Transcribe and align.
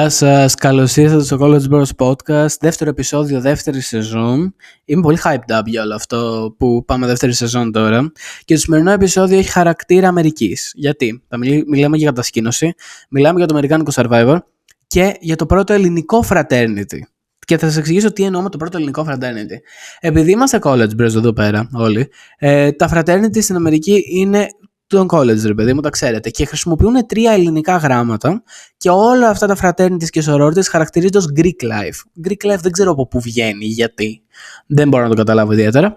Γεια 0.00 0.08
σας, 0.08 0.54
καλώς 0.54 0.96
ήρθατε 0.96 1.24
στο 1.24 1.38
College 1.40 1.68
Bros 1.70 1.88
Podcast, 1.96 2.56
δεύτερο 2.60 2.90
επεισόδιο, 2.90 3.40
δεύτερη 3.40 3.80
σεζόν. 3.80 4.54
Είμαι 4.84 5.02
πολύ 5.02 5.18
hyped 5.24 5.58
up 5.58 5.62
για 5.64 5.82
όλο 5.82 5.94
αυτό 5.94 6.54
που 6.58 6.84
πάμε 6.84 7.06
δεύτερη 7.06 7.32
σεζόν 7.32 7.72
τώρα. 7.72 8.12
Και 8.44 8.54
το 8.54 8.60
σημερινό 8.60 8.90
επεισόδιο 8.90 9.38
έχει 9.38 9.50
χαρακτήρα 9.50 10.08
Αμερικής. 10.08 10.72
Γιατί; 10.74 11.22
Θα 11.28 11.38
μιλάμε 11.66 11.96
για 11.96 12.06
κατασκήνωση, 12.06 12.74
μιλάμε 13.10 13.38
για 13.38 13.46
το 13.46 13.54
Αμερικάνικο 13.54 13.90
Survivor 13.94 14.38
και 14.86 15.16
για 15.20 15.36
το 15.36 15.46
πρώτο 15.46 15.72
ελληνικό 15.72 16.24
fraternity. 16.28 17.00
Και 17.46 17.58
θα 17.58 17.66
σας 17.66 17.76
εξηγήσω 17.76 18.12
τι 18.12 18.22
εννοώ 18.22 18.42
με 18.42 18.48
το 18.48 18.56
πρώτο 18.56 18.76
ελληνικό 18.76 19.06
fraternity. 19.08 19.58
Επειδή 20.00 20.30
είμαστε 20.30 20.58
college 20.62 21.00
bros 21.00 21.14
εδώ 21.14 21.32
πέρα 21.32 21.68
όλοι, 21.72 22.08
ε, 22.38 22.72
τα 22.72 22.90
fraternity 22.92 23.42
στην 23.42 23.56
Αμερική 23.56 24.04
είναι 24.10 24.48
των 24.86 25.06
college, 25.10 25.42
ρε 25.46 25.54
παιδί 25.54 25.74
μου, 25.74 25.80
τα 25.80 25.90
ξέρετε. 25.90 26.30
Και 26.30 26.44
χρησιμοποιούν 26.46 27.06
τρία 27.06 27.32
ελληνικά 27.32 27.76
γράμματα 27.76 28.42
και 28.76 28.90
όλα 28.90 29.28
αυτά 29.28 29.46
τα 29.46 29.56
fraternities 29.62 30.08
και 30.08 30.22
sororities 30.26 30.64
χαρακτηρίζονται 30.70 31.18
ως 31.18 31.28
Greek 31.36 31.64
life. 31.64 32.28
Greek 32.28 32.52
life 32.52 32.58
δεν 32.60 32.72
ξέρω 32.72 32.90
από 32.90 33.06
πού 33.06 33.20
βγαίνει, 33.20 33.64
γιατί. 33.64 34.22
Δεν 34.66 34.88
μπορώ 34.88 35.02
να 35.02 35.08
το 35.08 35.14
καταλάβω 35.14 35.52
ιδιαίτερα. 35.52 35.96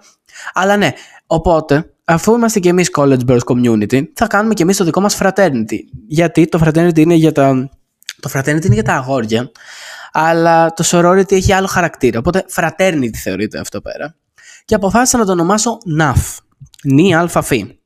Αλλά 0.53 0.77
ναι, 0.77 0.91
οπότε, 1.27 1.93
αφού 2.05 2.33
είμαστε 2.35 2.59
και 2.59 2.69
εμείς 2.69 2.89
college 2.97 3.25
bros 3.27 3.39
community, 3.45 4.03
θα 4.13 4.27
κάνουμε 4.27 4.53
και 4.53 4.63
εμείς 4.63 4.77
το 4.77 4.83
δικό 4.83 5.01
μας 5.01 5.17
fraternity. 5.19 5.79
Γιατί 6.07 6.47
το 6.47 6.59
fraternity 6.65 6.97
είναι 6.97 7.13
για 7.13 7.31
τα. 7.31 7.69
Το 8.19 8.29
fraternity 8.33 8.65
είναι 8.65 8.73
για 8.73 8.83
τα 8.83 8.93
αγόρια, 8.93 9.51
αλλά 10.11 10.73
το 10.73 10.83
sorority 10.87 11.31
έχει 11.31 11.53
άλλο 11.53 11.67
χαρακτήρα. 11.67 12.19
Οπότε 12.19 12.45
fraternity 12.55 13.15
θεωρείται 13.23 13.59
αυτό 13.59 13.81
πέρα. 13.81 14.15
Και 14.65 14.75
αποφάσισα 14.75 15.17
να 15.17 15.25
το 15.25 15.31
ονομάσω 15.31 15.77
NAF. 15.99 16.37
Νι 16.83 17.15
αλφα 17.15 17.41
φι. 17.41 17.78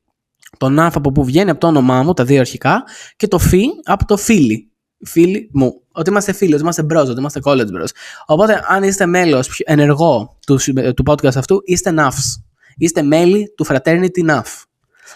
Το 0.63 0.69
ναφ 0.69 0.95
από 0.95 1.11
που 1.11 1.23
βγαίνει 1.23 1.49
από 1.49 1.59
το 1.59 1.67
όνομά 1.67 2.03
μου, 2.03 2.13
τα 2.13 2.23
δύο 2.23 2.39
αρχικά, 2.39 2.83
και 3.15 3.27
το 3.27 3.39
φι 3.39 3.65
από 3.83 4.05
το 4.05 4.17
φίλι. 4.17 4.71
Φίλοι 5.05 5.49
μου. 5.53 5.81
Ότι 5.91 6.09
είμαστε 6.09 6.33
φίλοι, 6.33 6.53
ότι 6.53 6.61
είμαστε 6.61 6.85
bros, 6.89 7.05
ότι 7.09 7.19
είμαστε 7.19 7.39
college 7.43 7.81
bros. 7.81 7.87
Οπότε, 8.25 8.63
αν 8.67 8.83
είστε 8.83 9.05
μέλος 9.05 9.61
ενεργό 9.65 10.37
του, 10.45 10.59
του 10.95 11.03
podcast 11.07 11.35
αυτού, 11.35 11.61
είστε 11.65 11.93
NAFs. 11.97 12.41
Είστε 12.77 13.01
μέλη 13.01 13.53
του 13.57 13.65
Fraternity 13.65 14.29
NAF. 14.29 14.41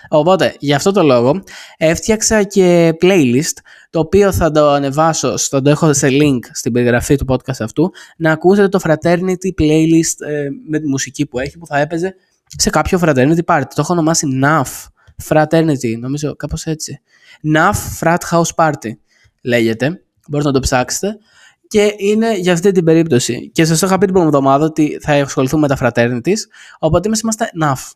Οπότε, 0.09 0.55
για 0.59 0.75
αυτό 0.75 0.91
το 0.91 1.03
λόγο, 1.03 1.43
έφτιαξα 1.77 2.43
και 2.43 2.93
playlist, 3.01 3.57
το 3.89 3.99
οποίο 3.99 4.31
θα 4.31 4.51
το 4.51 4.69
ανεβάσω, 4.69 5.37
θα 5.37 5.61
το 5.61 5.69
έχω 5.69 5.93
σε 5.93 6.07
link 6.11 6.39
στην 6.51 6.71
περιγραφή 6.71 7.15
του 7.15 7.25
podcast 7.27 7.59
αυτού, 7.59 7.91
να 8.17 8.31
ακούσετε 8.31 8.67
το 8.67 8.79
Fraternity 8.83 9.61
playlist 9.61 10.25
ε, 10.27 10.47
με 10.69 10.79
τη 10.79 10.87
μουσική 10.87 11.25
που 11.25 11.39
έχει, 11.39 11.57
που 11.57 11.65
θα 11.65 11.79
έπαιζε 11.79 12.15
σε 12.57 12.69
κάποιο 12.69 12.99
Fraternity 13.01 13.43
party. 13.45 13.63
Το 13.75 13.81
έχω 13.81 13.93
ονομάσει 13.93 14.27
NAF. 14.43 14.87
Fraternity, 15.23 15.99
νομίζω 15.99 16.35
κάπως 16.35 16.65
έτσι. 16.65 17.01
NAF 17.55 17.73
Frat 17.99 18.17
House 18.31 18.55
Party 18.55 18.91
λέγεται, 19.41 20.03
μπορείτε 20.27 20.49
να 20.49 20.55
το 20.55 20.59
ψάξετε. 20.59 21.17
Και 21.67 21.93
είναι 21.97 22.37
για 22.37 22.53
αυτή 22.53 22.71
την 22.71 22.83
περίπτωση. 22.83 23.51
Και 23.53 23.65
σας 23.65 23.81
είχα 23.81 23.97
πει 23.97 24.05
την 24.05 24.13
προηγούμενη 24.13 24.37
εβδομάδα 24.37 24.65
ότι 24.65 24.97
θα 25.01 25.13
ασχοληθούμε 25.13 25.67
με 25.67 25.75
τα 25.75 25.91
fraternities. 25.93 26.37
Οπότε 26.79 27.07
εμείς 27.07 27.19
είμαστε 27.19 27.49
NAF. 27.63 27.91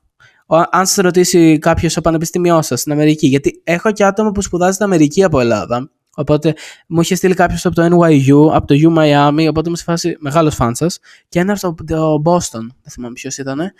Αν 0.71 0.85
σας 0.85 0.95
ρωτήσει 0.95 1.57
κάποιος 1.57 1.91
στο 1.91 2.01
πανεπιστήμιό 2.01 2.61
σας 2.61 2.79
στην 2.79 2.91
Αμερική, 2.91 3.27
γιατί 3.27 3.61
έχω 3.63 3.91
και 3.91 4.05
άτομα 4.05 4.31
που 4.31 4.41
σπουδάζει 4.41 4.73
στην 4.73 4.85
Αμερική 4.85 5.23
από 5.23 5.39
Ελλάδα. 5.39 5.91
Οπότε 6.15 6.53
μου 6.87 7.01
είχε 7.01 7.15
στείλει 7.15 7.33
κάποιος 7.33 7.65
από 7.65 7.75
το 7.75 7.83
NYU, 7.83 8.53
από 8.53 8.67
το 8.67 8.75
U 8.75 8.97
Miami, 8.97 9.47
οπότε 9.49 9.67
είμαι 9.67 9.77
σε 9.77 9.83
φάση 9.83 10.15
μεγάλος 10.19 10.55
φαν 10.55 10.75
σας. 10.75 10.99
Και 11.29 11.39
ένα 11.39 11.57
από 11.61 11.83
το 11.83 12.21
Boston, 12.25 12.59
δεν 12.59 12.91
θυμάμαι 12.91 13.13
ποιος 13.13 13.37
ήταν. 13.37 13.71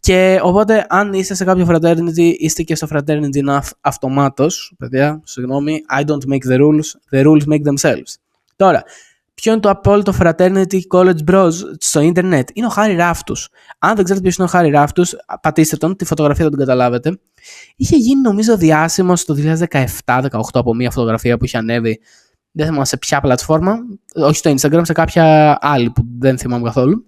Και 0.00 0.40
οπότε, 0.42 0.86
αν 0.88 1.12
είστε 1.12 1.34
σε 1.34 1.44
κάποιο 1.44 1.66
fraternity, 1.70 2.34
είστε 2.38 2.62
και 2.62 2.74
στο 2.74 2.86
fraternity 2.90 3.48
enough 3.48 3.68
αυτομάτως. 3.80 4.74
Παιδιά, 4.78 5.20
συγγνώμη, 5.24 5.80
I 5.98 6.00
don't 6.00 6.32
make 6.32 6.52
the 6.52 6.58
rules, 6.58 6.86
the 7.10 7.24
rules 7.24 7.42
make 7.46 7.62
themselves. 7.62 8.14
Τώρα, 8.56 8.82
Ποιο 9.40 9.52
είναι 9.52 9.60
το 9.60 9.70
απόλυτο 9.70 10.14
fraternity 10.20 10.80
college 10.94 11.30
bros 11.30 11.52
στο 11.78 12.00
ίντερνετ; 12.00 12.48
Είναι 12.52 12.66
ο 12.66 12.68
Χάρι 12.68 12.94
Ράφτους. 12.94 13.48
Αν 13.78 13.94
δεν 13.94 14.04
ξέρετε 14.04 14.24
ποιος 14.24 14.36
είναι 14.36 14.46
ο 14.46 14.50
Χάρι 14.50 14.70
Ράφτους, 14.70 15.14
πατήστε 15.42 15.76
τον, 15.76 15.96
τη 15.96 16.04
φωτογραφία 16.04 16.44
θα 16.44 16.50
την 16.50 16.58
καταλάβετε. 16.58 17.18
Είχε 17.76 17.96
γίνει 17.96 18.20
νομίζω 18.20 18.56
διάσημος 18.56 19.24
το 19.24 19.34
2017-2018 20.04 20.26
από 20.52 20.74
μια 20.74 20.90
φωτογραφία 20.90 21.36
που 21.36 21.44
είχε 21.44 21.56
ανέβει. 21.56 22.00
Δεν 22.50 22.66
θυμάμαι 22.66 22.84
σε 22.84 22.96
ποια 22.96 23.20
πλατφόρμα. 23.20 23.78
Όχι 24.14 24.36
στο 24.36 24.54
Instagram, 24.56 24.80
σε 24.82 24.92
κάποια 24.92 25.58
άλλη 25.60 25.90
που 25.90 26.02
δεν 26.18 26.38
θυμάμαι 26.38 26.64
καθόλου. 26.64 27.04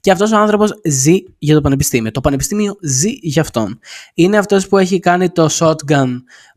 Και 0.00 0.10
αυτός 0.10 0.32
ο 0.32 0.36
άνθρωπος 0.36 0.80
ζει 0.84 1.16
για 1.38 1.54
το 1.54 1.60
πανεπιστήμιο. 1.60 2.10
Το 2.10 2.20
πανεπιστήμιο 2.20 2.76
ζει 2.82 3.10
για 3.10 3.42
αυτόν. 3.42 3.78
Είναι 4.14 4.36
αυτός 4.36 4.68
που 4.68 4.78
έχει 4.78 4.98
κάνει 4.98 5.30
το 5.30 5.48
shotgun 5.50 6.08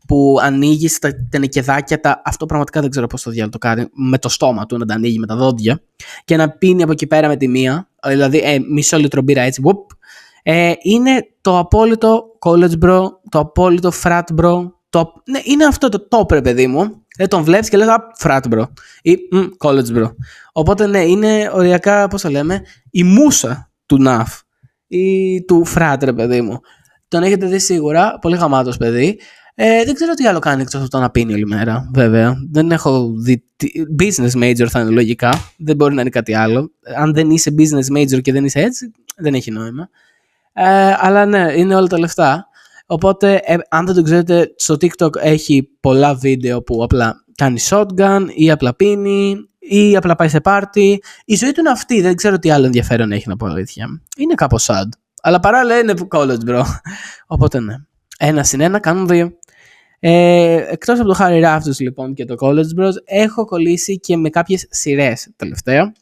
που 0.08 0.36
ανοίγεις 0.40 0.98
τα 0.98 1.10
τενεκεδάκια, 1.30 2.00
τα... 2.00 2.22
αυτό 2.24 2.46
πραγματικά 2.46 2.80
δεν 2.80 2.90
ξέρω 2.90 3.06
πώς 3.06 3.22
το 3.22 3.30
διάλογο 3.30 3.52
το 3.52 3.58
κάνει, 3.58 3.86
με 3.92 4.18
το 4.18 4.28
στόμα 4.28 4.66
του 4.66 4.78
να 4.78 4.86
τα 4.86 4.94
ανοίγει 4.94 5.18
με 5.18 5.26
τα 5.26 5.36
δόντια 5.36 5.80
και 6.24 6.36
να 6.36 6.50
πίνει 6.50 6.82
από 6.82 6.92
εκεί 6.92 7.06
πέρα 7.06 7.28
με 7.28 7.36
τη 7.36 7.48
μία, 7.48 7.88
δηλαδή 8.06 8.38
ε, 8.38 8.58
μισό 8.70 8.96
λίτρο 8.96 9.22
μπύρα 9.22 9.42
έτσι, 9.42 9.62
whoop, 9.64 9.96
ε, 10.42 10.72
είναι 10.82 11.28
το 11.40 11.58
απόλυτο 11.58 12.24
college 12.38 12.84
bro, 12.84 13.06
το 13.28 13.38
απόλυτο 13.38 13.92
frat 14.02 14.22
bro, 14.40 14.70
το... 14.90 15.12
Ναι, 15.24 15.40
είναι 15.42 15.64
αυτό 15.64 15.88
το 15.88 16.08
top 16.10 16.32
ρε 16.32 16.42
παιδί 16.42 16.66
μου, 16.66 17.04
δεν 17.16 17.28
τον 17.28 17.42
βλέπεις 17.42 17.68
και 17.68 17.76
λες 17.76 17.88
α, 17.88 17.98
frat 18.22 18.42
bro 18.50 18.64
ή 19.02 19.16
college 19.64 19.96
bro. 19.96 20.10
Οπότε 20.52 20.86
ναι, 20.86 21.00
είναι 21.00 21.50
οριακά, 21.54 22.08
πώς 22.08 22.22
το 22.22 22.28
λέμε, 22.28 22.62
η 22.90 23.04
μουσα 23.04 23.70
του 23.86 24.04
NAF 24.06 24.40
ή 24.86 25.44
του 25.44 25.66
frat 25.74 25.96
ρε 26.00 26.12
παιδί 26.12 26.40
μου. 26.40 26.60
Τον 27.08 27.22
έχετε 27.22 27.46
δει 27.46 27.58
σίγουρα, 27.58 28.18
πολύ 28.20 28.36
γαμάτος 28.36 28.76
παιδί. 28.76 29.18
Ε, 29.60 29.84
δεν 29.84 29.94
ξέρω 29.94 30.14
τι 30.14 30.26
άλλο 30.26 30.38
κάνει 30.38 30.62
εκτός 30.62 30.80
από 30.80 30.90
το 30.90 30.98
να 30.98 31.10
πίνει 31.10 31.32
όλη 31.32 31.46
μέρα, 31.46 31.90
βέβαια. 31.92 32.36
Δεν 32.50 32.70
έχω 32.70 33.12
δει... 33.16 33.44
Business 34.02 34.42
major 34.42 34.66
θα 34.68 34.80
είναι 34.80 34.90
λογικά. 34.90 35.30
Δεν 35.58 35.76
μπορεί 35.76 35.94
να 35.94 36.00
είναι 36.00 36.10
κάτι 36.10 36.34
άλλο. 36.34 36.70
Αν 36.96 37.14
δεν 37.14 37.30
είσαι 37.30 37.54
business 37.58 37.98
major 37.98 38.20
και 38.22 38.32
δεν 38.32 38.44
είσαι 38.44 38.60
έτσι, 38.60 38.92
δεν 39.16 39.34
έχει 39.34 39.50
νόημα. 39.50 39.88
Ε, 40.52 40.94
αλλά 40.98 41.26
ναι, 41.26 41.52
είναι 41.56 41.74
όλα 41.74 41.86
τα 41.86 41.98
λεφτά. 41.98 42.46
Οπότε, 42.86 43.40
ε, 43.44 43.56
αν 43.68 43.86
δεν 43.86 43.94
το 43.94 44.02
ξέρετε, 44.02 44.52
στο 44.56 44.74
TikTok 44.74 45.16
έχει 45.16 45.70
πολλά 45.80 46.14
βίντεο 46.14 46.62
που 46.62 46.82
απλά 46.82 47.24
κάνει 47.34 47.60
shotgun 47.68 48.26
ή 48.34 48.50
απλά 48.50 48.74
πίνει 48.74 49.36
ή 49.58 49.96
απλά 49.96 50.14
πάει 50.14 50.28
σε 50.28 50.40
πάρτι. 50.40 51.02
Η 51.24 51.36
ζωή 51.36 51.52
του 51.52 51.60
είναι 51.60 51.70
αυτή. 51.70 52.00
Δεν 52.00 52.14
ξέρω 52.14 52.38
τι 52.38 52.50
άλλο 52.50 52.66
ενδιαφέρον 52.66 53.12
έχει 53.12 53.28
να 53.28 53.36
πω 53.36 53.46
αλήθεια. 53.46 53.86
Είναι 54.16 54.34
κάπως 54.34 54.66
sad. 54.70 54.88
Αλλά 55.22 55.40
παράλληλα 55.40 55.78
είναι 55.78 55.94
college, 56.08 56.48
bro. 56.48 56.62
Οπότε 57.26 57.60
ναι. 57.60 57.74
Ένα 58.18 58.44
συν 58.44 58.60
ένα 58.60 58.78
κάνουν 58.78 59.06
δύο. 59.06 59.37
Ε, 60.00 60.66
εκτός 60.70 61.00
από 61.00 61.08
το 61.08 61.16
Harry 61.18 61.44
Raftus 61.44 61.76
λοιπόν 61.78 62.14
και 62.14 62.24
το 62.24 62.34
College 62.38 62.80
Bros 62.80 62.92
έχω 63.04 63.44
κολλήσει 63.44 63.98
και 63.98 64.16
με 64.16 64.30
κάποιες 64.30 64.66
σειρές 64.70 65.30
τελευταία. 65.36 65.92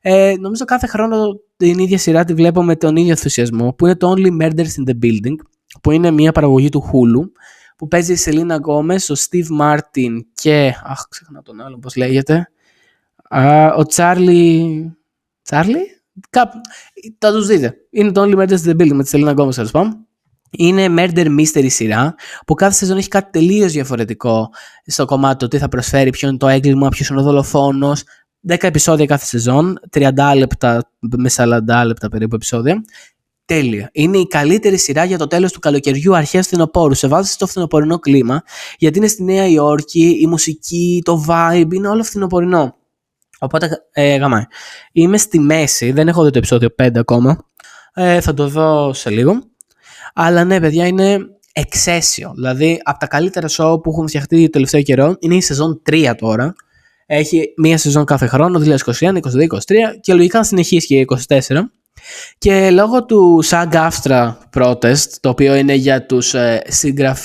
Ε, 0.00 0.34
νομίζω 0.40 0.64
κάθε 0.64 0.86
χρόνο 0.86 1.40
την 1.56 1.78
ίδια 1.78 1.98
σειρά 1.98 2.24
τη 2.24 2.34
βλέπω 2.34 2.62
με 2.62 2.76
τον 2.76 2.96
ίδιο 2.96 3.10
ενθουσιασμό 3.10 3.72
που 3.72 3.86
είναι 3.86 3.96
το 3.96 4.14
Only 4.16 4.42
Murders 4.42 4.58
in 4.58 4.88
the 4.88 4.98
Building 5.02 5.34
που 5.82 5.90
είναι 5.90 6.10
μια 6.10 6.32
παραγωγή 6.32 6.68
του 6.68 6.84
Hulu 6.84 7.30
που 7.76 7.88
παίζει 7.88 8.12
η 8.12 8.16
Σελίνα 8.16 8.54
Γκόμεζ, 8.56 9.10
ο 9.10 9.14
Steve 9.18 9.60
Martin 9.60 10.20
και... 10.34 10.74
Αχ, 10.84 11.08
ξέχνα 11.08 11.42
τον 11.42 11.60
άλλο, 11.60 11.78
πώς 11.78 11.96
λέγεται. 11.96 12.48
Α, 13.28 13.72
ο 13.74 13.86
Τσάρλι... 13.86 14.96
Τσάρλι; 15.42 15.78
Κάπου... 16.30 16.60
Θα 17.18 17.32
τους 17.32 17.46
δείτε. 17.46 17.76
Είναι 17.90 18.12
το 18.12 18.22
Only 18.22 18.36
Murders 18.36 18.58
in 18.58 18.70
the 18.70 18.80
Building 18.80 18.92
με 18.92 19.02
τη 19.02 19.08
Σελίνα 19.08 19.30
Γκόμεζ, 19.30 19.54
τέλος 19.54 19.70
πάντων. 19.70 20.05
Είναι 20.50 20.86
murder 20.98 21.26
mystery 21.38 21.66
σειρά 21.70 22.14
που 22.46 22.54
κάθε 22.54 22.72
σεζόν 22.72 22.96
έχει 22.96 23.08
κάτι 23.08 23.30
τελείως 23.30 23.72
διαφορετικό 23.72 24.50
στο 24.86 25.04
κομμάτι 25.04 25.36
του 25.36 25.48
τι 25.48 25.58
θα 25.58 25.68
προσφέρει, 25.68 26.10
ποιο 26.10 26.28
είναι 26.28 26.36
το 26.36 26.48
έγκλημα, 26.48 26.88
ποιος 26.88 27.08
είναι 27.08 27.20
ο 27.20 27.22
δολοφόνος. 27.22 28.02
10 28.48 28.56
επεισόδια 28.60 29.06
κάθε 29.06 29.24
σεζόν, 29.24 29.78
30 29.92 30.32
λεπτά 30.36 30.90
με 30.98 31.30
40 31.36 31.82
λεπτά 31.86 32.08
περίπου 32.08 32.34
επεισόδια. 32.34 32.84
Τέλεια. 33.44 33.90
Είναι 33.92 34.18
η 34.18 34.26
καλύτερη 34.26 34.78
σειρά 34.78 35.04
για 35.04 35.18
το 35.18 35.26
τέλος 35.26 35.52
του 35.52 35.58
καλοκαιριού 35.58 36.16
αρχές 36.16 36.42
φθινοπώρου. 36.42 36.94
Σε 36.94 37.08
βάζει 37.08 37.30
στο 37.30 37.46
φθινοπωρινό 37.46 37.98
κλίμα, 37.98 38.42
γιατί 38.78 38.98
είναι 38.98 39.06
στη 39.06 39.22
Νέα 39.22 39.46
Υόρκη, 39.46 40.18
η 40.20 40.26
μουσική, 40.26 41.02
το 41.04 41.24
vibe, 41.28 41.68
είναι 41.72 41.88
όλο 41.88 42.02
φθινοπορεινό. 42.02 42.76
Οπότε, 43.38 43.86
ε, 43.92 44.16
γαμάει. 44.16 44.44
Είμαι 44.92 45.18
στη 45.18 45.38
μέση, 45.38 45.92
δεν 45.92 46.08
έχω 46.08 46.24
δει 46.24 46.30
το 46.30 46.38
επεισόδιο 46.38 46.68
5 46.82 46.98
ακόμα. 46.98 47.50
Ε, 47.94 48.20
θα 48.20 48.34
το 48.34 48.48
δω 48.48 48.92
σε 48.92 49.10
λίγο. 49.10 49.42
Αλλά 50.18 50.44
ναι, 50.44 50.60
παιδιά, 50.60 50.86
είναι 50.86 51.18
εξαίσιο. 51.52 52.32
Δηλαδή, 52.34 52.80
από 52.82 52.98
τα 52.98 53.06
καλύτερα 53.06 53.48
show 53.48 53.82
που 53.82 53.90
έχουν 53.90 54.08
φτιαχτεί 54.08 54.44
το 54.44 54.50
τελευταίο 54.50 54.82
καιρό 54.82 55.16
είναι 55.18 55.34
η 55.34 55.40
σεζόν 55.40 55.82
3 55.90 56.12
τώρα. 56.18 56.54
Έχει 57.06 57.52
μία 57.56 57.78
σεζόν 57.78 58.04
κάθε 58.04 58.26
χρόνο, 58.26 58.58
2021, 58.58 58.64
2022, 58.64 59.18
2023 59.18 59.18
και 60.00 60.14
λογικά 60.14 60.44
συνεχίσει 60.44 60.86
και 60.86 61.04
2024. 61.28 61.70
Και 62.38 62.70
λόγω 62.70 63.04
του 63.04 63.42
SAG 63.44 63.88
AFTRA 63.88 64.34
protest, 64.54 65.10
το 65.20 65.28
οποίο 65.28 65.54
είναι 65.54 65.74
για 65.74 66.06
τους, 66.06 66.34
ε, 66.34 66.62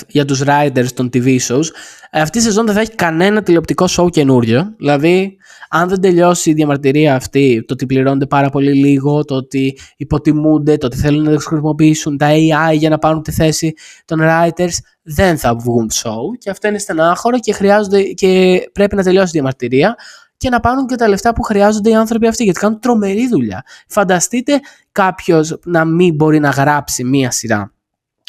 για 0.08 0.24
τους 0.24 0.42
writers 0.46 0.88
των 0.94 1.10
TV 1.12 1.38
shows, 1.48 1.66
αυτή 2.12 2.38
η 2.38 2.40
σεζόν 2.40 2.66
δεν 2.66 2.74
θα 2.74 2.80
έχει 2.80 2.94
κανένα 2.94 3.42
τηλεοπτικό 3.42 3.86
show 3.96 4.10
καινούριο. 4.10 4.74
Δηλαδή, 4.78 5.36
αν 5.74 5.88
δεν 5.88 6.00
τελειώσει 6.00 6.50
η 6.50 6.52
διαμαρτυρία 6.52 7.14
αυτή, 7.14 7.64
το 7.66 7.74
ότι 7.74 7.86
πληρώνονται 7.86 8.26
πάρα 8.26 8.50
πολύ 8.50 8.74
λίγο, 8.74 9.24
το 9.24 9.34
ότι 9.34 9.78
υποτιμούνται, 9.96 10.76
το 10.76 10.86
ότι 10.86 10.96
θέλουν 10.96 11.24
να 11.24 11.30
χρησιμοποιήσουν 11.30 12.16
τα 12.16 12.28
AI 12.30 12.76
για 12.76 12.88
να 12.88 12.98
πάρουν 12.98 13.22
τη 13.22 13.32
θέση 13.32 13.74
των 14.04 14.20
writers, 14.22 14.72
δεν 15.02 15.38
θα 15.38 15.54
βγουν 15.56 15.90
show. 15.92 16.38
Και 16.38 16.50
αυτό 16.50 16.68
είναι 16.68 16.78
στενάχωρο 16.78 17.38
και, 17.38 17.52
χρειάζονται, 17.52 18.02
και 18.02 18.60
πρέπει 18.72 18.96
να 18.96 19.02
τελειώσει 19.02 19.28
η 19.28 19.30
διαμαρτυρία. 19.32 19.96
και 20.36 20.48
να 20.48 20.60
πάρουν 20.60 20.86
και 20.86 20.94
τα 20.94 21.08
λεφτά 21.08 21.32
που 21.32 21.42
χρειάζονται 21.42 21.90
οι 21.90 21.94
άνθρωποι 21.94 22.26
αυτοί, 22.26 22.44
γιατί 22.44 22.58
κάνουν 22.58 22.80
τρομερή 22.80 23.28
δουλειά. 23.28 23.64
Φανταστείτε 23.88 24.60
κάποιος 24.92 25.58
να 25.64 25.84
μην 25.84 26.14
μπορεί 26.14 26.38
να 26.38 26.48
γράψει 26.48 27.04
μία 27.04 27.30
σειρά. 27.30 27.72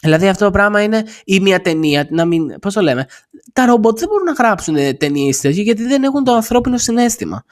Δηλαδή 0.03 0.27
αυτό 0.27 0.45
το 0.45 0.51
πράγμα 0.51 0.81
είναι 0.81 1.03
ή 1.23 1.39
μια 1.39 1.61
ταινία, 1.61 2.07
να 2.09 2.25
μην, 2.25 2.59
πώς 2.59 2.73
το 2.73 2.81
λέμε, 2.81 3.05
τα 3.53 3.65
ρομπότ 3.65 4.00
δεν 4.00 4.07
μπορούν 4.07 4.25
να 4.25 4.31
γράψουν 4.31 4.75
ταινίες 4.98 5.33
γιατί 5.39 5.83
δεν 5.83 6.03
έχουν 6.03 6.23
το 6.23 6.33
ανθρώπινο 6.33 6.77
συναίσθημα. 6.77 7.44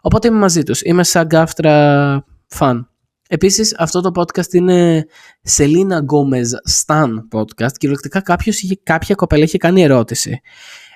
Οπότε 0.00 0.28
είμαι 0.28 0.38
μαζί 0.38 0.62
τους, 0.62 0.82
είμαι 0.82 1.04
SAG-AFTRA 1.04 2.24
fan. 2.46 2.90
Επίσης 3.28 3.74
αυτό 3.78 4.00
το 4.00 4.10
podcast 4.14 4.52
είναι 4.52 5.06
Σελίνα 5.42 5.98
Γκόμεζ 5.98 6.50
Stan 6.52 7.10
podcast. 7.32 7.72
Κυριολεκτικά 7.72 8.20
κάποιος 8.20 8.60
είχε, 8.62 8.78
κάποια 8.82 9.14
κοπέλα 9.14 9.44
είχε 9.44 9.58
κάνει 9.58 9.82
ερώτηση. 9.82 10.40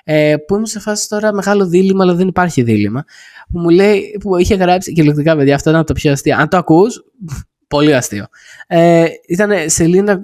Ε, 0.03 0.35
που 0.47 0.53
ήμουν 0.53 0.65
σε 0.65 0.79
φάση 0.79 1.09
τώρα 1.09 1.33
μεγάλο 1.33 1.67
δίλημμα, 1.67 2.03
αλλά 2.03 2.13
δεν 2.13 2.27
υπάρχει 2.27 2.61
δίλημμα. 2.61 3.03
Που 3.51 3.59
μου 3.59 3.69
λέει, 3.69 4.17
που 4.19 4.37
είχε 4.37 4.55
γράψει 4.55 4.93
κυριολεκτικά 4.93 5.35
παιδιά, 5.35 5.55
αυτό 5.55 5.69
ήταν 5.69 5.81
από 5.81 5.93
το 5.93 5.99
πιο 5.99 6.11
αστείο. 6.11 6.35
Αν 6.37 6.49
το 6.49 6.57
ακούς, 6.57 7.03
πολύ 7.71 7.95
αστείο. 7.95 8.25
Ε, 8.67 9.05
ήταν 9.27 9.51
Σελίνα, 9.65 10.21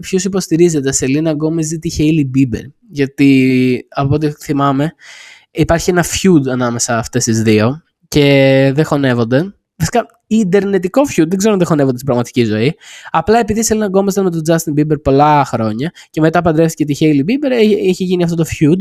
ποιος 0.00 0.24
υποστηρίζετε, 0.24 0.92
Σελίνα 0.92 1.30
Γκόμεζ 1.30 1.70
ή 1.70 1.78
τη 1.78 1.88
Χέιλι 1.88 2.24
Μπίμπερ. 2.24 2.62
Γιατί 2.90 3.86
από 3.88 4.14
ό,τι 4.14 4.30
θυμάμαι 4.30 4.94
υπάρχει 5.50 5.90
ένα 5.90 6.04
feud 6.04 6.48
ανάμεσα 6.50 6.98
αυτές 6.98 7.24
τις 7.24 7.42
δύο 7.42 7.82
και 8.08 8.72
δεν 8.74 8.84
χωνεύονται. 8.84 9.54
Βασικά, 9.76 10.06
ιντερνετικό 10.26 11.02
feud, 11.02 11.28
δεν 11.28 11.36
ξέρω 11.36 11.52
αν 11.52 11.58
δεν 11.58 11.66
χωνεύονται 11.66 11.96
στην 11.96 12.06
πραγματική 12.06 12.44
ζωή. 12.44 12.74
Απλά 13.10 13.38
επειδή 13.38 13.60
η 13.60 13.62
Σελίνα 13.62 13.86
Γκόμεζ 13.86 14.12
ήταν 14.12 14.24
με 14.24 14.30
τον 14.30 14.42
Justin 14.46 14.80
Bieber 14.80 15.02
πολλά 15.02 15.44
χρόνια 15.44 15.92
και 16.10 16.20
μετά 16.20 16.42
παντρεύτηκε 16.42 16.84
τη 16.84 16.96
Hailey 17.00 17.30
Bieber, 17.30 17.50
έχει 17.88 18.04
γίνει 18.04 18.22
αυτό 18.22 18.36
το 18.36 18.44
feud. 18.46 18.78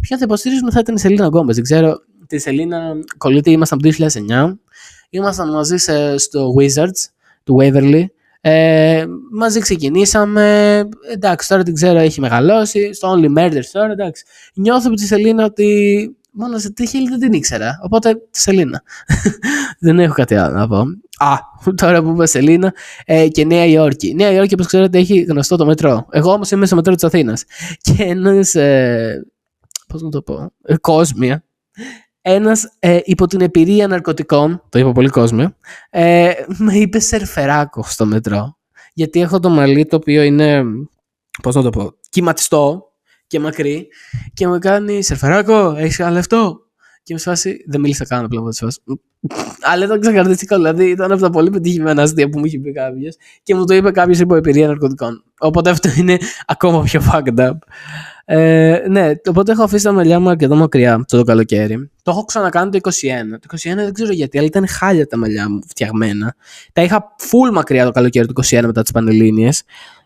Ποιο 0.00 0.18
θα 0.18 0.24
υποστηρίζουμε 0.24 0.70
θα 0.70 0.80
ήταν 0.80 0.94
η 0.94 0.98
Σελίνα 0.98 1.26
Γκόμεζ. 1.26 1.54
Δεν 1.54 1.64
ξέρω, 1.64 1.98
τη 2.26 2.38
Σελίνα 2.38 2.92
κολλητή 3.16 3.50
ήμασταν 3.50 3.80
το 3.82 3.90
2009. 3.98 4.54
Ήμασταν 5.10 5.50
μαζί 5.50 5.76
σε, 5.76 6.18
στο 6.18 6.54
Wizards 6.58 7.08
του 7.50 7.58
Waverly. 7.60 8.04
Ε, 8.40 9.04
μαζί 9.32 9.60
ξεκινήσαμε. 9.60 10.78
Εντάξει, 11.12 11.48
τώρα 11.48 11.62
την 11.62 11.74
ξέρω, 11.74 11.98
έχει 11.98 12.20
μεγαλώσει. 12.20 12.92
Στο 12.92 13.14
Only 13.14 13.38
Murders 13.38 13.66
τώρα, 13.72 13.92
εντάξει. 13.92 14.24
Νιώθω 14.54 14.86
από 14.86 14.96
τη 14.96 15.06
Σελίνα 15.06 15.44
ότι 15.44 15.68
Μόνο 16.32 16.58
στη 16.58 16.86
Χέιλι 16.86 17.08
δεν 17.08 17.18
την 17.18 17.32
ήξερα. 17.32 17.80
Οπότε 17.82 18.14
τη 18.30 18.40
Σελίνα. 18.40 18.82
δεν 19.80 19.98
έχω 19.98 20.14
κάτι 20.14 20.34
άλλο 20.34 20.54
να 20.54 20.68
πω. 20.68 20.78
Α, 21.18 21.36
τώρα 21.74 22.02
που 22.02 22.08
είπα 22.08 22.26
Σελίνα 22.26 22.74
ε, 23.04 23.28
και 23.28 23.44
Νέα 23.44 23.66
Υόρκη. 23.66 24.14
Νέα 24.14 24.32
Υόρκη, 24.32 24.54
όπως 24.54 24.66
ξέρετε, 24.66 24.98
έχει 24.98 25.20
γνωστό 25.20 25.56
το 25.56 25.66
μετρό. 25.66 26.06
Εγώ 26.10 26.32
όμως 26.32 26.50
είμαι 26.50 26.66
στο 26.66 26.76
μετρό 26.76 26.94
της 26.94 27.04
Αθήνας. 27.04 27.44
Και 27.80 27.94
ένας. 27.98 28.54
Ε, 28.54 29.26
Πώς 29.86 30.02
να 30.02 30.08
το 30.08 30.22
πω. 30.22 30.52
Ε, 30.62 30.76
κόσμια. 30.76 31.44
Ένας 32.22 32.76
ε, 32.78 33.00
υπό 33.04 33.26
την 33.26 33.40
εμπειρία 33.40 33.86
ναρκωτικών, 33.86 34.62
το 34.68 34.78
είπα 34.78 34.92
πολύ 34.92 35.08
κόσμιο, 35.08 35.54
ε, 35.90 36.32
με 36.46 36.74
είπε 36.74 36.98
σερφεράκο 36.98 37.82
στο 37.82 38.06
μετρό. 38.06 38.56
Γιατί 38.92 39.20
έχω 39.20 39.40
το 39.40 39.48
μαλλί 39.48 39.86
το 39.86 39.96
οποίο 39.96 40.22
είναι. 40.22 40.62
Πώς 41.42 41.54
να 41.54 41.62
το 41.62 41.70
πω. 41.70 41.92
Κυματιστό, 42.08 42.90
και 43.30 43.40
μακρύ 43.40 43.88
και 44.34 44.48
μου 44.48 44.58
κάνει 44.58 45.02
Σερφεράκο, 45.02 45.74
έχεις 45.76 45.96
κανένα 45.96 46.16
λεφτό; 46.16 46.60
Και 47.02 47.12
με 47.12 47.18
σφάσει, 47.18 47.64
δεν 47.66 47.80
μίλησα 47.80 48.06
καν 48.06 48.24
απλά 48.24 48.42
με 48.42 48.52
σφάσει. 48.52 48.80
Αλλά 49.60 49.84
ήταν 49.84 50.00
ξεκαρδιστικό, 50.00 50.56
δηλαδή 50.56 50.90
ήταν 50.90 51.12
από 51.12 51.20
τα 51.20 51.30
πολύ 51.30 51.50
πετυχημένα 51.50 52.02
αστεία 52.02 52.28
που 52.28 52.38
μου 52.38 52.44
είχε 52.44 52.58
πει 52.58 52.72
κάποιος 52.72 53.16
και 53.42 53.54
μου 53.54 53.64
το 53.64 53.74
είπε 53.74 53.90
κάποιος 53.90 54.18
υπό 54.18 54.34
εμπειρία 54.34 54.66
ναρκωτικών. 54.66 55.24
Οπότε 55.38 55.70
αυτό 55.70 55.88
είναι 55.98 56.18
ακόμα 56.46 56.82
πιο 56.82 57.02
fucked 57.12 57.38
up. 57.38 57.56
Ε, 58.24 58.84
ναι, 58.88 59.12
οπότε 59.28 59.52
έχω 59.52 59.62
αφήσει 59.62 59.84
τα 59.84 59.92
μαλλιά 59.92 60.20
μου 60.20 60.28
αρκετά 60.28 60.54
μακριά 60.54 61.04
το, 61.06 61.16
το 61.16 61.24
καλοκαίρι. 61.24 61.90
Το 62.02 62.10
έχω 62.10 62.24
ξανακάνει 62.24 62.70
το 62.70 62.78
21. 62.82 62.88
Το 63.30 63.70
21 63.70 63.74
δεν 63.74 63.92
ξέρω 63.92 64.12
γιατί, 64.12 64.38
αλλά 64.38 64.46
ήταν 64.46 64.68
χάλια 64.68 65.06
τα 65.06 65.16
μαλλιά 65.16 65.50
μου 65.50 65.60
φτιαγμένα. 65.68 66.34
Τα 66.72 66.82
είχα 66.82 67.04
full 67.18 67.52
μακριά 67.52 67.84
το 67.84 67.90
καλοκαίρι 67.90 68.26
του 68.26 68.42
21 68.44 68.62
μετά 68.64 68.82
τις 68.82 68.90
πανελίνε. 68.90 69.48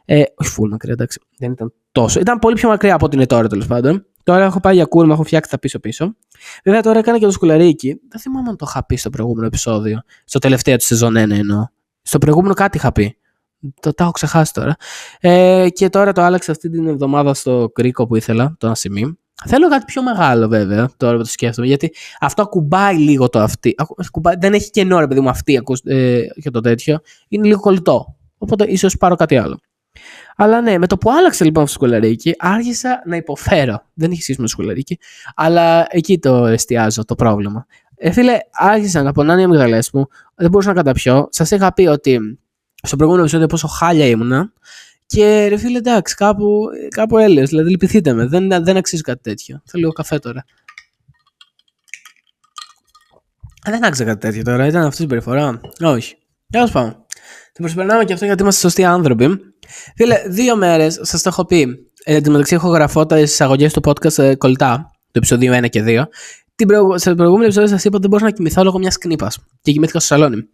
Ε, 0.05 0.23
όχι 0.35 0.55
full 0.58 0.69
μακριά, 0.69 0.93
εντάξει. 0.93 1.20
Δεν 1.38 1.52
ήταν 1.52 1.73
τόσο. 1.93 2.20
Ήταν 2.20 2.38
πολύ 2.38 2.55
πιο 2.55 2.69
μακριά 2.69 2.94
από 2.94 3.05
ό,τι 3.05 3.17
είναι 3.17 3.26
τώρα 3.26 3.49
τέλος 3.49 3.67
πάντων. 3.67 4.06
Τώρα 4.25 4.44
έχω 4.44 4.61
πάει 4.61 4.75
για 4.75 4.85
κούρμα, 4.85 5.12
έχω 5.12 5.23
φτιάξει 5.23 5.50
τα 5.50 5.59
πίσω-πίσω. 5.59 6.17
Βέβαια 6.65 6.82
τώρα 6.82 6.99
έκανα 6.99 7.19
και 7.19 7.25
το 7.25 7.31
σκουλαρίκι. 7.31 8.00
Δεν 8.09 8.21
θυμάμαι 8.21 8.49
αν 8.49 8.56
το 8.56 8.67
είχα 8.69 8.87
πει 8.87 8.97
στο 8.97 9.11
προηγούμενο 9.11 9.47
επεισόδιο. 9.47 10.00
Στο 10.25 10.38
τελευταίο 10.38 10.76
τη 10.76 10.85
σεζόν 10.85 11.12
1 11.12 11.17
εννοώ. 11.17 11.67
Στο 12.03 12.19
προηγούμενο 12.19 12.55
κάτι 12.55 12.76
είχα 12.76 12.93
πει. 12.93 13.17
Το 13.81 13.94
τα 13.94 14.03
έχω 14.03 14.12
ξεχάσει 14.12 14.53
τώρα. 14.53 14.76
Ε, 15.21 15.69
και 15.69 15.88
τώρα 15.88 16.12
το 16.12 16.23
άλλαξα 16.23 16.53
αυτή 16.53 16.71
την 16.71 16.87
εβδομάδα 16.87 17.35
στο 17.35 17.71
κρίκο 17.75 18.06
που 18.06 18.17
ήθελα, 18.17 18.55
το 18.59 18.69
ασημί. 18.69 19.19
Θέλω 19.47 19.69
κάτι 19.69 19.85
πιο 19.85 20.03
μεγάλο 20.03 20.49
βέβαια, 20.49 20.91
τώρα 20.97 21.17
που 21.17 21.23
το 21.23 21.29
σκέφτομαι, 21.29 21.67
γιατί 21.67 21.93
αυτό 22.21 22.43
ακουμπάει 22.43 22.97
λίγο 22.97 23.29
το 23.29 23.38
αυτή. 23.38 23.75
δεν 24.38 24.55
έχει 24.55 24.71
κενό 24.71 24.99
ρε 24.99 25.06
παιδί 25.06 25.21
μου 25.21 25.29
αυτή 25.29 25.62
ε, 25.85 26.21
και 26.41 26.50
το 26.50 26.61
τέτοιο. 26.61 26.99
Είναι 27.29 27.47
λίγο 27.47 27.61
κολλητό. 27.61 28.17
Οπότε 28.38 28.65
ίσως 28.65 28.97
πάρω 28.97 29.15
κάτι 29.15 29.37
άλλο. 29.37 29.59
Αλλά 30.37 30.61
ναι, 30.61 30.79
με 30.79 30.87
το 30.87 30.99
που 30.99 31.11
άλλαξε 31.11 31.44
λοιπόν 31.44 31.62
αυτό 31.62 31.79
το 31.79 31.85
σκουλαρίκι, 31.85 32.35
άρχισα 32.38 33.02
να 33.06 33.17
υποφέρω. 33.17 33.82
Δεν 33.94 34.11
έχει 34.11 34.23
σχέση 34.23 34.41
με 34.41 34.44
το 34.44 34.50
σκουλαρίκι, 34.50 34.99
αλλά 35.35 35.87
εκεί 35.91 36.19
το 36.19 36.46
εστιάζω 36.46 37.05
το 37.05 37.14
πρόβλημα. 37.14 37.67
Ε, 37.96 38.11
φίλε, 38.11 38.38
άρχισα 38.52 39.02
να 39.02 39.12
πονάνε 39.12 39.41
οι 39.41 39.44
αμυγδαλέ 39.44 39.79
μου, 39.93 40.06
δεν 40.35 40.50
μπορούσα 40.50 40.69
να 40.69 40.75
καταπιώ. 40.75 41.29
Σας 41.31 41.50
είχα 41.50 41.73
πει 41.73 41.87
ότι 41.87 42.38
στο 42.82 42.96
προηγούμενο 42.96 43.25
επεισόδιο 43.25 43.49
πόσο 43.49 43.69
χάλια 43.69 44.06
ήμουνα. 44.06 44.52
Και 45.06 45.46
ρε 45.49 45.56
φίλε, 45.56 45.79
εντάξει, 45.79 46.14
κάπου, 46.14 46.67
κάπου 46.88 47.19
έλεος, 47.19 47.49
δηλαδή 47.49 47.70
λυπηθείτε 47.70 48.12
με, 48.12 48.26
δεν, 48.26 48.64
δεν 48.64 48.76
αξίζει 48.76 49.02
κάτι 49.02 49.23
τέτοιο. 49.23 49.61
Θέλω 49.64 49.82
λίγο 49.82 49.93
καφέ 49.93 50.19
τώρα. 50.19 50.44
Δεν 53.64 53.85
άξιζε 53.85 54.05
κάτι 54.05 54.20
τέτοιο 54.20 54.43
τώρα, 54.43 54.67
ήταν 54.67 54.82
αυτή 54.82 54.97
η 54.97 55.00
συμπεριφορά. 55.00 55.61
Όχι. 55.81 56.17
Τέλος 56.50 56.70
πάντων. 56.70 57.03
Το 57.54 57.62
προσπερνάμε 57.62 58.04
και 58.04 58.12
αυτό 58.12 58.24
γιατί 58.24 58.42
είμαστε 58.42 58.60
σωστοί 58.60 58.84
άνθρωποι. 58.84 59.38
Φίλε, 59.96 60.22
δύο 60.28 60.56
μέρες 60.56 60.98
σας 61.02 61.22
το 61.22 61.28
έχω 61.28 61.44
πει. 61.44 61.66
Ε, 62.04 62.14
εν 62.14 62.22
τω 62.22 62.30
μεταξύ, 62.30 62.54
έχω 62.54 62.68
γραφώ 62.68 63.06
τα 63.06 63.18
εισαγωγές 63.18 63.72
του 63.72 63.80
podcast 63.84 64.18
ε, 64.18 64.34
κολλητά, 64.34 64.90
το 64.90 65.12
επεισόδιο 65.12 65.58
1 65.58 65.68
και 65.68 65.84
2. 65.86 66.02
Την 66.54 66.66
προ... 66.66 66.98
Σε 66.98 67.14
προηγούμενο 67.14 67.44
επεισόδιο 67.44 67.68
σας 67.68 67.84
είπα 67.84 67.92
ότι 67.92 68.00
δεν 68.00 68.10
μπορούσα 68.10 68.30
να 68.30 68.36
κοιμηθώ 68.36 68.64
λόγω 68.64 68.78
μιας 68.78 68.98
κνήπα. 68.98 69.30
Και 69.60 69.72
κοιμήθηκα 69.72 70.00
στο 70.00 70.14
σαλόνι. 70.14 70.48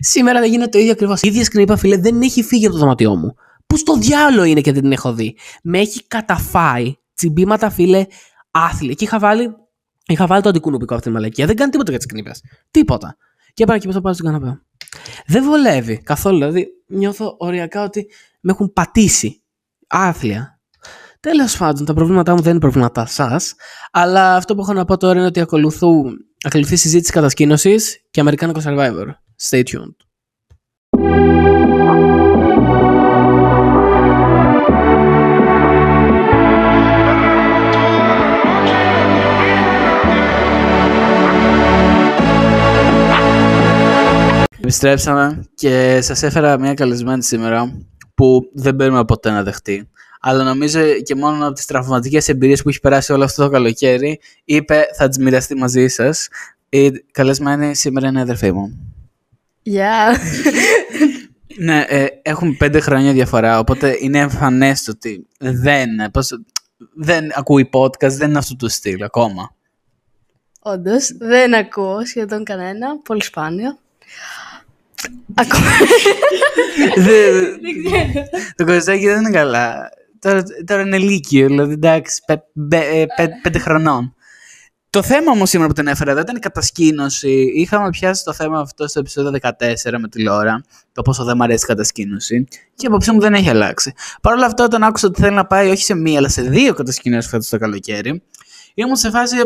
Σήμερα 0.00 0.40
δεν 0.40 0.50
γίνεται 0.50 0.70
το 0.70 0.78
ίδιο 0.78 0.92
ακριβώς. 0.92 1.22
Η 1.22 1.28
ίδια 1.28 1.44
σκνήπα, 1.44 1.76
φίλε, 1.76 1.96
δεν 1.96 2.20
έχει 2.22 2.42
φύγει 2.42 2.66
από 2.66 2.74
το 2.74 2.80
δωμάτιό 2.80 3.16
μου. 3.16 3.34
Πού 3.66 3.76
στο 3.76 3.96
διάλογο 3.96 4.44
είναι 4.44 4.60
και 4.60 4.72
δεν 4.72 4.82
την 4.82 4.92
έχω 4.92 5.12
δει. 5.12 5.36
Με 5.62 5.78
έχει 5.78 6.06
καταφάει 6.06 6.94
τσιμπήματα, 7.14 7.70
φίλε, 7.70 8.06
άθλια. 8.50 8.94
Και 8.94 9.04
είχα 9.04 9.18
βάλει, 9.18 9.54
είχα 10.06 10.26
βάλει 10.26 10.42
το 10.42 10.48
αντικουνουπικό 10.48 10.94
αυτή 10.94 11.06
τη 11.06 11.14
μαλακία. 11.14 11.46
Δεν 11.46 11.56
κάνει 11.56 11.70
τίποτα 11.70 11.90
για 11.90 11.98
τις 11.98 12.08
κνήπε. 12.08 12.30
Τίποτα. 12.70 13.16
Και 13.54 13.62
έπανα 13.62 13.78
και 13.78 13.88
πάνω 13.88 14.14
στον 14.14 14.26
καναπέ. 14.26 14.60
Δεν 15.26 15.44
βολεύει 15.44 16.02
καθόλου. 16.02 16.38
Δηλαδή, 16.38 16.66
νιώθω 16.86 17.34
οριακά 17.38 17.82
ότι 17.82 18.06
με 18.40 18.52
έχουν 18.52 18.72
πατήσει. 18.72 19.42
Άθλια. 19.86 20.60
Τέλος 21.20 21.56
πάντων, 21.56 21.84
τα 21.84 21.94
προβλήματά 21.94 22.34
μου 22.34 22.40
δεν 22.40 22.50
είναι 22.50 22.60
προβλήματά 22.60 23.06
σας. 23.06 23.54
Αλλά 23.90 24.36
αυτό 24.36 24.54
που 24.54 24.60
έχω 24.60 24.72
να 24.72 24.84
πω 24.84 24.96
τώρα 24.96 25.18
είναι 25.18 25.26
ότι 25.26 25.40
ακολουθούν, 25.40 26.16
ακολουθεί 26.46 26.76
συζήτηση 26.76 27.12
κατασκήνωσης 27.12 28.00
και 28.10 28.20
Αμερικάνικο 28.20 28.60
Survivor. 28.64 29.06
Stay 29.48 29.62
tuned. 29.62 30.05
Επιστρέψαμε 44.66 45.44
και 45.54 46.00
σας 46.00 46.22
έφερα 46.22 46.58
μια 46.58 46.74
καλεσμένη 46.74 47.22
σήμερα 47.22 47.78
που 48.14 48.50
δεν 48.52 48.76
παίρνουμε 48.76 49.04
ποτέ 49.04 49.30
να 49.30 49.42
δεχτεί. 49.42 49.88
Αλλά 50.20 50.44
νομίζω 50.44 50.80
και 51.02 51.14
μόνο 51.14 51.46
από 51.46 51.54
τις 51.54 51.66
τραυματικές 51.66 52.28
εμπειρίες 52.28 52.62
που 52.62 52.68
έχει 52.68 52.80
περάσει 52.80 53.12
όλο 53.12 53.24
αυτό 53.24 53.44
το 53.44 53.50
καλοκαίρι 53.50 54.20
είπε 54.44 54.84
θα 54.96 55.08
τις 55.08 55.18
μοιραστεί 55.18 55.54
μαζί 55.54 55.88
σας. 55.88 56.28
Η 56.68 56.90
καλεσμένη 56.90 57.74
σήμερα 57.74 58.08
είναι 58.08 58.18
η 58.18 58.22
αδερφή 58.22 58.52
μου. 58.52 58.94
Γεια! 59.62 60.18
ναι, 61.58 61.84
ε, 61.88 62.06
έχουμε 62.22 62.54
πέντε 62.58 62.80
χρόνια 62.80 63.12
διαφορά, 63.12 63.58
οπότε 63.58 63.96
είναι 64.00 64.18
εμφανές 64.18 64.82
το 64.82 64.90
ότι 64.90 65.26
δεν, 65.38 65.88
πώς, 66.12 66.40
δεν 66.94 67.38
ακούει 67.38 67.70
podcast, 67.72 68.10
δεν 68.10 68.28
είναι 68.28 68.38
αυτό 68.38 68.56
το 68.56 68.68
στυλ 68.68 69.02
ακόμα. 69.02 69.54
Όντως, 70.60 71.12
δεν 71.18 71.54
ακούω 71.54 72.06
σχεδόν 72.06 72.44
κανένα, 72.44 72.98
πολύ 73.02 73.22
σπάνιο. 73.22 73.78
Ακόμα. 75.34 75.70
Το 78.56 78.64
κοζάκι 78.64 79.06
δεν 79.06 79.20
είναι 79.20 79.30
καλά. 79.30 79.88
Τώρα, 80.66 80.82
είναι 80.82 80.98
λύκειο, 80.98 81.46
δηλαδή 81.46 81.72
εντάξει, 81.72 82.22
ε, 82.70 83.04
πέντε 83.42 83.58
χρονών. 83.58 84.14
Το 84.90 85.02
θέμα 85.02 85.32
όμως 85.32 85.48
σήμερα 85.48 85.68
που 85.68 85.74
την 85.74 85.86
έφερα 85.86 86.10
εδώ 86.10 86.20
ήταν 86.20 86.36
η 86.36 86.38
κατασκήνωση. 86.38 87.52
Είχαμε 87.54 87.90
πιάσει 87.90 88.24
το 88.24 88.32
θέμα 88.32 88.60
αυτό 88.60 88.88
στο 88.88 89.00
επεισόδιο 89.00 89.38
14 89.42 89.50
με 89.98 90.08
τη 90.08 90.22
Λόρα. 90.22 90.64
Το 90.92 91.02
πόσο 91.02 91.24
δεν 91.24 91.34
μου 91.36 91.42
αρέσει 91.42 91.64
η 91.64 91.66
κατασκήνωση. 91.66 92.44
Και 92.50 92.84
η 92.84 92.86
απόψη 92.86 93.12
μου 93.12 93.20
δεν 93.20 93.34
έχει 93.34 93.48
αλλάξει. 93.48 93.92
Παρ' 94.22 94.34
όλα 94.34 94.46
αυτά, 94.46 94.64
όταν 94.64 94.82
άκουσα 94.82 95.06
ότι 95.06 95.20
θέλει 95.20 95.34
να 95.34 95.46
πάει 95.46 95.70
όχι 95.70 95.82
σε 95.82 95.94
μία, 95.94 96.18
αλλά 96.18 96.28
σε 96.28 96.42
δύο 96.42 96.74
κατασκηνώσεις 96.74 97.30
φέτος 97.30 97.48
το 97.48 97.58
καλοκαίρι, 97.58 98.22
ήμουν 98.74 98.96
σε 98.96 99.10
φάση. 99.10 99.36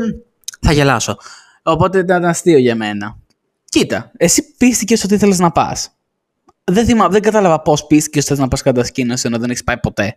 Θα 0.61 0.73
γελάσω. 0.73 1.17
Οπότε 1.63 1.99
ήταν 1.99 2.25
αστείο 2.25 2.59
για 2.59 2.77
μένα. 2.77 3.19
Κοίτα, 3.71 4.11
εσύ 4.17 4.55
πίστηκες 4.57 5.05
ότι 5.05 5.15
ήθελε 5.15 5.37
να 5.37 5.51
πας. 5.51 5.91
Δεν, 6.65 6.85
θυμά, 6.87 7.09
δεν 7.09 7.23
κατάλαβα 7.23 7.61
πώς 7.61 7.87
πίστηκες 7.87 8.23
ότι 8.25 8.33
θες 8.33 8.39
να 8.39 8.49
πας 8.49 8.63
κατασκήνωση 8.63 9.27
ενώ 9.27 9.39
δεν 9.39 9.51
έχεις 9.51 9.65
πάει 9.65 9.79
ποτέ. 9.79 10.17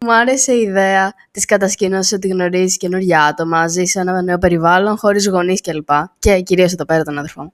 Μου 0.00 0.14
άρεσε 0.14 0.52
η 0.52 0.60
ιδέα 0.60 1.14
της 1.30 1.44
κατασκήνωσης 1.44 2.12
ότι 2.12 2.28
γνωρίζεις 2.28 2.76
καινούργια 2.76 3.22
άτομα, 3.24 3.68
ζεις 3.68 3.90
σε 3.90 4.00
ένα 4.00 4.22
νέο 4.22 4.38
περιβάλλον, 4.38 4.96
χωρίς 4.98 5.28
γονείς 5.28 5.60
κλπ. 5.60 5.88
Και 6.18 6.40
κυρίως 6.40 6.72
εδώ 6.72 6.84
πέρα 6.84 7.02
τον 7.02 7.18
αδερφό 7.18 7.42
μου. 7.42 7.52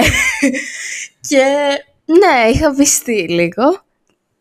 Ε, 0.00 0.08
και 1.28 1.44
ναι, 2.04 2.50
είχα 2.50 2.74
πιστεί 2.74 3.28
λίγο 3.28 3.64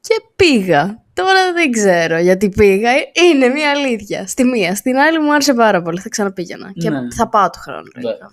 και 0.01 0.15
πήγα. 0.35 1.03
Τώρα 1.13 1.53
δεν 1.53 1.71
ξέρω 1.71 2.17
γιατί 2.19 2.49
πήγα. 2.49 2.91
Είναι 3.31 3.47
μια 3.47 3.69
αλήθεια. 3.69 4.27
Στη 4.27 4.43
μία. 4.43 4.75
Στην 4.75 4.97
άλλη 4.97 5.19
μου 5.19 5.33
άρεσε 5.33 5.53
πάρα 5.53 5.81
πολύ. 5.81 5.99
Θα 5.99 6.09
ξαναπήγαινα. 6.09 6.71
Και 6.77 6.89
Ναι. 6.89 6.99
θα 7.15 7.27
πάω 7.29 7.49
του 7.49 7.59
χρόνου. 7.59 7.87
λογικά. 7.95 8.31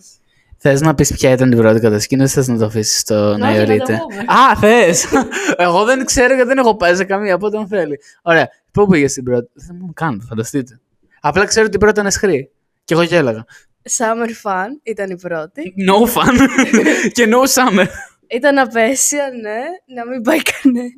Θες 0.65 0.81
να 0.81 0.95
πεις 0.95 1.13
ποια 1.13 1.31
ήταν 1.31 1.53
η 1.53 1.57
πρώτη 1.57 1.81
κατασκήνωση, 1.81 2.35
θες 2.35 2.49
να 2.49 2.59
το 2.59 2.65
αφήσεις 2.65 3.05
το 3.05 3.15
να 3.15 3.39
να 3.39 3.51
το 3.53 3.57
ιωρείται. 3.57 3.99
πούμε. 4.09 4.21
Α, 4.21 4.57
θες! 4.57 5.07
Εγώ 5.57 5.85
δεν 5.85 6.05
ξέρω 6.05 6.35
γιατί 6.35 6.49
δεν 6.49 6.59
έχω 6.59 6.77
πάει 6.77 6.95
σε 6.95 7.05
καμία, 7.05 7.35
οπότε 7.35 7.59
αν 7.59 7.67
θέλει. 7.69 8.01
Ωραία. 8.23 8.49
Πού 8.71 8.87
πήγες 8.87 9.13
την 9.13 9.25
πρώτη. 9.25 9.51
Δεν 9.55 9.77
μου 9.81 9.93
κάνω, 9.95 10.23
φανταστείτε. 10.29 10.81
Απλά 11.21 11.45
ξέρω 11.45 11.67
ότι 11.67 11.77
η 11.77 11.79
πρώτη 11.79 11.95
ήταν 11.95 12.07
εσχρή. 12.07 12.51
Και 12.85 12.95
εγώ 12.95 13.03
γέλαγα. 13.03 13.45
Summer 13.99 14.29
Fun 14.43 14.67
ήταν 14.83 15.11
η 15.11 15.17
πρώτη. 15.17 15.75
No 15.89 16.07
fun 16.15 16.37
και 17.17 17.27
no 17.29 17.49
summer. 17.55 17.87
Ήταν 18.27 18.59
απέσια, 18.59 19.25
ναι. 19.43 19.61
Να 19.95 20.07
μην 20.11 20.23
πάει 20.23 20.39
κανένα. 20.43 20.89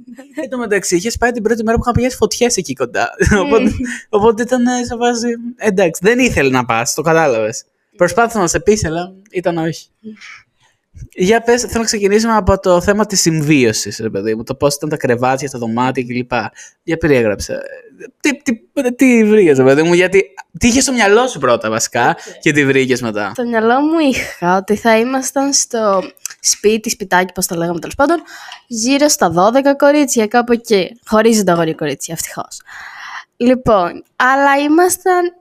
Εν 0.43 0.49
τω 0.51 0.59
μεταξύ, 0.59 0.97
είχες 0.97 1.17
πάει 1.17 1.31
την 1.31 1.43
πρώτη 1.43 1.63
μέρα 1.63 1.77
που 1.77 1.83
είχαν 1.83 1.95
πηγαίνει 1.95 2.13
φωτιές 2.13 2.57
εκεί 2.57 2.73
κοντά. 2.73 3.11
οπότε, 3.41 3.71
οπότε 4.09 4.43
ήταν 4.43 4.67
ε, 4.67 4.85
σε 4.85 4.97
βάση. 4.97 5.29
Εντάξει, 5.57 6.01
δεν 6.05 6.19
ήθελε 6.19 6.51
να 6.51 6.65
πας, 6.65 6.95
το 6.95 7.03
κατάλαβες. 7.03 7.65
Προσπάθησα 7.97 8.39
να 8.39 8.47
σε 8.47 8.61
πείσει, 8.61 8.87
αλλά 8.87 9.15
ήταν 9.31 9.57
όχι. 9.57 9.89
Για 11.15 11.41
πες, 11.43 11.61
θέλω 11.61 11.79
να 11.79 11.85
ξεκινήσουμε 11.85 12.33
από 12.33 12.59
το 12.59 12.81
θέμα 12.81 13.07
της 13.07 13.21
συμβίωσης, 13.21 13.99
ρε 13.99 14.11
παιδί 14.11 14.35
μου, 14.35 14.43
το 14.43 14.55
πώς 14.55 14.75
ήταν 14.75 14.89
τα 14.89 14.97
κρεβάτια, 14.97 15.51
τα 15.51 15.59
δωμάτια 15.59 16.05
κλπ. 16.05 16.33
Για 16.83 16.97
περιέγραψε. 16.97 17.61
Τι, 18.21 18.43
τι, 18.43 18.95
τι 18.95 19.25
βρήκες, 19.25 19.59
ρε 19.59 19.65
παιδί 19.65 19.83
μου, 19.83 19.93
γιατί 19.93 20.35
τι 20.59 20.69
είχες 20.69 20.83
στο 20.83 20.93
μυαλό 20.93 21.27
σου 21.27 21.39
πρώτα 21.39 21.71
βασικά 21.71 22.17
και 22.41 22.53
τι 22.53 22.65
βρήκες 22.65 23.03
μετά; 23.03 23.31
Στο 23.35 23.47
μυαλό 23.47 23.81
μου 23.81 23.99
είχα 23.99 24.57
ότι 24.57 24.77
θα 24.77 24.99
ήμασταν 24.99 25.53
στο 25.53 26.03
σπίτι, 26.41 26.91
σπιτάκι, 26.91 27.33
πώς 27.33 27.47
το 27.47 27.55
λέγαμε 27.55 27.79
τέλος 27.79 27.95
πάντων, 27.95 28.23
γύρω 28.67 29.09
στα 29.09 29.33
12 29.33 29.77
κορίτσια, 29.77 30.27
κάπου 30.27 30.53
εκεί. 30.53 31.01
Χωρίζονται 31.07 31.53
αγόρια 31.53 31.75
κορίτσια, 31.75 32.15
ευτυχώς. 32.15 32.61
Λοιπόν, 33.37 34.05
αλλά 34.17 34.57
ήμασταν 34.59 35.33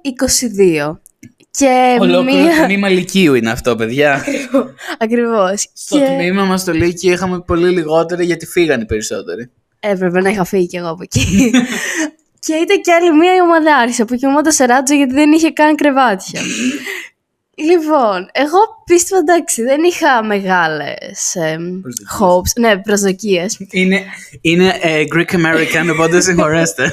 22. 0.88 0.98
Και 1.58 1.98
Ολόκληρο 2.00 2.44
μία. 2.44 2.66
τμήμα 2.66 2.90
λυκείου 2.90 3.34
είναι 3.34 3.50
αυτό, 3.50 3.76
παιδιά. 3.76 4.26
Ακριβώς. 4.98 5.68
Στο 5.74 6.00
τμήμα 6.00 6.44
μας 6.44 6.62
στο 6.62 6.72
Λύκειο 6.72 7.14
είχαμε 7.14 7.40
πολύ 7.40 7.70
λιγότεροι 7.70 8.26
γιατί 8.26 8.46
φύγανε 8.46 8.84
οι 8.84 8.86
περισσότεροι. 8.86 9.52
Έπρεπε 9.80 10.22
να 10.22 10.30
είχα 10.30 10.44
φύγει 10.44 10.68
κι 10.68 10.78
εγώ 10.78 10.90
από 10.90 11.04
εκεί. 11.04 11.52
και 12.46 12.54
ήταν 12.54 12.82
κι 12.82 12.92
άλλη 12.92 13.14
μία 13.16 13.36
η 13.36 13.42
ομαδάρισα 13.42 14.06
που 14.06 14.16
κοιμόταν 14.16 14.52
σε 14.52 14.66
ράτσο 14.66 14.94
γιατί 14.94 15.14
δεν 15.14 15.32
είχε 15.32 15.50
καν 15.50 15.76
κρεβάτια. 15.76 16.42
λοιπόν, 17.56 18.30
εγώ 18.32 18.58
πίστευα 18.86 19.20
εντάξει, 19.22 19.64
δεν 19.64 19.84
είχα 19.84 20.24
μεγάλες 20.24 21.36
Προσδοκίες. 21.82 22.20
hopes, 22.20 22.60
ναι, 22.60 22.78
προσδοκίες. 22.78 23.60
Είναι, 23.72 24.04
είναι 24.42 24.80
ε, 24.82 25.04
Greek 25.14 25.36
American, 25.36 25.92
οπότε 25.92 26.22
συγχωρέστε. 26.22 26.84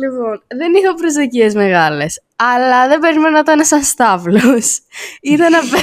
λοιπόν, 0.00 0.42
δεν 0.46 0.74
είχα 0.74 0.94
προσδοκίες 0.94 1.54
μεγάλες. 1.54 2.22
Αλλά 2.36 2.88
δεν 2.88 2.98
περίμενα 2.98 3.30
να 3.30 3.38
ήταν 3.38 3.64
σαν 3.64 3.82
στάβλος. 3.82 4.80
ήταν, 5.20 5.54
απέ... 5.54 5.78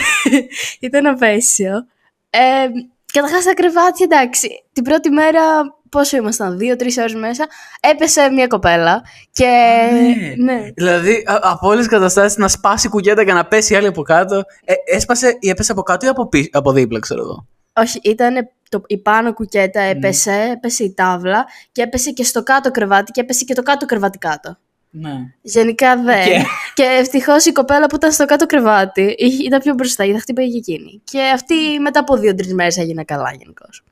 ήταν 0.79 1.05
απέσιο. 1.05 1.87
Ε, 2.29 2.67
Καταρχάς 3.15 3.43
τα 3.43 3.53
κρεβάτια, 3.53 4.07
εντάξει. 4.11 4.63
Την 4.73 4.83
πρώτη 4.83 5.09
μέρα, 5.09 5.75
πόσο 5.89 6.17
ήμασταν, 6.17 6.57
δύο-τρει 6.57 6.93
ώρες 6.99 7.13
μέσα, 7.13 7.45
έπεσε 7.79 8.29
μια 8.29 8.47
κοπέλα. 8.47 9.03
Και. 9.31 9.45
ναι. 10.37 10.59
Δηλαδή, 10.75 11.23
α- 11.27 11.39
από 11.41 11.67
όλες 11.67 11.79
τις 11.79 11.87
καταστάσεις 11.93 12.37
να 12.37 12.47
σπάσει 12.47 12.87
η 12.87 12.89
κουκέτα 12.89 13.23
και 13.23 13.33
να 13.33 13.45
πέσει 13.45 13.73
η 13.73 13.75
άλλη 13.75 13.87
από 13.87 14.01
κάτω. 14.01 14.43
Ε, 14.65 14.73
έσπασε 14.95 15.37
ή 15.39 15.49
έπεσε 15.49 15.71
από 15.71 15.81
κάτω 15.81 16.05
ή 16.05 16.09
από, 16.09 16.27
πί- 16.27 16.55
από 16.55 16.71
δίπλα, 16.71 16.99
ξέρω 16.99 17.21
εγώ; 17.21 17.47
Όχι, 17.73 17.99
ήταν 18.03 18.49
το, 18.69 18.81
η 18.87 18.97
πάνω 18.97 19.33
κουκέτα 19.33 19.81
Ναι. 19.81 19.89
έπεσε, 19.89 20.49
έπεσε 20.53 20.83
η 20.83 20.93
τάβλα 20.93 21.45
και 21.71 21.81
έπεσε 21.81 22.11
και 22.11 22.23
στο 22.23 22.43
κάτω 22.43 22.71
κρεβάτι 22.71 23.11
και 23.11 23.21
έπεσε 23.21 23.43
και 23.43 23.53
το 23.53 23.61
κάτω 23.63 23.85
κρεβάτι 23.85 24.17
κάτω. 24.17 24.57
Ναι. 24.99 25.11
Γενικά 25.41 25.97
δεν. 26.03 26.23
Και- 26.23 26.43
Και, 26.73 26.83
ευτυχώς 26.99 27.45
η 27.45 27.51
κοπέλα 27.51 27.85
που 27.87 27.95
ήταν 27.95 28.11
στο 28.11 28.25
κάτω 28.25 28.45
κρεβάτι 28.45 29.15
είχε- 29.17 29.43
ήταν 29.43 29.59
πιο 29.59 29.73
μπροστά, 29.73 30.03
γιατί 30.03 30.19
χτύπαγε 30.19 30.49
και 30.49 30.57
εκείνη. 30.57 31.01
Και 31.03 31.21
αυτή 31.33 31.55
μετά 31.81 31.99
από 31.99 32.17
δύο-τρει 32.17 32.53
μέρες 32.53 32.77
έγινε 32.77 33.03
καλά 33.03 33.33
γενικώς. 33.39 33.83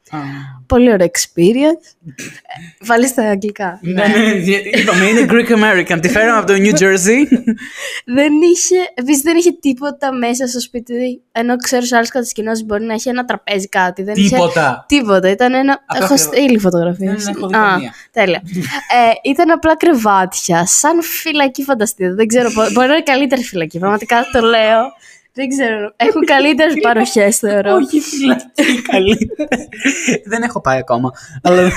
Πολύ 0.66 0.92
ωραίο 0.92 1.08
experience. 1.08 1.86
Ε, 2.08 2.86
Βάλεις 2.86 3.10
στα 3.10 3.30
αγγλικά. 3.30 3.80
Ναι, 3.82 3.94
ναι, 3.94 4.32
είπαμε, 4.80 5.06
είναι 5.06 5.26
Greek 5.30 5.52
American. 5.58 6.00
Τη 6.02 6.10
φέραμε 6.10 6.38
από 6.38 6.48
το 6.48 6.54
New 6.54 6.74
Jersey. 6.80 7.26
δεν 8.06 8.32
είχε, 8.54 8.76
επίσης 8.94 9.22
δεν 9.22 9.38
είχε 9.38 9.52
τίποτα 9.52 10.14
μέσα 10.14 10.48
στο 10.48 10.60
σπίτι. 10.60 11.22
Ενώ 11.32 11.56
ξέρω 11.56 11.82
σε 11.86 11.96
άλλε 11.96 12.08
κατασκηνώσει 12.08 12.64
μπορεί 12.64 12.84
να 12.84 12.94
έχει 12.94 13.10
ένα 13.10 13.26
τραπέζι 13.26 13.68
κάτι. 13.70 14.04
Δεν 14.04 14.14
είχε 14.18 14.30
Τίποτα. 14.36 14.86
Τίποτα. 14.88 15.30
Ήταν 15.30 15.54
ένα. 15.54 15.84
Απλά 15.86 16.06
έχω 16.06 16.16
κρεβα- 16.16 16.34
στείλει 16.34 16.58
φωτογραφίες. 16.60 17.24
Δεν 17.24 17.36
έχω 17.36 17.48
δει 17.48 17.54
καμία. 17.54 17.94
τέλεια. 18.12 18.42
ε, 19.24 19.30
ήταν 19.30 19.52
απλά 19.52 19.78
κρεβάτια. 19.78 20.66
Σαν 20.66 20.93
φυλακή, 21.02 21.64
φανταστείτε. 21.64 22.14
Δεν 22.14 22.28
ξέρω. 22.28 22.52
πώς- 22.52 22.72
Μπορεί 22.74 22.88
να 22.88 22.94
είναι 22.94 23.04
καλύτερη 23.04 23.44
φυλακή. 23.44 23.80
Πραγματικά 23.80 24.26
το 24.32 24.42
λέω. 24.42 24.82
Δεν 25.36 25.48
ξέρω. 25.50 25.94
Έχουν 25.96 26.26
καλύτερες 26.26 26.74
παροχές, 26.82 27.38
θεωρώ. 27.38 27.74
Όχι, 27.76 28.00
φυλακή, 28.00 28.82
καλή. 28.82 29.30
Δεν 30.26 30.42
έχω 30.42 30.62
πάει 30.62 30.78
ακόμα. 30.78 31.12
Αλλά 31.44 31.72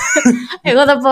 Εγώ 0.63 0.85
θα 0.87 0.99
πω 0.99 1.11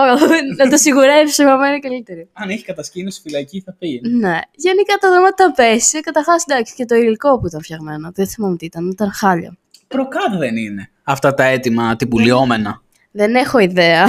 να 0.57 0.69
το 0.69 0.77
σιγουρέψω. 0.77 1.43
Η 1.43 1.45
μαμά 1.45 1.67
είναι 1.67 1.79
καλύτερη. 1.79 2.29
αν 2.33 2.49
έχει 2.49 2.63
κατασκήνωση 2.63 3.21
φυλακή 3.21 3.61
θα 3.65 3.75
πήγαινε. 3.79 4.09
Ναι. 4.09 4.39
Γενικά 4.55 4.95
τα 4.99 5.09
δώματα 5.09 5.51
πέσει. 5.55 5.99
Καταρχάς, 5.99 6.43
εντάξει, 6.47 6.73
και 6.75 6.85
το 6.85 6.95
υλικό 6.95 7.39
που 7.39 7.47
ήταν 7.47 7.61
φτιαγμένο. 7.61 8.11
Δεν 8.13 8.27
θυμάμαι 8.27 8.55
τι 8.55 8.65
ήταν. 8.65 8.89
Ήταν 8.89 9.11
χάλια. 9.13 9.57
Προκάτω 9.87 10.37
δεν 10.37 10.55
είναι. 10.57 10.89
Αυτά 11.03 11.33
τα 11.33 11.43
έτοιμα 11.43 11.95
τυπουλιόμενα. 11.95 12.81
Δεν 13.11 13.35
έχω 13.35 13.59
ιδέα. 13.59 14.05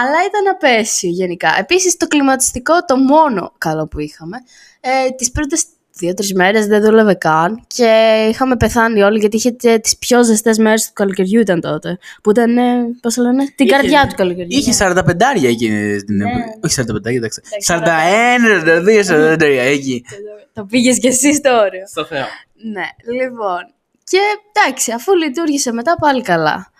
Αλλά 0.00 0.18
ήταν 0.28 0.48
απέσιο 0.54 1.10
γενικά. 1.10 1.54
Επίσης 1.58 1.96
το 1.96 2.06
κλιματιστικό, 2.06 2.84
το 2.86 2.96
μόνο 2.96 3.52
καλό 3.58 3.86
που 3.86 3.98
είχαμε, 4.00 4.36
ε, 4.80 5.10
τις 5.10 5.30
πρώτες 5.30 5.64
δύο-τρεις 5.94 6.34
μέρες 6.34 6.66
δεν 6.66 6.82
δούλευε 6.82 7.14
καν 7.14 7.64
και 7.66 8.14
είχαμε 8.30 8.56
πεθάνει 8.56 9.02
όλοι 9.02 9.18
γιατί 9.18 9.36
είχε 9.36 9.50
τις 9.82 9.98
πιο 9.98 10.24
ζεστές 10.24 10.58
μέρες 10.58 10.86
του 10.86 10.90
καλοκαιριού 10.92 11.40
ήταν 11.40 11.60
τότε. 11.60 11.98
Που 12.22 12.30
ήταν, 12.30 12.56
ε, 12.56 12.62
πώς 13.00 13.14
το 13.14 13.22
λένε, 13.22 13.44
την 13.44 13.66
Είχε- 13.66 13.74
καρδιά 13.76 14.06
του 14.08 14.14
καλοκαιριού. 14.14 14.58
Είχε 14.58 14.72
45 14.72 15.48
εκείνη 15.48 15.96
την 16.02 16.16
Ναι. 16.16 16.24
εποχή. 16.30 16.58
Όχι 16.64 16.74
45, 16.74 17.16
εντάξει. 17.16 17.40
Εντάξει, 17.44 17.66
41, 17.66 18.60
42, 18.60 19.02
43 19.04 19.60
εκεί. 19.60 20.04
Το 20.52 20.64
πήγες 20.64 20.98
κι 20.98 21.06
εσύ 21.06 21.34
στο 21.34 21.50
όριο. 21.58 21.86
Στο 21.86 22.04
Θεό. 22.04 22.24
Ναι, 22.72 23.14
λοιπόν. 23.20 23.60
Και 24.04 24.18
εντάξει, 24.52 24.92
αφού 24.92 25.14
λειτουργήσε 25.16 25.72
μετά 25.72 25.96
πάλι 26.00 26.22
καλά. 26.22 26.71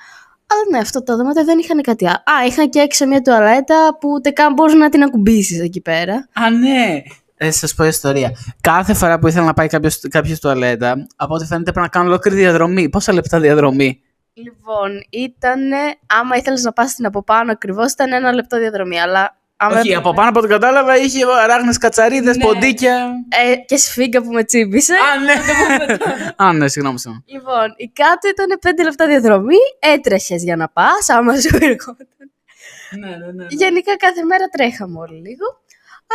Αλλά 0.53 0.71
ναι, 0.71 0.79
αυτό 0.79 1.03
τα 1.03 1.17
δώματα 1.17 1.45
δεν 1.45 1.59
είχαν 1.59 1.81
κάτι 1.81 2.07
άλλο. 2.07 2.17
Α, 2.17 2.47
είχαν 2.47 2.71
και 2.71 2.79
έξω 2.79 3.07
μια 3.07 3.23
τουαλέτα 3.23 3.97
που 4.01 4.09
ούτε 4.09 4.31
καν 4.31 4.53
μπορούσε 4.53 4.77
να 4.77 4.89
την 4.89 5.03
ακουμπήσεις 5.03 5.61
εκεί 5.61 5.81
πέρα. 5.81 6.29
Α, 6.33 6.51
ναι. 6.51 7.03
Ε, 7.37 7.51
σας 7.51 7.75
πω 7.75 7.85
ιστορία. 7.85 8.33
Κάθε 8.61 8.95
φορά 8.95 9.19
που 9.19 9.27
ήθελα 9.27 9.45
να 9.45 9.53
πάει 9.53 9.67
κάποιος 10.11 10.41
τουαλέτα, 10.41 11.07
από 11.17 11.35
ό,τι 11.35 11.47
φαίνεται 11.47 11.73
πρέπει 11.73 11.87
να 11.87 11.89
κάνω 11.89 12.09
ολόκληρη 12.09 12.37
διαδρομή. 12.37 12.89
Πόσα 12.89 13.13
λεπτά 13.13 13.41
διαδρομή; 13.41 14.03
Λοιπόν, 14.33 14.91
ήταν. 15.11 15.61
Άμα 16.07 16.37
ήθελες 16.37 16.63
να 16.63 16.73
πας 16.73 16.95
την 16.95 17.07
από 17.07 17.23
πάνω 17.23 17.53
ακριβώς, 17.53 17.93
ήταν 17.93 18.13
ένα 18.13 18.33
λεπτό 18.33 18.59
διαδρομή. 18.59 19.01
Αλλά. 19.01 19.37
Άμα 19.65 19.79
Όχι, 19.81 19.95
από 19.95 20.15
πάνω 20.15 20.29
από 20.29 20.39
ό,τι 20.39 20.49
κατάλαβα 20.49 20.97
είχε 20.97 21.25
αράχνες 21.43 21.79
κατσαρίδες, 21.79 22.37
Ναι. 22.37 22.45
ποντίκια. 22.45 23.11
Ε, 23.29 23.57
και 23.57 23.77
σφίγγα 23.77 24.23
που 24.23 24.31
με 24.33 24.45
τσίμπησε. 24.45 24.95
Α, 24.95 25.19
ναι. 25.25 25.33
Α, 26.49 26.53
ναι, 26.53 26.69
συγγνώμη. 26.69 26.99
συγγνώμη. 26.99 27.25
Λοιπόν, 27.27 27.75
η 27.77 27.89
κάτω 27.89 28.29
ήταν 28.29 28.59
5 28.63 28.83
λεπτά 28.85 29.07
διαδρομή. 29.07 29.57
Έτρεχες 29.79 30.43
για 30.43 30.57
να 30.57 30.69
πας, 30.69 31.09
άμα 31.09 31.41
σου 31.41 31.59
ερχόταν. 31.61 32.07
Ναι, 32.99 33.09
ναι, 33.09 33.33
ναι. 33.33 33.47
Γενικά 33.49 33.97
κάθε 33.97 34.25
μέρα 34.25 34.47
τρέχαμε 34.49 34.99
όλοι 34.99 35.21
λίγο. 35.29 35.47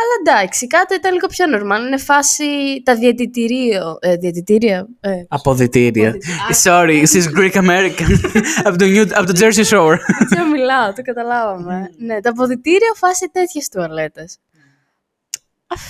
Αλλά 0.00 0.36
εντάξει, 0.40 0.66
κάτω 0.66 0.94
ήταν 0.94 1.12
λίγο 1.12 1.26
πιο 1.26 1.44
normal. 1.54 1.86
Είναι 1.86 1.98
φάση 1.98 2.44
τα 2.84 2.94
διαιτητήριο. 2.94 3.96
Ε, 4.00 4.16
διαιτητήρια. 4.16 4.86
Ε, 5.00 5.10
Αποδητήρια. 5.28 6.08
Αποδητήρια. 6.08 6.56
Sorry, 6.64 7.02
she's 7.12 7.38
Greek 7.38 7.56
American. 7.62 8.10
από, 8.68 8.76
το 8.78 8.84
New, 8.84 9.08
από 9.12 9.26
το 9.32 9.32
Jersey 9.40 9.64
Shore. 9.70 9.96
δεν 10.28 10.48
μιλάω, 10.48 10.92
το 10.92 11.02
καταλάβαμε. 11.02 11.90
ναι, 11.98 12.20
τα 12.20 12.30
αποδητήρια 12.30 12.92
φάση 12.96 13.28
τέτοιες 13.32 13.68
τουαλέτες. 13.68 14.36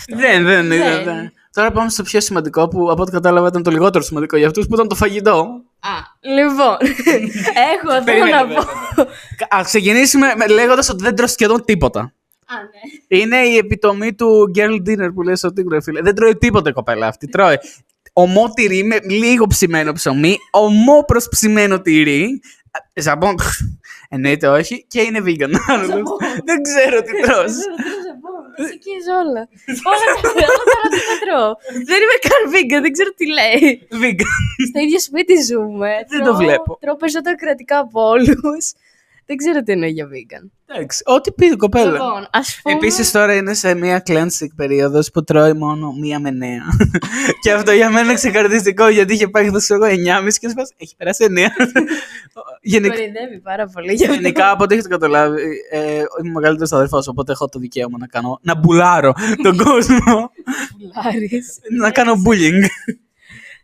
δεν, 0.09 0.45
δεν, 0.45 0.69
δεν, 0.69 0.79
Δεν. 0.79 1.05
δεν. 1.05 1.33
Τώρα 1.53 1.71
πάμε 1.73 1.91
στο 1.91 2.03
πιο 2.03 2.21
σημαντικό 2.21 2.69
που 2.69 2.91
από 2.91 3.03
ό,τι 3.03 3.11
κατάλαβα 3.11 3.49
ήταν 3.49 3.63
το 3.63 3.71
λιγότερο 3.71 4.05
σημαντικό 4.05 4.37
για 4.37 4.47
αυτούς 4.47 4.67
που 4.67 4.75
ήταν 4.75 4.89
το 4.89 4.95
φαγητό. 4.95 5.63
Α, 5.81 5.91
λοιπόν. 6.21 6.77
έχω 7.73 7.95
εδώ 7.95 8.05
Περίμενε, 8.05 8.31
να 8.31 8.47
βέβαια. 8.47 8.63
πω. 8.95 9.03
Α 9.57 9.63
ξεκινήσουμε 9.65 10.27
λέγοντας 10.51 10.89
ότι 10.89 11.03
δεν 11.03 11.15
τρώει 11.15 11.29
σχεδόν 11.29 11.65
τίποτα. 11.65 12.13
Α, 12.51 12.55
ναι. 13.11 13.19
Είναι 13.19 13.37
η 13.37 13.57
επιτομή 13.57 14.15
του 14.15 14.51
girl 14.55 14.75
dinner 14.89 15.09
που 15.15 15.23
λέει 15.23 15.35
στο 15.37 15.49
TikTok, 15.49 15.83
φίλε. 15.83 16.01
Δεν 16.01 16.15
τρώει 16.15 16.37
τίποτα 16.37 16.71
η 16.71 16.73
κοπέλα 16.73 17.07
αυτή. 17.07 17.29
Τρώει 17.29 17.57
ομό 18.13 18.51
τυρί 18.55 18.85
με 18.85 18.99
λίγο 19.09 19.47
ψημένο 19.47 19.93
ψωμί, 19.93 20.37
ομό 20.51 21.05
προσψημένο 21.07 21.81
τυρί. 21.81 22.41
ε, 22.93 23.01
Ζαμπόν, 23.01 23.35
εννοείται 24.09 24.49
όχι, 24.49 24.85
και 24.89 25.01
είναι 25.01 25.19
vegan. 25.25 25.51
Δεν 26.49 26.63
ξέρω 26.63 27.03
τι 27.03 27.21
τρως. 27.21 27.53
Εκεί 28.73 28.91
όλα. 29.23 29.43
Όλα 29.91 30.07
τα 30.23 30.29
όλα 30.29 30.65
τα 30.71 30.77
άλλα 30.83 30.99
δεν 31.09 31.19
τρώω. 31.25 31.53
Δεν 31.91 31.99
είμαι 32.03 32.19
καν 32.29 32.43
vegan, 32.55 32.83
δεν 32.83 32.93
ξέρω 32.93 33.11
τι 33.17 33.27
λέει. 33.39 33.87
Vegan. 34.03 34.33
Στο 34.69 34.79
ίδιο 34.81 35.01
σπίτι 35.01 35.43
ζούμε. 35.43 35.91
Δεν 36.09 36.19
το 36.19 36.25
Τρώω- 36.25 36.37
βλέπω. 36.37 36.79
Τρώω 36.81 36.97
περισσότερα 36.97 37.37
κρατικά 37.37 37.79
από 37.79 38.09
όλους. 38.09 38.65
Δεν 39.31 39.37
ξέρω 39.37 39.63
τι 39.63 39.73
εννοεί 39.73 39.91
για 39.91 40.07
vegan. 40.07 40.51
Εντάξει, 40.67 41.03
ό,τι 41.05 41.33
πει 41.33 41.47
η 41.47 41.57
κοπέλα. 41.57 41.91
Λοιπόν, 41.91 42.29
ας 42.31 42.61
πούμε. 42.63 42.75
Επίσης 42.75 43.11
τώρα 43.11 43.35
είναι 43.35 43.55
σε 43.55 43.75
μια 43.75 44.03
cleansing 44.07 44.49
περίοδος 44.57 45.11
που 45.11 45.25
τρώει 45.25 45.53
μόνο 45.53 45.93
μία 45.93 46.21
με 46.21 46.31
νέα. 46.31 46.63
και 47.43 47.53
αυτό 47.53 47.73
για 47.73 47.91
μένα 47.91 48.05
είναι 48.05 48.15
ξεκαρδιστικό 48.15 48.89
γιατί 48.89 49.13
είχε 49.13 49.29
πάει 49.29 49.47
χθες 49.49 49.71
εγώ 49.71 49.85
9,5 49.87 49.95
και 50.41 50.49
σπάς, 50.49 50.73
έχει 50.77 50.97
περάσει 50.97 51.27
9. 51.29 51.33
Γενικά, 52.63 52.95
Κορυδεύει 52.95 53.41
πάρα 53.43 53.67
πολύ 53.67 53.93
για 53.93 54.09
αυτό. 54.09 54.21
γενικά 54.21 54.51
από 54.51 54.65
ό,τι 54.65 54.75
έχετε 54.75 54.89
καταλάβει, 54.89 55.43
ε, 55.71 56.03
είμαι 56.21 56.31
μεγαλύτερος 56.33 56.73
αδερφός, 56.73 57.09
οπότε 57.09 57.33
έχω 57.33 57.49
το 57.49 57.59
δικαίωμα 57.59 57.99
να 57.99 58.07
κάνω. 58.07 58.39
να 58.43 58.55
μπουλάρω 58.59 59.13
τον 59.43 59.57
κόσμο. 59.65 60.31
Πουλάρεις. 60.79 61.59
να 61.79 61.91
κάνω 61.91 62.13
bullying. 62.27 62.65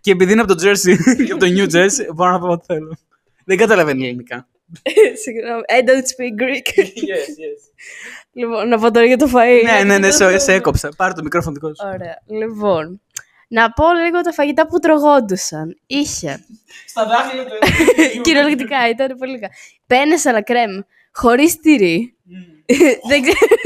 και 0.00 0.10
επειδή 0.10 0.32
είναι 0.32 0.40
από 0.40 0.54
το 0.54 0.68
Jersey 0.68 0.96
και 1.26 1.32
από 1.32 1.44
το 1.44 1.46
New 1.56 1.72
Jersey, 1.74 2.14
μπορώ 2.14 2.30
να 2.30 2.38
πω 2.38 2.48
ό,τι 2.48 2.64
θέλω. 2.66 2.96
Δεν 3.44 3.56
καταλαβαίνει 3.56 4.04
ελληνικά. 4.06 4.48
Συγγνώμη. 5.22 5.62
I 5.68 5.88
don't 5.88 6.06
speak 6.14 6.42
Greek. 6.42 6.66
yes, 7.10 7.28
yes. 7.42 7.60
λοιπόν, 8.32 8.68
να 8.68 8.78
πω 8.78 8.90
τώρα 8.90 9.06
για 9.06 9.16
το 9.16 9.30
φαΐ. 9.34 9.62
ναι, 9.64 9.84
ναι, 9.84 9.98
ναι, 9.98 10.10
σε, 10.10 10.38
σε 10.38 10.52
έκοψα. 10.52 10.88
Πάρε 10.96 11.12
το 11.12 11.22
μικρόφωνο 11.22 11.54
δικό 11.54 11.68
σου. 11.68 11.90
Ωραία. 11.94 12.22
Λοιπόν, 12.26 13.00
να 13.48 13.72
πω 13.72 13.84
λίγο 14.04 14.20
τα 14.20 14.32
φαγητά 14.32 14.66
που 14.66 14.78
τρογόντουσαν. 14.78 15.80
Είχε. 15.86 16.44
Στα 16.86 17.06
δάχτυλα 17.06 17.44
του. 17.44 17.52
Κυριολεκτικά 18.24 18.88
ήταν 18.88 19.16
πολύ 19.18 19.38
καλά. 19.38 19.52
Πένες 19.86 20.26
αλλά 20.26 20.42
κρέμ. 20.42 20.78
Χωρίς 21.12 21.60
τυρί. 21.60 22.14
Δεν 23.08 23.22
ξέρω. 23.22 23.56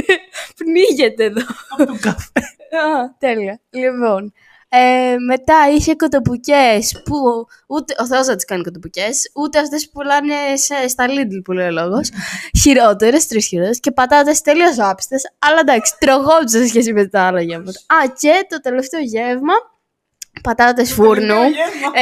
Πνίγεται 0.57 1.25
εδώ. 1.25 1.43
Από 1.69 1.87
το 1.87 1.99
καφέ. 2.01 2.31
Α, 2.77 3.15
τέλεια. 3.19 3.61
Λοιπόν. 3.71 4.33
Ε, 4.71 5.15
μετά 5.27 5.55
είχε 5.77 5.95
κοτοπουκές 5.95 7.03
που 7.05 7.47
ούτε 7.67 7.95
ο 7.99 8.07
Θεός 8.07 8.27
δεν 8.27 8.37
τις 8.37 8.45
κάνει 8.45 8.63
κοτοπουκές, 8.63 9.31
ούτε 9.35 9.59
αυτές 9.59 9.85
που 9.85 9.91
πουλάνε 9.93 10.35
σε, 10.55 10.89
στα 10.89 11.07
Lidl 11.09 11.41
που 11.45 11.53
λέει 11.53 11.67
ο 11.67 11.71
λόγος. 11.71 12.09
χειρότερες, 12.63 13.27
τρεις 13.27 13.47
χειρότερες 13.47 13.81
και 13.81 13.91
πατάτες 13.91 14.41
τελείως 14.41 14.79
άπιστες, 14.79 15.23
αλλά 15.39 15.59
εντάξει, 15.61 15.95
τρογόντουσαν 15.99 16.63
σε 16.63 16.67
σχέση 16.69 16.93
με 16.93 17.07
τα 17.07 17.23
άλλα 17.23 17.41
γεύματα. 17.41 17.79
Α, 17.87 18.13
και 18.19 18.47
το 18.49 18.61
τελευταίο 18.61 19.01
γεύμα, 19.01 19.53
πατάτες 20.43 20.93
φούρνου, 20.93 21.43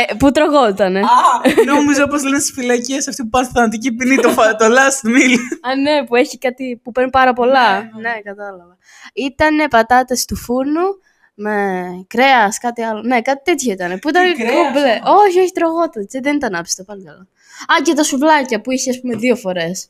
ε, 0.08 0.14
που 0.18 0.30
τρογότανε. 0.30 1.00
Α, 1.00 1.64
νόμιζα 1.66 2.06
πως 2.08 2.22
λένε 2.22 2.38
στις 2.38 2.52
φυλακίες 2.54 3.08
αυτοί 3.08 3.22
που 3.22 3.28
πάνε 3.28 3.48
θανατική 3.54 3.92
ποινή 3.92 4.16
το, 4.16 4.28
φα- 4.28 4.56
το 4.56 4.64
last 4.64 5.06
meal. 5.08 5.38
Α, 5.70 5.76
ναι, 5.76 6.04
που 6.06 6.14
έχει 6.16 6.38
κάτι 6.38 6.80
που 6.84 6.92
παίρνει 6.92 7.10
πάρα 7.10 7.32
πολλά. 7.32 7.78
Ναι, 7.80 8.12
κατάλαβα. 8.24 8.76
Ήταν 9.14 9.56
πατάτες 9.70 10.24
του 10.24 10.36
φούρνου 10.36 10.82
με 11.38 11.84
κρέας, 12.06 12.58
κάτι 12.58 12.82
άλλο. 12.82 13.02
Ναι, 13.02 13.22
κάτι 13.22 13.40
τέτοιο 13.44 13.72
ήταν. 13.72 13.98
Που 13.98 14.08
ήταν 14.08 14.34
κρέας 14.36 14.52
κομπλέ. 14.54 14.98
Όχι, 15.26 15.40
όχι, 15.40 15.52
τρογότο. 15.52 16.00
Δεν 16.22 16.36
ήταν 16.36 16.54
άπιστο, 16.54 16.84
πάλι 16.84 17.02
καλά. 17.04 17.26
Α, 17.78 17.82
και 17.84 17.92
τα 17.94 18.02
σουβλάκια 18.02 18.60
που 18.60 18.70
είχε, 18.70 18.90
ας 18.90 19.00
πούμε, 19.00 19.16
δύο 19.16 19.36
φορές. 19.36 19.88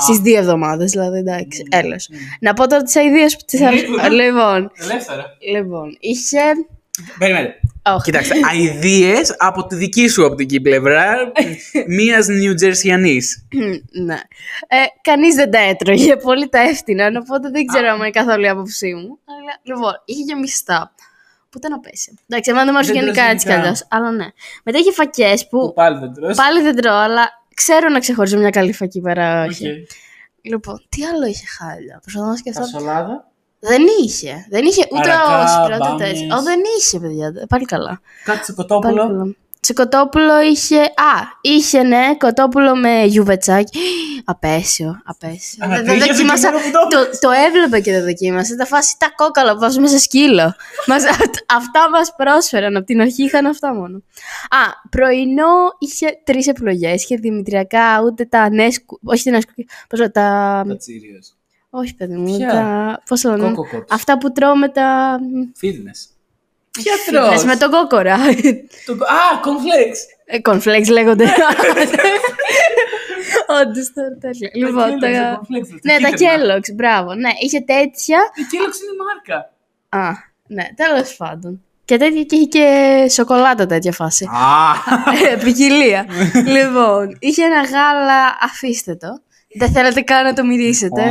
Στις 0.00 0.18
δύο 0.18 0.38
εβδομάδες, 0.38 0.90
δηλαδή, 0.90 1.18
εντάξει. 1.18 1.62
Έλεος. 1.70 2.08
Να 2.40 2.52
πω 2.54 2.66
τώρα 2.66 2.82
τις 2.82 2.96
αειδίες 2.96 3.36
που 3.36 3.42
τις 3.46 3.60
Λοιπόν, 4.10 4.70
Ελεύθερα. 4.76 5.24
λοιπόν, 5.52 5.96
είχε. 6.00 6.40
Περιμένετε. 7.18 7.60
Όχι. 7.86 8.02
Κοιτάξτε, 8.04 8.34
αηδίες 8.50 9.34
από 9.38 9.66
τη 9.66 9.74
δική 9.76 10.08
σου 10.08 10.22
οπτική 10.24 10.60
πλευρά, 10.60 11.32
μίας 11.96 12.26
New 12.30 12.50
Jerseyανής. 12.64 13.24
ναι. 14.04 14.14
Ε, 14.68 14.76
Κανείς 15.02 15.34
δεν 15.34 15.50
τα 15.50 15.58
έτρωγε. 15.58 16.16
Πολύ 16.16 16.48
τα 16.48 16.58
έφτιαναν. 16.60 17.16
Οπότε 17.16 17.50
δεν 17.50 17.66
ξέρω 17.66 17.88
αν 17.88 17.96
είναι 17.96 18.10
καθόλου 18.10 18.44
η 18.44 18.48
άποψή 18.48 18.94
μου. 18.94 19.18
Αλλά, 19.50 19.76
λοιπόν, 19.76 19.92
είχε 20.04 20.22
και 20.22 20.34
μισθά. 20.34 20.94
Που 21.50 21.58
ήταν 21.58 21.72
απέσια. 21.72 22.12
Εντάξει, 22.28 22.50
εμένα 22.50 22.64
δεν 22.64 22.72
μου 22.74 22.78
αρέσει 22.78 22.92
Δεν 22.92 23.02
γενικά 23.02 23.20
τρως 23.22 23.32
έτσι 23.34 23.46
κι 23.46 23.52
γενικά. 23.52 23.68
αλλιώς. 23.68 23.86
Αλλά 23.90 24.10
ναι. 24.10 24.26
Μετά 24.64 24.78
είχε 24.78 24.92
φακές 24.92 25.48
που 25.48 25.72
Πάλι 25.74 25.98
δεν 25.98 26.12
τρως. 26.14 26.36
πάλι 26.36 26.62
δεν 26.62 26.76
τρώω, 26.76 26.94
αλλά 26.96 27.28
ξέρω 27.54 27.88
να 27.88 27.98
ξεχωρίζω 27.98 28.38
μια 28.38 28.50
καλή 28.50 28.72
φακή 28.72 29.00
πέρα 29.00 29.44
όχι. 29.44 29.68
Οκ. 29.70 29.74
Λοιπόν, 30.42 30.86
τι 30.88 31.04
άλλο 31.04 31.26
είχε 31.26 31.44
χάλια. 31.58 31.98
Προσπαθώ 32.02 32.26
να 32.26 32.36
σκεφτώ. 32.36 32.60
Φασολάδα. 32.60 33.28
Δεν 33.58 33.82
είχε. 34.02 34.46
Δεν 34.50 34.64
είχε 34.64 34.86
ούτε 34.92 35.10
Αρακά, 35.10 35.42
ο 35.42 35.46
σπυρότο 35.48 35.84
μπάμιες. 35.90 36.18
τέτοιο. 36.18 36.36
Ω, 36.36 36.42
δεν 36.42 36.60
είχε, 36.78 36.98
παιδιά. 37.00 37.46
Πάλι 37.48 37.64
καλά. 37.64 38.00
Κάτι 38.24 38.52
Πάλι 38.52 38.54
κοτόπουλο. 38.54 39.36
Καλά. 39.60 39.66
Σε 39.66 39.72
κοτόπουλο 39.72 40.40
είχε. 40.40 40.80
Α, 40.80 41.38
είχε 41.40 41.82
ναι, 41.82 42.16
κοτόπουλο 42.18 42.76
με 42.76 43.04
γιουβετσάκι. 43.04 43.78
Απέσιο, 44.24 45.00
απέσιο. 45.04 45.64
Α, 45.64 45.68
Δεν 45.68 45.78
το 45.78 45.84
δεν 45.84 45.96
είχες 45.96 46.08
δοκίμασα. 46.16 46.48
εκεί 46.48 46.56
μόνο 46.56 46.64
που 46.64 46.88
το 46.90 46.96
Το, 47.10 47.18
το 47.20 47.30
έβλεπα 47.46 47.80
και 47.80 47.92
δεν 47.92 48.02
δοκίμασα. 48.04 48.56
Τα 48.56 48.66
φάση 48.66 48.94
τα 48.98 49.12
κόκαλα 49.16 49.52
που 49.52 49.58
βάζουμε 49.60 49.86
σε 49.88 49.98
σκύλο. 49.98 50.54
Μας, 50.88 51.04
αυτά 51.46 51.90
μας 51.90 52.14
πρόσφεραν. 52.16 52.76
Από 52.76 52.86
την 52.86 53.00
αρχή 53.00 53.22
είχαν 53.24 53.46
αυτά 53.46 53.74
μόνο. 53.74 53.96
Α, 54.48 54.88
πρωινό 54.90 55.52
είχε 55.78 56.06
τρεις 56.24 56.46
επιλογές. 56.46 57.02
Είχε 57.02 57.16
δημητριακά, 57.16 58.02
ούτε 58.04 58.24
τα 58.24 58.50
νέσκου. 58.50 58.98
Όχι 59.04 59.24
τα 59.24 59.30
νέσκου. 59.30 59.52
Πώς 59.88 59.98
το- 59.98 60.10
τα. 60.10 60.64
Τσίριος. 60.78 61.34
Όχι, 61.70 61.94
παιδί 61.94 62.14
μου. 62.16 62.36
Ποια; 62.36 62.48
Τα. 62.48 63.02
Πώς 63.08 63.20
το 63.20 63.36
λένε. 63.36 63.54
Κόκο 63.54 63.84
Αυτά 63.90 64.18
που 64.18 64.32
τρώω 64.32 64.56
με 64.56 64.68
τα. 64.68 65.18
Fitness. 65.62 66.19
Ποια 66.70 66.92
Φιτνές, 67.04 67.28
τρως. 67.30 67.44
Με 67.44 67.56
τον 67.56 67.70
κόκορα. 67.70 68.16
Το- 68.86 68.92
Α, 68.92 69.40
cornflakes. 69.44 69.98
Ε, 70.26 70.38
Cornflakes 70.44 70.90
λέγονται. 70.90 71.24
Όντως 73.62 73.92
τώρα 73.94 74.16
τέλεια. 74.20 74.50
Λοιπόν, 74.54 74.84
Kellogg's, 74.84 75.00
τα. 75.00 75.40
cornflakes, 75.40 75.68
τα 75.68 75.92
Ναι, 75.92 75.98
τα 76.00 76.08
κίτρινα. 76.08 76.32
Kellogg's, 76.36 76.72
μπράβο. 76.74 77.14
Ναι, 77.14 77.30
είχε 77.42 77.60
τέτοια. 77.60 78.18
Η 78.34 78.42
Kellogg's 78.50 78.78
είναι 78.82 78.94
μάρκα. 79.04 79.52
Α, 79.88 80.10
ναι, 80.46 80.64
τέλος 80.76 81.16
πάντων. 81.16 81.62
Και 81.84 81.96
τέτοια 81.96 82.22
και 82.22 82.36
είχε 82.36 82.44
και 82.46 83.06
σοκολάτα 83.10 83.66
τέτοια 83.66 83.92
φάση. 83.92 84.24
Α, 84.24 84.72
Ε, 85.32 85.36
Ποικιλία. 85.36 86.06
λοιπόν, 86.46 87.16
είχε 87.18 87.44
ένα 87.44 87.60
γάλα, 87.62 88.38
αφήστε 88.42 88.94
το. 88.94 89.08
Δεν 89.58 89.70
θέλετε 89.72 90.00
καν 90.00 90.24
να 90.24 90.32
το 90.32 90.44
μυρίσετε. 90.44 91.02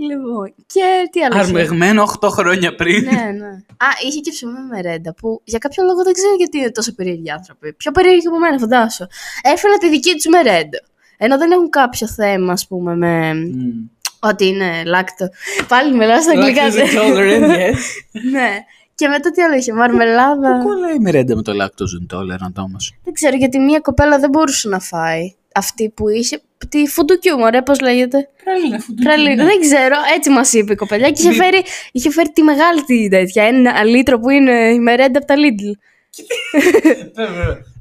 Ω, 0.00 0.06
λοιπόν, 0.06 0.54
και 0.66 1.08
τι 1.10 1.22
άλλο. 1.22 1.34
είχε; 1.34 1.44
Αρμεγμένο 1.44 2.18
8 2.20 2.28
χρόνια 2.30 2.74
πριν. 2.74 3.04
ναι, 3.04 3.10
ναι. 3.10 3.48
Α, 3.76 3.88
είχε 4.06 4.20
και 4.20 4.30
ψωμί 4.30 4.60
με 4.70 4.80
ρέντα 4.80 5.14
που 5.14 5.40
για 5.44 5.58
κάποιο 5.58 5.84
λόγο 5.84 6.02
δεν 6.02 6.12
ξέρω 6.12 6.34
γιατί 6.38 6.58
είναι 6.58 6.70
τόσο 6.70 6.94
περίεργοι 6.94 7.30
άνθρωποι. 7.30 7.72
Πιο 7.72 7.90
περίεργοι 7.90 8.26
από 8.26 8.38
μένα, 8.38 8.58
φαντάσου. 8.58 9.06
Έφεραν 9.42 9.78
τη 9.78 9.88
δική 9.88 10.12
τους 10.12 10.26
μερέντα. 10.26 10.78
Ενώ 11.16 11.38
δεν 11.38 11.50
έχουν 11.50 11.70
κάποιο 11.70 12.06
θέμα, 12.08 12.52
ας 12.52 12.66
πούμε, 12.66 12.96
με. 12.96 13.34
Μμ. 13.34 13.88
Ότι 14.22 14.46
είναι 14.46 14.82
λάκτο. 14.84 15.28
Πάλι 15.68 15.96
μιλάω 15.96 16.20
στα 16.22 16.30
αγγλικά. 16.30 16.62
Lactose 16.68 16.98
intolerant, 16.98 17.50
yes. 17.50 17.78
ναι. 18.32 18.50
Και 18.94 19.08
μετά 19.08 19.30
τι 19.30 19.42
άλλο 19.42 19.54
είχε, 19.54 19.72
μαρμελάδα. 19.72 20.58
Πού 20.62 20.68
λέει 20.68 20.94
η 20.94 20.98
μερέντα 20.98 21.36
με 21.36 21.42
το 21.42 21.52
lactose 21.52 22.14
intolerant 22.14 22.54
όμως; 22.56 22.94
δεν 23.04 23.12
ξέρω 23.12 23.36
γιατί 23.36 23.58
μία 23.58 23.80
κοπέλα 23.80 24.18
δεν 24.18 24.30
μπορούσε 24.30 24.68
να 24.68 24.78
φάει. 24.78 25.34
Αυτή 25.54 25.90
που 25.90 26.08
είχε. 26.08 26.40
Τη 26.68 26.86
φουντουκιού, 26.86 27.38
μωρέ, 27.38 27.62
πώς 27.62 27.80
λέγεται; 27.80 28.28
Πραλίνα, 28.44 28.78
φουντούκι. 28.78 29.02
Πραλίνα. 29.02 29.44
Δεν 29.44 29.60
ξέρω, 29.60 29.96
έτσι 30.16 30.30
μας 30.30 30.52
είπε 30.52 30.72
η 30.72 30.76
κοπελιά. 30.76 31.10
Και 31.10 31.20
είχε 31.20 31.28
Μη- 31.30 31.36
φέρει, 31.36 31.62
είχε 31.92 32.10
φέρει 32.10 32.30
τη 32.32 32.42
μεγάλη 32.42 32.82
τη 32.84 33.08
τέτοια. 33.08 33.44
Ένα 33.44 33.84
λίτρο 33.84 34.18
που 34.18 34.30
είναι 34.30 34.52
η 34.72 34.78
μερέντα 34.78 35.18
από 35.18 35.26
τα 35.26 35.34
Lidl. 35.36 35.78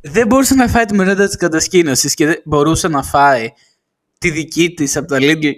Δεν 0.14 0.28
μπορούσε 0.28 0.54
να 0.56 0.68
φάει 0.68 0.86
τη 0.86 0.96
μερέντα 0.96 1.26
της 1.28 1.36
κατασκήνωσης 1.36 2.14
και 2.14 2.26
δεν 2.26 2.42
μπορούσε 2.44 2.88
να 2.88 3.04
φάει 3.04 3.50
τη 4.18 4.30
δική 4.30 4.74
της 4.74 4.98
από 4.98 5.08
τα 5.08 5.18
Lidl. 5.20 5.52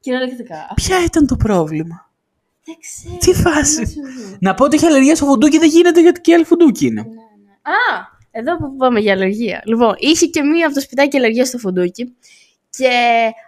Κυριολεκτικά. 0.00 0.72
Ποια 0.74 1.04
ήταν 1.04 1.26
το 1.26 1.36
πρόβλημα; 1.36 2.10
Δεν 2.64 2.74
ξέρω. 2.80 3.16
Τι 3.18 3.40
φάση; 3.42 3.82
Να 4.40 4.54
πω 4.54 4.64
ότι 4.64 4.76
είχε 4.76 4.86
αλλεργία 4.86 5.16
στο 5.16 5.24
φουντούκι 5.26 5.58
δεν 5.58 5.68
γίνεται 5.68 6.00
γιατί 6.00 6.20
και 6.20 6.34
άλλη 6.34 6.44
φουντούκι 6.44 6.86
είναι. 6.86 7.00
Α, 7.62 8.10
εδώ 8.30 8.56
που 8.56 8.76
πάμε 8.76 9.00
για 9.00 9.12
αλλεργία. 9.12 9.62
Λοιπόν, 9.64 9.94
είχε 9.98 10.26
και 10.26 10.42
μία 10.42 10.66
από 10.66 10.74
το 10.74 10.80
σπιτάκι 10.80 11.16
αλλεργία 11.16 11.44
στο 11.44 11.58
φουντούκι 11.58 12.14
και 12.78 12.90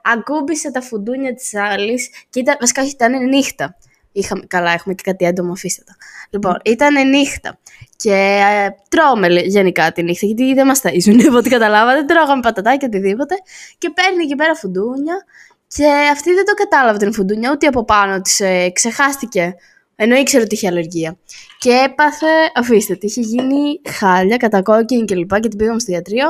ακούμπησε 0.02 0.70
τα 0.70 0.80
φουντούνια 0.80 1.34
της 1.34 1.54
άλλης 1.54 2.08
και 2.30 2.40
ήταν, 2.40 2.56
βασικά 2.60 2.82
όχι, 2.82 2.90
ήταν 2.90 3.28
νύχτα. 3.28 3.76
Είχαμε, 4.12 4.44
καλά, 4.46 4.72
έχουμε 4.72 4.94
και 4.94 5.02
κάτι 5.04 5.24
έντομο, 5.24 5.52
αφήστε 5.52 5.82
τα. 5.87 5.96
Λοιπόν, 6.30 6.56
ήταν 6.64 7.08
νύχτα. 7.08 7.58
Και 7.96 8.12
ε, 8.12 8.68
τρώμε 8.88 9.28
λε- 9.28 9.46
γενικά 9.46 9.92
τη 9.92 10.02
νύχτα, 10.02 10.26
γιατί 10.26 10.54
δεν 10.54 10.66
μας 10.66 10.80
ταΐζουν, 10.82 11.24
από 11.28 11.37
ό,τι 11.37 11.48
καταλάβατε. 11.50 12.04
Τρώγαμε 12.04 12.40
πατατάκια, 12.40 12.88
οτιδήποτε. 12.88 13.34
Και 13.78 13.90
παίρνει 13.90 14.22
εκεί 14.22 14.34
πέρα 14.34 14.54
φουντούνια. 14.54 15.24
Και 15.66 15.87
αυτή 16.12 16.34
δεν 16.34 16.44
το 16.44 16.54
κατάλαβε 16.54 16.98
την 16.98 17.12
φουντούνια, 17.12 17.50
ούτε 17.52 17.66
από 17.66 17.84
πάνω 17.84 18.20
της. 18.20 18.40
Ε, 18.40 18.70
ξεχάστηκε. 18.70 19.54
Ενώ 19.96 20.16
ήξερε 20.16 20.42
ότι 20.42 20.54
είχε 20.54 20.66
αλλεργία. 20.68 21.16
Και 21.58 21.70
έπαθε, 21.70 22.26
αφήστε 22.54 22.94
τη, 22.94 23.06
είχε 23.06 23.20
γίνει 23.20 23.80
χάλια, 23.90 24.37
κατακόκκινη 24.37 25.04
κλπ. 25.04 25.40
Και, 25.40 25.48
την 25.48 25.58
πήγαμε 25.58 25.80
στο 25.80 25.92
ιατρείο. 25.92 26.26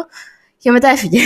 Και 0.65 0.71
μετά 0.71 0.89
έφυγε. 0.89 1.21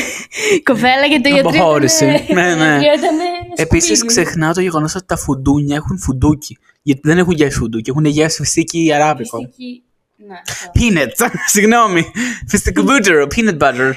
Η 0.56 0.62
Κοπέλα 0.68 1.06
γιατί 1.08 1.30
το 1.30 1.36
ιατρείο. 1.36 1.60
Αποχώρησε. 1.62 2.04
ήτανε- 2.04 2.30
Ναι, 2.32 2.54
ναι. 2.54 2.76
το 2.80 2.84
ιατρείο 2.84 2.92
ήτανε 2.94 3.22
Επίσης 3.54 3.98
σκουπίδι. 3.98 4.22
ξεχνάω 4.22 4.52
το 4.52 4.60
γεγονός 4.60 4.94
ότι 4.94 5.06
τα 5.06 5.16
φουντούνια 5.16 5.76
έχουν 5.76 5.98
φουντούκι. 5.98 6.58
Γιατί 6.82 7.00
δεν 7.04 7.18
έχουν 7.18 7.32
γεύση 7.32 7.58
φουντούκι, 7.58 7.90
έχουν 7.90 8.04
γεύση 8.04 8.42
φυσική 8.42 8.84
ή 8.84 8.92
αράβικο. 8.92 9.38
Μυστική. 9.38 9.82
Ναι, 10.16 10.34
αυτό. 10.48 10.70
Peanut. 10.74 11.30
Συγγνώμη. 11.54 12.04
Φυστικό 12.48 12.82
μπούτζερο. 12.82 13.26
Peanut 13.36 13.58
butter. 13.58 13.92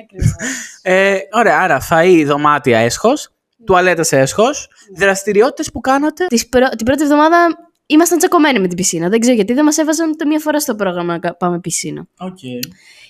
Ακριβώς. 0.00 0.34
Ε, 0.82 1.16
ωραία, 1.32 1.58
άρα 1.60 1.86
φαΐ, 1.90 2.22
δωμάτια, 2.26 2.78
έσχος. 2.78 3.28
Τουαλέτας 3.64 4.06
σε 4.06 4.18
έσχος. 4.18 4.68
Δραστηριότητες 4.96 5.70
που 5.72 5.80
κάνατε; 5.80 6.26
Τις 6.26 6.48
πρω- 6.48 6.68
Την 6.76 6.86
πρώτη 6.86 7.02
εβδομάδα 7.02 7.46
ήμασταν 7.86 8.18
τσακωμένοι 8.18 8.58
με 8.60 8.66
την 8.68 8.76
πισίνα. 8.76 9.08
Δεν 9.08 9.20
ξέρω 9.20 9.34
γιατί 9.36 9.52
δεν 9.52 9.64
μας 9.64 9.78
έβαζαν 9.78 10.08
ούτε 10.10 10.24
μία 10.24 10.38
φορά 10.38 10.60
στο 10.60 10.74
πρόγραμμα 10.74 11.12
να 11.12 11.18
κα- 11.18 11.36
πάμε 11.36 11.60
πισίνα. 11.60 12.06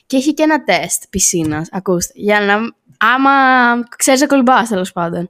Και 0.07 0.17
είχε 0.17 0.31
και 0.31 0.43
ένα 0.43 0.65
τεστ 0.65 1.03
πισίνας, 1.11 1.69
ακούστε, 1.73 2.13
για 2.15 2.41
να. 2.41 2.55
άμα 2.99 3.31
ξέρεις 3.97 4.21
να 4.21 4.27
κολυμπάς, 4.27 4.69
τέλος 4.69 4.93
πάντων. 4.93 5.29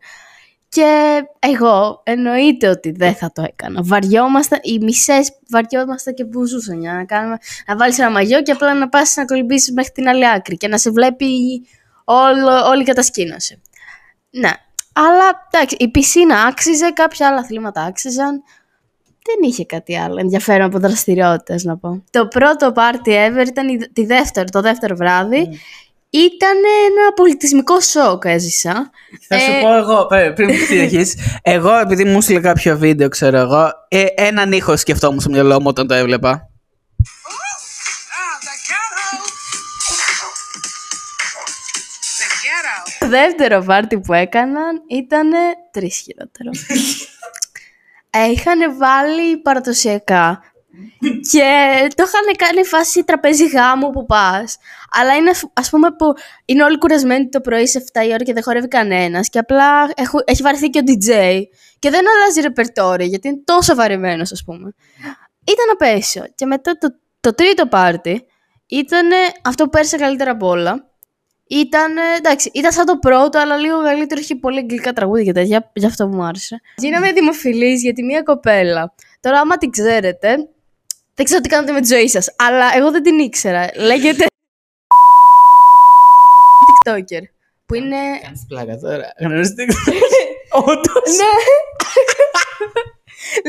Και 0.69 1.23
εγώ 1.39 2.03
εννοείται 2.05 2.69
ότι 2.69 2.91
δεν 2.91 3.15
θα 3.15 3.33
το 3.33 3.43
έκανα. 3.43 3.81
Βαριόμασταν, 3.83 4.59
οι 4.63 4.79
μισές 4.79 5.33
βαριόμασταν 5.51 6.15
και 6.15 6.25
μπουζούσαν 6.25 6.81
για 6.81 6.93
να, 6.93 7.05
κάνουμε, 7.05 7.39
να 7.67 7.77
βάλεις 7.77 7.99
ένα 7.99 8.11
μαγιό 8.11 8.43
και 8.43 8.53
απλά 8.53 8.75
να 8.75 8.89
πας 8.89 9.15
να 9.17 9.25
κολυμπήσεις 9.25 9.73
μέχρι 9.73 9.93
την 9.93 10.09
άλλη 10.09 10.29
άκρη 10.29 10.57
και 10.57 10.69
να 10.69 10.79
σε 10.79 10.91
βλέπει 10.91 11.27
όλο, 12.05 12.67
όλη 12.67 12.83
η 12.83 12.85
κατασκήνωση. 12.85 13.63
Ναι. 14.31 14.51
Αλλά 14.93 15.49
εντάξει, 15.51 15.77
η 15.79 15.89
πισίνα 15.89 16.43
άξιζε, 16.43 16.91
κάποια 16.91 17.29
άλλα 17.29 17.39
αθλήματα 17.39 17.83
άξιζαν. 17.83 18.43
Δεν 19.27 19.37
είχε 19.51 19.65
κάτι 19.65 19.99
άλλο 19.99 20.17
ενδιαφέρον 20.21 20.67
από 20.67 20.79
δραστηριότητες 20.79 21.65
να 21.65 21.77
πω. 21.77 22.05
Το 22.11 22.29
πρώτο 22.29 22.73
party 22.77 23.09
ever 23.11 23.47
ήταν 23.47 23.69
η- 23.69 23.89
τη 23.93 24.07
δεύτερο, 24.07 24.45
το 24.51 24.61
δεύτερο 24.61 24.97
βράδυ. 24.97 25.49
Ήταν 26.11 26.57
ένα 26.87 27.13
πολιτισμικό 27.15 27.81
σοκ 27.81 28.25
έζησα. 28.25 28.91
Θα 29.29 29.39
σου 29.39 29.51
Ε, 29.51 29.61
πω 29.61 29.77
εγώ, 29.77 30.07
πέ- 30.07 30.35
πριν 30.35 30.49
που 30.49 30.55
συνεχίσεις, 30.67 31.15
εγώ 31.43 31.79
επειδή 31.79 32.05
μου 32.05 32.17
έστειλε 32.19 32.41
κάποιο 32.41 32.79
βίντεο, 32.79 33.09
ξέρω 33.09 33.37
εγώ, 33.39 33.71
ε, 33.89 34.05
έναν 34.15 34.53
ήχο 34.53 34.77
σκεφτόμουν 34.77 35.21
στο 35.21 35.31
μυαλό 35.31 35.61
μου 35.61 35.67
όταν 35.69 35.87
το 35.87 35.95
έβλεπα. 35.95 36.31
Ah, 36.31 36.35
the 38.47 38.55
ghetto. 38.69 39.09
The 42.19 42.27
ghetto. 42.45 42.75
Το 42.99 43.09
δεύτερο 43.09 43.63
πάρτι 43.63 43.99
που 44.01 44.13
έκαναν 44.13 44.83
ήταν 44.91 45.31
τρεις 45.71 45.97
χειρότερο. 45.97 46.51
ε, 48.15 48.31
είχαν 48.31 48.77
βάλει 48.79 49.37
παραδοσιακά 49.37 50.43
και 51.31 51.49
το 51.95 52.05
είχαν 52.07 52.37
κάνει 52.37 52.65
φάση 52.65 53.05
τραπέζι 53.05 53.47
γάμου 53.47 53.91
που 53.91 54.07
πας. 54.07 54.57
Αλλά 54.91 55.15
είναι 55.15 55.31
ας 55.53 55.71
πούμε 55.71 55.91
που 55.91 56.13
είναι 56.45 56.63
όλοι 56.65 56.79
κουρασμένοι 56.79 57.29
το 57.29 57.41
πρωί 57.41 57.67
σε 57.67 57.85
7 57.93 58.07
η 58.07 58.13
ώρα 58.13 58.25
και 58.25 58.33
δεν 58.33 58.43
χορεύει 58.43 58.69
κανένας. 58.69 59.29
Και 59.29 59.39
απλά 59.39 59.91
έχω, 59.95 60.19
έχει 60.25 60.43
βαρεθεί 60.43 60.69
και 60.71 60.79
ο 60.79 60.83
DJ 60.87 61.43
και 61.79 61.91
δεν 61.91 62.05
αλλάζει 62.15 62.41
ρεπερτόρι 62.41 63.05
γιατί 63.05 63.29
είναι 63.29 63.41
τόσο 63.45 63.75
βαρεμένο, 63.75 64.23
ας 64.23 64.43
πούμε. 64.45 64.75
Ήταν 65.45 65.67
απέσιο. 65.73 66.25
Και 66.35 66.47
μετά 66.47 66.79
το, 66.79 66.89
το 67.21 67.35
τρίτο 67.35 67.67
πάρτι 67.67 68.27
ήταν 68.67 69.09
αυτό 69.43 69.65
που 69.65 69.71
πέρασε 69.71 69.97
καλύτερα 69.97 70.31
από 70.31 70.47
όλα. 70.47 70.94
Ήταν, 71.49 71.97
εντάξει, 72.19 72.51
ήταν 72.55 72.73
σαν 72.73 72.85
το 72.87 72.99
πρώτο, 72.99 73.39
αλλά 73.39 73.57
λίγο 73.57 73.83
καλύτερο. 73.83 74.21
Είχε 74.21 74.35
πολύ 74.35 74.59
αγγλικά 74.59 74.93
τραγούδια 74.93 75.25
και 75.25 75.33
τέτοια, 75.33 75.71
γι' 75.75 75.87
αυτό 75.87 76.09
που 76.09 76.15
μου 76.15 76.23
άρεσε. 76.23 76.61
Γίναμε 76.77 77.13
δημοφιλείς 77.13 77.83
γιατί 77.83 78.03
μία 78.03 78.23
κοπέλα. 78.23 78.95
Τώρα, 79.21 79.41
άμα 79.41 79.57
την 79.57 79.71
ξέρετε, 79.71 80.37
δεν 81.15 81.25
ξέρω 81.25 81.41
τι 81.41 81.49
κάνετε 81.49 81.73
με 81.73 81.81
τη 81.81 81.87
ζωή 81.95 82.09
σας, 82.09 82.35
αλλά 82.39 82.77
εγώ 82.77 82.91
δεν 82.91 83.03
την 83.03 83.19
ήξερα. 83.19 83.71
Λέγεται. 83.77 84.27
TikToker. 86.69 87.23
Που 87.67 87.75
είναι. 87.75 87.97
Κάνεις 88.23 88.45
πλάκα 88.49 88.79
τώρα. 88.79 89.13
Γνωρίζετε. 89.19 89.65
Όντως. 90.65 91.17
ναι! 91.19 91.35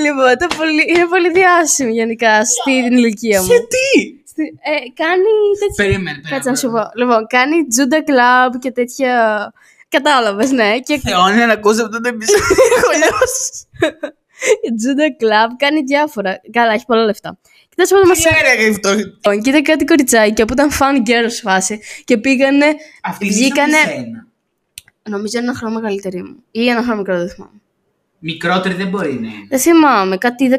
λοιπόν, 0.03 0.37
το 0.37 0.47
πολύ, 0.57 0.85
είναι 0.87 1.05
πολύ 1.05 1.31
διάσημη 1.31 1.91
γενικά 1.91 2.45
στην 2.45 2.97
ηλικία 2.97 3.41
μου. 3.41 3.47
Γιατί. 3.47 4.23
Στη- 4.35 4.53
ε, 4.71 4.75
κάνει 5.03 5.31
τέτοια. 5.59 5.85
Περίμενε, 5.85 6.21
Κάτσε 6.29 6.49
να 6.49 6.55
σου 6.55 6.69
πω. 6.69 6.81
Λοιπόν, 6.95 7.27
κάνει 7.27 7.67
τζούντα 7.67 8.03
κλαμπ 8.03 8.53
και 8.59 8.71
τέτοια. 8.71 9.13
Κατάλαβες, 9.89 10.51
ναι. 10.51 10.79
Και 10.79 10.99
Θεώνει 10.99 11.37
να 11.45 11.53
ακούσει 11.53 11.81
αυτό 11.81 12.01
το 12.01 12.07
επεισόδιο. 12.07 12.55
Έχω 12.77 12.91
λιώσει. 12.97 13.51
τζούντα 14.77 15.15
κλαμπ 15.15 15.49
κάνει 15.57 15.81
διάφορα. 15.81 16.41
Καλά, 16.51 16.71
έχει 16.73 16.85
πολλά 16.85 17.03
λεφτά. 17.03 17.37
Και 17.69 17.75
τέλος 17.75 17.89
πάντων 17.89 18.05
μα 18.07 18.13
Ξέρε 18.13 18.69
αυτό. 18.69 18.93
Λοιπόν, 18.93 19.41
και 19.41 19.49
ήταν 19.49 19.63
κάτι 19.63 19.85
κοριτσάκια 19.85 20.45
που 20.45 20.53
ήταν 20.53 20.69
fan 20.79 21.09
girls 21.09 21.37
φάση 21.41 21.79
και 22.03 22.17
πήγανε. 22.17 22.65
Αυτή 23.01 23.25
Βγήκανε. 23.25 23.77
Βγήκανε... 23.77 24.25
Νομίζω 25.09 25.39
ένα 25.39 25.53
χρόνο 25.53 25.79
μεγαλύτερη 25.79 26.23
μου. 26.23 26.43
Ή 26.51 26.69
ένα 26.69 26.81
χρόνο 26.83 26.97
μικρό, 26.97 27.17
δεν 27.17 27.29
θυμάμαι. 27.29 27.61
Μικρότερη 28.27 28.73
δεν 28.75 28.87
μπορεί 28.87 29.13
να 29.13 29.27
είναι. 29.27 29.47
Δεν 29.49 29.59
θυμάμαι. 29.59 30.17
Κάτι 30.17 30.49
14-16, 30.51 30.55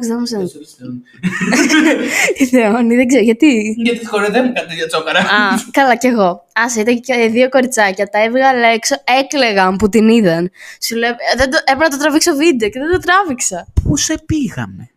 δεν 0.00 0.16
μου 0.18 0.22
ξέρει. 0.22 0.44
Η 2.42 2.46
Θεόνη, 2.46 2.96
δεν 2.96 3.06
ξέρω 3.06 3.22
γιατί; 3.24 3.46
Γιατί 3.86 4.06
χορεδεύουν 4.06 4.54
κάτι 4.54 4.68
τέτοια 4.68 4.86
τσόκαρα. 4.86 5.18
Α, 5.20 5.58
καλά 5.70 5.96
κι 5.96 6.06
εγώ. 6.06 6.44
Άσε, 6.52 6.80
ήταν 6.80 7.00
και 7.00 7.28
δύο 7.30 7.48
κοριτσάκια. 7.48 8.06
Τα 8.06 8.22
έβγαλα 8.22 8.66
έξω, 8.66 8.94
έκλεγαν 9.20 9.76
που 9.76 9.88
την 9.88 10.08
είδαν. 10.08 10.50
Σου 10.82 10.96
λέω, 10.96 11.10
«Ε, 11.10 11.36
δεν 11.36 11.50
το, 11.50 11.56
έπρεπε 11.64 11.82
να 11.82 11.88
το 11.88 11.96
τραβήξω 12.02 12.34
βίντεο 12.34 12.68
και 12.68 12.78
δεν 12.78 12.90
το 12.90 12.98
τράβηξα. 12.98 13.66
Πού 13.82 13.96
σε 13.96 14.14
πήγαμε; 14.26 14.90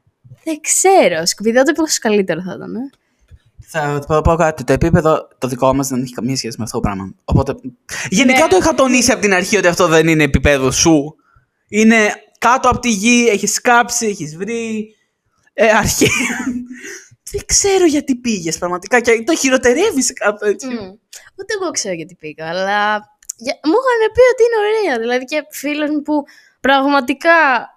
Δεν 0.43 0.59
ξέρω. 0.61 1.25
Σκουπιδότυπο 1.25 1.83
καλύτερο 2.01 2.41
θα 2.41 2.53
ήταν. 2.55 2.75
Ε. 2.75 2.79
Θα 3.67 4.03
πω, 4.07 4.21
πω 4.21 4.35
κάτι. 4.35 4.63
Το 4.63 4.73
επίπεδο 4.73 5.27
το 5.37 5.47
δικό 5.47 5.73
μας 5.73 5.87
δεν 5.87 6.01
έχει 6.01 6.13
καμία 6.13 6.35
σχέση 6.35 6.55
με 6.57 6.63
αυτό 6.63 6.79
το 6.79 6.83
πράγμα. 6.87 7.13
Οπότε. 7.23 7.55
Γενικά 8.09 8.43
Ναι. 8.43 8.47
το 8.49 8.57
είχα 8.61 8.73
τονίσει 8.73 9.11
από 9.11 9.21
την 9.21 9.33
αρχή 9.33 9.57
ότι 9.57 9.67
αυτό 9.67 9.87
δεν 9.87 10.07
είναι 10.07 10.23
επίπεδο 10.23 10.71
σου. 10.71 11.15
Είναι 11.75 12.13
κάτω 12.39 12.69
από 12.69 12.79
τη 12.79 12.89
γη, 12.89 13.27
έχεις 13.31 13.61
κάψει, 13.61 14.05
έχεις 14.05 14.35
βρει. 14.37 14.95
Ε, 15.53 15.69
αρχή. 15.69 16.07
δεν 17.31 17.41
ξέρω 17.45 17.85
γιατί 17.85 18.15
πήγες 18.15 18.57
πραγματικά 18.57 18.99
και 18.99 19.23
το 19.25 19.35
χειροτερεύεις 19.35 20.13
κάπου 20.13 20.45
έτσι. 20.45 20.67
Μμ. 20.67 20.73
Ούτε 21.39 21.53
εγώ 21.61 21.71
ξέρω 21.71 21.95
γιατί 21.95 22.15
πήγα, 22.15 22.49
αλλά 22.49 22.77
για- 23.37 23.59
μου 23.63 23.71
είχαν 23.81 24.11
πει 24.13 24.21
ότι 24.33 24.43
είναι 24.43 24.57
ωραία. 24.89 24.99
Δηλαδή 24.99 25.25
και 25.25 25.45
φίλοι 25.49 25.89
μου 25.91 26.01
που 26.01 26.23
πραγματικά 26.59 27.29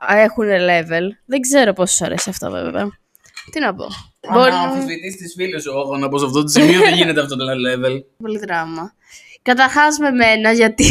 έχουν 0.08 0.46
level. 0.48 1.04
Δεν 1.26 1.40
ξέρω 1.40 1.72
πόσο 1.72 2.04
αρέσει 2.04 2.30
αυτό 2.30 2.50
βέβαια. 2.50 2.88
Τι 3.50 3.60
να 3.60 3.74
πω. 3.74 3.86
Μπορεί 4.32 4.50
Αν 4.50 4.56
να 4.56 4.60
αμφισβητήσεις 4.62 5.16
τι 5.20 5.42
φίλε 5.42 5.60
σου, 5.60 5.70
όχι 5.74 6.00
να 6.00 6.08
πω 6.08 6.18
σε 6.18 6.24
αυτό 6.24 6.42
το 6.42 6.48
σημείο 6.48 6.80
δεν 6.80 6.94
γίνεται 6.94 7.20
αυτό 7.20 7.36
το 7.36 7.44
level. 7.44 8.00
πολύ 8.18 8.38
δράμα. 8.38 8.94
Καταρχάς 9.46 9.98
με 9.98 10.10
μένα, 10.10 10.52
γιατί 10.52 10.84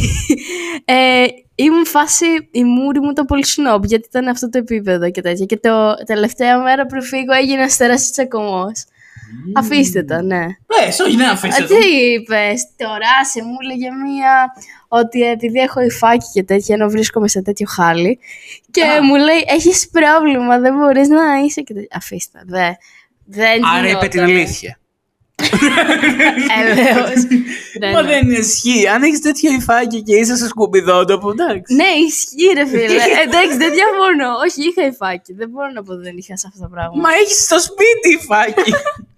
ε, 0.86 1.26
ήμουν 1.56 1.86
φάση, 1.86 2.26
η 2.52 2.64
μούρη 2.64 3.00
μου 3.00 3.10
ήταν 3.10 3.26
πολύ 3.26 3.46
σνόμπ, 3.46 3.84
γιατί 3.86 4.08
ήταν 4.10 4.28
αυτό 4.28 4.50
το 4.50 4.58
επίπεδο 4.58 5.12
και 5.12 5.22
τέτοια. 5.22 5.46
Και 5.46 5.58
το 5.58 5.94
τελευταία 6.06 6.58
μέρα 6.62 6.86
πριν 6.86 7.04
φύγω 7.04 7.34
έγινε 7.34 7.62
ένα 7.62 7.72
τεράστιο 7.78 8.12
τσακωμός. 8.12 8.84
Αφήστε 9.56 10.04
τα, 10.04 10.22
ναι. 10.22 10.46
Πες, 10.66 11.00
όχι, 11.00 11.16
ναι, 11.16 11.26
Α, 11.26 11.32
αφήστε 11.32 11.64
το. 11.64 11.76
τι 11.76 11.86
είπες, 11.86 12.68
τώρα 12.78 13.26
σε 13.32 13.44
μου 13.44 13.56
έλεγε 13.64 13.88
μία 13.92 14.54
ότι 14.88 15.22
επειδή 15.22 15.60
έχω 15.60 15.82
υφάκι 15.82 16.26
και 16.34 16.44
τέτοια, 16.44 16.76
ενώ 16.76 16.90
βρίσκομαι 16.90 17.28
σε 17.28 17.42
τέτοιο 17.42 17.68
χάλι. 17.70 18.20
Και 18.72 18.84
Α. 18.84 19.04
μου 19.04 19.16
λέει: 19.16 19.44
Έχεις 19.48 19.90
πρόβλημα, 19.90 20.60
δεν 20.60 20.74
μπορείς 20.74 21.08
να 21.08 21.24
είσαι. 21.46 21.62
Και 21.62 21.74
τέτοια. 21.74 21.90
Αφήστε, 21.92 22.42
δε. 22.46 22.70
Δεν 23.26 23.66
Άρα 23.66 23.90
είπε 23.90 24.08
την 24.08 24.20
γινότανε. 24.20 24.40
αλήθεια. 24.40 24.80
Έλεος. 26.60 27.24
Ναι, 27.80 27.92
Μα 27.92 28.02
ναι. 28.02 28.08
δεν 28.08 28.32
ισχύει. 28.32 28.88
Αν 28.88 29.04
έχεις 29.04 29.22
τέτοιο 29.22 29.52
υφάκι 29.54 30.02
και 30.04 30.16
είσαι 30.16 30.36
σε 30.36 30.48
σκουπιδότοπο, 30.48 31.30
εντάξει. 31.30 31.74
Ναι, 31.76 31.90
ισχύει, 32.08 32.54
ρε 32.54 32.66
φίλε. 32.68 33.02
Εντάξει, 33.26 33.58
δεν 33.58 33.72
διαφωνώ. 33.80 34.30
Όχι, 34.46 34.60
είχα 34.70 34.84
υφάκι. 34.88 35.34
Δεν 35.34 35.50
μπορώ 35.50 35.70
να 35.72 35.84
πω 35.84 35.92
ότι 35.94 36.04
δεν 36.04 36.18
είχα 36.18 36.38
σε 36.38 36.46
αυτό 36.50 36.60
το 36.62 36.70
πράγμα. 36.74 36.96
Μα 37.04 37.10
έχεις 37.22 37.44
στο 37.44 37.60
σπίτι 37.60 38.08
υφάκι. 38.20 38.72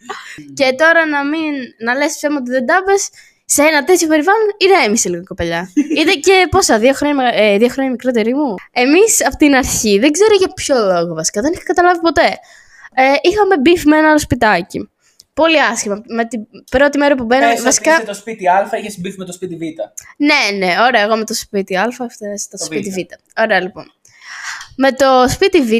Και 0.57 0.67
τώρα 0.81 1.05
να 1.05 1.25
μην. 1.25 1.53
να 1.85 1.93
λες 1.95 2.11
ψέμα 2.15 2.37
ότι 2.41 2.51
δεν 2.51 2.65
τα 2.65 2.75
είπες, 2.81 3.09
σε 3.45 3.61
ένα 3.61 3.83
τέτοιο 3.83 4.07
περιβάλλον, 4.07 4.47
ηρέμησε 4.57 5.09
λίγο 5.09 5.21
η 5.21 5.25
κοπελιά. 5.25 5.71
Είδε 5.99 6.13
και 6.13 6.47
πόσα, 6.49 6.79
δύο 6.79 6.93
χρόνια, 6.93 7.15
μεγα- 7.15 7.35
ε, 7.43 7.57
δύο 7.57 7.67
χρόνια 7.67 7.91
μικρότερη 7.91 8.33
μου. 8.35 8.53
Εμείς 8.71 9.25
από 9.25 9.35
την 9.37 9.55
αρχή, 9.55 9.99
δεν 9.99 10.11
ξέρω 10.11 10.33
για 10.41 10.47
ποιο 10.55 10.75
λόγο 10.91 11.13
βασικά, 11.13 11.41
δεν 11.41 11.51
είχα 11.53 11.63
καταλάβει 11.63 11.99
ποτέ. 11.99 12.29
Ε, 12.99 13.03
είχαμε 13.29 13.55
beef 13.65 13.81
με 13.85 13.97
ένα 13.97 14.09
άλλο 14.09 14.19
σπιτάκι. 14.19 14.89
Πολύ 15.41 15.61
άσχημα. 15.61 16.01
Με 16.07 16.25
την 16.25 16.47
πρώτη 16.71 16.97
μέρα 16.97 17.15
που 17.15 17.23
μπαίναμε. 17.23 17.53
Πες 17.53 17.63
βασικά. 17.63 17.91
ότι 17.91 18.01
είσαι 18.01 18.11
το 18.11 18.17
σπίτι 18.17 18.47
Α, 18.47 18.69
είχες 18.79 18.99
beef 18.99 19.15
με 19.17 19.25
το 19.25 19.31
σπίτι 19.31 19.55
Β. 19.55 19.61
Ναι, 20.17 20.57
ναι, 20.57 20.73
ωραία. 20.87 21.01
Εγώ 21.01 21.15
με 21.17 21.23
το 21.23 21.33
σπίτι 21.33 21.75
Α, 21.75 21.87
αυτό, 21.99 22.33
το, 22.49 22.57
Το 22.57 22.63
σπίτι 22.63 22.89
Β. 22.89 22.93
Β. 22.93 23.41
Ωραία, 23.43 23.61
λοιπόν. 23.61 23.91
Με 24.75 24.91
το 24.91 25.25
σπίτι 25.29 25.61
Β 25.61 25.71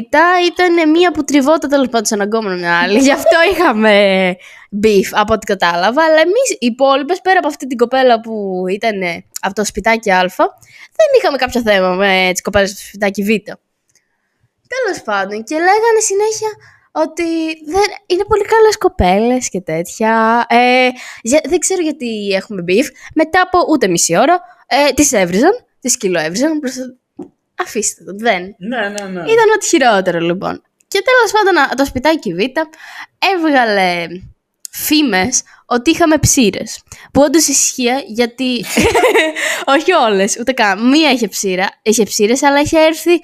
ήταν 0.46 0.90
μία 0.90 1.12
που 1.12 1.24
τριβόταν 1.24 1.70
τέλος 1.70 1.88
πάντων 1.88 2.04
σε 2.06 2.20
γκόμενο 2.20 2.56
μια 2.56 2.78
άλλη. 2.78 2.98
Γι' 2.98 3.12
αυτό 3.12 3.36
είχαμε 3.52 3.94
beef 4.82 5.08
από 5.10 5.32
ό,τι 5.32 5.46
κατάλαβα. 5.46 6.04
Αλλά 6.04 6.20
εμείς 6.20 6.50
οι 6.50 6.66
υπόλοιπες, 6.66 7.20
πέρα 7.20 7.38
από 7.38 7.48
αυτή 7.48 7.66
την 7.66 7.76
κοπέλα 7.76 8.20
που 8.20 8.64
ήταν 8.70 9.24
από 9.40 9.54
το 9.54 9.64
σπιτάκι 9.64 10.10
Α, 10.10 10.20
δεν 10.98 11.08
είχαμε 11.18 11.36
κάποιο 11.36 11.60
θέμα 11.62 11.94
με 11.94 12.28
τις 12.32 12.42
κοπέλες 12.42 12.74
του 12.74 12.86
σπιτάκι 12.86 13.22
Β. 13.22 13.28
Τέλος 14.74 15.02
πάντων, 15.04 15.44
και 15.44 15.54
λέγανε 15.54 16.00
συνέχεια 16.00 16.50
ότι 17.00 17.24
δεν, 17.66 17.86
είναι 18.06 18.24
πολύ 18.24 18.44
καλές 18.44 18.78
κοπέλες 18.78 19.48
και 19.48 19.60
τέτοια. 19.60 20.46
Ε, 20.48 20.88
για- 21.22 21.42
δεν 21.48 21.58
ξέρω 21.58 21.82
γιατί 21.82 22.28
έχουμε 22.34 22.64
beef. 22.68 22.84
Μετά 23.14 23.40
από 23.40 23.58
ούτε 23.68 23.88
μισή 23.88 24.18
ώρα, 24.18 24.40
ε, 24.66 24.92
τις 24.92 25.12
έβριζαν, 25.12 25.52
τις 25.80 25.96
κιλοέβριζαν. 25.96 26.58
Προς... 26.60 26.74
Αφήστε 27.60 28.04
το, 28.04 28.12
δεν. 28.16 28.54
Ναι, 28.58 28.78
ναι, 28.88 29.04
ναι. 29.04 29.20
Ήταν 29.20 29.50
ό,τι 29.54 29.66
χειρότερο 29.66 30.18
λοιπόν. 30.18 30.62
Και 30.88 31.02
τέλος 31.04 31.32
πάντων 31.32 31.62
α, 31.62 31.74
το 31.74 31.84
σπιτάκι 31.84 32.34
Β 32.34 32.38
έβγαλε 33.34 34.06
φήμες 34.70 35.42
ότι 35.66 35.90
είχαμε 35.90 36.18
ψήρες. 36.18 36.82
Που 37.12 37.20
όντως 37.22 37.46
ισχύει 37.46 37.88
γιατί... 38.06 38.64
Όχι 39.76 39.92
όλες, 39.92 40.36
ούτε 40.40 40.52
καν. 40.52 40.88
Μία 40.88 41.10
είχε 41.10 41.28
ψήρα, 41.28 41.68
είχε 41.82 42.04
ψήρες, 42.04 42.42
αλλά 42.42 42.60
είχε 42.60 42.78
έρθει 42.78 43.20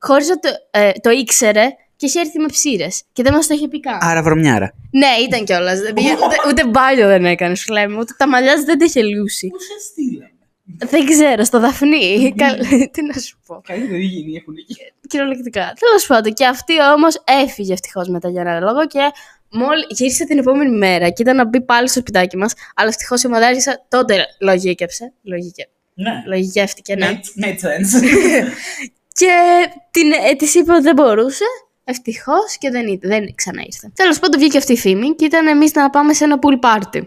χωρίς 0.00 0.28
να 0.28 0.38
το, 0.38 0.48
ε, 0.70 0.90
το 0.92 1.10
ήξερε 1.10 1.68
και 1.98 2.06
είχε 2.06 2.20
έρθει 2.20 2.38
με 2.38 2.46
ψήρες. 2.46 3.02
Και 3.12 3.22
δεν 3.22 3.32
μας 3.32 3.46
το 3.46 3.54
είχε 3.54 3.68
πει 3.68 3.80
καν. 3.80 3.98
Άρα 4.00 4.22
βρωμιάρα. 4.22 4.74
Ναι, 4.90 5.06
ήταν 5.26 5.44
κιόλας. 5.44 5.78
ούτε, 5.80 6.36
ούτε 6.48 6.66
μπάλιο 6.66 7.06
δεν 7.06 7.24
έκανε, 7.24 7.54
σου 7.54 7.72
λέμε. 7.72 7.98
Ούτε 7.98 8.12
τα 8.16 8.28
μαλλιά 8.28 8.56
σου 8.56 8.64
δεν 8.64 8.78
τα 8.78 8.84
είχε 8.84 9.02
λιούσει. 9.02 9.48
Πού 9.48 9.56
σε 9.60 9.88
στείλαμε. 9.90 10.32
Δεν 10.78 11.06
ξέρω, 11.06 11.44
στο 11.44 11.60
Δαφνί. 11.60 12.34
Καλ- 12.36 12.62
Τι 12.92 13.02
να 13.02 13.12
σου 13.20 13.38
πω. 13.46 13.60
Καλύτερη 13.66 14.02
γίνει 14.04 14.36
έχουν 14.36 14.54
εκεί. 14.58 14.76
Κυριολεκτικά. 15.08 15.72
Τέλος 15.80 16.06
πάντων, 16.06 16.32
και 16.32 16.46
αυτή 16.46 16.72
όμως 16.96 17.22
έφυγε 17.42 17.72
ευτυχώς 17.72 18.08
μετά 18.08 18.28
για 18.28 18.40
ένα 18.40 18.60
λόγο 18.60 18.86
και 18.86 18.98
μόλι 19.50 19.84
γύρισε 19.88 20.24
την 20.24 20.38
επόμενη 20.38 20.76
μέρα 20.76 21.08
και 21.10 21.22
ήταν 21.22 21.36
να 21.36 21.44
μπει 21.46 21.60
πάλι 21.60 21.88
στο 21.88 22.00
σπιτάκι 22.00 22.36
μας. 22.36 22.52
Αλλά 22.74 22.88
ευτυχώς 22.88 23.22
η 23.22 23.28
μαδάρισα 23.28 23.84
τότε 23.88 24.26
λογίκεψε. 24.40 25.12
Λογικε... 25.22 25.68
Ναι. 25.94 26.22
Λογικεύτηκε, 26.26 26.94
ναι. 26.94 27.06
Made, 27.10 27.44
made 27.44 27.48
sense. 27.48 28.02
Και 29.18 29.32
την, 29.90 30.12
ε, 30.30 30.34
της 30.36 30.54
είπε 30.54 30.72
ότι 30.72 30.82
δεν 30.82 30.94
μπορούσε. 30.94 31.44
Ευτυχώς 31.90 32.56
και 32.58 32.70
δεν, 32.70 32.86
ήρθε- 32.86 33.08
δεν 33.08 33.34
ξανά 33.34 33.62
ήρθε. 33.64 33.90
Τέλος 33.94 34.18
πάντων, 34.18 34.40
βγήκε 34.40 34.58
αυτή 34.58 34.72
η 34.72 34.76
φήμη 34.76 35.14
και 35.14 35.24
ήταν 35.24 35.46
εμείς 35.46 35.72
να 35.72 35.90
πάμε 35.90 36.12
σε 36.12 36.24
ένα 36.24 36.38
pool 36.40 36.58
party 36.68 37.02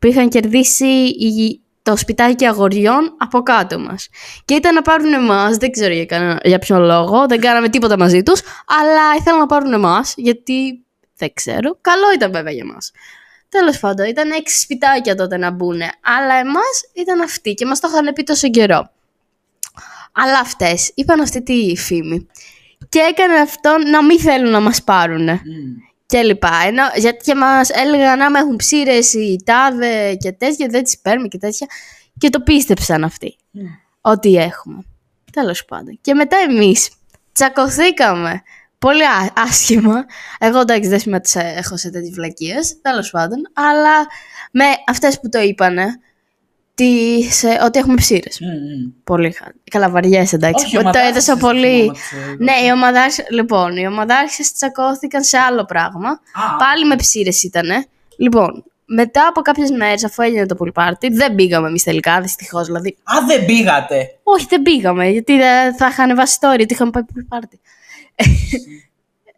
που 0.00 0.06
είχαν 0.06 0.28
κερδίσει 0.28 0.86
οι, 0.86 1.60
το 1.82 1.96
σπιτάκι 1.96 2.46
αγοριών 2.46 3.14
από 3.18 3.42
κάτω 3.42 3.78
μας. 3.78 4.08
Και 4.44 4.54
ήταν 4.54 4.74
να 4.74 4.82
πάρουν 4.82 5.12
εμά, 5.12 5.50
δεν 5.50 5.70
ξέρω 5.70 5.92
για, 5.94 6.06
κανένα, 6.06 6.40
για 6.44 6.58
ποιο 6.58 6.78
λόγο, 6.78 7.26
δεν 7.26 7.40
κάναμε 7.40 7.68
τίποτα 7.68 7.98
μαζί 7.98 8.22
τους, 8.22 8.40
αλλά 8.66 9.14
ήθελαν 9.18 9.38
να 9.38 9.46
πάρουν 9.46 9.72
εμά 9.72 10.04
γιατί 10.16 10.84
δεν 11.16 11.32
ξέρω. 11.34 11.78
Καλό 11.80 12.12
ήταν 12.14 12.32
βέβαια 12.32 12.52
για 12.52 12.64
μας. 12.64 12.90
Τέλος 13.48 13.78
πάντων, 13.78 14.06
ήταν 14.06 14.30
έξι 14.30 14.60
σπιτάκια 14.60 15.14
τότε 15.14 15.36
να 15.36 15.50
μπουν, 15.50 15.80
αλλά 16.02 16.34
εμάς 16.40 16.82
ήταν 16.92 17.20
αυτοί 17.20 17.54
και 17.54 17.66
μας 17.66 17.80
το 17.80 17.88
είχαν 17.90 18.12
πει 18.12 18.22
τόσο 18.22 18.48
καιρό. 18.50 18.90
Αλλά 20.12 20.38
αυτές 20.38 20.92
είπαν 20.94 21.20
αυτή 21.20 21.42
τη 21.42 21.76
φήμη 21.76 22.26
και 22.92 22.98
έκανε 22.98 23.34
αυτό 23.40 23.76
να 23.90 24.04
μην 24.04 24.20
θέλουν 24.20 24.50
να 24.50 24.60
μας 24.60 24.82
πάρουν 24.84 25.28
και 26.06 26.22
λοιπά. 26.22 26.50
Ενώ, 26.66 26.82
γιατί 26.96 27.24
και 27.24 27.34
μας 27.34 27.70
έλεγαν 27.70 28.20
άμα 28.20 28.38
έχουν 28.38 28.56
ψήρες 28.56 29.12
οι 29.14 29.42
τάδε 29.44 30.14
και 30.14 30.32
τέτοια, 30.32 30.66
δεν 30.70 30.84
τις 30.84 30.98
παίρνουμε 31.00 31.28
και 31.28 31.38
τέτοια. 31.38 31.66
Και 32.18 32.30
το 32.30 32.40
πίστεψαν 32.40 33.04
αυτοί. 33.04 33.36
Ότι 34.00 34.34
έχουμε. 34.36 34.82
Τέλος 35.32 35.64
πάντων. 35.64 35.98
Και 36.00 36.14
μετά 36.14 36.36
εμείς 36.48 36.90
τσακωθήκαμε. 37.32 38.42
Πολύ 38.78 39.02
ά- 39.04 39.38
άσχημα. 39.38 40.04
Εγώ 40.38 40.60
εντάξει 40.60 40.88
δεν 40.88 41.00
συμμετείχα 41.00 41.44
έχω 41.44 41.76
σε 41.76 41.90
τέτοιες 41.90 42.14
βλακίες. 42.14 42.80
Τέλος 42.80 43.10
πάντων. 43.10 43.38
Αλλά 43.52 44.06
με 44.52 44.64
αυτές 44.88 45.20
που 45.20 45.28
το 45.28 45.40
είπανε. 45.40 45.84
Τις, 46.74 47.42
ε, 47.42 47.58
ότι 47.64 47.78
έχουμε 47.78 47.94
ψήρες. 47.94 48.40
Πολύ 49.04 49.32
χα... 49.32 49.44
Καλά, 49.70 49.90
βαριές 49.90 50.32
εντάξει. 50.32 50.64
Όχι, 50.64 50.76
ότι 50.76 50.84
το 50.84 50.90
ομαδάρχες 50.90 51.10
έδωσα 51.10 51.36
στο 51.36 51.46
πολύ. 51.46 51.78
κόμμα 51.80 51.92
της, 51.92 52.12
ε, 52.12 52.36
Ναι, 52.38 52.52
οι 52.66 52.70
ομαδάρχες, 52.72 53.26
λοιπόν, 53.30 53.76
οι 53.76 53.86
ομαδάρχες 53.86 54.52
τσακώθηκαν 54.52 55.22
σε 55.22 55.38
άλλο 55.38 55.64
πράγμα. 55.64 56.08
Α. 56.08 56.56
Πάλι 56.58 56.86
με 56.86 56.96
ψήρες 56.96 57.42
ήτανε. 57.42 57.86
Λοιπόν, 58.16 58.64
μετά 58.84 59.26
από 59.26 59.40
κάποιες 59.40 59.70
μέρες, 59.70 60.04
αφού 60.04 60.22
έγινε 60.22 60.46
το 60.46 60.56
pool 60.58 60.82
party, 60.82 61.08
δεν 61.10 61.34
πήγαμε 61.34 61.68
εμείς 61.68 61.82
τελικά, 61.82 62.20
δυστυχώς 62.20 62.66
δηλαδή. 62.66 62.88
Α, 62.88 63.26
δεν 63.26 63.44
πήγατε. 63.44 64.18
Όχι, 64.22 64.46
δεν 64.48 64.62
πήγαμε, 64.62 65.08
γιατί 65.08 65.36
δεν 65.36 65.76
θα 65.76 65.86
είχαν 65.86 66.16
βάσει 66.16 66.38
story 66.40 66.60
ότι 66.60 66.74
είχαμε 66.74 66.90
πάει 66.90 67.02
pool 67.14 67.36
party. 67.36 67.56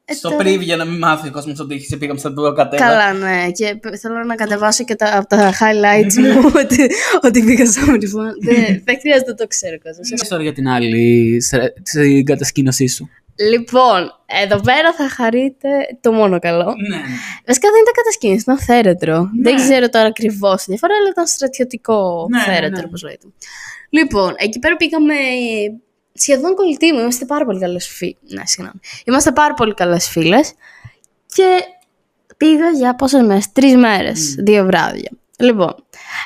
Ε, 0.06 0.12
Στο 0.14 0.28
τώρα- 0.28 0.42
πρίβ 0.42 0.60
για 0.60 0.76
να 0.76 0.84
μην 0.84 0.98
μάθει 0.98 1.28
ο 1.28 1.30
κόσμος 1.30 1.60
ότι 1.60 1.74
είχε 1.74 1.96
πήγαμε 1.96 2.18
στα 2.18 2.30
δύο 2.32 2.52
κατέβα. 2.52 2.84
Καλά, 2.86 3.12
ναι. 3.12 3.50
Και 3.50 3.74
π- 3.80 3.96
θέλω 4.00 4.24
να 4.24 4.34
κατεβάσω 4.34 4.84
και 4.84 4.94
τα, 4.94 5.16
από 5.18 5.26
τα 5.28 5.52
highlights 5.52 6.14
μου 6.14 6.50
ότι, 6.62 6.90
ότι 7.22 7.42
πήγα 7.44 7.66
στο 7.66 7.90
Μυριφόν. 7.90 8.32
δεν, 8.42 8.82
δεν 8.84 8.98
χρειάζεται 9.00 9.30
να 9.30 9.36
το 9.36 9.46
ξέρω 9.46 9.76
κόσμο. 9.82 10.02
Τι 10.20 10.28
τώρα 10.28 10.42
για 10.42 10.52
την 10.52 10.68
άλλη 10.68 11.40
στρα- 11.42 11.72
στην 11.82 12.24
κατασκήνωσή 12.24 12.86
σου. 12.88 13.08
Λοιπόν, 13.50 14.10
εδώ 14.44 14.60
πέρα 14.60 14.92
θα 14.92 15.08
χαρείτε 15.08 15.68
το 16.00 16.12
μόνο 16.12 16.38
καλό. 16.38 16.64
Ναι. 16.88 16.96
Βασικά 17.46 17.68
δεν 17.70 17.80
ήταν 17.82 17.94
κατασκήνωση, 17.94 18.40
ήταν 18.40 18.58
θέρετρο. 18.58 19.28
Δεν 19.42 19.56
ξέρω 19.56 19.88
τώρα 19.88 20.06
ακριβώς 20.06 20.56
τη 20.62 20.64
διαφορά, 20.70 20.94
αλλά 21.00 21.08
ήταν 21.10 21.26
στρατιωτικό 21.26 22.26
Ναι, 22.30 22.38
ναι, 22.38 22.44
θέρετρο, 22.44 22.78
ναι. 22.80 22.84
όπως 22.86 23.02
λέγεται. 23.02 23.26
Λοιπόν, 23.90 24.34
εκεί 24.36 24.58
πέρα 24.58 24.76
πήγαμε 24.76 25.14
σχεδόν 26.14 26.54
κολλητοί 26.54 26.92
μου. 26.92 26.98
Είμαστε 27.00 27.24
πάρα 27.24 27.44
πολύ 27.44 27.60
καλές 27.60 27.88
φίλε. 27.88 28.14
Ναι, 28.20 28.46
συγγνώμη. 28.46 28.80
Είμαστε 29.04 29.32
πάρα 29.32 29.54
πολύ 29.54 29.74
καλές 29.74 30.08
φίλες. 30.08 30.52
Και 31.26 31.58
πήγα 32.36 32.70
για 32.70 32.94
πόσες 32.94 33.22
μέρες, 33.22 33.52
τρεις 33.52 33.76
μέρες, 33.76 34.34
δύο 34.38 34.64
βράδια. 34.64 35.10
Λοιπόν, 35.38 35.74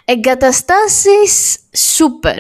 εγκαταστάσεις 0.05 1.59
σούπερ. 1.77 2.37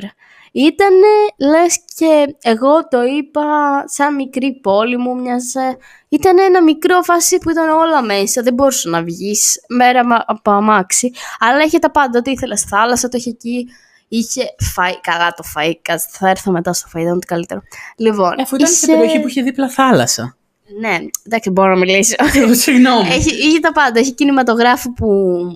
Ήτανε, 0.52 1.06
λες 1.38 1.80
και 1.94 2.37
εγώ 2.42 2.88
το 2.88 3.02
είπα 3.02 3.44
σαν 3.87 4.14
μικρή 4.14 4.52
πόλη 4.62 4.96
μου 4.96 5.20
μοιάζε. 5.20 5.76
Ήταν 6.08 6.38
ένα 6.38 6.62
μικρό 6.62 7.02
φάση 7.02 7.38
που 7.38 7.50
ήταν 7.50 7.68
όλα 7.68 8.02
μέσα, 8.02 8.42
δεν 8.42 8.54
μπορούσε 8.54 8.88
να 8.88 9.02
βγεις 9.02 9.61
μέρα 9.68 10.06
μα- 10.06 10.24
από 10.26 10.50
αμάξι. 10.50 11.12
Αλλά 11.38 11.62
είχε 11.62 11.78
τα 11.78 11.90
πάντα, 11.90 12.18
ό,τι 12.18 12.30
ήθελες, 12.30 12.62
θάλασσα 12.62 13.08
το 13.08 13.16
είχε 13.16 13.30
εκεί. 13.30 13.68
Είχε 14.09 14.42
φαΐ, 14.77 14.92
καλά 15.01 15.33
το 15.37 15.44
φαΐ, 15.57 15.73
κάτσε, 15.83 16.07
θα 16.11 16.29
έρθω 16.29 16.51
μετά 16.53 16.73
στο 16.73 16.88
φαΐ, 16.94 17.01
ήταν 17.01 17.16
ό,τι 17.16 17.27
καλύτερο. 17.27 17.61
Λοιπόν, 17.97 18.40
Αφού 18.40 18.55
ήταν 18.57 18.68
σε 18.68 18.75
είχε- 18.75 18.87
περιοχή 18.97 19.21
που 19.21 19.29
είχε 19.29 19.42
δίπλα 19.42 19.68
θάλασσα. 19.68 20.37
Ναι, 20.81 20.97
εντάξει, 21.27 21.51
μπορώ 21.51 21.68
να 21.68 21.77
μιλήσω. 21.77 22.14
Συγγνώμη. 22.51 23.09
Έχει, 23.09 23.35
είχε 23.49 23.59
τα 23.61 23.73
πάντα. 23.73 23.99
Έχει 23.99 24.12
κινηματογράφο 24.14 24.92
που 24.92 25.09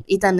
ήταν 0.06 0.38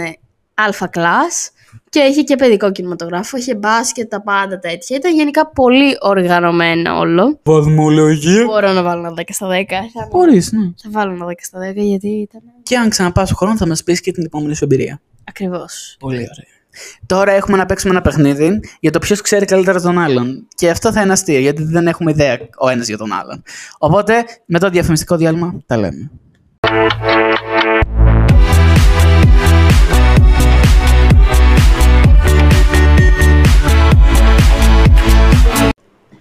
αλφα 0.55 0.91
class 0.95 1.51
και 1.89 2.01
είχε 2.01 2.23
και 2.23 2.37
παιδικό 2.37 2.73
κινηματογράφο. 2.73 3.37
Είχε 3.37 3.55
μπάσκετ, 3.55 4.11
τα 4.11 4.23
πάντα 4.23 4.59
τέτοια. 4.59 4.97
Ήταν 4.97 5.15
γενικά 5.15 5.47
πολύ 5.47 5.97
οργανωμένο 6.01 6.99
όλο. 6.99 7.39
Βαθμολογία. 7.43 8.45
Μπορώ 8.45 8.73
να 8.73 8.83
βάλω 8.83 9.01
ένα 9.07 9.15
10 9.17 9.23
στα 9.29 9.47
10. 9.49 9.53
Θα, 9.93 10.07
Μπορείς, 10.11 10.53
ναι. 10.53 10.73
θα 10.83 10.89
βάλω 10.91 11.13
ένα 11.13 11.27
10 11.27 11.31
στα 11.39 11.59
10 11.61 11.75
γιατί 11.77 12.09
ήταν. 12.09 12.41
Και 12.63 12.77
αν 12.77 12.89
ξαναπάς 12.89 13.25
στον 13.27 13.37
χρόνος 13.37 13.59
θα 13.59 13.67
μας 13.67 13.83
πεις 13.83 14.01
και 14.01 14.13
την 14.13 14.25
επόμενη 14.25 14.55
σου 14.57 14.65
εμπειρία. 14.65 15.01
Ακριβώς. 15.29 15.97
Πολύ 15.99 16.17
ωραία. 16.17 16.61
Τώρα 17.07 17.33
έχουμε 17.33 17.57
να 17.57 17.67
παίξουμε 17.67 17.93
ένα 17.93 18.03
παιχνίδι 18.03 18.61
για 18.81 18.91
το 18.91 18.99
ποιος 18.99 19.21
ξέρει 19.21 19.45
καλύτερα 19.45 19.81
τον 19.81 19.99
άλλον. 19.99 20.47
Και 20.55 20.71
αυτό 20.71 20.93
θα 20.93 21.03
είναι 21.03 21.13
αστείο, 21.13 21.39
γιατί 21.39 21.63
δεν 21.63 21.87
έχουμε 21.87 22.11
ιδέα 22.11 22.39
ο 22.59 22.69
ένας 22.69 22.87
για 22.87 22.97
τον 22.97 23.13
άλλον. 23.13 23.43
Οπότε, 23.79 24.25
μετά 24.47 24.67
το 24.67 24.73
διαφημιστικό 24.73 25.17
διάλειμμα, 25.17 25.63
τα 25.67 25.77
λέμε. 25.77 26.11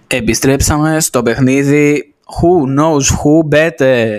Επιστρέψαμε 0.06 1.00
στο 1.00 1.22
παιχνίδι 1.22 2.14
Who 2.40 2.78
knows 2.78 3.02
who 3.02 3.56
better. 3.56 4.18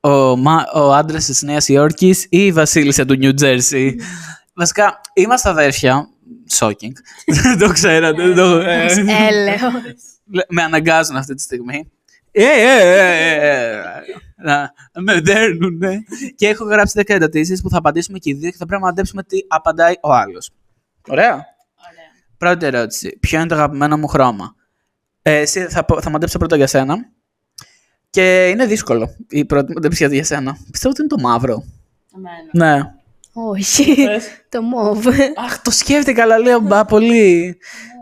Ο, 0.00 0.36
μα, 0.36 0.64
ο 0.74 0.92
άντρας 0.92 1.24
της 1.24 1.42
Νέας 1.42 1.68
Υόρκης 1.68 2.22
ή 2.22 2.44
η 2.44 2.52
Βασίλισσα 2.52 3.04
του 3.04 3.14
Νιου 3.14 3.34
Τζέρσι. 3.34 3.96
Βασικά, 4.54 5.00
είμαστε 5.14 5.48
αδέρφια. 5.48 6.08
Shocking. 6.58 6.92
Δεν 7.26 7.58
το 7.58 7.72
ξέρατε. 7.72 8.22
δεν 8.26 8.34
το- 8.36 8.58
ε, 8.58 8.86
Έλεος. 9.28 9.60
με 10.48 10.62
αναγκάζουν 10.62 11.16
αυτή 11.16 11.34
τη 11.34 11.42
στιγμή. 11.42 11.90
Ε, 12.30 12.44
ε, 12.44 12.80
ε, 12.80 13.48
ε, 13.48 13.76
ε, 13.76 13.82
να 14.36 14.72
με 15.02 15.20
δέρνουνε. 15.20 16.02
Και 16.34 16.48
έχω 16.48 16.64
γράψει 16.64 16.92
10 16.96 17.14
ερωτήσει 17.14 17.60
που 17.62 17.70
θα 17.70 17.78
απαντήσουμε 17.78 18.18
και 18.18 18.30
οι 18.30 18.34
δύο 18.34 18.50
και 18.50 18.56
θα 18.56 18.66
πρέπει 18.66 18.80
να 18.82 18.86
μαντέψουμε 18.88 19.22
τι 19.22 19.38
απαντάει 19.48 19.94
ο 20.02 20.12
άλλος. 20.12 20.50
Ωραία. 21.08 21.44
Πρώτη 22.38 22.66
ερώτηση. 22.66 23.16
Ποιο 23.20 23.38
είναι 23.38 23.48
το 23.48 23.54
αγαπημένο 23.54 23.96
μου 23.98 24.06
χρώμα; 24.06 24.54
Ε, 25.22 25.36
εσύ 25.38 25.60
θα, 25.68 25.84
πω- 25.84 26.00
θα 26.00 26.10
μαντέψω 26.10 26.38
πρώτα 26.38 26.56
για 26.56 26.66
σένα. 26.66 26.96
Και 28.10 28.48
είναι 28.48 28.66
δύσκολο 28.66 29.16
η 29.28 29.44
πρώτη 29.44 29.72
μαντέψη 29.74 30.06
για 30.06 30.24
σένα. 30.24 30.56
Πιστεύω 30.70 30.92
ότι 30.92 31.00
είναι 31.00 31.08
το 31.22 31.28
μαύρο. 31.28 31.64
Ναι. 32.52 32.94
Όχι. 33.34 34.06
το 34.48 34.62
μοβ. 34.62 35.06
Αχ, 35.36 35.62
το 35.62 35.70
σκέφτηκα, 35.70 36.22
αλλά 36.22 36.38
λέω 36.38 36.60
μπα 36.60 36.84
πολύ. 36.84 37.58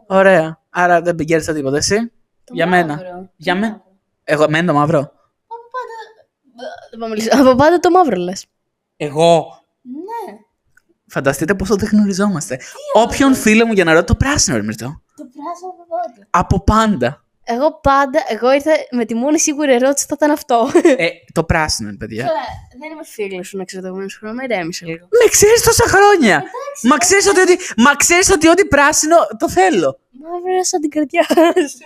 Ωραία. 0.07 0.61
Άρα 0.71 1.03
δεν 1.03 1.15
πηγαίνεις 1.15 1.47
τίποτα, 1.47 1.77
εσύ; 1.77 2.13
για 2.53 2.67
μένα. 2.67 3.01
Για 3.37 3.55
μένα. 3.55 3.83
Εγώ, 4.25 4.43
εμένα 4.43 4.67
το 4.73 4.79
μαύρο. 4.79 5.13
Δεν 6.91 6.99
πάω 6.99 7.09
να 7.09 7.15
μιλήσω. 7.15 7.29
Από 7.33 7.55
πάντα 7.55 7.79
το 7.79 7.91
μαύρο 7.91 8.17
λες. 8.17 8.47
Εγώ. 8.97 9.47
Ναι. 9.83 10.39
Φανταστείτε 11.07 11.55
πόσο 11.55 11.77
δεν 11.77 11.89
γνωριζόμαστε. 11.93 12.61
Όποιον 12.93 13.35
φίλο 13.35 13.67
μου 13.67 13.73
για 13.73 13.85
να 13.85 13.93
ρωτώ 13.93 14.05
το 14.05 14.15
πράσινο, 14.15 14.57
ρε 14.57 14.63
Μυρτώ. 14.63 15.03
Το 15.17 15.25
πράσινο 15.25 15.71
από 15.71 15.87
πάντα. 15.89 16.27
Από 16.31 16.61
πάντα. 16.61 17.22
Εγώ 17.45 17.79
πάντα, 17.81 18.21
εγώ 18.29 18.53
ήρθα 18.53 18.71
με 18.91 19.05
τη 19.05 19.15
μόνη 19.15 19.39
σίγουρη 19.41 19.73
ερώτηση 19.75 20.07
θα 20.09 20.15
ήταν 20.17 20.31
αυτό. 20.31 20.71
ε, 20.97 21.09
το 21.33 21.45
πράσινο, 21.45 21.89
είναι, 21.89 21.97
παιδιά. 21.99 22.25
Καλά, 22.27 22.41
δεν 22.81 22.91
είμαι 22.93 23.05
φίλος 23.05 23.49
σου 23.49 23.57
να 23.57 23.65
ξέρω 23.65 23.83
το 23.83 23.89
επόμενο 23.89 24.09
χρόνο, 24.19 24.43
ηρέμησε 24.43 24.85
λίγο. 24.87 25.05
Με 25.21 25.27
ξέρεις 25.31 25.63
τόσα 25.63 25.85
χρόνια. 25.89 26.45
Μα 26.83 26.97
ξέρεις 26.97 27.27
ότι, 27.29 27.41
ότι, 27.41 27.59
μα 27.77 27.93
ξέρεις 27.97 28.31
ότι 28.31 28.49
ό,τι 28.49 28.65
πράσινο 28.65 29.17
το 29.39 29.49
θέλω. 29.51 29.99
Μαύρο 30.23 30.65
σαν 30.71 30.81
την 30.81 30.91
καρδιά 30.91 31.23
σου. 31.71 31.79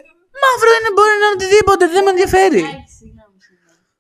Μαύρο 0.43 0.71
είναι 0.79 0.91
μπορεί 0.97 1.11
να 1.23 1.27
είναι 1.27 1.35
οτιδήποτε, 1.39 1.87
δεν 1.89 2.03
με 2.05 2.11
ενδιαφέρει. 2.11 2.63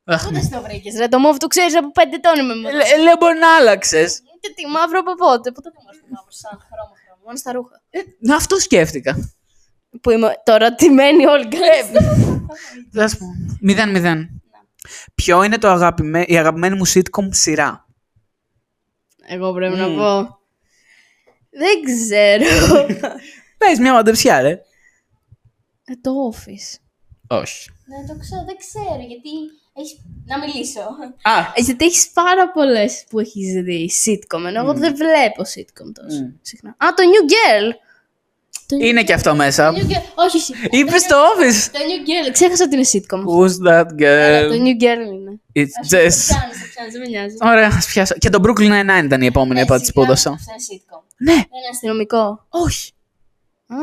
Αχ, 0.08 0.24
Πότε 0.24 0.48
το 0.52 0.60
βρήκες, 0.62 0.94
ρε. 0.98 1.08
Το 1.08 1.18
μόβ 1.18 1.36
το 1.36 1.46
ξέρεις 1.46 1.76
από 1.76 1.90
πέντε 1.92 2.16
ετών 2.16 2.38
είμαι 2.40 2.54
μόνο. 2.54 2.76
Λέ- 2.76 2.98
Λέω 3.04 3.16
μπορεί 3.20 3.38
να 3.38 3.54
άλλαξες. 3.56 4.22
Και 4.40 4.52
τι 4.56 4.66
μαύρο 4.66 4.98
από 4.98 5.14
πότε. 5.14 5.50
Πότε 5.56 5.68
το 5.70 5.80
μαύρο 5.86 6.04
μαύρο, 6.14 6.30
σαν 6.42 6.50
χρώμα 6.66 6.94
χρώμα. 7.02 7.20
Μόνο 7.24 7.36
στα 7.36 7.52
ρούχα. 7.52 7.82
Αυτό 8.36 8.58
σκέφτηκα. 8.58 9.12
Που 10.00 10.10
είμαι 10.10 10.32
τώρα 10.44 10.74
τιμένη 10.74 11.26
όλοι 11.26 11.48
Θα 12.92 13.08
σου 13.08 13.18
πω. 13.18 13.26
Μηδέν, 13.60 13.90
μηδέν. 13.90 14.42
Ποιο 15.14 15.42
είναι 15.42 15.58
το 15.58 15.68
αγαπημέ... 15.68 16.22
η 16.26 16.38
αγαπημένη 16.38 16.76
μου 16.76 16.86
sitcom 16.86 17.28
σειρά; 17.30 17.86
Εγώ 19.28 19.52
πρέπει 19.52 19.76
να 19.76 19.86
πω. 19.88 20.38
Δεν 21.50 21.82
ξέρω. 21.84 22.86
Πες 23.58 23.78
μια 23.78 23.92
μαντεψιά, 23.92 24.40
ρε. 24.40 24.50
Ε, 25.84 25.92
το 26.00 26.10
office. 26.32 26.78
Όχι. 27.26 27.70
Δεν 27.86 28.06
το 28.06 28.20
ξέρω, 28.20 28.44
δεν 28.44 28.56
ξέρω 28.56 29.04
γιατί. 29.08 29.30
Έχεις... 29.78 29.96
Να 30.24 30.38
μιλήσω. 30.38 30.80
Α, 31.22 31.38
Ε, 31.54 31.60
Γιατί 31.60 31.84
έχεις 31.84 32.10
πάρα 32.10 32.50
πολλές 32.50 33.04
που 33.10 33.18
έχεις 33.18 33.52
δει 33.62 33.90
sitcom. 34.04 34.42
Ενώ 34.46 34.60
εγώ 34.60 34.74
δεν 34.74 34.96
βλέπω 34.96 35.42
sitcom 35.42 35.88
τόσο 35.92 36.22
Μμ. 36.22 36.28
συχνά. 36.42 36.70
Α, 36.70 36.86
το 36.96 37.02
New 37.02 37.30
Girl. 37.32 37.72
Το 38.68 38.76
είναι 38.80 39.02
και 39.02 39.12
αυτό 39.12 39.34
μέσα. 39.34 39.72
New 39.72 39.76
Girl. 39.76 40.02
Όχι, 40.14 40.36
όχι. 40.36 40.54
Είπες 40.70 41.06
το 41.06 41.16
Office. 41.16 41.68
Το 41.72 41.78
New 41.78 42.28
Girl. 42.28 42.32
Ξέχασα 42.32 42.64
ότι 42.64 42.74
είναι 42.76 42.84
sitcom. 42.92 43.18
Who's 43.18 43.68
that 43.68 43.86
Αλλά 44.04 44.46
Το 44.48 44.54
girl? 44.54 44.58
New 44.58 44.82
Girl 44.82 45.12
είναι. 45.12 45.40
It's 45.54 45.70
Το 45.90 45.96
just... 45.96 46.00
πιάνεις, 46.26 46.60
το 46.60 46.66
πιάνεις, 46.74 46.92
δεν 46.92 47.00
με 47.00 47.06
νοιάζει. 47.08 47.36
Ωραία, 47.40 47.66
ας 47.76 47.86
πιάσω. 47.86 48.14
Και 48.18 48.28
το 48.30 48.38
Brooklyn 48.42 48.70
Nine-Nine 48.70 49.04
ήταν 49.04 49.22
η 49.22 49.26
επόμενη 49.26 49.60
απάντηση 49.60 49.92
που 49.92 50.02
έδωσα. 50.02 50.30
Αυτό 50.30 50.52
είναι 50.52 50.82
sitcom. 50.82 51.02
Ναι, 51.16 51.32
Δεν 51.32 51.40
είναι 51.40 51.68
αστυνομικό. 51.72 52.46
όχι, 52.48 52.92
Α. 53.66 53.76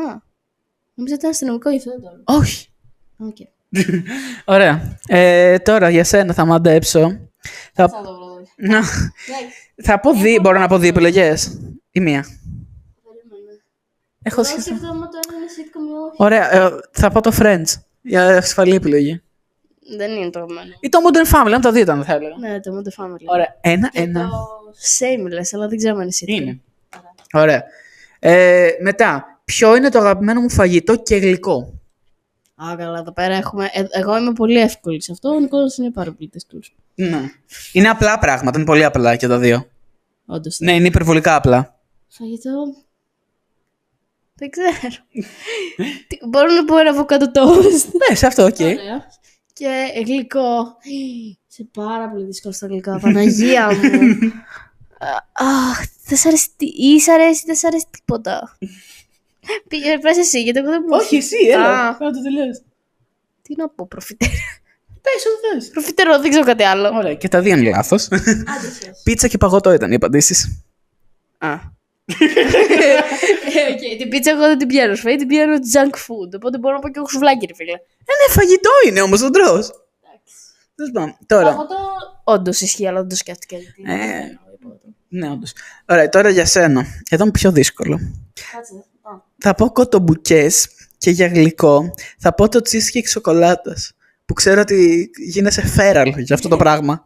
Νόμιζα 0.94 1.14
ότι 1.14 1.14
ήταν 1.14 1.30
αστυνομικό 1.30 1.70
γι' 1.70 1.76
αυτό 1.76 1.90
δεν 1.90 2.00
το 2.00 2.06
έλεγα. 2.08 2.40
όχι. 2.42 2.66
ΟΚ. 3.18 3.36
Ωραία. 4.44 4.98
Ε, 5.08 5.58
τώρα 5.58 5.90
για 5.90 6.04
σένα 6.04 6.32
θα 6.32 6.44
μαντέψω. 6.44 7.00
Θα, 7.74 7.88
Θα 7.88 8.02
το 8.04 8.14
βρω. 8.14 8.42
να, 8.56 8.76
Εντάξει, 8.76 9.06
θα 9.82 10.00
πω 10.00 10.12
δύο, 10.12 10.40
μπορώ 10.40 10.58
να 10.58 10.68
πω 10.68 10.78
δύο 10.78 10.88
επιλογές. 10.88 11.58
Ή 11.90 12.00
μία. 12.00 12.26
Περίμενε. 14.24 14.32
Έχω 14.32 14.40
Εγώ 14.40 14.44
σκεφτεί. 14.44 14.62
σκεφτόμουν 14.62 15.00
το 15.10 15.18
ένα 15.24 15.36
είναι 15.36 15.46
sitcom 15.56 15.90
ή 15.90 15.92
όχι. 16.08 16.16
Ωραία, 16.16 16.54
ε, 16.54 16.70
θα 16.90 17.10
πω 17.10 17.20
το 17.20 17.32
Friends. 17.40 17.80
Για 18.02 18.36
ασφαλή 18.36 18.74
επιλογή. 18.74 19.22
Δεν 19.96 20.10
είναι 20.10 20.30
το 20.30 20.38
εμένο. 20.38 20.72
Ή 20.80 20.88
το 20.88 20.98
Modern 21.06 21.34
Family, 21.34 21.52
αν 21.54 21.60
το 21.60 21.72
δύο 21.72 21.82
ήταν, 21.82 22.04
θα 22.04 22.12
έλεγα. 22.14 22.36
Ναι, 22.38 22.60
το 22.60 22.70
Modern 22.76 23.04
Family. 23.04 23.24
Ωραία, 23.24 23.56
ένα, 23.60 23.88
Και 23.88 24.00
ένα. 24.00 24.28
το 24.28 24.48
Shameless, 24.98 25.48
αλλά 25.54 25.68
δεν 25.68 25.78
ξέρω 25.78 25.96
αν 25.96 26.02
είναι 26.02 26.12
sitcom. 26.20 26.28
Είναι. 26.28 26.60
Ωραία. 27.32 27.64
Ε, 28.18 28.68
μετά, 28.80 29.40
ποιο 29.44 29.76
είναι 29.76 29.88
το 29.88 29.98
αγαπημένο 29.98 30.40
μου 30.40 30.50
φαγητό 30.50 30.96
και 30.96 31.16
γλυκό; 31.16 31.74
Α, 32.54 32.74
καλά, 32.78 32.98
εδώ 32.98 33.12
πέρα 33.12 33.34
έχουμε. 33.34 33.68
ε, 33.72 33.84
εγώ 33.90 34.16
είμαι 34.18 34.32
πολύ 34.32 34.60
εύκολη 34.60 35.02
σε 35.02 35.12
αυτό. 35.12 35.28
Ο 35.28 35.40
Νικόλας 35.40 35.76
είναι 35.76 35.90
πάρα 35.90 36.12
πολύ 36.12 36.30
δύσκολο. 36.32 36.62
Ναι. 36.94 37.20
Είναι 37.72 37.88
απλά 37.88 38.18
πράγματα, 38.18 38.58
είναι 38.58 38.66
πολύ 38.66 38.84
απλά 38.84 39.16
και 39.16 39.26
τα 39.26 39.38
δύο. 39.38 39.66
Όντως. 40.26 40.58
Ναι, 40.58 40.72
είναι 40.74 40.86
υπερβολικά 40.86 41.34
απλά. 41.36 41.74
Φαγητό. 42.08 42.50
Δεν 44.34 44.50
ξέρω. 44.50 45.04
Τι- 46.08 46.26
Μπορώ 46.28 46.52
να 46.52 46.64
πω 46.64 46.78
ένα 46.78 46.90
αβοκάτο 46.90 47.30
toast. 47.34 47.88
Ναι, 48.08 48.16
σε 48.16 48.26
αυτό, 48.26 48.44
ΟΚ. 48.44 48.58
Ωραία. 48.60 49.06
Και 49.52 50.02
γλυκό. 50.06 50.76
Σε 51.46 51.68
πάρα 51.72 52.08
πολύ 52.10 52.24
δύσκολο 52.24 52.54
στα 52.54 52.66
γλυκά. 52.66 52.98
Παναγία 52.98 53.66
μου. 53.74 54.32
Α, 54.98 55.46
Αχ, 55.70 55.84
δεν 56.06 56.18
σ' 56.18 56.26
αρέσει. 56.26 56.48
τι- 56.56 56.66
Ή 56.66 57.00
σ' 57.00 57.08
αρέσει, 57.08 57.42
δεν 57.46 57.54
σ' 57.56 57.64
αρέσει 57.64 57.86
τίποτα. 57.90 58.56
Πήγε, 59.68 59.98
πες 59.98 60.16
εσύ, 60.18 60.42
γιατί 60.42 60.58
εγώ 60.58 60.70
δεν 60.70 60.82
μπορώ. 60.82 61.02
Όχι, 61.02 61.16
εσύ, 61.16 61.36
Α. 61.36 61.52
έλα. 61.54 61.96
Κάνε 61.98 62.12
το 62.12 62.22
τελείως. 62.22 62.62
Τι 63.42 63.54
να 63.56 63.68
πω, 63.68 63.86
προφιτερόλ. 63.86 64.32
Πες 65.02 65.12
ό,τι 65.26 65.54
θες. 65.60 65.70
Προφιτερόλ, 65.70 66.20
δεν 66.20 66.30
ξέρω 66.30 66.44
κάτι 66.44 66.62
άλλο. 66.62 66.90
Ωραία, 66.96 67.14
και 67.14 67.28
τα 67.28 67.40
δύο 67.40 67.56
είναι 67.56 67.70
λάθος. 67.70 68.08
Πίτσα 69.04 69.28
και 69.28 69.38
παγωτό 69.38 69.72
ήταν 69.72 69.92
οι 69.92 69.94
απαντήσεις. 69.94 70.62
Α. 71.38 71.54
Ε, 72.06 73.72
ΟΚ, 73.72 73.98
Την 73.98 74.08
πίτσα 74.08 74.30
εγώ 74.30 74.40
δεν 74.40 74.58
την 74.58 74.68
πιάνω. 74.68 74.94
Σε 74.94 75.01
φαΐ 75.01 75.16
την 75.16 75.26
πιάνω 75.26 75.54
junk 75.54 75.94
food. 75.94 76.34
Οπότε 76.36 76.58
μπορώ 76.58 76.74
να 76.74 76.80
πω 76.80 76.88
και 76.88 76.94
εγώ 76.98 77.08
σουβλάκι, 77.08 77.46
ρε 77.46 77.54
φίλε. 77.54 77.72
Ε, 77.72 78.12
ναι, 78.26 78.32
φαγητό 78.34 78.70
είναι 78.86 79.00
όμως, 79.00 79.20
το 79.20 79.32
τρως. 79.32 79.64
Τέλος 80.74 80.90
πάντων, 80.92 81.16
τώρα. 81.26 81.48
Αυτό 81.48 81.76
όντως 82.24 82.60
ισχύει, 82.60 82.86
αλλά 82.86 83.00
δεν 83.00 83.08
το 83.08 83.16
σκέφτηκα. 83.16 83.56
Γιατί... 83.56 83.82
Ε. 83.86 84.38
Ναι, 85.08 85.30
όντως. 85.30 85.52
Ωραία, 85.88 86.08
τώρα 86.08 86.28
για 86.28 86.46
σένα. 86.46 86.86
Εδώ 87.10 87.22
είναι 87.22 87.32
πιο 87.32 87.52
δύσκολο. 87.52 87.98
Κάτσε. 88.52 88.74
Α. 89.02 89.10
Θα 89.38 89.54
πω 89.54 89.70
κοτομπουκές 89.70 90.68
και 90.98 91.10
για 91.10 91.26
γλυκό 91.26 91.94
θα 92.18 92.34
πω 92.34 92.48
το 92.48 92.60
cheesecake 92.64 93.08
σοκολάτας. 93.08 93.92
Που 94.24 94.32
ξέρω 94.32 94.60
ότι 94.60 95.10
γίνεσαι 95.26 95.66
φέραλ 95.66 96.08
για 96.16 96.34
αυτό 96.34 96.48
το 96.48 96.56
πράγμα. 96.56 97.04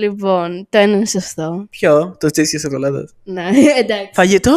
Λοιπόν, 0.00 0.66
το 0.70 0.78
ένα 0.78 0.96
είναι 0.96 1.06
σωστό. 1.06 1.66
Ποιο, 1.70 2.16
το 2.20 2.26
cheesecake 2.26 2.60
σοκολάτα. 2.60 3.08
Ναι, 3.24 3.48
εντάξει. 3.80 4.10
Φαγητό; 4.12 4.52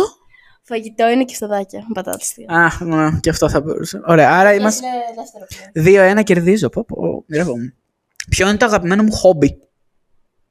Φαγητό 0.64 1.08
είναι 1.10 1.24
και 1.26 1.34
φτωδάκια. 1.36 1.86
Πατάτες 1.94 2.28
θεία. 2.30 2.46
Α, 2.50 2.84
ναι, 2.86 3.20
και 3.20 3.30
αυτό 3.30 3.50
θα 3.50 3.62
μπορούσε. 3.62 4.02
Ωραία, 4.06 4.32
άρα 4.40 4.54
είμαστε. 4.54 4.88
Είναι 4.88 4.96
δεύτερο 5.16 5.46
πλέον. 5.84 6.18
2-1 6.20 6.24
κερδίζω. 6.24 6.70
Πω, 6.70 6.86
πω, 6.88 7.24
μοιρεύομαι. 7.28 7.76
Ποιο 8.30 8.48
είναι 8.48 8.58
το 8.58 8.66
αγαπημένο 8.66 9.04
μου 9.04 9.12
χόμπι; 9.12 9.58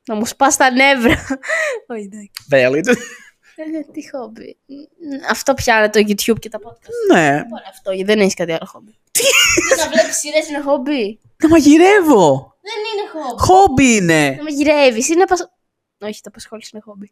Να 0.08 0.14
μου 0.14 0.26
σπάς 0.26 0.56
τα 0.56 0.70
νεύρα. 0.70 1.14
Όχι, 1.88 2.08
εντάξει. 2.12 2.30
Valid. 2.50 2.86
Ε, 3.58 3.92
Τι 3.92 4.10
χόμπι. 4.10 4.58
Μ, 4.66 5.30
Αυτό 5.30 5.54
πιάνει 5.54 5.88
το 5.90 6.00
YouTube 6.00 6.38
και 6.38 6.48
τα 6.48 6.58
podcast. 6.58 7.14
ναι. 7.14 7.30
Μόνο 7.32 7.62
αυτό, 7.70 7.92
γιατί 7.92 8.12
δεν 8.12 8.20
έχεις 8.20 8.34
κάτι 8.34 8.52
άλλο 8.52 8.66
χόμπι. 8.66 8.98
Τι; 9.10 9.22
Να 9.78 9.88
βλέπεις 9.88 10.16
σειρές 10.16 10.48
είναι 10.48 10.60
χόμπι. 10.60 11.18
Να 11.42 11.48
μαγειρεύω. 11.48 12.55
Δεν 12.68 12.78
είναι 12.90 13.04
χόμπι. 13.12 13.42
Χόμπι 13.46 13.94
είναι. 13.96 14.30
Να 14.36 14.42
μαγειρεύει. 14.42 15.12
Είναι 15.12 15.22
απασ... 15.22 15.40
Όχι, 16.00 16.20
τα 16.22 16.28
απασχόληση 16.28 16.70
είναι 16.72 16.82
χόμπι. 16.86 17.08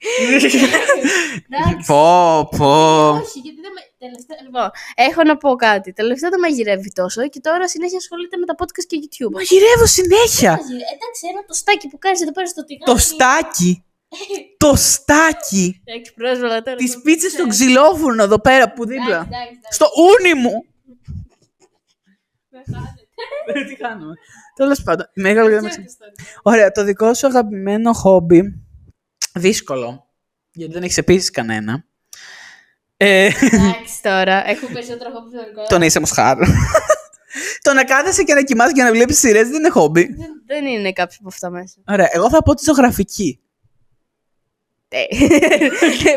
Εντάξει. 1.49 1.83
πω, 1.87 2.49
πω. 2.57 3.09
Όχι, 3.11 3.39
γιατί 3.39 3.61
δεν 3.61 3.73
με. 3.77 3.81
Τελευταία... 3.99 4.37
Λοιπόν, 4.43 4.71
έχω 4.95 5.23
να 5.23 5.37
πω 5.37 5.55
κάτι. 5.55 5.93
Τελευταία 5.93 6.31
δεν 6.31 6.41
μαγειρεύει 6.41 6.93
τόσο 6.93 7.29
και 7.29 7.41
τώρα 7.41 7.69
συνέχεια 7.69 7.99
ασχολείται 7.99 8.37
με 8.37 8.47
τα 8.47 8.55
podcast 8.59 8.85
και 8.87 8.97
YouTube. 9.03 9.33
Μαγειρεύω 9.33 9.87
συνέχεια. 9.87 10.51
Μαγειρε- 10.51 10.89
Εντάξει, 10.95 11.23
ένα 11.33 11.45
τοστάκι 11.47 11.89
που 11.89 11.99
κάνεις 11.99 12.21
εδώ 12.23 12.33
πέρα 12.33 12.47
στο 12.47 12.65
τηγάνι. 12.65 12.85
Το 12.93 12.97
στάκι. 12.97 13.85
Το 14.57 14.73
στάκι. 14.77 15.83
Εντάξει, 15.85 16.15
πρόσβαλα 16.15 16.63
τώρα. 16.63 16.77
Τις 16.77 17.01
πίτσες 17.03 17.33
στο 17.33 17.47
ξυλόφουρνο 17.47 18.23
εδώ 18.23 18.39
πέρα 18.41 18.73
που 18.73 18.87
δίπλα. 18.87 19.17
Εντάξει, 19.17 19.33
εντάξει. 19.33 19.69
Στο 19.71 19.87
ούνι 20.03 20.35
μου. 20.41 20.65
Τι 23.69 23.75
κάνουμε. 23.77 24.15
Τέλος 24.55 24.83
πάντων. 24.83 25.11
Μεγάλο 25.15 25.49
και 25.49 25.61
δεν 25.61 25.73
Ωραία, 26.43 26.71
το 26.71 26.85
δικό 26.85 27.15
σου 27.15 27.27
αγαπημένο 27.27 27.93
χόμπι. 27.93 28.65
Δύσκολο. 29.35 30.09
Γιατί 30.53 30.73
δεν 30.73 30.83
έχεις 30.83 30.99
επίσης 30.99 31.31
κανένα. 31.31 31.85
Ε, 32.97 33.25
Εντάξει 33.27 34.03
τώρα, 34.03 34.49
έχω 34.49 34.67
περισσότερο 34.73 35.11
χόμπι 35.11 35.37
από 35.37 35.37
το 35.37 35.49
δικό 35.49 35.67
το 35.67 35.79
να 35.79 35.85
είσαι 35.85 36.01
μοσχάρ. 36.01 36.39
το 37.63 37.73
να 37.73 37.85
κάθεσαι 37.85 38.23
και 38.23 38.35
να 38.35 38.43
κοιμάσαι 38.43 38.73
και 38.73 38.83
να 38.83 38.91
βλέπεις 38.91 39.19
σειρές 39.19 39.49
δεν 39.49 39.59
είναι 39.59 39.69
χόμπι. 39.69 40.03
Δεν, 40.05 40.43
δεν 40.47 40.67
είναι 40.67 40.93
κάποιο 40.93 41.17
από 41.21 41.29
αυτά 41.29 41.51
μέσα. 41.51 41.77
Ωραία, 41.89 42.09
εγώ 42.13 42.31
θα 42.31 42.43
πω 42.43 42.55
τη 42.55 42.65
ζωγραφική. 42.65 43.39
Ε, 44.89 45.05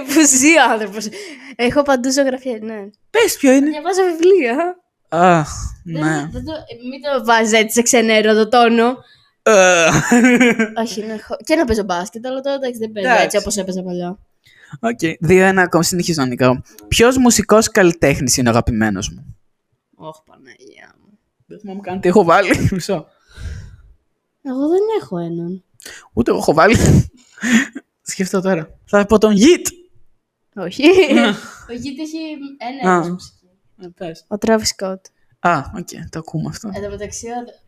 Που 0.13 0.25
ζει 0.25 0.57
ο 0.57 0.71
άνθρωπος. 0.71 1.07
Έχω 1.55 1.81
παντού 1.81 2.11
ζωγραφιά, 2.11 2.57
ναι. 2.61 2.89
Πες 3.09 3.37
ποιο 3.37 3.51
είναι. 3.51 3.69
Διαβάζω 3.69 4.01
βιβλία. 4.03 4.75
Αχ, 5.09 5.49
Δεν- 5.83 6.01
ναι. 6.03 6.27
δεν 6.31 6.43
το- 6.45 6.51
ε, 6.51 6.87
Μην 6.89 7.01
το 7.01 7.25
βάζεις 7.25 7.53
έτσι 7.53 7.73
σε 7.73 7.81
ξενέρωτο 7.81 8.47
τόνο. 8.47 8.97
Ε, 9.43 9.89
Όχι, 10.81 11.01
είναι 11.01 11.17
χό- 11.27 11.37
και 11.43 11.55
να 11.55 11.65
παίζω 11.65 11.83
μπάσκετ, 11.83 12.25
αλλά 12.25 12.39
τώρα 12.41 12.55
εντάξει 12.55 12.79
δεν 12.79 12.91
παίζω 12.91 13.05
Εντάξει. 13.07 13.25
έτσι 13.25 13.37
όπως 13.37 13.57
έπαιζα 13.57 13.83
παλιά. 13.83 14.17
ΟΚ, 14.79 14.99
δύο-ένα 15.19 15.61
ακόμα 15.61 15.83
συνεχίζω 15.83 16.21
να 16.21 16.27
νικάω. 16.27 16.61
Ποιος 16.87 17.17
μουσικός 17.17 17.67
καλλιτέχνης 17.71 18.37
είναι 18.37 18.47
ο 18.47 18.51
αγαπημένος 18.51 19.09
μου; 19.09 19.35
Όχι, 19.95 20.21
Παναγία 20.25 20.95
μου. 21.01 21.17
Δεν 21.45 21.59
θυμάμαι 21.59 21.79
καν 21.79 21.99
τι 21.99 22.07
έχω 22.07 22.23
βάλει. 22.23 22.49
Μισό. 22.71 23.07
Εγώ 24.41 24.67
δεν 24.67 24.79
έχω 25.01 25.17
έναν. 25.17 25.63
Ούτε 26.13 26.31
εγώ 26.31 26.39
έχω 26.39 26.53
βάλει. 26.53 26.75
Σκεφτώ 28.01 28.41
τώρα. 28.41 28.69
Θα 28.85 29.05
πω 29.05 29.17
τον 29.17 29.31
Γιτ. 29.31 29.67
Όχι. 30.55 30.83
Ο 31.69 31.73
Γίτ 31.73 31.99
έχει 31.99 32.17
Α. 32.87 33.01
ένα 33.79 33.91
μουσική. 33.99 34.25
Ο 34.27 34.35
Travis 34.39 34.67
Scott. 34.77 35.01
Α, 35.39 35.57
οκ, 35.77 35.87
το 36.09 36.19
ακούμε 36.19 36.49
αυτό. 36.49 36.71
Εν 36.73 36.81
τω 36.83 36.89
μεταξύ, 36.89 37.27
ο- 37.27 37.65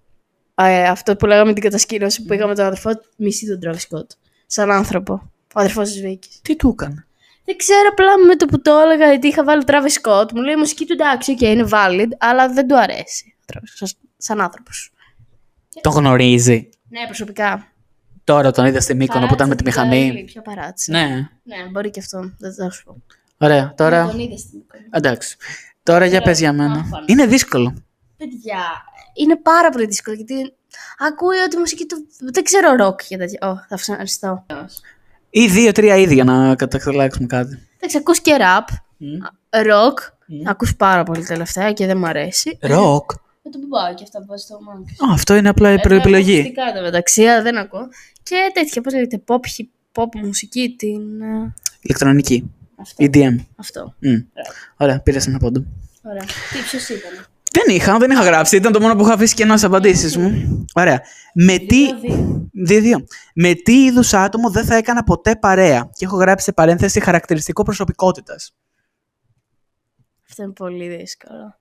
Α, 0.62 0.68
ε, 0.68 0.88
αυτό 0.88 1.16
που 1.16 1.26
λέγαμε 1.26 1.54
την 1.54 1.64
κατασκήνωση 1.64 2.24
που 2.24 2.34
είχαμε 2.34 2.56
τον 2.56 2.66
αδερφό, 2.66 2.90
μισή 3.18 3.46
τον 3.48 3.60
Travis 3.64 3.98
Scott. 3.98 4.08
Σαν 4.46 4.72
άνθρωπο. 4.72 5.14
Ο 5.56 5.60
αδερφός 5.60 5.92
της 5.92 6.02
Βίκης. 6.02 6.40
Τι 6.42 6.56
του 6.56 6.70
έκανε; 6.80 7.06
Δεν 7.46 7.58
ξέρω 7.58 7.88
απλά 7.92 8.18
με 8.28 8.36
το 8.36 8.46
που 8.46 8.62
το 8.62 8.78
έλεγα 8.78 9.08
γιατί 9.08 9.28
είχα 9.28 9.44
βάλει 9.44 9.64
Travis 9.66 10.02
Scott. 10.02 10.32
Μου 10.34 10.42
λέει 10.42 10.54
η 10.54 10.58
μουσική 10.58 10.86
του 10.86 10.94
εντάξει, 10.94 11.36
okay, 11.40 11.44
είναι 11.44 11.68
valid, 11.72 12.08
αλλά 12.18 12.50
δεν 12.54 12.68
του 12.68 12.78
αρέσει. 12.80 13.36
ο 13.42 13.44
Travis, 13.54 13.62
σαν, 13.74 13.90
σαν 14.18 14.42
άνθρωπος. 14.42 14.92
Το 15.82 15.90
γνωρίζει. 15.90 16.70
Ναι, 16.90 17.06
προσωπικά. 17.06 17.68
Τώρα 18.24 18.52
τον 18.52 18.66
είδα 18.66 18.82
στη 18.82 18.94
Μύκονο 18.96 19.28
που 19.28 19.34
ήταν 19.34 19.48
με 19.50 19.56
τη 19.56 19.64
Παράτησε 19.64 19.90
την 19.90 19.98
μηχανή. 19.98 20.12
Καήλη, 20.14 20.26
Ποια 20.32 20.42
παράτησε. 20.42 20.92
Ναι. 20.92 21.06
Ναι, 21.44 21.70
μπορεί 21.72 21.90
και 21.90 22.00
αυτό. 22.00 22.32
Δεν 22.40 22.54
θα 22.54 22.70
σου 22.70 22.84
πω. 22.84 23.02
Ωραία, 23.38 23.74
τώρα. 23.78 24.08
Τον 24.08 24.20
είδες 24.20 24.40
στην 24.40 24.58
Μύκονο. 24.60 24.84
Εντάξει. 24.92 25.38
Τώρα 25.84 26.06
για 26.06 26.22
πες 26.22 26.40
για 26.40 26.54
μένα. 26.54 26.74
Άχα. 26.74 27.04
Είναι 27.06 27.26
δύσκολο. 27.26 27.74
Παιδιά, 28.18 28.60
είναι 29.14 29.36
πάρα 29.36 29.70
πολύ 29.70 29.86
δύσκολο 29.86 30.16
γιατί 30.16 30.54
ακούει 30.98 31.38
ότι 31.38 31.56
η 31.56 31.60
μουσική 31.60 31.86
του. 31.86 32.08
Δεν 32.34 32.44
ξέρω 32.44 32.76
ροκ 32.76 33.02
και 33.08 33.18
τέτοια. 33.18 33.50
Ω, 33.50 33.56
θα 33.56 33.76
ευχαριστώ. 33.76 34.46
Ή 35.30 35.48
δύο-τρία 35.48 35.96
είδη 35.96 36.14
για 36.14 36.24
να 36.24 36.56
καταξελάξουμε 36.56 37.28
κάτι. 37.28 37.68
Εντάξει, 37.78 37.98
ακούς 37.98 38.22
και 38.22 38.36
ραπ, 38.36 38.68
ροκ. 39.66 40.00
Ακούς 40.46 40.76
πάρα 40.76 41.04
πολύ 41.04 41.26
τελευταία 41.26 41.74
και 41.74 41.86
δεν 41.86 41.98
μου 41.98 42.08
αρέσει. 42.08 42.58
Ροκ. 42.62 43.12
Με 43.44 43.52
το 43.52 43.60
μπουμπάκι 43.60 44.04
αυτά 44.04 44.20
που 44.20 44.26
βάζει 44.28 44.44
στο 44.44 44.60
μάτι. 44.62 44.92
Α, 44.92 45.14
αυτό 45.14 45.36
είναι 45.36 45.50
απλά 45.50 45.74
η 45.74 45.80
προεπιλογή. 45.80 46.42
Φυσικά 46.42 46.72
τα 46.74 46.82
μεταξύ, 46.82 47.24
αλλά 47.26 47.42
δεν 47.42 47.58
ακούω. 47.58 47.88
Και 48.24 48.36
τέτοια, 48.54 48.82
πώς 48.82 48.94
λέγεται, 48.94 49.24
pop, 49.28 49.34
hip, 49.36 49.68
pop 49.94 50.08
μουσική, 50.24 50.76
την... 50.78 51.22
ε, 51.22 51.54
Ηλεκτρονική. 51.82 52.52
Αυτό. 52.80 53.06
EDM. 53.06 53.36
Αυτό. 53.56 53.96
Μμ. 54.00 54.16
Ωραία, 54.78 55.00
πήρες 55.02 55.28
ένα 55.28 55.38
πόντο. 55.38 55.66
Ωραία. 56.04 56.24
Τι, 56.24 56.60
ποιος 56.70 56.90
ήταν; 56.90 57.26
Δεν 57.52 57.76
είχα, 57.76 57.98
δεν 57.98 58.12
είχα 58.12 58.24
γράψει. 58.24 58.56
Ήταν 58.56 58.72
το 58.72 58.80
μόνο 58.80 58.96
που 58.96 59.04
είχα 59.04 59.14
αφήσει 59.14 59.36
και 59.36 59.54
στι 59.56 59.66
απαντήσεις 59.66 60.18
μου. 60.18 60.66
Ωραία. 60.74 61.02
Με 61.34 61.58
τι. 61.58 61.86
Δύο-δύο. 62.52 63.08
Με 63.34 63.54
τι 63.54 63.84
είδους 63.84 64.14
άτομο 64.14 64.50
δεν 64.50 64.66
θα 64.66 64.76
έκανα 64.76 65.04
ποτέ 65.04 65.36
παρέα; 65.36 65.90
Και 65.94 66.06
έχω 66.06 66.18
γράψει 66.18 66.46
σε 66.46 66.52
παρένθεση 66.52 67.00
χαρακτηριστικό 67.00 67.64
προσωπικότητας. 67.64 68.56
Αυτό 70.30 70.44
είναι 70.44 70.52
πολύ 70.52 70.88
δύσκολο. 70.88 71.60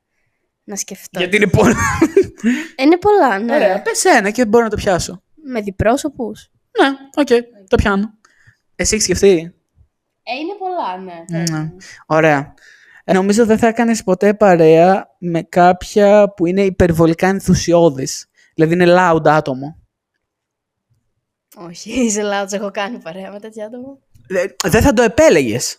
Να 0.65 0.77
σκεφτώ. 0.77 1.19
Γιατί 1.19 1.37
είναι 1.37 1.47
πολλά. 1.47 1.77
Είναι 2.77 2.97
πολλά, 2.99 3.39
ναι. 3.39 3.55
Ωραία, 3.55 3.83
πες 3.83 4.05
ένα 4.05 4.31
και 4.31 4.47
μπορώ 4.47 4.65
να 4.65 4.71
το 4.71 4.77
πιάσω. 4.77 5.23
Με 5.45 5.61
διπρόσωπους. 5.61 6.51
Ναι, 6.81 6.89
οκ, 7.15 7.29
το 7.69 7.77
πιάνω. 7.77 8.11
Εσύ 8.75 8.95
έχεις 8.95 9.05
σκεφτεί; 9.05 9.55
Ε, 10.31 10.35
είναι 10.35 10.55
πολλά, 10.59 10.97
ναι. 10.99 11.39
Ναι. 11.51 11.71
Ωραία. 12.07 12.55
Ε, 13.05 13.13
νομίζω 13.13 13.47
δεν 13.47 13.59
θα 13.59 13.67
έκανες 13.67 14.03
ποτέ 14.05 14.35
παρέα 14.35 15.17
με 15.19 15.43
κάποια 15.43 16.33
που 16.37 16.47
είναι 16.47 16.63
υπερβολικά 16.63 17.27
ενθουσιώδης. 17.29 18.27
Δηλαδή 18.55 18.73
είναι 18.75 18.87
loud 18.99 19.27
άτομο. 19.29 19.77
Όχι, 21.57 21.91
είσαι 22.05 22.23
λάθος, 22.23 22.53
έχω 22.53 22.71
κάνει 22.71 22.99
παρέα 22.99 23.31
με 23.33 23.41
τέτοια 23.41 23.67
άτομα. 23.67 23.99
Ε, 24.29 24.69
Δεν 24.69 24.83
θα 24.83 24.93
το 24.93 25.03
επέλεγες. 25.03 25.79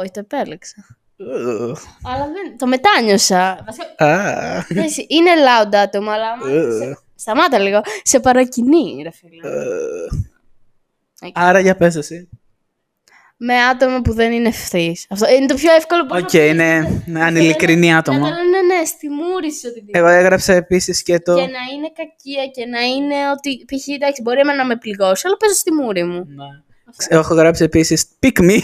Όχι, 0.00 0.10
το 0.10 0.20
επέλεξα. 0.20 0.74
Αλλά 2.02 2.24
δεν... 2.26 2.58
Το 2.58 2.66
μετάνιωσα. 2.66 3.64
Βασικά, 3.66 4.64
ξέρεις, 4.68 4.96
είναι 5.08 5.30
loud 5.46 5.74
άτομα, 5.74 6.12
αλλά... 6.12 6.30
άμα 6.30 6.44
σε- 6.78 6.98
Σταμάτα 7.14 7.58
λίγο. 7.58 7.80
Σε 8.02 8.20
παρακινεί, 8.20 9.02
ρε 9.02 9.10
φίλε. 9.10 9.40
Άρα 11.34 11.60
για 11.60 11.76
πες 11.76 11.96
εσύ. 11.96 12.28
Με 13.40 13.54
άτομα 13.54 14.00
που 14.00 14.12
δεν 14.12 14.32
είναι 14.32 14.48
ευθύς. 14.48 15.06
Αυτό 15.10 15.34
είναι 15.34 15.46
το 15.46 15.54
πιο 15.54 15.72
εύκολο 15.72 16.06
που 16.06 16.16
Οκ, 16.22 16.32
είναι 16.32 17.02
ναι, 17.06 17.24
ανειλικρινή 17.24 17.90
Να 17.90 17.98
άτομο. 17.98 18.18
το 18.18 18.24
λένε 18.24 18.74
ναι, 18.74 18.84
στη 18.84 19.08
μούρη 19.08 19.52
σου 19.52 19.68
οτιδήποτε. 19.70 19.98
Εγώ 19.98 20.08
έγραψα 20.08 20.52
επίσης 20.52 21.02
και 21.02 21.20
το... 21.20 21.34
Και 21.34 21.40
να 21.40 21.46
είναι 21.74 21.92
κακία 21.96 22.46
και 22.46 22.66
να 22.66 22.80
είναι 22.80 23.30
ότι. 23.30 23.64
π.χ. 23.64 23.88
εντάξει, 23.88 24.22
μπορεί 24.22 24.40
εμένα 24.40 24.58
να 24.58 24.66
με 24.66 24.76
πληγώσει, 24.76 25.26
αλλά 25.26 25.36
παίζω 25.36 25.54
στη 25.54 25.72
μούρη 25.72 26.04
μου. 26.04 26.24
Ναι. 26.28 26.44
Έχω 27.08 27.34
γράψει 27.34 27.64
επίσης 27.64 28.08
pick 28.22 28.40
me 28.40 28.58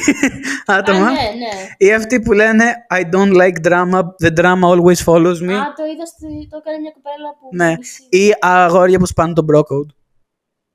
άτομα. 0.66 1.06
Α, 1.06 1.10
ναι, 1.10 1.16
ναι. 1.16 1.68
Ή 1.76 1.92
αυτοί 1.92 2.20
που 2.20 2.32
λένε 2.32 2.74
I 2.94 3.02
don't 3.14 3.34
like 3.36 3.68
drama, 3.68 4.00
the 4.22 4.32
drama 4.40 4.66
always 4.72 5.00
follows 5.04 5.40
me. 5.48 5.52
Α, 5.52 5.72
το 5.76 5.84
είδα, 5.92 6.06
στη... 6.06 6.48
το 6.50 6.56
έκανε 6.56 6.78
μια 6.80 6.92
κοπέλα 6.94 7.30
που. 7.40 7.48
Ναι. 7.52 7.76
μισεί. 7.76 8.02
Ή 8.08 8.34
αγόρια 8.40 8.98
που 8.98 9.06
σπάνε 9.06 9.32
τον 9.32 9.46
bro 9.52 9.58
code. 9.58 9.90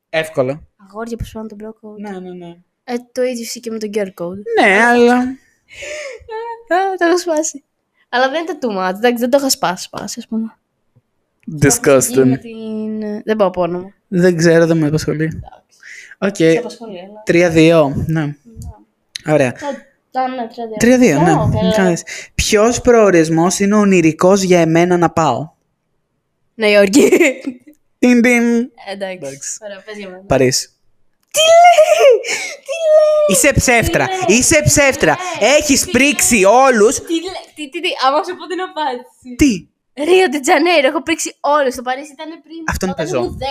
Εύκολα. 0.10 0.62
Αγόρια 0.88 1.18
που 1.18 1.26
σπάνε 1.26 1.47
τον 1.47 1.58
μπρόκο. 1.58 1.95
Ναι, 1.97 2.20
ναι, 2.20 2.34
ναι. 2.45 2.56
Ε, 2.92 2.96
το 3.12 3.22
ίδιο 3.24 3.42
ισχύει 3.42 3.60
και 3.60 3.72
με 3.72 3.78
τον 3.78 3.90
girl 3.94 4.08
code. 4.24 4.42
Ναι, 4.62 4.84
αλλά... 4.84 5.16
Α, 5.18 6.96
το 6.98 7.06
έχω 7.06 7.18
σπάσει. 7.18 7.64
Αλλά 8.10 8.30
δεν 8.30 8.42
είναι 8.44 8.58
το 8.60 8.68
too 8.68 8.78
much. 8.78 8.96
Εντάξει, 8.96 9.18
δεν 9.20 9.30
το 9.30 9.38
είχα 9.38 9.50
σπάσει, 9.50 9.84
σπάσει, 9.84 10.16
ας 10.20 10.28
πούμε. 10.28 10.56
Με 11.46 11.58
Disgusting. 11.62 12.40
την... 12.42 13.02
ε, 13.02 13.22
Δεν 13.26 13.36
πάω 13.36 13.48
από 13.48 13.62
όνομα. 13.62 13.94
Δεν 14.08 14.38
ξέρω, 14.38 14.66
δεν 14.66 14.78
με 14.78 14.88
απασχολεί. 14.88 15.40
Οκ. 16.18 16.36
Σε 16.36 16.58
απασχολεί, 16.58 17.00
αλλά. 17.00 17.92
3-2. 17.92 17.94
Ναι. 18.08 18.36
Ωραία. 19.28 19.48
Α, 20.14 20.28
ναι, 20.28 20.48
3-2, 20.80 21.18
3-2. 21.18 21.24
ναι. 21.24 21.32
Ω, 21.34 21.50
καλά. 21.76 21.98
Ποιος 22.36 22.82
προορισμός 22.82 23.60
είναι 23.60 23.76
ονειρικός 23.76 24.42
για 24.42 24.60
εμένα 24.60 24.98
να 24.98 25.10
πάω; 25.10 25.50
Νέα 26.54 26.70
Υόρκη. 26.72 27.10
Τιν 28.00 28.22
τιν. 28.22 28.44
Εντάξει. 28.92 29.18
Εντάξει. 29.22 29.58
Ωραία, 29.64 29.82
πες 29.86 29.98
για 29.98 30.10
μένα. 30.10 30.22
Παρίσι. 30.28 30.70
Τι 31.36 31.44
λέει! 31.62 32.14
Τι 32.68 32.76
λέει! 32.96 33.26
Είσαι 33.38 33.52
ψεύτρα. 33.60 34.06
Τι 34.08 34.14
λέει; 34.30 34.38
Είσαι 34.40 34.62
ψεύτρα. 34.66 35.16
Τι 35.16 35.44
λέει; 35.46 35.54
Έχεις 35.56 35.82
Τι 35.84 35.92
πρίξει 35.92 36.44
όλους. 36.44 36.96
Τι 36.96 37.14
λέει! 37.14 37.46
Τι, 37.56 37.70
τι, 37.70 37.80
τι, 37.82 37.90
άμα 38.08 38.24
σου 38.24 38.36
πω 38.38 38.46
την 38.48 38.62
απάντηση. 38.62 39.36
Τι; 39.38 39.68
Ρίο 40.06 40.26
de 40.34 40.40
Janeiro, 40.50 40.84
έχω 40.92 41.04
πρίξει 41.04 41.36
όλες. 41.40 41.76
Το 41.76 41.82
Παρίσι 41.82 42.12
ήταν 42.12 42.30
πριν. 42.44 42.64
Αυτό 42.68 42.86
είναι 42.86 42.94
όταν 42.98 43.06
πεζό. 43.06 43.18
ήμουν 43.18 43.38
10. 43.38 43.44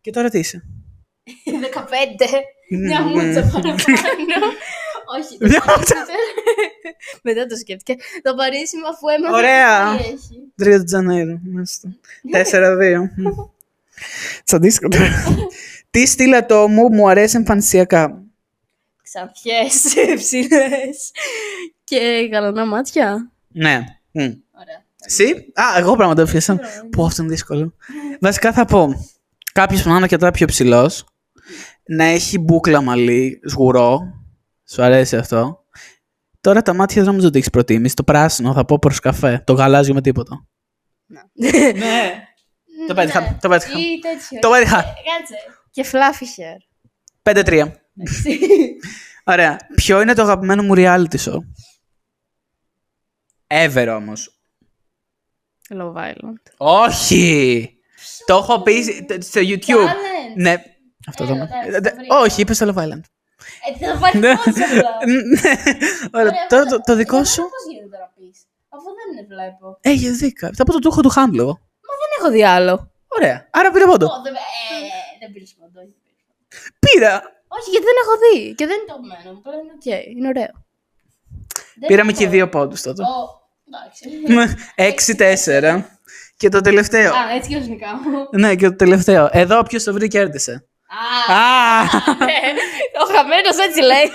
Και 0.00 0.10
τώρα 0.10 0.28
τι 0.28 0.38
είσαι; 0.38 0.64
15. 1.74 2.42
Μια 2.68 3.00
Mm. 3.02 3.06
μούτσα 3.10 3.40
παραπάνω. 3.52 3.74
Όχι. 5.18 5.38
το 5.38 5.46
Μια 5.48 5.60
Παρίσι 5.66 5.92
ήταν- 5.92 6.06
Μετά 7.26 7.46
το 7.46 7.56
σκέφτηκα. 7.56 8.04
Το 8.22 8.34
Παρίσι 8.34 8.76
μου 8.76 8.88
αφού 8.88 9.08
έμαθα. 9.08 9.36
Ωραία. 9.36 9.96
τι 9.96 10.02
έχει. 10.04 10.52
Ρίο 10.58 10.84
Τζανέιρο. 10.84 11.38
μάλιστα. 11.52 11.88
4-2. 12.32 13.10
Μμ. 13.16 13.26
Σαν 14.44 14.60
δύσκολο. 14.60 14.96
Τι 15.96 16.06
στυλ 16.06 16.34
ατόμου 16.34 16.88
μου 16.92 17.08
αρέσει 17.08 17.36
εμφανισιακά. 17.36 18.22
Ξανθιές, 19.02 19.94
ψηλές 20.22 21.10
και 21.84 22.28
γαλανά 22.32 22.66
μάτια. 22.66 23.30
Ναι. 23.48 23.84
Μμ. 24.10 24.20
Ωραία. 24.20 24.84
Εσύ; 25.06 25.52
Α, 25.54 25.78
εγώ 25.78 25.96
πράγματα 25.96 26.22
έφτιασα. 26.22 26.60
Πω, 26.90 27.04
αυτό 27.04 27.22
είναι 27.22 27.30
δύσκολο. 27.30 27.74
Βασικά 28.20 28.52
θα 28.52 28.64
πω. 28.64 29.06
Κάποιος 29.52 29.82
που 29.82 29.88
να 29.88 29.94
είναι 29.94 30.02
αρκετά 30.02 30.30
πιο 30.30 30.46
ψηλός. 30.46 31.04
Να 31.86 32.04
έχει 32.04 32.38
μπούκλα 32.38 32.80
μαλλί, 32.80 33.40
σγουρό. 33.44 34.00
Σου 34.68 34.82
αρέσει 34.82 35.16
αυτό. 35.16 35.64
Τώρα 36.40 36.62
τα 36.62 36.74
μάτια 36.74 36.96
δεν 36.96 37.10
νομίζω 37.10 37.26
ότι 37.26 37.38
έχεις 37.38 37.50
προτίμηση. 37.50 37.94
Το 37.94 38.02
πράσινο 38.02 38.52
θα 38.52 38.64
πω 38.64 38.78
προς 38.78 39.00
καφέ. 39.00 39.42
Το 39.46 39.52
γαλάζιο 39.52 39.94
με 39.94 40.00
τίποτα. 40.00 40.46
Ναι. 41.06 42.24
Το 42.88 42.94
πέτυχα, 42.94 43.20
Ναι. 43.20 43.36
το 43.40 43.48
πέτυχα. 43.48 43.78
Ή 43.78 43.98
τέτοιο. 44.00 44.38
Το 44.40 44.50
πέτυχα. 44.50 44.84
Ε, 45.76 45.82
Κάτσε. 45.82 45.82
Και 45.82 45.86
fluffy 45.92 46.24
hair. 46.40 46.58
5-3. 47.22 47.70
Ωραία. 49.24 49.56
Ποιο 49.74 50.00
είναι 50.00 50.14
το 50.14 50.22
αγαπημένο 50.22 50.62
μου 50.62 50.72
reality 50.76 51.16
show; 51.24 51.36
Ever 53.46 53.94
όμως. 53.96 54.30
Love 55.74 55.94
Island. 55.96 56.42
Όχι! 56.56 57.70
Το 58.26 58.36
έχω 58.36 58.62
πει 58.62 58.82
στο 59.20 59.40
YouTube. 59.40 59.86
Talent. 59.86 60.36
Ναι. 60.36 60.54
Αυτό 61.08 61.24
Έλα, 61.24 61.32
το. 61.32 61.42
εντάξει, 61.42 61.68
Ε, 61.68 61.80
το 61.80 61.96
βρήκα. 61.96 62.16
Όχι, 62.18 62.40
είπες 62.40 62.56
στο 62.56 62.72
Love 62.74 62.78
Island. 62.82 63.00
Ε, 63.80 63.86
θα 63.86 63.98
πάρει 63.98 64.18
Ναι. 64.18 64.34
πόσα 64.36 64.64
απλά. 64.64 64.90
Ναι. 65.06 65.52
Ωραία, 66.20 66.46
τώρα 66.48 66.64
το- 66.64 66.80
το 66.80 66.94
δικό 66.96 67.24
σου. 67.24 67.42
Πώς 67.42 67.74
γίνεται 67.74 67.98
να 67.98 68.12
πεις; 68.16 68.42
Αφού 68.68 68.84
δεν 68.84 69.06
είναι 69.12 69.26
βλέπω. 69.28 69.78
Έχει 69.80 70.10
δίκιο. 70.10 70.50
Θα 70.54 70.64
πω 70.64 70.72
το 70.72 70.78
τούχο 70.78 71.00
του 71.00 71.08
Χάμλ 71.08 71.38
εγώ. 71.38 71.60
Δεν 71.80 72.10
έχω 72.20 72.30
δει 72.30 72.44
άλλο. 72.44 72.90
Ωραία. 73.08 73.48
Άρα 73.50 73.70
πήρε 73.70 73.84
πόντο. 73.84 74.06
Ω, 75.26 75.32
δεν- 75.32 75.32
ε, 75.32 75.32
Δεν 75.32 75.32
πήρε 75.32 75.46
πόντο. 75.58 75.78
όχι, 75.80 75.92
δεν 75.92 76.02
πήρες 76.04 76.22
πόντο. 76.26 76.40
Πήρα. 76.84 77.14
Όχι, 77.56 77.68
γιατί 77.70 77.86
δεν 77.90 77.98
έχω 78.02 78.14
δει. 78.24 78.54
Και 78.58 78.66
δεν 78.70 78.76
είναι 78.78 78.90
το 78.92 78.98
μένο 79.10 79.30
μου. 79.34 79.42
Απλά 79.44 79.54
είναι 79.60 79.72
οκ. 79.78 79.86
Είναι 80.16 80.28
ωραίο. 80.28 80.52
Δεν 81.80 81.86
Πήραμε 81.88 82.10
έχω. 82.10 82.20
και 82.20 82.28
δύο 82.28 82.48
πόντους 82.48 82.80
τότε. 82.82 83.02
Ω, 83.02 83.14
εντάξει. 83.68 84.02
6-4. 84.74 85.84
Και 86.36 86.48
το 86.48 86.60
τελευταίο. 86.60 87.12
Α, 87.14 87.30
έτσι 87.36 87.48
και 87.48 87.56
ως 87.56 87.66
μου. 87.68 87.78
Ναι, 88.32 88.54
και 88.56 88.68
το 88.68 88.76
τελευταίο. 88.76 89.28
Εδώ 89.32 89.62
ποιο 89.62 89.82
το 89.82 89.92
βρει 89.92 90.08
κέρδισε. 90.08 90.66
Α, 91.28 91.34
Α! 91.34 91.82
ε, 91.82 92.48
ο 93.02 93.06
χαμένος 93.14 93.56
έτσι 93.66 93.80
λέει. 93.80 94.10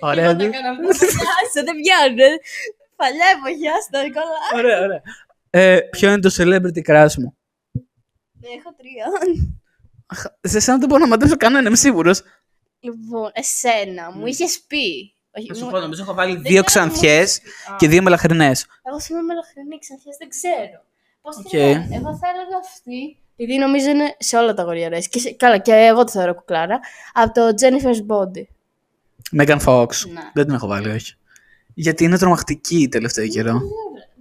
Ωραία. 0.00 0.24
Εγώ 0.24 0.36
το 0.36 0.44
έκανα 0.44 0.68
αυτό. 0.70 0.88
Άσε, 1.06 1.62
δεν 1.64 1.76
πιάνε. 1.82 2.28
Παλιά 2.96 3.26
εποχή, 3.38 3.68
άστα, 3.78 4.02
Νικόλα. 4.02 4.38
Ωραία, 4.54 4.80
ωραία. 4.82 5.02
Ε, 5.50 5.80
ποιο 5.90 6.08
είναι 6.10 6.20
το 6.20 6.30
celebrity 6.36 6.82
crush 6.90 7.14
μου; 7.18 7.36
Έχω 8.56 8.74
τρία. 8.78 9.06
Αχ, 10.10 10.24
Σε 10.40 10.56
εσένα 10.56 10.78
δεν 10.78 10.88
μπορώ 10.88 11.00
να 11.00 11.08
μαντέψω 11.08 11.36
κανένα, 11.36 11.66
είμαι 11.68 11.76
σίγουρος. 11.76 12.22
Λοιπόν, 12.80 13.30
εσένα, 13.32 14.12
μου 14.12 14.26
είχες 14.26 14.60
πει. 14.66 15.14
Όχι, 15.38 15.48
Να 15.48 15.54
σου 15.54 15.64
μου- 15.64 15.70
πω, 15.70 15.78
νομίζω 15.78 16.02
έχω 16.02 16.14
βάλει 16.14 16.32
Δεν 16.32 16.42
δύο 16.42 16.62
ξέρω, 16.62 16.84
μου 16.84 16.90
ξανθιές 16.90 17.36
είχες 17.36 17.40
πει. 17.66 17.72
Α, 17.72 17.76
και 17.78 17.88
δύο 17.88 18.02
μελαχρινές. 18.02 18.66
Εγώ 18.82 19.00
θυμάμαι 19.00 19.24
μελαχρινή 19.26 19.78
ξανθιές, 19.78 20.16
δεν 20.18 20.28
ξέρω. 20.28 20.82
Πώς 21.22 21.36
Οκ. 21.36 21.48
τη 21.48 21.56
λένε. 21.56 21.88
Εγώ 21.92 22.16
θα 22.16 22.26
έλεγα 22.28 22.56
αυτή, 22.64 23.16
επειδή 23.36 23.58
νομίζω 23.58 23.88
είναι 23.90 24.14
σε 24.18 24.36
όλα 24.36 24.54
τα 24.54 24.62
αγόρια 24.62 24.86
αρέσει. 24.86 25.08
Και 25.08 25.18
σε- 25.18 25.32
καλά, 25.32 25.58
και 25.58 25.72
εγώ 25.72 26.04
το 26.04 26.10
θεωρώ 26.10 26.34
κουκλάρα. 26.34 26.80
Από 27.12 27.32
το 27.34 27.54
Jennifer's 27.60 28.06
Body. 28.16 28.42
Megan 29.42 29.58
Fox. 29.66 29.88
Ναι. 30.12 30.20
Δεν 30.34 30.44
την 30.46 30.54
έχω 30.54 30.66
βάλει, 30.66 30.88
όχι. 30.88 31.14
Γιατί 31.74 32.04
είναι 32.04 32.18
τρομακτική 32.18 32.88
τελευταίο 32.88 33.26
καιρό. 33.28 33.60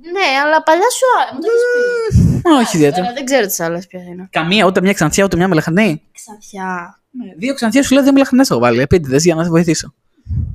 Ναι, 0.02 0.39
αλλά 0.43 0.64
παλιά 0.64 0.89
σου 0.89 1.06
άρεσε. 1.22 1.34
Μου 1.36 1.39
το 1.41 1.48
έχεις 1.50 2.41
πει. 2.41 2.50
Όχι 2.50 2.76
ιδιαίτερα. 2.78 3.02
Τώρα 3.02 3.14
δεν 3.16 3.26
ξέρω 3.26 3.45
τις 3.45 3.60
άλλες 3.60 3.88
ποια 3.88 4.02
είναι. 4.04 4.28
Καμία, 4.32 4.66
ούτε 4.66 4.82
μια 4.82 4.93
ξανθιά, 4.93 5.24
ούτε 5.24 5.36
μια 5.38 5.48
μελαχρινή. 5.48 6.02
Ξανθιά. 6.14 7.00
Ναι, 7.12 7.34
Δύο 7.38 7.54
ξανθιές 7.54 7.86
σου 7.86 7.93
λέω 7.93 8.04
δύο 8.04 8.12
μελαχρινές 8.14 8.50
έχω 8.50 8.60
βάλει. 8.60 8.80
Επίτηδες 8.82 9.24
για 9.24 9.36
να 9.36 9.43
σε 9.43 9.50
βοηθήσω. 9.50 9.93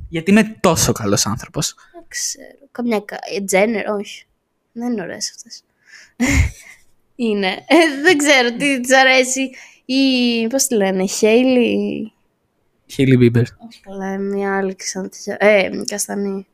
Γιατί 0.09 0.31
είμαι 0.31 0.57
τόσο 0.59 0.91
καλός 0.91 1.25
άνθρωπος. 1.25 1.75
Δεν 1.93 2.03
ξέρω. 2.07 2.45
Καμιά. 2.71 2.99
κα- 2.99 3.19
ε, 3.35 3.41
Τζένερ, 3.43 3.89
όχι. 3.89 4.25
Δεν 4.71 4.91
είναι 4.91 5.01
ωραίες 5.01 5.33
αυτές. 5.35 5.63
Είναι. 7.15 7.47
Ε, 7.47 8.01
δεν 8.03 8.17
ξέρω 8.17 8.51
τι 8.51 8.79
της 8.81 8.95
αρέσει. 8.97 9.51
Η, 9.85 10.47
πώς 10.47 10.65
τη 10.67 10.75
λένε, 10.75 11.05
Χέιλι. 11.07 12.11
Χέιλι 12.87 13.17
Μπίμπερ. 13.17 13.41
Όχι 13.41 13.79
καλά, 13.81 14.17
μια 14.17 14.57
άλλη 14.57 14.75
ξανθιά. 14.75 15.37
Ε, 15.39 15.69
καστανή. 15.87 16.47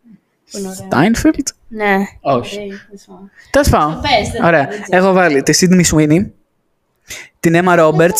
Που 0.51 0.57
είναι 0.57 0.67
ωραία. 0.67 0.85
Στάινφιλντ. 0.85 1.47
Ναι. 1.67 1.95
Όχι. 2.21 2.55
Ωραία, 2.59 2.85
δεν 2.89 2.99
θυμάμαι. 2.99 3.29
Τέλο 3.51 3.65
πάντων. 3.71 4.01
Πες, 4.01 4.29
δεν- 4.31 4.43
Ωραία. 4.43 4.67
δεν 4.67 4.81
ξέρω. 4.81 5.03
Έχω 5.03 5.13
βάλει 5.13 5.43
τη 5.43 5.53
Σίδνεϊ 5.53 5.83
Σουίνι, 5.83 6.33
την 7.39 7.55
Έμα 7.55 7.75
Ρόμπερτ, 7.75 8.17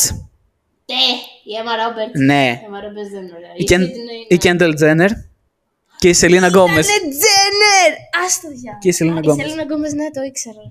Ναι, 0.85 0.95
η 1.43 1.51
Emma 1.63 1.73
Roberts. 1.81 2.11
ναι, 2.25 2.61
Η 2.63 2.67
Emma 2.69 2.77
Roberts 2.85 3.11
δεν 3.11 3.21
είναι 3.23 3.33
ωραία. 3.35 3.49
η 3.49 3.55
Η 3.57 3.63
Κεν- 3.63 3.81
Sydney 3.81 3.93
είναι- 3.95 4.25
η 4.27 4.37
Κένταλ 4.37 4.73
Τζένερ 4.75 5.09
και 5.97 6.09
η 6.09 6.13
Σελίνα 6.13 6.47
Γκόμεζ. 6.47 6.71
Είναι 6.73 6.81
Τζένερ! 7.15 7.91
Ας 8.25 8.39
το 8.41 8.47
διάλογο. 8.47 8.79
Και 8.81 8.89
η 8.89 8.95
Selena 8.99 9.29
Gomez. 9.29 9.37
Η 9.37 9.41
Selena 9.51 9.65
Gomez, 9.71 9.93
ναι, 9.95 10.09
το 10.11 10.21
ήξερα. 10.21 10.61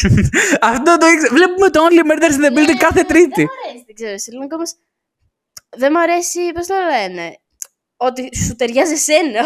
Αυτό 0.74 0.96
το 0.98 1.06
ήξερα. 1.06 1.34
Βλέπουμε 1.34 1.70
το 1.70 1.80
Only 1.86 2.02
Murders 2.10 2.34
in 2.38 2.44
the 2.46 2.52
Building 2.58 2.78
κάθε 2.78 3.02
Τρίτη. 3.02 3.44
Δεν 3.44 3.46
μ' 3.46 3.56
αρέσει, 3.66 3.84
δεν 3.86 3.94
ξέρω. 3.94 4.12
Η 4.14 4.20
Selena 4.24 4.46
Gomez 4.52 4.70
δεν 5.76 5.92
μ' 5.92 5.96
αρέσει, 5.96 6.40
πώς 6.54 6.66
το 6.66 6.74
λένε, 6.92 7.38
ότι 7.96 8.36
σου 8.36 8.56
ταιριάζει 8.56 8.92
εσένα. 8.92 9.40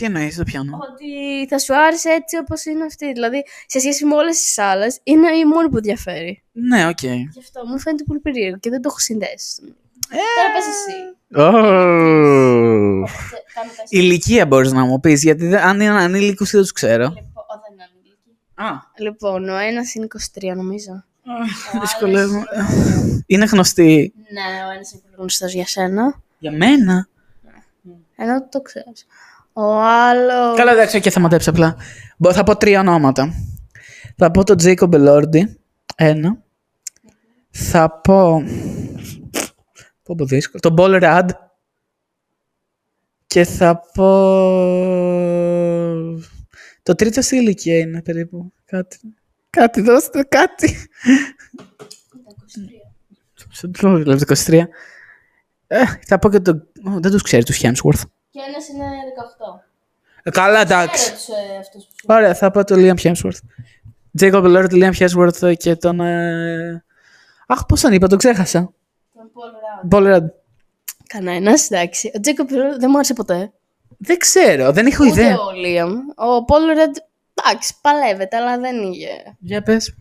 Τι 0.00 0.06
εννοείς, 0.06 0.36
το 0.36 0.42
πιάνω. 0.44 0.78
ότι 0.92 1.46
θα 1.48 1.58
σου 1.58 1.76
άρεσε 1.76 2.08
έτσι 2.10 2.36
όπως 2.36 2.64
είναι 2.64 2.84
αυτή. 2.84 3.12
Δηλαδή, 3.12 3.44
σε 3.66 3.78
σχέση 3.78 4.04
με 4.04 4.14
όλες 4.14 4.36
τις 4.42 4.58
άλλες, 4.58 4.98
είναι 5.02 5.30
η 5.36 5.44
μόνη 5.44 5.68
που 5.68 5.80
διαφέρει. 5.80 6.42
Ναι, 6.52 6.86
οκ. 6.88 7.02
Γι' 7.02 7.28
αυτό 7.38 7.66
μου 7.66 7.78
φαίνεται 7.80 8.04
πολύ 8.04 8.20
περίεργο 8.20 8.56
και 8.58 8.70
δεν 8.70 8.82
το 8.82 8.88
έχω 8.90 8.98
συνδέσει. 8.98 9.60
Τώρα 10.10 10.50
πες 10.54 10.66
εσύ. 10.66 10.96
Ω. 11.40 11.50
Κάνε 13.54 13.70
πες. 13.76 13.86
Ηλικία 13.88 14.46
μπορείς 14.46 14.72
να 14.72 14.84
μου 14.84 15.00
πεις, 15.00 15.22
γιατί 15.22 15.46
δεν- 15.46 15.60
αν 15.62 15.80
είναι 15.80 15.90
ανήλικους 16.02 16.50
δεν 16.50 16.60
τους 16.60 16.72
ξέρω. 16.72 17.02
Λοιπόν, 17.04 17.24
ο, 17.34 17.60
δεν 17.62 17.72
είναι 17.72 17.84
ανήλικη. 17.92 18.36
Α, 18.54 18.66
Λοιπόν, 18.98 19.48
ο 19.48 19.56
ένας 19.56 19.94
είναι 19.94 20.04
23 20.04 20.54
νομίζω. 20.56 21.04
δυσκολεύομαι. 21.80 22.44
Είναι 23.26 23.44
γνωστή. 23.44 24.12
Ναι, 24.32 24.64
ο 24.66 24.70
ένας 24.70 24.92
είναι 24.92 25.00
πολύ 25.04 25.14
γνωστός 25.18 25.52
για 25.52 25.66
σένα. 25.66 26.20
Για 26.38 26.52
μένα. 26.52 27.08
Ενώ 28.16 28.48
το 28.48 28.60
ξέρεις. 28.60 29.06
Ο 29.52 29.80
άλλος... 29.82 30.56
Καλά, 30.56 30.72
εντάξει, 30.72 31.00
και 31.00 31.10
θα 31.10 31.20
μαντέψω 31.20 31.50
απλά. 31.50 31.76
Μπο- 32.16 32.32
Θα 32.32 32.42
πω 32.42 32.56
τρία 32.56 32.80
ονόματα. 32.80 33.32
Θα 34.16 34.30
πω 34.30 34.44
τον 34.44 34.56
Τζέικομπ 34.56 34.94
Ελόρντι. 34.94 35.58
Ένα. 35.96 36.42
Θα 37.50 37.90
πω. 37.90 38.42
Πω 40.02 40.14
πω 40.14 40.24
δύσκολο. 40.24 40.60
Τον 40.62 40.72
Πολ 40.72 40.96
Ραντ. 40.98 41.30
Και 43.26 43.44
θα 43.44 43.80
πω. 43.94 44.04
Το 46.82 46.94
τρίτο 46.94 47.22
σε 47.22 47.36
ηλικία 47.36 47.78
είναι 47.78 48.02
περίπου. 48.02 48.52
Κάτι. 48.64 48.98
Κάτι, 49.50 49.80
δώστε 49.80 50.22
κάτι. 50.22 50.76
Στο 53.50 53.70
τρίτο, 53.70 53.96
δηλαδή 53.96 54.24
23. 54.46 54.62
Ε, 55.66 55.84
θα 56.06 56.18
πω 56.18 56.30
και 56.30 56.40
τον. 56.40 56.66
Ω, 56.84 57.00
Δεν 57.00 57.10
τους 57.10 57.22
ξέρει 57.22 57.42
τους 57.44 57.60
Hemsworth. 57.62 58.02
Και 58.30 58.40
ένας 58.48 58.68
είναι 58.68 58.84
18. 58.84 59.60
Ε, 60.22 60.30
καλά, 60.30 60.60
εντάξει. 60.60 61.12
Ξέρω 61.12 61.16
τους 61.16 61.28
ε, 61.28 61.56
αυτούς 61.58 61.84
που 61.84 61.90
σου 62.00 62.06
Ωραία, 62.08 62.34
θα 62.34 62.50
πω 62.50 62.64
το 62.64 62.74
Liam 62.78 63.00
Hemsworth. 63.02 63.40
Jacob 64.20 64.44
Elord, 64.44 64.70
Liam 64.70 64.92
Hemsworth 64.98 65.56
και 65.56 65.76
τον... 65.76 66.00
Ε... 66.00 66.84
Αχ, 67.46 67.66
πώς 67.66 67.80
τον 67.80 67.92
είπα, 67.92 68.06
τον 68.06 68.18
ξέχασα. 68.18 68.72
τον 69.14 69.30
Paul 69.34 70.06
Rudd. 70.06 70.12
Paul 70.12 70.14
Rudd. 70.16 70.26
Κανένας, 71.06 71.70
εντάξει. 71.70 72.10
Ο 72.16 72.20
Τζέικοπ 72.20 72.48
δεν 72.50 72.86
μου 72.90 72.94
άρεσε 72.94 73.14
ποτέ. 73.14 73.52
Δεν 73.98 74.18
ξέρω, 74.18 74.72
δεν 74.72 74.86
έχω 74.86 75.04
Ούτε 75.04 75.20
ιδέα. 75.20 75.40
ο 75.40 75.50
Λίαμ. 75.52 75.92
Ο 75.98 76.44
Paul 76.48 76.78
Rudd, 76.78 76.94
εντάξει, 77.34 77.74
παλεύεται, 77.80 78.36
αλλά 78.36 78.58
δεν 78.58 78.82
είχε. 78.82 79.36
Για 79.38 79.62
πες. 79.62 79.94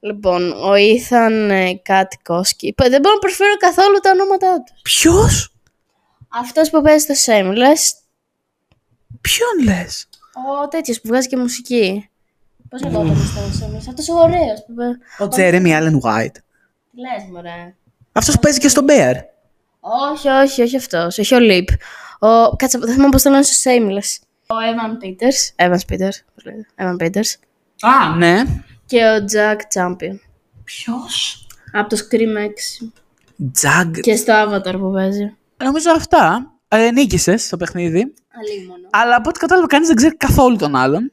Λοιπόν, 0.00 0.52
ο 0.52 0.72
Ethan 0.72 1.48
ε, 1.50 1.72
κάτι 1.82 2.18
Κόσκι. 2.24 2.74
Δεν 2.76 3.00
μπορώ 3.00 3.14
να 3.14 3.20
προσφέρω 3.20 3.56
καθόλου 3.56 3.98
τα 4.02 4.10
ονόματά 4.10 4.62
τους. 4.62 4.82
Ποιος; 4.82 5.55
Αυτός 6.38 6.70
που 6.70 6.82
παίζει 6.82 7.04
στο 7.04 7.32
Shameless, 7.32 8.04
Ποιον 9.20 9.64
λες; 9.64 10.08
ο 10.62 10.68
τέτοιος 10.68 11.00
που 11.00 11.08
βγάζει 11.08 11.28
και 11.28 11.36
μουσική. 11.36 12.08
Πώς 12.68 12.82
λεγόταν 12.82 13.16
στο 13.16 13.40
Shameless, 13.40 13.84
αυτός 13.88 14.08
ο 14.08 14.14
ωραίος 14.14 14.64
που 14.66 14.74
παίζει. 14.74 14.98
Ο 15.18 15.28
Jeremy 15.36 15.78
Allen 15.78 16.00
White. 16.00 16.36
Τι 16.90 17.00
λες, 17.00 17.30
μωρέ. 17.32 17.74
Αυτός 18.12 18.34
που 18.34 18.40
παίζει 18.40 18.58
και 18.58 18.68
στο 18.68 18.84
Bear. 18.88 19.14
Όχι, 19.80 20.28
όχι, 20.28 20.62
όχι 20.62 20.76
αυτός, 20.76 21.18
όχι 21.18 21.34
ο 21.34 21.38
Λιπ. 21.38 21.68
Ο... 22.18 22.56
Κάτσε, 22.56 22.78
δεν 22.78 22.92
θυμάμαι 22.92 23.10
πώς 23.10 23.22
το 23.22 23.30
λένε 23.30 23.42
στο 23.42 23.70
Shameless. 23.70 24.24
Ο 24.46 24.54
Evan 24.54 25.04
Peters, 25.04 25.66
Evans 25.66 25.92
Peters, 25.92 26.18
πώς 26.34 26.44
λέγεται, 26.44 26.66
Evan 26.76 26.96
Peters. 27.02 27.34
Α, 27.80 28.16
ναι. 28.16 28.42
Και 28.86 29.04
ο 29.04 29.24
Jack 29.32 29.80
Champion. 29.80 30.18
Ποιος; 30.64 31.46
Από 31.72 31.88
το 31.88 31.96
Scream 31.96 32.36
6. 32.82 32.90
Τζαγκ. 33.52 33.94
Και 33.94 34.16
στο 34.16 34.32
Avatar 34.32 34.76
που 34.78 34.92
παίζει. 34.92 35.36
Νομίζω 35.64 35.90
αυτά. 35.90 36.50
Ε, 36.68 36.90
νίκησες 36.90 37.44
στο 37.44 37.56
παιχνίδι. 37.56 38.14
Αλίμονο. 38.40 38.88
Αλλά 38.90 39.16
από 39.16 39.28
ό,τι 39.28 39.38
κατάλαβα 39.38 39.66
κανείς 39.66 39.86
δεν 39.88 39.96
ξέρει 39.96 40.16
καθόλου 40.16 40.56
τον 40.56 40.76
άλλον. 40.76 41.12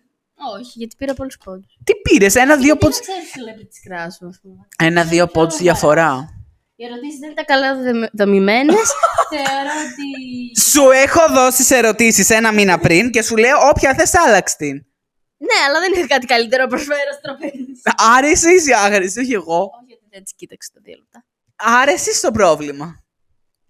Όχι, 0.60 0.72
γιατί 0.76 0.96
πήρα 0.98 1.14
πολλούς 1.14 1.38
πόντους. 1.44 1.78
Τι 1.84 1.94
πήρες, 1.96 2.36
ένα-δύο 2.36 2.76
πόντους. 2.78 2.98
Δεν 3.00 3.06
ξέρεις 3.06 3.32
celebrity 3.36 3.91
crush, 3.94 4.28
ας 4.30 4.39
πούμε. 4.41 4.68
Ένα-δύο 4.78 5.28
πόντους 5.28 5.58
διαφορά. 5.58 6.28
Οι 6.76 6.86
ερωτήσεις 6.86 7.20
δεν 7.20 7.30
ήταν 7.32 7.46
καλά 7.46 7.76
δεδε- 7.76 8.10
δομημένες. 8.14 8.76
Θεωρώ 9.34 9.74
ότι... 9.86 10.60
Σου 10.70 10.89
έχω 10.89 11.34
δώσει 11.34 11.76
ερωτήσεις 11.76 12.30
ένα 12.30 12.52
μήνα 12.54 12.80
πριν 12.80 13.12
και 13.12 13.22
σου 13.22 13.38
λέω 13.38 13.58
όποια 13.70 13.94
θες 13.94 14.16
άλλαξ 14.16 14.56
την. 14.56 14.86
Ναι, 15.38 15.60
αλλά 15.68 15.80
δεν 15.80 15.91
είχα 15.94 16.08
κάτι 16.08 16.26
καλύτερο 16.26 16.64
να 16.64 16.70
προσφέρω 16.70 17.12
στο 17.12 17.22
τραπέζι. 17.22 17.66
Άρα 18.18 18.28
εσύ 18.28 18.54
είσαι 18.54 18.74
άγρης, 18.76 19.18
όχι 19.18 19.34
εγώ. 19.34 19.58
Όχι, 19.60 19.86
γιατί 19.88 20.04
δεν 20.12 20.24
τις 20.24 20.34
κοίταξε 20.36 20.70
το 20.74 20.80
δύο 20.84 20.96
λεπτά. 20.98 21.26
Άρα 21.56 21.91
εσύ 21.91 22.10
είσαι 22.10 22.22
το 22.26 22.32
πρόβλημα. 22.32 23.03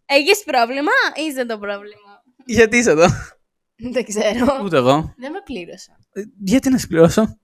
Έχεις 0.05 0.43
πρόβλημα 0.43 0.91
ή 1.15 1.21
είσαι 1.21 1.45
το 1.45 1.57
πρόβλημα; 1.57 2.23
Γιατί 2.45 2.77
είσαι 2.77 2.89
εδώ; 2.91 3.05
Δεν 3.75 4.05
ξέρω. 4.05 4.59
Ούτε 4.63 4.77
εγώ. 4.77 5.13
Δεν 5.17 5.31
με 5.31 5.41
πλήρωσα. 5.45 5.97
Ε, 6.13 6.21
Γιατί 6.43 6.69
να 6.69 6.77
συμπληρώσω. 6.77 7.37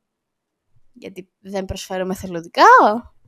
Γιατί 0.94 1.30
δεν 1.40 1.66
προσφέρω 1.66 2.06
μεθελοντικά. 2.06 2.64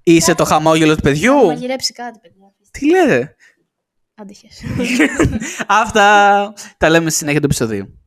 Είσαι 0.04 0.36
το 0.36 0.44
χαμόγελο 0.44 0.90
του 0.96 1.02
Θα 1.02 1.10
παιδιού. 1.10 1.46
μαγειρέψει 1.46 1.94
κάτι, 1.94 2.20
παιδιά. 2.20 2.54
Τι 2.72 2.90
λέτε; 2.90 3.36
Άντυχες. 4.16 4.62
Αυτά 5.68 6.54
τα 6.78 6.90
λέμε 6.90 7.10
στη 7.10 7.18
συνέχεια 7.20 7.40
του 7.40 7.46
επεισοδίου. 7.46 8.00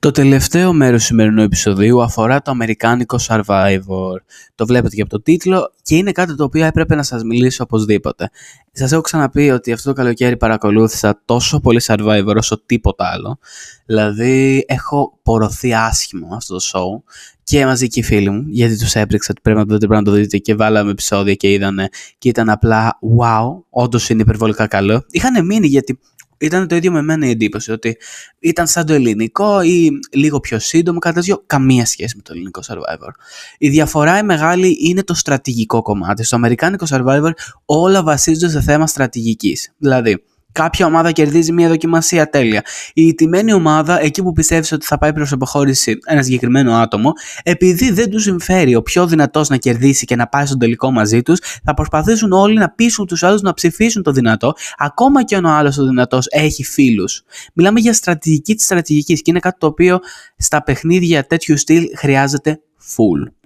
Το 0.00 0.10
τελευταίο 0.10 0.72
μέρος 0.72 1.00
του 1.00 1.06
σημερινού 1.06 1.42
επεισοδίου 1.42 2.02
αφορά 2.02 2.42
το 2.42 2.50
αμερικάνικο 2.50 3.18
Survivor. 3.28 4.16
Το 4.54 4.66
βλέπετε 4.66 4.94
και 4.96 5.02
από 5.02 5.10
το 5.10 5.22
τίτλο 5.22 5.72
και 5.82 5.96
είναι 5.96 6.12
κάτι 6.12 6.34
το 6.34 6.44
οποίο 6.44 6.64
έπρεπε 6.64 6.94
να 6.94 7.02
σας 7.02 7.22
μιλήσω 7.22 7.62
οπωσδήποτε. 7.62 8.30
Σας 8.72 8.92
έχω 8.92 9.00
ξαναπεί 9.00 9.50
ότι 9.50 9.72
αυτό 9.72 9.88
το 9.88 9.96
καλοκαίρι 9.96 10.36
παρακολούθησα 10.36 11.22
τόσο 11.24 11.60
πολύ 11.60 11.80
Survivor 11.84 12.34
όσο 12.36 12.62
τίποτα 12.66 13.10
άλλο. 13.12 13.38
Δηλαδή 13.86 14.64
έχω 14.68 15.18
πορωθεί 15.22 15.74
άσχημο 15.74 16.34
αυτό 16.34 16.56
το 16.56 16.64
show 16.72 17.12
και 17.44 17.66
μαζί 17.66 17.88
και 17.88 18.00
οι 18.00 18.02
φίλοι 18.02 18.30
μου, 18.30 18.44
γιατί 18.48 18.78
τους 18.78 18.94
έπρεξα 18.94 19.28
ότι 19.30 19.40
πρέπει 19.40 19.58
να 19.58 19.66
το 19.66 19.72
δείτε, 19.72 19.86
πρέπει 19.86 20.04
να 20.04 20.10
το 20.10 20.16
δείτε 20.16 20.38
και 20.38 20.54
βάλαμε 20.54 20.90
επεισόδια 20.90 21.34
και 21.34 21.52
είδανε 21.52 21.88
και 22.18 22.28
ήταν 22.28 22.50
απλά 22.50 22.98
wow, 23.20 23.62
όντως 23.70 24.08
είναι 24.08 24.22
υπερβολικά 24.22 24.66
καλό. 24.66 25.04
Είχαν 25.10 25.46
μείνει 25.46 25.66
γιατί 25.66 25.98
ήταν 26.40 26.68
το 26.68 26.76
ίδιο 26.76 26.92
με 26.92 27.02
μένα 27.02 27.26
η 27.26 27.30
εντύπωση 27.30 27.72
ότι 27.72 27.96
ήταν 28.38 28.66
σαν 28.66 28.86
το 28.86 28.92
ελληνικό 28.92 29.62
ή 29.62 29.90
λίγο 30.12 30.40
πιο 30.40 30.58
σύντομο, 30.58 30.98
κάτι 30.98 31.14
τέτοιο, 31.14 31.42
καμία 31.46 31.86
σχέση 31.86 32.16
με 32.16 32.22
το 32.22 32.32
ελληνικό 32.32 32.60
Survivor. 32.66 33.10
Η 33.58 33.68
διαφορά 33.68 34.18
η 34.18 34.22
μεγάλη 34.22 34.76
είναι 34.80 35.02
το 35.02 35.14
στρατηγικό 35.14 35.82
κομμάτι. 35.82 36.24
Στο 36.24 36.36
αμερικάνικο 36.36 36.86
Survivor 36.88 37.30
όλα 37.64 38.02
βασίζονται 38.02 38.48
σε 38.48 38.60
θέμα 38.60 38.86
στρατηγικής. 38.86 39.72
Δηλαδή, 39.78 40.22
κάποια 40.52 40.86
ομάδα 40.86 41.12
κερδίζει 41.12 41.52
μια 41.52 41.68
δοκιμασία 41.68 42.28
τέλεια. 42.28 42.64
Η 42.94 43.14
τιμένη 43.14 43.52
ομάδα, 43.52 44.02
εκεί 44.02 44.22
που 44.22 44.32
πιστεύεις 44.32 44.72
ότι 44.72 44.86
θα 44.86 44.98
πάει 44.98 45.12
προς 45.12 45.32
αποχώρηση 45.32 45.98
ένα 46.06 46.22
συγκεκριμένο 46.22 46.74
άτομο, 46.74 47.12
επειδή 47.42 47.90
δεν 47.90 48.10
τους 48.10 48.22
συμφέρει 48.22 48.74
ο 48.74 48.82
πιο 48.82 49.06
δυνατός 49.06 49.48
να 49.48 49.56
κερδίσει 49.56 50.04
και 50.04 50.16
να 50.16 50.26
πάει 50.26 50.46
στον 50.46 50.58
τελικό 50.58 50.90
μαζί 50.90 51.22
τους, 51.22 51.38
θα 51.64 51.74
προσπαθήσουν 51.74 52.32
όλοι 52.32 52.58
να 52.58 52.70
πείσουν 52.70 53.06
τους 53.06 53.22
άλλους 53.22 53.40
να 53.40 53.54
ψηφίσουν 53.54 54.02
το 54.02 54.12
δυνατό, 54.12 54.52
ακόμα 54.76 55.24
και 55.24 55.36
αν 55.36 55.44
ο 55.44 55.50
άλλος 55.50 55.78
ο 55.78 55.84
δυνατός 55.86 56.26
έχει 56.30 56.64
φίλους. 56.64 57.22
Μιλάμε 57.54 57.80
για 57.80 57.92
στρατηγική 57.92 58.54
της 58.54 58.64
στρατηγικής 58.64 59.22
και 59.22 59.30
είναι 59.30 59.40
κάτι 59.40 59.58
το 59.58 59.66
οποίο 59.66 59.98
στα 60.36 60.62
παιχνίδια 60.62 61.26
τέτοιου 61.26 61.56
στυλ 61.56 61.84
χρειάζεται 61.96 62.60
full. 62.96 63.39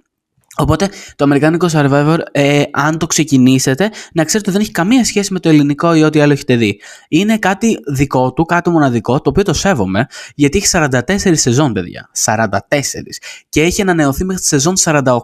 Οπότε 0.57 0.89
το 1.15 1.23
αμερικάνικο 1.23 1.67
Survivor, 1.71 2.17
ε, 2.31 2.63
αν 2.71 2.97
το 2.97 3.07
ξεκινήσετε, 3.07 3.91
να 4.13 4.23
ξέρετε 4.23 4.49
ότι 4.49 4.51
δεν 4.51 4.61
έχει 4.61 4.71
καμία 4.71 5.05
σχέση 5.05 5.33
με 5.33 5.39
το 5.39 5.49
ελληνικό 5.49 5.93
ή 5.93 6.03
ό,τι 6.03 6.19
άλλο 6.19 6.33
έχετε 6.33 6.55
δει. 6.55 6.81
Είναι 7.07 7.37
κάτι 7.37 7.77
δικό 7.87 8.33
του, 8.33 8.45
κάτι 8.45 8.69
μοναδικό, 8.69 9.21
το 9.21 9.29
οποίο 9.29 9.43
το 9.43 9.53
σέβομαι, 9.53 10.07
γιατί 10.35 10.57
έχει 10.57 10.67
44 10.71 11.37
σεζόν, 11.37 11.73
παιδιά. 11.73 12.09
44. 12.25 12.59
Και 13.49 13.61
έχει 13.61 13.81
ανανεωθεί 13.81 14.25
μέχρι 14.25 14.41
τη 14.41 14.47
σεζόν 14.47 14.73
48. 14.77 15.19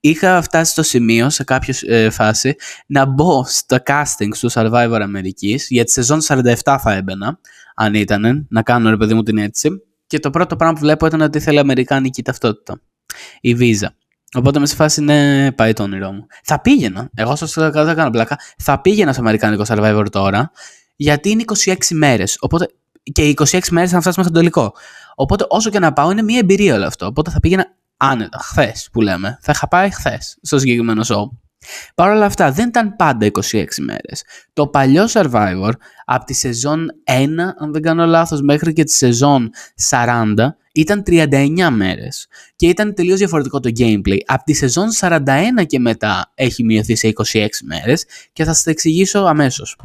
είχα 0.00 0.42
φτάσει 0.42 0.72
στο 0.72 0.82
σημείο, 0.82 1.30
σε 1.30 1.44
κάποια 1.44 1.74
ε, 1.86 2.10
φάση, 2.10 2.56
να 2.86 3.04
μπω 3.04 3.44
στο 3.46 3.76
casting 3.86 4.28
του 4.38 4.52
Survivor 4.52 4.98
Αμερικής, 5.02 5.66
για 5.68 5.84
τη 5.84 5.90
σεζόν 5.90 6.20
47 6.22 6.54
θα 6.64 6.92
έμπαινα, 6.92 7.38
αν 7.74 7.94
ήταν, 7.94 8.46
να 8.50 8.62
κάνω 8.62 8.90
ρε 8.90 8.96
παιδί 8.96 9.14
μου 9.14 9.22
την 9.22 9.38
έτσι. 9.38 9.70
Και 10.06 10.18
το 10.18 10.30
πρώτο 10.30 10.56
πράγμα 10.56 10.74
που 10.74 10.80
βλέπω 10.80 11.06
ήταν 11.06 11.20
ότι 11.20 11.38
ήθελε 11.38 11.60
Αμερικάνικη 11.60 12.22
ταυτότητα. 12.22 12.80
Η 13.40 13.54
βίζα. 13.54 13.96
Οπότε 14.34 14.58
με 14.58 14.66
σε 14.66 14.74
φάση 14.74 15.00
ναι, 15.00 15.52
πάει 15.52 15.72
το 15.72 15.82
όνειρό 15.82 16.12
μου. 16.12 16.26
Θα 16.44 16.60
πήγαινα. 16.60 17.10
Εγώ 17.14 17.36
σα 17.36 17.70
δεν 17.70 17.94
κάνω 17.96 18.10
πλάκα. 18.10 18.38
Θα 18.58 18.80
πήγαινα 18.80 19.12
στο 19.12 19.20
Αμερικάνικο 19.20 19.64
Survivor 19.66 20.06
τώρα, 20.10 20.50
γιατί 20.96 21.30
είναι 21.30 21.44
26 21.64 21.74
μέρες. 21.90 22.36
Οπότε 22.40 22.68
και 23.12 23.28
οι 23.28 23.36
26 23.38 23.58
μέρες 23.70 23.90
θα 23.90 24.00
φτάσει 24.00 24.18
μέχρι 24.18 24.32
το 24.32 24.38
τελικό. 24.38 24.74
Οπότε 25.14 25.44
όσο 25.48 25.70
και 25.70 25.78
να 25.78 25.92
πάω 25.92 26.10
είναι 26.10 26.22
μια 26.22 26.38
εμπειρία 26.38 26.74
όλο 26.74 26.86
αυτό. 26.86 27.06
Οπότε 27.06 27.30
θα 27.30 27.40
πήγαινα 27.40 27.66
άνετα, 27.96 28.38
χθες 28.38 28.88
που 28.92 29.00
λέμε. 29.00 29.38
Θα 29.40 29.52
είχα 29.54 29.68
πάει 29.68 29.90
χθες 29.90 30.38
στο 30.42 30.58
συγκεκριμένο 30.58 31.02
show. 31.06 31.41
Παρ' 31.94 32.10
όλα 32.10 32.24
αυτά 32.24 32.52
δεν 32.52 32.68
ήταν 32.68 32.96
πάντα 32.96 33.26
26 33.26 33.64
μέρες. 33.78 34.24
Το 34.52 34.66
παλιό 34.66 35.04
Survivor 35.12 35.72
από 36.04 36.24
τη 36.24 36.34
σεζόν 36.34 36.86
1, 37.04 37.54
αν 37.58 37.72
δεν 37.72 37.82
κάνω 37.82 38.06
λάθος, 38.06 38.40
μέχρι 38.40 38.72
και 38.72 38.84
τη 38.84 38.92
σεζόν 38.92 39.50
40 39.90 40.34
ήταν 40.72 41.02
39 41.06 41.70
μέρες. 41.70 42.26
Και 42.56 42.66
ήταν 42.66 42.94
τελείως 42.94 43.18
διαφορετικό 43.18 43.60
το 43.60 43.70
gameplay. 43.78 44.18
Από 44.26 44.44
τη 44.44 44.52
σεζόν 44.52 44.88
41 45.00 45.20
και 45.66 45.78
μετά 45.78 46.32
έχει 46.34 46.64
μειωθεί 46.64 46.96
σε 46.96 47.12
26 47.32 47.46
μέρες 47.64 48.04
και 48.32 48.44
θα 48.44 48.52
σας 48.52 48.62
τα 48.62 48.70
εξηγήσω 48.70 49.18
αμέσως. 49.18 49.76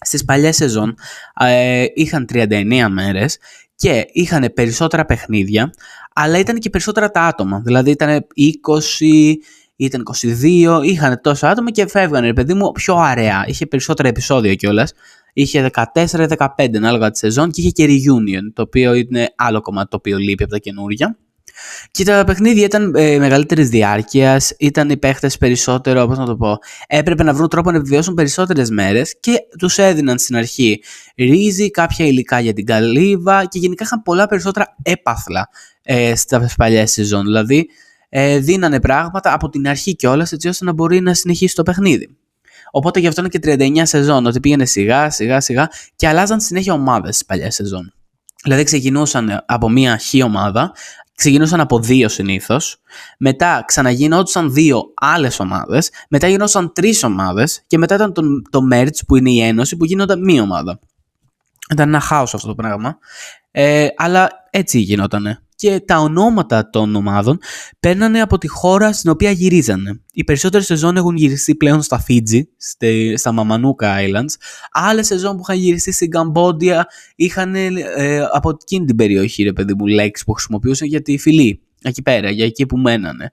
Στις 0.00 0.24
παλιές 0.24 0.56
σεζόν 0.56 0.94
ε, 1.40 1.84
είχαν 1.94 2.26
39 2.32 2.86
μέρες 2.90 3.38
και 3.74 4.06
είχαν 4.12 4.52
περισσότερα 4.54 5.04
παιχνίδια, 5.04 5.70
αλλά 6.14 6.38
ήταν 6.38 6.58
και 6.58 6.70
περισσότερα 6.70 7.10
τα 7.10 7.22
άτομα. 7.22 7.60
Δηλαδή 7.64 7.90
ήταν 7.90 8.26
20, 8.36 9.34
ήταν 9.80 10.02
22, 10.42 10.80
είχαν 10.82 11.20
τόσα 11.22 11.50
άτομα 11.50 11.70
και 11.70 11.86
φεύγανε, 11.86 12.26
ρε 12.26 12.32
παιδί 12.32 12.54
μου, 12.54 12.72
πιο 12.72 12.96
αραιά. 12.96 13.44
Είχε 13.46 13.66
περισσότερα 13.66 14.08
επεισόδια 14.08 14.54
κιόλας. 14.54 14.92
Είχε 15.32 15.70
14-15 15.92 16.46
ανάλογα 16.76 17.10
τη 17.10 17.18
σεζόν 17.18 17.50
και 17.50 17.60
είχε 17.60 17.70
και 17.70 17.84
reunion, 17.84 18.52
το 18.52 18.62
οποίο 18.62 18.94
είναι 18.94 19.28
άλλο 19.36 19.60
κομμάτι 19.60 19.88
το 19.88 19.96
οποίο 19.96 20.18
λείπει 20.18 20.42
από 20.42 20.52
τα 20.52 20.58
καινούργια. 20.58 21.18
Και 21.90 22.04
τα 22.04 22.24
παιχνίδια 22.24 22.64
ήταν 22.64 22.94
ε, 22.94 23.18
μεγαλύτερης 23.18 23.68
διάρκειας, 23.68 24.54
ήταν 24.58 24.90
οι 24.90 24.96
παίχτες 24.96 25.38
περισσότερο, 25.38 26.06
πώς 26.06 26.18
να 26.18 26.26
το 26.26 26.36
πω, 26.36 26.58
έπρεπε 26.86 27.22
να 27.22 27.34
βρουν 27.34 27.48
τρόπο 27.48 27.70
να 27.70 27.76
επιβιώσουν 27.76 28.14
περισσότερες 28.14 28.70
μέρες 28.70 29.16
και 29.20 29.36
τους 29.58 29.78
έδιναν 29.78 30.18
στην 30.18 30.36
αρχή 30.36 30.82
ρύζι, 31.16 31.70
κάποια 31.70 32.06
υλικά 32.06 32.40
για 32.40 32.52
την 32.52 32.64
καλύβα 32.64 33.44
και 33.44 33.58
γενικά 33.58 33.84
είχαν 33.84 34.02
πολλά 34.02 34.26
περισσότερα 34.26 34.76
έπαθλα 34.82 35.48
ε, 35.82 36.14
στα 36.14 36.50
παλιές 36.56 36.92
σεζόν. 36.92 37.24
Δηλαδή, 37.24 37.68
ε, 38.12 38.38
δίνανε 38.38 38.80
πράγματα 38.80 39.32
από 39.32 39.48
την 39.48 39.68
αρχή 39.68 39.96
κιόλας 39.96 40.32
έτσι 40.32 40.48
ώστε 40.48 40.64
να 40.64 40.72
μπορεί 40.72 41.00
να 41.00 41.14
συνεχίσει 41.14 41.54
το 41.54 41.62
παιχνίδι. 41.62 42.16
Οπότε 42.70 43.00
γι' 43.00 43.06
αυτό 43.06 43.20
είναι 43.20 43.30
και 43.30 43.72
39 43.78 43.82
σεζόν, 43.82 44.26
ότι 44.26 44.40
πήγαινε 44.40 44.64
σιγά 44.64 45.10
σιγά 45.10 45.40
σιγά 45.40 45.68
και 45.96 46.08
αλλάζαν 46.08 46.40
συνέχεια 46.40 46.72
ομάδες 46.72 47.14
στις 47.14 47.26
παλιές 47.26 47.54
σεζόν. 47.54 47.92
Δηλαδή 48.42 48.64
ξεκινούσαν 48.64 49.42
από 49.46 49.68
μία 49.68 49.98
χ 49.98 50.24
ομάδα, 50.24 50.72
ξεκινούσαν 51.14 51.60
από 51.60 51.78
δύο 51.78 52.08
συνήθως, 52.08 52.80
μετά 53.18 53.64
ξαναγινόντουσαν 53.66 54.52
δύο 54.52 54.82
άλλες 54.94 55.40
ομάδες, 55.40 55.90
μετά 56.08 56.28
γινόταν 56.28 56.72
τρεις 56.72 57.02
ομάδες 57.02 57.62
και 57.66 57.78
μετά 57.78 57.94
ήταν 57.94 58.12
το, 58.12 58.22
το 58.50 58.60
merge 58.72 58.98
που 59.06 59.16
είναι 59.16 59.30
η 59.30 59.40
ένωση 59.40 59.76
που 59.76 59.84
γίνονταν 59.84 60.24
μία 60.24 60.42
ομάδα. 60.42 60.78
Ήταν 61.72 61.88
ένα 61.88 62.00
χάος 62.00 62.34
αυτό 62.34 62.46
το 62.48 62.54
πράγμα. 62.54 62.98
Ε, 63.50 63.88
αλλά 63.96 64.30
έτσι 64.50 64.78
γινότανε 64.78 65.42
και 65.60 65.80
τα 65.80 65.98
ονόματα 65.98 66.70
των 66.70 66.94
ομάδων 66.94 67.38
παίρνανε 67.80 68.20
από 68.20 68.38
τη 68.38 68.48
χώρα 68.48 68.92
στην 68.92 69.10
οποία 69.10 69.30
γυρίζανε. 69.30 70.00
Οι 70.12 70.24
περισσότερες 70.24 70.66
σεζόν 70.66 70.96
έχουν 70.96 71.16
γυριστεί 71.16 71.54
πλέον 71.54 71.82
στα 71.82 71.98
Φίτζι, 71.98 72.48
στα 73.16 73.32
Μαμανούκα 73.32 73.96
Islands. 73.98 74.34
Άλλες 74.72 75.06
σεζόν 75.06 75.36
που 75.36 75.42
είχαν 75.42 75.56
γυριστεί 75.56 75.92
στην 75.92 76.10
Καμπόντια 76.10 76.86
είχαν 77.16 77.54
ε, 77.54 78.20
από 78.32 78.50
εκείνη 78.50 78.86
την 78.86 78.96
περιοχή, 78.96 79.42
ρε 79.42 79.52
παιδί 79.52 79.74
μου, 79.74 79.86
λέξεις 79.86 80.26
που 80.26 80.32
χρησιμοποιούσαν 80.32 80.88
για 80.88 81.02
τη 81.02 81.18
φυλή, 81.18 81.60
εκεί 81.82 82.02
πέρα, 82.02 82.30
για 82.30 82.44
εκεί 82.44 82.66
που 82.66 82.76
μένανε. 82.76 83.32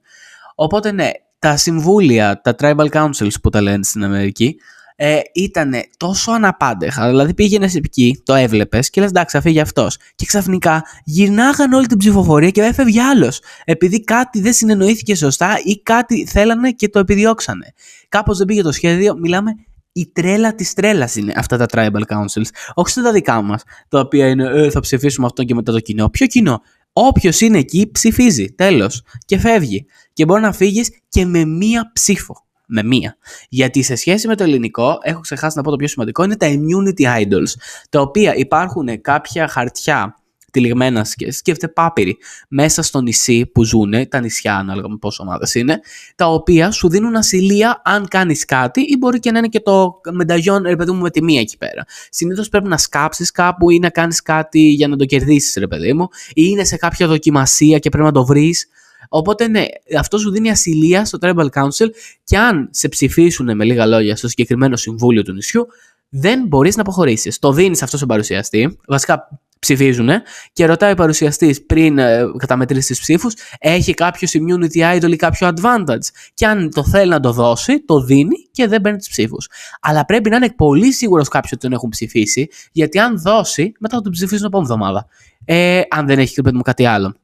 Οπότε 0.54 0.92
ναι, 0.92 1.10
τα 1.38 1.56
συμβούλια, 1.56 2.40
τα 2.40 2.54
tribal 2.58 2.88
councils 2.88 3.40
που 3.42 3.50
τα 3.50 3.60
λένε 3.60 3.84
στην 3.84 4.04
Αμερική, 4.04 4.56
ε, 5.00 5.20
ήταν 5.34 5.72
τόσο 5.96 6.32
αναπάντεχα. 6.32 7.08
Δηλαδή 7.08 7.34
πήγαινες 7.34 7.74
εκεί, 7.74 8.22
το 8.24 8.34
έβλεπες 8.34 8.90
και 8.90 9.00
λες 9.00 9.10
εντάξει, 9.10 9.36
θα 9.36 9.42
φύγει 9.42 9.60
αυτός. 9.60 9.96
Και 10.14 10.26
ξαφνικά 10.26 10.84
γυρνάγαν 11.04 11.72
όλη 11.72 11.86
την 11.86 11.98
ψηφοφορία 11.98 12.50
και 12.50 12.62
έφευγε 12.62 13.02
άλλος. 13.02 13.40
Επειδή 13.64 14.04
κάτι 14.04 14.40
δεν 14.40 14.52
συνεννοήθηκε 14.52 15.14
σωστά 15.14 15.58
ή 15.64 15.82
κάτι 15.82 16.26
θέλανε 16.26 16.70
και 16.70 16.88
το 16.88 16.98
επιδιώξανε. 16.98 17.72
Κάπως 18.08 18.38
δεν 18.38 18.46
πήγε 18.46 18.62
το 18.62 18.72
σχέδιο, 18.72 19.16
μιλάμε. 19.18 19.50
Η 19.92 20.10
τρέλα 20.12 20.54
της 20.54 20.74
τρέλας 20.74 21.16
είναι 21.16 21.32
αυτά 21.36 21.56
τα 21.56 21.66
tribal 21.72 22.02
councils. 22.08 22.48
Όχι 22.74 22.90
στα 22.90 23.12
δικά 23.12 23.42
μας, 23.42 23.62
τα 23.88 24.00
οποία 24.00 24.28
είναι 24.28 24.44
ε, 24.44 24.70
θα 24.70 24.80
ψηφίσουμε 24.80 25.26
αυτό 25.26 25.44
και 25.44 25.54
μετά 25.54 25.72
το 25.72 25.80
κοινό. 25.80 26.08
Ποιο 26.08 26.26
κοινό, 26.26 26.60
Όποιος 26.92 27.40
είναι 27.40 27.58
εκεί 27.58 27.90
ψηφίζει. 27.90 28.52
Τέλος. 28.52 29.02
Και 29.24 29.38
φεύγει. 29.38 29.86
Και 30.12 30.24
μπορεί 30.24 30.40
να 30.40 30.52
φύγεις 30.52 30.90
και 31.08 31.26
με 31.26 31.44
μία 31.44 31.90
ψήφο 31.92 32.47
με 32.68 32.82
μία. 32.82 33.16
Γιατί 33.48 33.82
σε 33.82 33.94
σχέση 33.94 34.26
με 34.26 34.36
το 34.36 34.42
ελληνικό, 34.42 34.98
έχω 35.02 35.20
ξεχάσει 35.20 35.56
να 35.56 35.62
πω 35.62 35.70
το 35.70 35.76
πιο 35.76 35.88
σημαντικό, 35.88 36.24
είναι 36.24 36.36
τα 36.36 36.46
immunity 36.46 37.22
idols, 37.22 37.52
τα 37.90 38.00
οποία 38.00 38.34
υπάρχουν 38.34 39.00
κάποια 39.00 39.48
χαρτιά 39.48 40.12
τυλιγμένα, 40.50 41.06
σκέφτε 41.28 41.68
πάπυροι, 41.68 42.16
μέσα 42.48 42.82
στο 42.82 43.00
νησί 43.00 43.46
που 43.46 43.64
ζουν, 43.64 44.08
τα 44.08 44.20
νησιά 44.20 44.56
ανάλογα 44.56 44.88
με 44.88 44.96
πόσο 44.96 45.22
ομάδες 45.22 45.54
είναι, 45.54 45.80
τα 46.14 46.26
οποία 46.26 46.70
σου 46.70 46.88
δίνουν 46.88 47.16
ασυλία 47.16 47.80
αν 47.84 48.08
κάνεις 48.08 48.44
κάτι 48.44 48.80
ή 48.80 48.96
μπορεί 48.98 49.18
και 49.18 49.30
να 49.30 49.38
είναι 49.38 49.48
και 49.48 49.60
το 49.60 50.00
μενταγιόν, 50.12 50.62
ρε 50.62 50.76
παιδί 50.76 50.90
μου, 50.90 51.00
με 51.00 51.10
τη 51.10 51.22
μία 51.22 51.40
εκεί 51.40 51.56
πέρα. 51.56 51.84
Συνήθως 52.10 52.48
πρέπει 52.48 52.68
να 52.68 52.78
σκάψεις 52.78 53.30
κάπου 53.30 53.70
ή 53.70 53.78
να 53.78 53.90
κάνεις 53.90 54.22
κάτι 54.22 54.60
για 54.60 54.88
να 54.88 54.96
το 54.96 55.04
κερδίσεις, 55.04 55.54
ρε 55.58 55.66
παιδί 55.66 55.92
μου, 55.92 56.08
ή 56.28 56.42
είναι 56.48 56.64
σε 56.64 56.76
κάποια 56.76 57.06
δοκιμασία 57.06 57.78
και 57.78 57.88
πρέπει 57.88 58.04
να 58.06 58.12
το 58.12 58.24
βρεις. 58.24 58.68
Οπότε 59.08 59.48
ναι, 59.48 59.64
αυτό 59.98 60.18
σου 60.18 60.30
δίνει 60.30 60.50
ασυλία 60.50 61.04
στο 61.04 61.18
Tribal 61.20 61.48
Council 61.52 61.88
και 62.24 62.38
αν 62.38 62.68
σε 62.72 62.88
ψηφίσουν 62.88 63.56
με 63.56 63.64
λίγα 63.64 63.86
λόγια 63.86 64.16
στο 64.16 64.28
συγκεκριμένο 64.28 64.76
συμβούλιο 64.76 65.22
του 65.22 65.32
νησιού, 65.32 65.66
δεν 66.08 66.46
μπορείς 66.46 66.76
να 66.76 66.82
αποχωρήσεις. 66.82 67.38
Το 67.38 67.52
δίνεις 67.52 67.82
αυτό 67.82 67.96
στον 67.96 68.08
παρουσιαστή. 68.08 68.78
Βασικά 68.86 69.40
ψηφίζουν 69.58 70.08
και 70.52 70.66
ρωτάει 70.66 70.92
ο 70.92 70.94
παρουσιαστής 70.94 71.64
πριν 71.66 71.98
ε, 71.98 72.22
καταμετρήσει 72.36 72.88
τις 72.88 73.00
ψήφους, 73.00 73.34
έχει 73.58 73.94
κάποιο 73.94 74.28
immunity 74.32 74.96
idol 74.96 75.12
ή 75.12 75.16
κάποιο 75.16 75.50
advantage; 75.54 76.06
Και 76.34 76.46
αν 76.46 76.70
το 76.74 76.84
θέλει 76.84 77.10
να 77.10 77.20
το 77.20 77.32
δώσει, 77.32 77.84
το 77.84 78.00
δίνει 78.00 78.48
και 78.50 78.66
δεν 78.66 78.80
παίρνει 78.80 78.98
τις 78.98 79.08
ψήφους. 79.08 79.48
Αλλά 79.80 80.04
πρέπει 80.04 80.30
να 80.30 80.36
είναι 80.36 80.52
πολύ 80.56 80.92
σίγουρος 80.92 81.28
κάποιος 81.28 81.52
ότι 81.52 81.60
τον 81.60 81.72
έχουν 81.72 81.88
ψηφίσει, 81.88 82.48
γιατί 82.72 82.98
αν 82.98 83.20
δώσει, 83.20 83.72
μετά 83.78 83.96
θα 83.96 84.02
τον 84.02 84.12
ψηφίσουν 84.12 84.46
από 84.46 84.58
εβδομάδα. 84.58 85.06
Ε, 85.44 85.80
αν 85.88 86.06
δεν 86.06 86.18
έχει 86.18 86.42
παιδί 86.42 86.56
μου 86.56 86.62
κάτι 86.62 86.86
άλλο. 86.86 87.14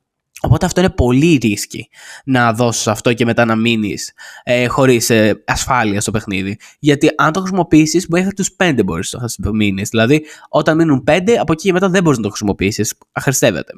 Οπότε 0.44 0.66
αυτό 0.66 0.80
είναι 0.80 0.90
πολύ 0.90 1.38
ρίσκι 1.42 1.88
να 2.24 2.52
δώσεις 2.52 2.86
αυτό 2.86 3.12
και 3.12 3.24
μετά 3.24 3.44
να 3.44 3.56
μείνεις 3.56 4.12
ε, 4.42 4.66
χωρίς 4.66 5.10
ε, 5.10 5.42
ασφάλεια 5.46 6.00
στο 6.00 6.10
παιχνίδι. 6.10 6.58
Γιατί 6.78 7.10
αν 7.16 7.32
το 7.32 7.40
χρησιμοποιήσεις, 7.40 8.08
μπορεί 8.08 8.22
μέχρι 8.22 8.36
τους 8.36 8.56
5 8.56 8.80
μπορείς 8.84 9.16
να 9.38 9.52
μείνεις. 9.52 9.88
Δηλαδή, 9.88 10.24
όταν 10.48 10.76
μείνουν 10.76 11.04
5, 11.06 11.30
από 11.40 11.52
εκεί 11.52 11.62
και 11.66 11.72
μετά 11.72 11.88
δεν 11.88 12.02
μπορείς 12.02 12.18
να 12.18 12.24
το 12.24 12.30
χρησιμοποιήσεις. 12.30 12.94
Αχρηστεύεται. 13.12 13.72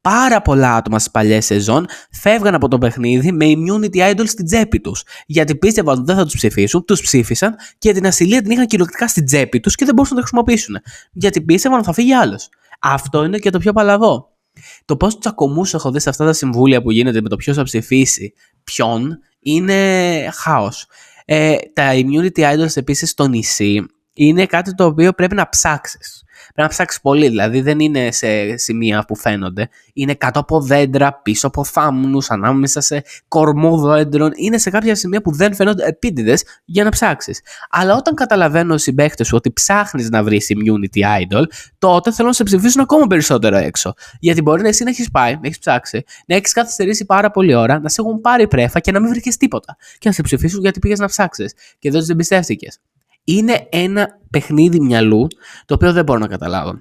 Πάρα 0.00 0.42
πολλά 0.42 0.74
άτομα 0.74 0.98
στις 0.98 1.10
παλιές 1.10 1.44
σεζόν 1.44 1.86
φεύγαν 2.10 2.54
από 2.54 2.68
το 2.68 2.78
παιχνίδι 2.78 3.32
με 3.32 3.46
immunity 3.46 4.10
idol 4.10 4.26
στην 4.26 4.44
τσέπη 4.44 4.80
τους. 4.80 5.02
Γιατί 5.26 5.56
πίστευαν 5.56 5.94
ότι 5.94 6.04
δεν 6.06 6.16
θα 6.16 6.24
τους 6.24 6.34
ψηφίσουν, 6.34 6.84
τους 6.84 7.00
ψήφισαν 7.00 7.54
και 7.78 7.92
την 7.92 8.06
ασυλία 8.06 8.42
την 8.42 8.50
είχαν 8.50 8.66
κυριολεκτικά 8.66 9.08
στην 9.08 9.24
τσέπη 9.24 9.60
τους 9.60 9.74
και 9.74 9.84
δεν 9.84 9.94
μπορούσαν 9.94 10.16
να 10.16 10.22
το 10.22 10.28
χρησιμοποιήσουν. 10.28 10.76
Γιατί 11.12 11.40
πίστευαν 11.40 11.78
ότι 11.78 11.86
θα 11.86 11.92
φύγει 11.92 12.14
άλλος. 12.14 12.48
Αυτό 12.80 13.24
είναι 13.24 13.38
και 13.38 13.50
το 13.50 13.58
πιο 13.58 13.72
παλαβό. 13.72 14.35
Το 14.84 14.96
πώς 14.96 15.18
τσακωμού 15.18 15.62
έχω 15.72 15.90
δει 15.90 16.00
σε 16.00 16.08
αυτά 16.08 16.24
τα 16.24 16.32
συμβούλια 16.32 16.82
που 16.82 16.90
γίνεται 16.90 17.20
με 17.20 17.28
το 17.28 17.36
ποιος 17.36 17.56
θα 17.56 17.62
ψηφίσει 17.62 18.32
ποιον 18.64 19.18
είναι 19.40 20.30
χάος. 20.34 20.86
Ε, 21.24 21.56
τα 21.72 21.92
immunity 21.92 22.54
idols 22.54 22.76
επίσης 22.76 23.10
στο 23.10 23.28
νησί 23.28 23.86
είναι 24.12 24.46
κάτι 24.46 24.74
το 24.74 24.84
οποίο 24.84 25.12
πρέπει 25.12 25.34
να 25.34 25.48
ψάξεις. 25.48 26.24
Πρέπει 26.56 26.70
να 26.70 26.76
ψάξεις 26.76 27.00
πολύ, 27.00 27.28
δηλαδή 27.28 27.60
δεν 27.60 27.80
είναι 27.80 28.10
σε 28.12 28.56
σημεία 28.56 29.04
που 29.06 29.16
φαίνονται. 29.16 29.68
Είναι 29.92 30.14
κάτω 30.14 30.40
από 30.40 30.60
δέντρα, 30.60 31.20
πίσω 31.22 31.46
από 31.46 31.64
θάμνου, 31.64 32.18
ανάμεσα 32.28 32.80
σε 32.80 33.02
κορμό 33.28 33.78
δέντρων. 33.78 34.30
Είναι 34.34 34.58
σε 34.58 34.70
κάποια 34.70 34.94
σημεία 34.94 35.20
που 35.22 35.32
δεν 35.32 35.54
φαίνονται 35.54 35.86
επίτηδες 35.86 36.44
για 36.64 36.84
να 36.84 36.90
ψάξεις. 36.90 37.40
Αλλά 37.70 37.96
όταν 37.96 38.14
καταλαβαίνω 38.14 38.74
οι 38.74 38.78
συμπαίχτε 38.78 39.24
σου 39.24 39.36
ότι 39.36 39.52
ψάχνεις 39.52 40.10
να 40.10 40.22
βρεις 40.22 40.48
immunity 40.48 41.00
idol, 41.00 41.44
τότε 41.78 42.12
θέλω 42.12 42.28
να 42.28 42.34
σε 42.34 42.42
ψηφίσουν 42.42 42.80
ακόμα 42.80 43.06
περισσότερο 43.06 43.56
έξω. 43.56 43.94
Γιατί 44.20 44.42
μπορεί 44.42 44.62
να 44.62 44.68
εσύ 44.68 44.84
να 44.84 44.90
έχεις 44.90 45.10
πάει, 45.10 45.32
να 45.32 45.40
έχεις 45.42 45.58
ψάξει, 45.58 46.04
να 46.26 46.36
έχεις 46.36 46.52
καθυστερήσει 46.52 47.04
πάρα 47.04 47.30
πολλή 47.30 47.54
ώρα, 47.54 47.80
να 47.80 47.88
σε 47.88 48.00
έχουν 48.00 48.20
πάρει 48.20 48.48
πρέφα 48.48 48.80
και 48.80 48.92
να 48.92 49.00
μην 49.00 49.10
βρει 49.10 49.20
τίποτα. 49.20 49.76
Και 49.98 50.08
να 50.08 50.12
σε 50.12 50.22
ψηφίσουν 50.22 50.60
γιατί 50.60 50.78
πήγες 50.78 50.98
να 50.98 51.06
ψάξεις 51.06 51.54
και 51.78 51.90
δεν 51.90 52.00
του 52.00 52.06
εμπιστεύτηκες 52.10 52.80
είναι 53.26 53.66
ένα 53.70 54.08
παιχνίδι 54.30 54.80
μυαλού 54.80 55.26
το 55.66 55.74
οποίο 55.74 55.92
δεν 55.92 56.04
μπορώ 56.04 56.18
να 56.18 56.26
καταλάβω. 56.26 56.80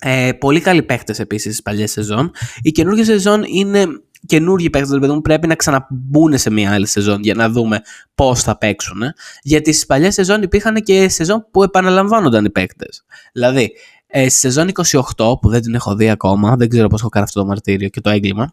Ε, 0.00 0.32
πολύ 0.32 0.60
καλοί 0.60 0.82
παίχτε 0.82 1.14
επίσης 1.18 1.52
στις 1.52 1.62
παλιές 1.62 1.90
σεζόν. 1.90 2.30
Η 2.62 2.70
καινούργια 2.70 3.04
σεζόν 3.04 3.42
είναι 3.46 3.86
καινούργιοι 4.26 4.70
παίκτες 4.70 4.92
ρε 4.92 4.98
παιδί 4.98 5.12
μου, 5.12 5.20
πρέπει 5.20 5.46
να 5.46 5.54
ξαναμπούν 5.54 6.38
σε 6.38 6.50
μια 6.50 6.72
άλλη 6.72 6.86
σεζόν 6.86 7.22
για 7.22 7.34
να 7.34 7.48
δούμε 7.48 7.80
πώς 8.14 8.42
θα 8.42 8.58
παίξουν. 8.58 9.02
Γιατί 9.42 9.72
στις 9.72 9.86
παλιές 9.86 10.14
σεζόν 10.14 10.42
υπήρχαν 10.42 10.74
και 10.74 11.08
σεζόν 11.08 11.46
που 11.50 11.62
επαναλαμβάνονταν 11.62 12.44
οι 12.44 12.50
παίκτες. 12.50 13.04
Δηλαδή, 13.32 13.72
ε, 14.06 14.28
στη 14.28 14.38
σεζόν 14.38 14.68
28 14.68 15.40
που 15.40 15.48
δεν 15.48 15.62
την 15.62 15.74
έχω 15.74 15.94
δει 15.94 16.10
ακόμα, 16.10 16.56
δεν 16.56 16.68
ξέρω 16.68 16.88
πώς 16.88 17.00
έχω 17.00 17.08
κάνει 17.08 17.24
αυτό 17.24 17.40
το 17.40 17.46
μαρτύριο 17.46 17.88
και 17.88 18.00
το 18.00 18.10
έγκλημα, 18.10 18.52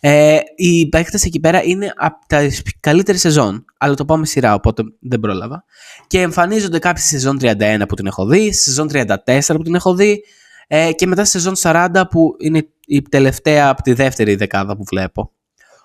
ε, 0.00 0.38
οι 0.56 0.88
παίκτες 0.88 1.24
εκεί 1.24 1.40
πέρα 1.40 1.62
είναι 1.62 1.92
από 1.96 2.16
τα 2.26 2.48
καλύτερη 2.80 3.18
σεζόν. 3.18 3.64
Αλλά 3.78 3.94
το 3.94 4.04
πάμε 4.04 4.26
σειρά, 4.26 4.54
οπότε 4.54 4.82
δεν 5.00 5.20
πρόλαβα. 5.20 5.64
Και 6.06 6.20
εμφανίζονται 6.20 6.78
κάποιοι 6.78 7.02
στη 7.02 7.10
σεζόν 7.10 7.38
31 7.40 7.82
που 7.88 7.94
την 7.94 8.06
έχω 8.06 8.26
δει, 8.26 8.52
στη 8.52 8.62
σεζόν 8.62 8.88
34 8.92 9.40
που 9.46 9.62
την 9.62 9.74
έχω 9.74 9.94
δει, 9.94 10.24
ε, 10.66 10.92
και 10.92 11.06
μετά 11.06 11.24
στη 11.24 11.40
σεζόν 11.40 11.54
40 11.56 12.02
που 12.10 12.36
είναι 12.38 12.68
η 12.86 13.02
τελευταία 13.02 13.68
από 13.68 13.82
τη 13.82 13.92
δεύτερη 13.92 14.34
δεκάδα 14.34 14.76
που 14.76 14.84
βλέπω. 14.84 15.32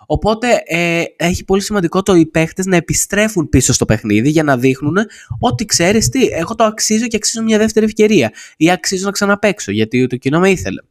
Οπότε 0.06 0.48
ε, 0.66 1.04
έχει 1.16 1.44
πολύ 1.44 1.62
σημαντικό 1.62 2.04
το 2.04 2.16
οι 2.16 2.26
παίχτες 2.26 2.66
να 2.66 2.76
επιστρέφουν 2.76 3.50
πίσω 3.50 3.74
στο 3.74 3.86
παιχνίδι 3.86 4.30
για 4.30 4.44
να 4.44 4.58
δείχνουν 4.58 4.98
ότι 5.40 5.66
ξέρεις 5.66 6.10
τι, 6.10 6.26
εγώ 6.26 6.56
το 6.56 6.64
αξίζω 6.64 7.08
και 7.08 7.16
αξίζω 7.16 7.44
μια 7.44 7.58
δεύτερη 7.58 7.86
ευκαιρία 7.86 8.32
ή 8.58 8.72
αξίζω 8.72 9.06
να 9.06 9.12
ξαναπαίξω 9.12 9.72
γιατί 9.72 10.08
το 10.08 10.16
κοινό 10.16 10.40
με 10.40 10.50
ήθελε. 10.50 10.82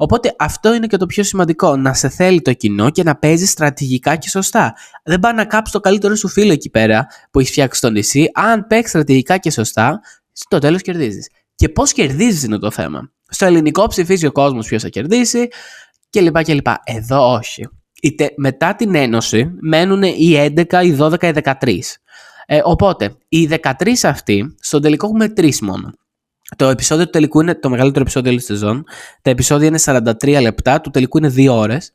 Οπότε 0.00 0.34
αυτό 0.38 0.74
είναι 0.74 0.86
και 0.86 0.96
το 0.96 1.06
πιο 1.06 1.22
σημαντικό, 1.22 1.76
να 1.76 1.94
σε 1.94 2.08
θέλει 2.08 2.42
το 2.42 2.52
κοινό 2.52 2.90
και 2.90 3.02
να 3.02 3.16
παίζει 3.16 3.46
στρατηγικά 3.46 4.16
και 4.16 4.28
σωστά. 4.28 4.74
Δεν 5.04 5.20
πάει 5.20 5.34
να 5.34 5.44
κάψεις 5.44 5.72
το 5.72 5.80
καλύτερο 5.80 6.14
σου 6.14 6.28
φίλο 6.28 6.52
εκεί 6.52 6.70
πέρα 6.70 7.06
που 7.30 7.38
έχεις 7.38 7.50
φτιάξει 7.50 7.78
στο 7.78 7.90
νησί. 7.90 8.30
Αν 8.34 8.66
παίξεις 8.66 8.88
στρατηγικά 8.88 9.38
και 9.38 9.50
σωστά, 9.50 10.00
στο 10.32 10.58
τέλος 10.58 10.82
κερδίζεις. 10.82 11.28
Και 11.54 11.68
πώς 11.68 11.92
κερδίζεις 11.92 12.42
είναι 12.42 12.58
το 12.58 12.70
θέμα. 12.70 13.12
Στο 13.28 13.44
ελληνικό 13.44 13.86
ψηφίζει 13.86 14.26
ο 14.26 14.32
κόσμος 14.32 14.66
ποιος 14.66 14.82
θα 14.82 14.88
κερδίσει 14.88 15.48
κλπ. 16.10 16.42
κλπ. 16.42 16.66
Εδώ 16.84 17.32
όχι. 17.32 17.68
Είτε 18.02 18.32
μετά 18.36 18.74
την 18.74 18.94
ένωση 18.94 19.50
μένουν 19.60 20.02
οι 20.02 20.52
11, 20.56 20.84
οι 20.84 20.96
12, 20.98 21.22
οι 21.22 21.32
13. 21.60 21.80
Ε, 22.46 22.60
οπότε, 22.64 23.16
οι 23.28 23.48
13 23.62 24.04
αυτοί, 24.04 24.54
στον 24.60 24.82
τελικό 24.82 25.06
έχουμε 25.06 25.32
3 25.36 25.60
μόνο. 25.60 25.92
Το 26.56 26.68
επεισόδιο 26.68 27.04
του 27.04 27.10
τελικού 27.10 27.40
είναι 27.40 27.54
το 27.54 27.70
μεγαλύτερο 27.70 28.02
επεισόδιο 28.02 28.30
όλης 28.30 28.44
της 28.44 28.58
σεζόν. 28.58 28.84
Τα 29.22 29.30
επεισόδια 29.30 29.66
είναι 29.66 29.78
43 29.84 30.40
λεπτά, 30.40 30.80
του 30.80 30.90
τελικού 30.90 31.18
είναι 31.18 31.32
2 31.36 31.48
ώρες. 31.48 31.92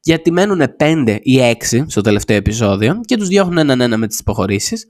Γιατί 0.00 0.32
μένουν 0.32 0.62
5 0.76 1.18
ή 1.22 1.40
6 1.40 1.84
στο 1.88 2.00
τελευταίο 2.00 2.36
επεισόδιο 2.36 3.00
και 3.04 3.16
τους 3.16 3.28
διώχνουν 3.28 3.58
έναν 3.58 3.80
ένα 3.80 3.96
με 3.96 4.06
τις 4.06 4.18
υποχωρήσεις. 4.18 4.86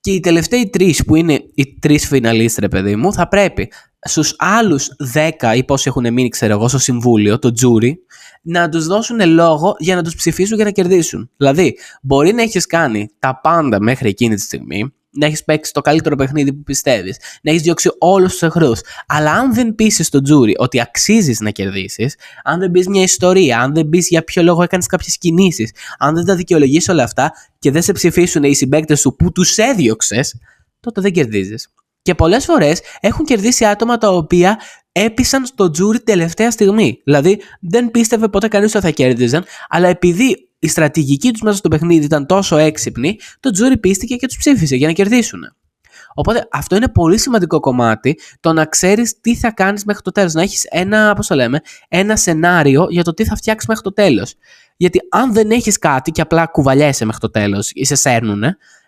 Και 0.00 0.10
οι 0.10 0.20
τελευταίοι 0.20 0.68
τρεις, 0.70 1.04
που 1.04 1.14
είναι 1.14 1.40
οι 1.54 1.78
τρεις 1.80 2.06
φιναλίστρες, 2.06 2.68
παιδί 2.68 2.96
μου, 2.96 3.12
θα 3.12 3.28
πρέπει 3.28 3.72
στους 4.00 4.34
άλλους 4.38 4.88
10 4.96 5.54
ή 5.56 5.64
πόσοι 5.64 5.88
έχουν 5.88 6.12
μείνει, 6.12 6.28
ξέρω 6.28 6.52
εγώ, 6.52 6.68
στο 6.68 6.78
συμβούλιο, 6.78 7.38
το 7.38 7.52
τζούρι, 7.52 7.98
να 8.42 8.68
τους 8.68 8.86
δώσουν 8.86 9.30
λόγο 9.30 9.74
για 9.78 9.94
να 9.94 10.02
τους 10.02 10.14
ψηφίσουν 10.14 10.56
για 10.56 10.64
να 10.64 10.70
κερδίσουν. 10.70 11.30
Δηλαδή, 11.36 11.78
μπορεί 12.02 12.32
να 12.32 12.42
έχεις 12.42 12.66
κάνει 12.66 13.08
τα 13.18 13.40
πάντα 13.42 13.80
μέχρι 13.80 14.08
εκείνη 14.08 14.34
τη 14.34 14.40
στιγμή, 14.40 14.94
να 15.16 15.26
έχεις 15.26 15.44
παίξει 15.44 15.72
το 15.72 15.80
καλύτερο 15.80 16.16
παιχνίδι 16.16 16.52
που 16.52 16.62
πιστεύεις, 16.62 17.18
να 17.42 17.50
έχεις 17.50 17.62
διώξει 17.62 17.90
όλους 17.98 18.32
τους 18.32 18.42
εχθρούς. 18.42 18.80
Αλλά 19.06 19.32
αν 19.32 19.54
δεν 19.54 19.74
πείσει 19.74 20.02
στο 20.02 20.22
τζούρι 20.22 20.54
ότι 20.58 20.80
αξίζεις 20.80 21.40
να 21.40 21.50
κερδίσεις, 21.50 22.16
αν 22.44 22.58
δεν 22.58 22.70
πει 22.70 22.88
μια 22.88 23.02
ιστορία, 23.02 23.60
αν 23.60 23.74
δεν 23.74 23.88
πει 23.88 23.98
για 23.98 24.24
ποιο 24.24 24.42
λόγο 24.42 24.62
έκανες 24.62 24.86
κάποιες 24.86 25.18
κινήσεις, 25.18 25.70
αν 25.98 26.14
δεν 26.14 26.24
τα 26.24 26.34
δικαιολογήσει 26.36 26.90
όλα 26.90 27.02
αυτά 27.02 27.32
και 27.58 27.70
δεν 27.70 27.82
σε 27.82 27.92
ψηφίσουν 27.92 28.42
οι 28.42 28.54
συμπαίκτες 28.54 29.00
σου 29.00 29.16
που 29.16 29.32
τους 29.32 29.56
έδιωξες, 29.56 30.40
τότε 30.80 31.00
δεν 31.00 31.12
κερδίζεις. 31.12 31.68
Και 32.02 32.14
πολλές 32.14 32.44
φορές 32.44 32.80
έχουν 33.00 33.24
κερδίσει 33.24 33.64
άτομα 33.64 33.98
τα 33.98 34.08
οποία 34.08 34.58
έπεισαν 34.92 35.46
στο 35.46 35.70
τζούρι 35.70 36.00
τελευταία 36.00 36.50
στιγμή. 36.50 37.00
Δηλαδή 37.04 37.40
δεν 37.60 37.90
πίστευε 37.90 38.28
ποτέ 38.28 38.48
κανείς 38.48 38.74
ότι 38.74 38.84
θα 38.84 38.90
κέρδιζαν, 38.90 39.44
αλλά 39.68 39.88
επειδή 39.88 40.48
η 40.66 40.68
στρατηγική 40.68 41.30
τους 41.30 41.40
μέσα 41.40 41.56
στο 41.56 41.68
παιχνίδι 41.68 42.04
ήταν 42.04 42.26
τόσο 42.26 42.56
έξυπνη, 42.56 43.18
το 43.40 43.50
τζούρι 43.50 43.78
πίστηκε 43.78 44.16
και 44.16 44.26
τους 44.26 44.36
ψήφισε 44.36 44.76
για 44.76 44.86
να 44.86 44.92
κερδίσουν. 44.92 45.40
Οπότε 46.14 46.48
αυτό 46.50 46.76
είναι 46.76 46.88
πολύ 46.88 47.18
σημαντικό 47.18 47.60
κομμάτι 47.60 48.18
το 48.40 48.52
να 48.52 48.64
ξέρεις 48.64 49.20
τι 49.20 49.36
θα 49.36 49.52
κάνεις 49.52 49.84
μέχρι 49.84 50.02
το 50.02 50.12
τέλος. 50.12 50.32
Να 50.32 50.42
έχεις 50.42 50.64
ένα, 50.64 51.14
πώς 51.14 51.26
το 51.26 51.34
λέμε, 51.34 51.60
ένα 51.88 52.16
σενάριο 52.16 52.86
για 52.90 53.04
το 53.04 53.14
τι 53.14 53.24
θα 53.24 53.36
φτιάξεις 53.36 53.68
μέχρι 53.68 53.82
το 53.82 53.92
τέλος. 53.92 54.34
Γιατί 54.76 55.00
αν 55.10 55.32
δεν 55.32 55.50
έχεις 55.50 55.78
κάτι 55.78 56.10
και 56.10 56.20
απλά 56.20 56.46
κουβαλιέσαι 56.46 57.04
μέχρι 57.04 57.20
το 57.20 57.30
τέλος 57.30 57.70
ή 57.74 57.84
σε 57.84 57.94
σέρνουν, 57.94 58.42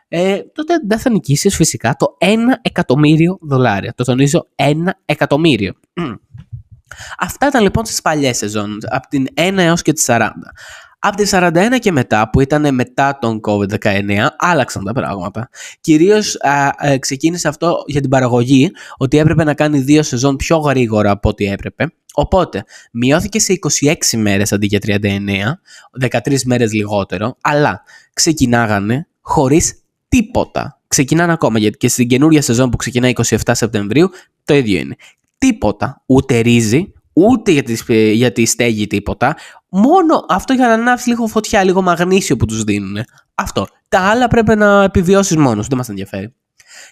ε, 0.09 0.41
τότε 0.53 0.75
δεν 0.87 0.99
θα 0.99 1.11
νικήσεις 1.11 1.57
φυσικά 1.57 1.95
το 1.99 2.17
1 2.21 2.37
εκατομμύριο 2.63 3.39
δολάρια. 3.41 3.95
Το 3.95 4.05
τονίζω 4.05 4.49
1 4.55 4.75
εκατομμύριο. 5.05 5.73
Αυτά 7.19 7.47
ήταν 7.47 7.63
λοιπόν 7.63 7.85
στις 7.85 8.01
παλιές 8.01 8.37
σεζόν, 8.37 8.79
από 8.91 9.09
την 9.09 9.27
1 9.35 9.55
έως 9.57 9.83
και 9.83 9.93
τη 9.93 10.05
40. 10.07 10.31
Από 10.99 11.17
τη 11.17 11.29
41 11.31 11.51
και 11.79 11.93
μετά, 11.93 12.31
που 12.31 12.41
ήταν 12.41 12.75
μετά 12.75 13.19
τον 13.21 13.41
COVID-19, 13.47 14.27
άλλαξαν 14.39 14.85
τα 14.85 14.93
πράγματα. 14.93 15.49
Κυρίως 15.81 16.37
α, 16.41 16.99
ξεκίνησε 16.99 17.49
αυτό 17.49 17.83
για 17.87 18.01
την 18.01 18.11
παραγωγή, 18.11 18.71
ότι 18.97 19.19
έπρεπε 19.19 19.45
να 19.45 19.55
κάνει 19.55 19.79
δύο 19.79 20.03
σεζόν 20.03 20.37
πιο 20.37 20.57
γρήγορα 20.57 21.11
από 21.11 21.29
ό,τι 21.29 21.45
έπρεπε. 21.45 21.93
Οπότε, 22.15 22.65
μειώθηκε 22.93 23.39
σε 23.39 23.59
26 23.81 23.95
μέρες 24.17 24.53
αντί 24.53 24.67
για 24.67 24.79
39, 24.87 26.09
13 26.11 26.43
μέρες 26.45 26.73
λιγότερο, 26.73 27.37
αλλά 27.41 27.83
ξεκινάγανε 28.13 29.07
χωρίς 29.21 29.83
τίποτα. 30.09 30.81
Ξεκινάνε 30.89 31.33
ακόμα, 31.33 31.59
γιατί 31.59 31.77
και 31.77 31.89
στην 31.89 32.09
καινούργια 32.09 32.43
σεζόν 32.43 32.71
που 32.71 32.77
ξεκινάει 32.77 33.13
27 33.25 33.37
Σεπτεμβρίου, 33.45 34.11
το 34.45 34.55
ίδιο 34.55 34.79
είναι. 34.79 34.97
Τίποτα. 35.39 36.03
Ούτε 36.07 36.39
ρύζι, 36.39 36.93
ούτε 37.13 37.51
για 37.51 37.63
τη, 37.63 38.13
για 38.13 38.33
τη 38.33 38.47
στέγη 38.47 38.87
τίποτα. 38.87 39.37
Μόνο 39.69 40.25
αυτό 40.29 40.53
για 40.53 40.67
να 40.67 40.73
ανάψει 40.73 41.09
λίγο 41.09 41.27
φωτιά, 41.27 41.65
λίγο 41.65 41.83
μαγνήσιο 41.83 42.37
που 42.37 42.47
τους 42.47 42.65
δίνουν. 42.65 43.05
Αυτό. 43.35 43.67
Τα 43.89 44.01
άλλα 44.01 44.29
πρέπει 44.29 44.57
να 44.57 44.83
επιβιώσεις 44.83 45.37
μόνος 45.37 45.67
δεν 45.67 45.79
μας 45.79 45.89
ενδιαφέρει. 45.89 46.35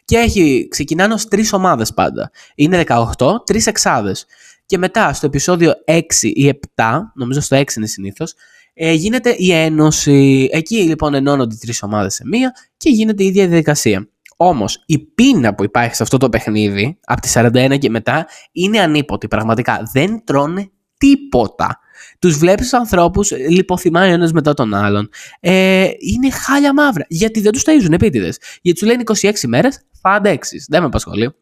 Και 0.04 0.16
έχει, 0.16 0.68
ξεκινάνε 0.70 1.14
ως 1.14 1.28
τρεις 1.28 1.52
ομάδες 1.52 1.94
πάντα. 1.94 2.30
Είναι 2.54 2.84
18, 2.86 3.44
τρεις 3.44 3.66
εξάδες. 3.66 4.26
Και 4.66 4.78
μετά 4.78 5.12
στο 5.12 5.26
επεισόδιο 5.26 5.72
6 5.84 6.28
ή 6.28 6.48
7, 6.48 7.12
νομίζω 7.14 7.40
στο 7.40 7.56
6 7.56 7.76
είναι 7.76 7.86
συνήθως, 7.86 8.34
ε, 8.74 8.92
γίνεται 8.92 9.34
η 9.38 9.52
ένωση. 9.52 10.48
Εκεί 10.52 10.76
λοιπόν 10.76 11.14
ενώνονται 11.14 11.54
οι 11.54 11.58
τρεις 11.58 11.82
ομάδες 11.82 12.14
σε 12.14 12.22
μία 12.26 12.54
και 12.76 12.90
γίνεται 12.90 13.22
η 13.22 13.26
ίδια 13.26 13.46
διαδικασία. 13.46 14.08
Όμως 14.36 14.82
η 14.86 14.98
πείνα 14.98 15.54
που 15.54 15.64
υπάρχει 15.64 15.94
σε 15.94 16.02
αυτό 16.02 16.16
το 16.16 16.28
παιχνίδι 16.28 16.98
από 17.04 17.20
τη 17.20 17.28
41 17.34 17.78
και 17.78 17.90
μετά 17.90 18.26
είναι 18.52 18.80
ανίποτη 18.80 19.28
πραγματικά. 19.28 19.88
Δεν 19.92 20.24
τρώνε 20.24 20.70
τίποτα. 20.98 21.78
Τους 22.18 22.38
βλέπεις 22.38 22.68
τους 22.68 22.78
ανθρώπους 22.78 23.30
λιποθυμάει 23.30 24.10
ο 24.10 24.12
ένας 24.12 24.32
μετά 24.32 24.54
τον 24.54 24.74
άλλον. 24.74 25.08
Ε, 25.40 25.88
είναι 25.98 26.30
χάλια 26.30 26.72
μαύρα. 26.72 27.04
Γιατί 27.08 27.40
δεν 27.40 27.52
τους 27.52 27.62
ταΐζουν 27.66 27.92
επίτηδες. 27.92 28.38
Γιατί 28.62 28.80
του 28.80 28.86
λένε 28.86 29.02
26 29.20 29.30
μέρες 29.46 29.80
θα 30.00 30.10
αντέξεις. 30.10 30.66
Δεν 30.68 30.80
με 30.80 30.86
απασχολεί. 30.86 31.34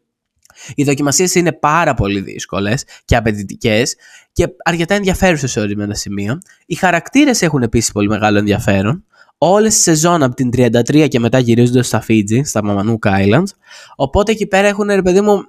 Οι 0.75 0.83
δοκιμασίες 0.83 1.35
είναι 1.35 1.51
πάρα 1.51 1.93
πολύ 1.93 2.19
δύσκολες 2.19 2.83
και 3.05 3.15
απαιτητικές 3.15 3.95
και 4.31 4.47
αρκετά 4.63 4.95
ενδιαφέρουσες 4.95 5.51
σε 5.51 5.59
ορισμένα 5.59 5.93
σημεία. 5.93 6.41
Οι 6.65 6.75
χαρακτήρες 6.75 7.41
έχουν 7.41 7.63
επίσης 7.63 7.91
πολύ 7.91 8.07
μεγάλο 8.07 8.37
ενδιαφέρον. 8.37 9.05
Όλες 9.37 9.73
τις 9.73 9.83
σεζόν 9.83 10.23
από 10.23 10.35
την 10.35 10.49
33 10.49 11.07
και 11.07 11.19
μετά 11.19 11.39
γυρίζονται 11.39 11.81
στα 11.81 12.01
Φίτζι, 12.01 12.43
στα 12.43 12.61
Mamanuka 12.63 13.09
Islands. 13.09 13.49
Οπότε 13.95 14.31
εκεί 14.31 14.47
πέρα 14.47 14.67
έχουν, 14.67 14.87
ρε 14.87 15.01
παιδί 15.01 15.21
μου, 15.21 15.43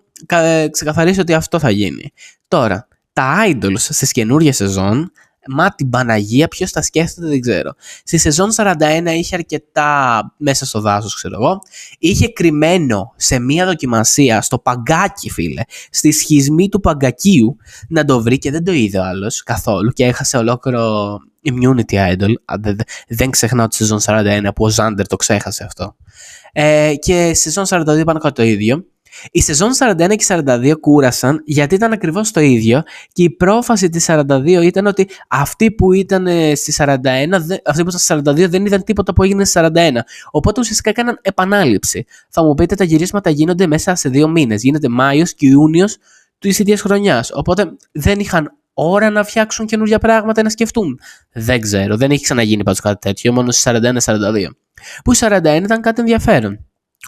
ξεκαθαρίσει 0.70 1.20
ότι 1.20 1.35
αυτό 1.35 1.59
θα 1.59 1.70
γίνει. 1.70 2.12
Τώρα, 2.49 2.89
τα 3.16 3.36
idols 3.48 3.78
στις 3.78 4.12
καινούργιες 4.12 4.56
σεζόν 4.56 5.12
Μα 5.48 5.74
την 5.74 5.90
Παναγία, 5.90 6.48
ποιος 6.48 6.70
τα 6.70 6.82
σκέφτεται 6.82 7.26
δεν 7.26 7.40
ξέρω. 7.40 7.74
Στη 8.04 8.18
σεζόν 8.18 8.50
41 8.56 8.74
είχε 9.06 9.34
αρκετά 9.34 10.20
μέσα 10.36 10.66
στο 10.66 10.80
δάσος, 10.80 11.14
ξέρω 11.14 11.34
εγώ. 11.34 11.58
Είχε 11.98 12.28
κρυμμένο 12.28 13.12
σε 13.16 13.38
μία 13.38 13.66
δοκιμασία 13.66 14.42
στο 14.42 14.58
παγκάκι, 14.58 15.30
φίλε, 15.30 15.62
στη 15.90 16.12
σχισμή 16.12 16.68
του 16.68 16.80
παγκακίου 16.80 17.56
να 17.88 18.04
το 18.04 18.22
βρει 18.22 18.38
και 18.38 18.50
δεν 18.50 18.64
το 18.64 18.72
είδε 18.72 18.98
ο 18.98 19.04
άλλος 19.04 19.42
καθόλου 19.42 19.90
και 19.90 20.04
έχασε 20.04 20.36
ολόκληρο 20.36 21.18
immunity 21.44 22.14
idol. 22.14 22.32
Δεν 23.08 23.30
ξεχνάω 23.30 23.66
τη 23.66 23.74
σεζόν 23.74 23.98
41 24.04 24.48
που 24.54 24.64
ο 24.64 24.68
Ζάντερ 24.68 25.06
το 25.06 25.16
ξέχασε 25.16 25.64
αυτό. 25.64 25.96
Ε, 26.52 26.94
και 26.98 27.34
στη 27.34 27.50
σεζόν 27.50 27.64
42 27.64 28.04
πάνω 28.04 28.18
κάτω 28.18 28.32
το 28.32 28.42
ίδιο. 28.42 28.84
Η 29.30 29.40
σεζόν 29.42 29.70
41 29.78 30.16
και 30.16 30.24
42 30.28 30.74
κούρασαν 30.80 31.42
γιατί 31.44 31.74
ήταν 31.74 31.92
ακριβώς 31.92 32.30
το 32.30 32.40
ίδιο 32.40 32.82
και 33.12 33.22
η 33.22 33.30
πρόφαση 33.30 33.88
της 33.88 34.06
42 34.08 34.46
ήταν 34.62 34.86
ότι 34.86 35.08
αυτοί 35.28 35.70
που 35.70 35.92
ήταν 35.92 36.26
ε, 36.26 36.54
στη 36.54 36.74
41, 36.76 36.94
αυτοί 37.64 37.82
που 37.82 37.88
ήταν 37.88 37.98
στη 37.98 38.14
42 38.44 38.48
δεν 38.48 38.66
είδαν 38.66 38.84
τίποτα 38.84 39.12
που 39.12 39.22
έγινε 39.22 39.44
στη 39.44 39.60
41. 39.62 39.90
Οπότε 40.30 40.60
ουσιαστικά 40.60 40.90
έκαναν 40.90 41.18
επανάληψη. 41.22 42.04
Θα 42.28 42.44
μου 42.44 42.54
πείτε 42.54 42.74
τα 42.74 42.84
γυρίσματα 42.84 43.30
γίνονται 43.30 43.66
μέσα 43.66 43.94
σε 43.94 44.08
δύο 44.08 44.28
μήνες. 44.28 44.62
Γίνεται 44.62 44.88
Μάιος 44.88 45.34
και 45.34 45.46
Ιούνιος 45.46 45.96
του 46.38 46.48
ίδιας 46.48 46.80
χρονιάς. 46.80 47.30
Οπότε 47.32 47.76
δεν 47.92 48.18
είχαν 48.18 48.52
ώρα 48.74 49.10
να 49.10 49.24
φτιάξουν 49.24 49.66
καινούργια 49.66 49.98
πράγματα 49.98 50.42
να 50.42 50.50
σκεφτούν. 50.50 51.00
Δεν 51.32 51.60
ξέρω, 51.60 51.96
δεν 51.96 52.10
έχει 52.10 52.22
ξαναγίνει 52.22 52.62
πάντως 52.62 52.80
κάτι 52.80 52.98
τέτοιο, 52.98 53.32
μόνο 53.32 53.50
στι 53.50 53.70
41-42. 53.70 54.56
Που 55.04 55.12
η 55.12 55.16
41 55.20 55.60
ήταν 55.64 55.80
κάτι 55.80 56.00
ενδιαφέρον. 56.00 56.64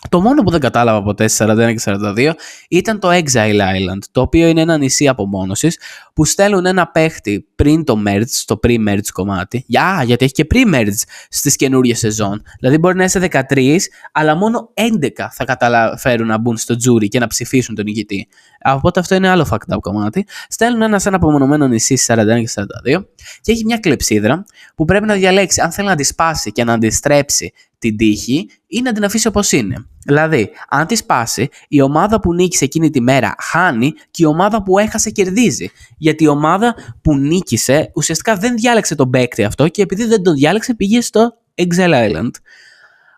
Το 0.09 0.21
μόνο 0.21 0.43
που 0.43 0.51
δεν 0.51 0.61
κατάλαβα 0.61 1.03
ποτέ 1.03 1.29
στις 1.29 1.47
41 1.47 1.57
και 1.57 1.81
42 1.85 2.33
ήταν 2.69 2.99
το 2.99 3.09
Exile 3.11 3.61
Island, 3.61 3.99
το 4.13 4.21
οποίο 4.21 4.49
είναι 4.49 4.61
ένα 4.61 4.79
νησί 4.79 5.09
απομόνωσης 5.09 5.79
που 6.13 6.25
στέλνουν 6.25 6.67
ένα 6.67 6.89
παίχτη 6.89 7.47
πριν 7.55 7.85
το 7.85 8.03
merge, 8.07 8.27
στο 8.27 8.61
pre-merge 8.67 9.09
κομμάτι. 9.13 9.65
Για, 9.67 10.03
γιατί 10.05 10.25
έχει 10.25 10.35
και 10.35 10.47
pre-merge 10.55 11.03
στις 11.29 11.57
καινούριε 11.57 11.95
σεζόν. 11.95 12.43
Δηλαδή 12.59 12.79
μπορεί 12.79 12.97
να 12.97 13.05
είσαι 13.05 13.29
13, 13.55 13.77
αλλά 14.13 14.35
μόνο 14.35 14.73
11 14.75 15.09
θα 15.33 15.45
καταφέρουν 15.45 16.27
να 16.27 16.39
μπουν 16.39 16.57
στο 16.57 16.77
τζούρι 16.77 17.09
και 17.09 17.19
να 17.19 17.27
ψηφίσουν 17.27 17.75
τον 17.75 17.87
ηγητή. 17.87 18.29
Οπότε 18.65 19.01
αυτό 19.01 19.15
είναι 19.15 19.29
άλλο 19.29 19.47
fucked 19.51 19.75
up 19.75 19.81
κομμάτι. 19.81 20.27
Στέλνουν 20.49 20.83
ένα 20.83 20.99
σε 20.99 21.09
ένα 21.09 21.17
απομονωμένο 21.17 21.67
νησί 21.67 21.97
στις 21.97 22.17
41 22.19 22.25
και 22.25 22.51
42 22.95 23.05
και 23.41 23.53
έχει 23.53 23.65
μια 23.65 23.79
κλεψίδρα 23.79 24.45
που 24.75 24.85
πρέπει 24.85 25.07
να 25.07 25.15
διαλέξει 25.15 25.61
αν 25.61 25.73
θέλει 25.73 25.89
να 25.89 25.95
τη 25.95 26.05
σπάσει 26.05 26.53
και 26.53 26.65
να 26.65 26.73
αντιστρέψει 26.73 27.53
την 27.79 27.97
τύχη 27.97 28.51
ή 28.67 28.81
να 28.81 28.93
την 28.93 29.05
αφήσει 29.05 29.27
όπως 29.27 29.53
είναι. 29.53 29.87
Δηλαδή, 30.07 30.51
αν 30.69 30.87
τη 30.87 30.97
σπάσει, 30.97 31.49
η 31.69 31.81
ομάδα 31.81 32.21
που 32.21 32.35
νίκησε 32.35 32.65
εκείνη 32.65 32.91
τη 32.91 33.01
μέρα 33.01 33.35
χάνει 33.39 33.93
και 34.11 34.23
η 34.23 34.25
ομάδα 34.25 34.63
που 34.63 34.79
έχασε 34.79 35.11
κερδίζει. 35.11 35.71
Γιατί 35.99 36.25
η 36.25 36.29
ομάδα 36.29 36.75
που 37.03 37.17
νίκησε 37.17 37.91
ουσιαστικά 37.95 38.37
δεν 38.37 38.55
διάλεξε 38.57 38.95
τον 38.95 39.11
παίκτη 39.11 39.45
αυτό 39.45 39.69
και 39.69 39.83
επειδή 39.83 40.05
δεν 40.05 40.23
τον 40.23 40.35
διάλεξε 40.35 40.75
πήγε 40.75 41.01
στο 41.01 41.33
Exile 41.55 42.13
Island. 42.13 42.31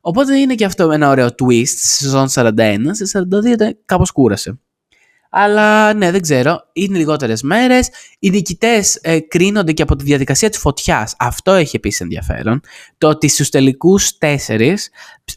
Οπότε 0.00 0.38
είναι 0.38 0.54
και 0.54 0.64
αυτό 0.64 0.90
ένα 0.90 1.08
ωραίο 1.08 1.26
twist 1.26 1.66
στη 1.66 1.86
σεζόν 1.86 2.28
41, 2.30 2.76
στη 2.92 3.10
42 3.12 3.70
κάπως 3.84 4.10
κούρασε. 4.10 4.60
Αλλά 5.30 5.94
ναι, 5.94 6.10
δεν 6.10 6.20
ξέρω. 6.20 6.60
Είναι 6.72 6.98
λιγότερες 6.98 7.42
μέρες. 7.42 7.88
Οι 8.18 8.30
νικητές 8.30 8.98
ε, 9.02 9.20
κρίνονται 9.20 9.72
και 9.72 9.82
από 9.82 9.96
τη 9.96 10.04
διαδικασία 10.04 10.48
της 10.48 10.58
φωτιάς. 10.58 11.14
Αυτό 11.18 11.52
έχει 11.52 11.76
επίσης 11.76 12.00
ενδιαφέρον. 12.00 12.60
Το 12.98 13.08
ότι 13.08 13.28
στους 13.28 13.48
τελικούς 13.48 14.18
τέσσερις, 14.18 14.90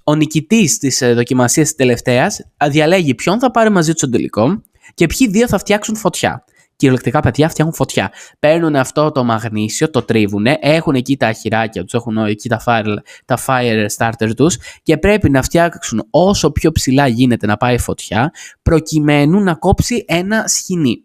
ο 0.03 0.15
νικητής 0.15 0.77
της 0.77 1.01
ε, 1.01 1.13
δοκιμασίας 1.13 1.67
της 1.67 1.75
τελευταίας 1.75 2.45
διαλέγει 2.69 3.15
ποιον 3.15 3.39
θα 3.39 3.51
πάρει 3.51 3.69
μαζί 3.69 3.91
του 3.91 3.97
στον 3.97 4.11
τελικό 4.11 4.61
και 4.93 5.07
ποιοι 5.07 5.27
δύο 5.27 5.47
θα 5.47 5.57
φτιάξουν 5.57 5.95
φωτιά 5.95 6.45
κυριολεκτικά 6.75 7.19
παιδιά 7.19 7.49
φτιάχνουν 7.49 7.75
φωτιά. 7.75 8.11
Παίρνουν 8.39 8.75
αυτό 8.75 9.11
το 9.11 9.23
μαγνήσιο, 9.23 9.89
το 9.89 10.01
τρίβουν, 10.01 10.45
έχουν 10.59 10.95
εκεί 10.95 11.17
τα 11.17 11.33
χειράκια 11.33 11.83
τους, 11.83 11.93
έχουν 11.93 12.17
εκεί 12.17 12.49
τα 12.49 12.63
fire, 12.65 12.95
τα 13.25 13.39
fire 13.45 13.85
starter 13.97 14.31
τους 14.35 14.57
και 14.83 14.97
πρέπει 14.97 15.29
να 15.29 15.41
φτιάξουν 15.41 16.07
όσο 16.09 16.51
πιο 16.51 16.71
ψηλά 16.71 17.07
γίνεται 17.07 17.45
να 17.45 17.57
πάει 17.57 17.77
φωτιά, 17.77 18.31
προκειμένου 18.61 19.39
να 19.39 19.53
κόψει 19.53 20.05
ένα 20.07 20.47
σκηνή. 20.47 21.03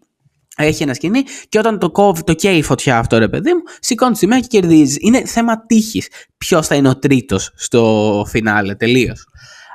Έχει 0.61 0.83
ένα 0.83 0.93
σκηνή 0.93 1.23
και 1.49 1.59
όταν 1.59 1.79
το 1.79 1.91
κόβει, 1.91 2.23
το 2.23 2.33
καίει 2.33 2.57
η 2.57 2.61
φωτιά 2.61 2.97
αυτό 2.97 3.17
ρε 3.17 3.27
παιδί 3.29 3.53
μου, 3.53 3.61
σηκώνει 3.79 4.11
τη 4.11 4.17
σημαία 4.17 4.39
και 4.39 4.47
κερδίζει. 4.47 4.97
Είναι 5.01 5.25
θέμα 5.25 5.65
τύχης 5.65 6.07
ποιος 6.37 6.67
θα 6.67 6.75
είναι 6.75 6.89
ο 6.89 6.99
τρίτος 6.99 7.51
στο 7.55 8.25
φινάλε 8.27 8.75
τελείως. 8.75 9.27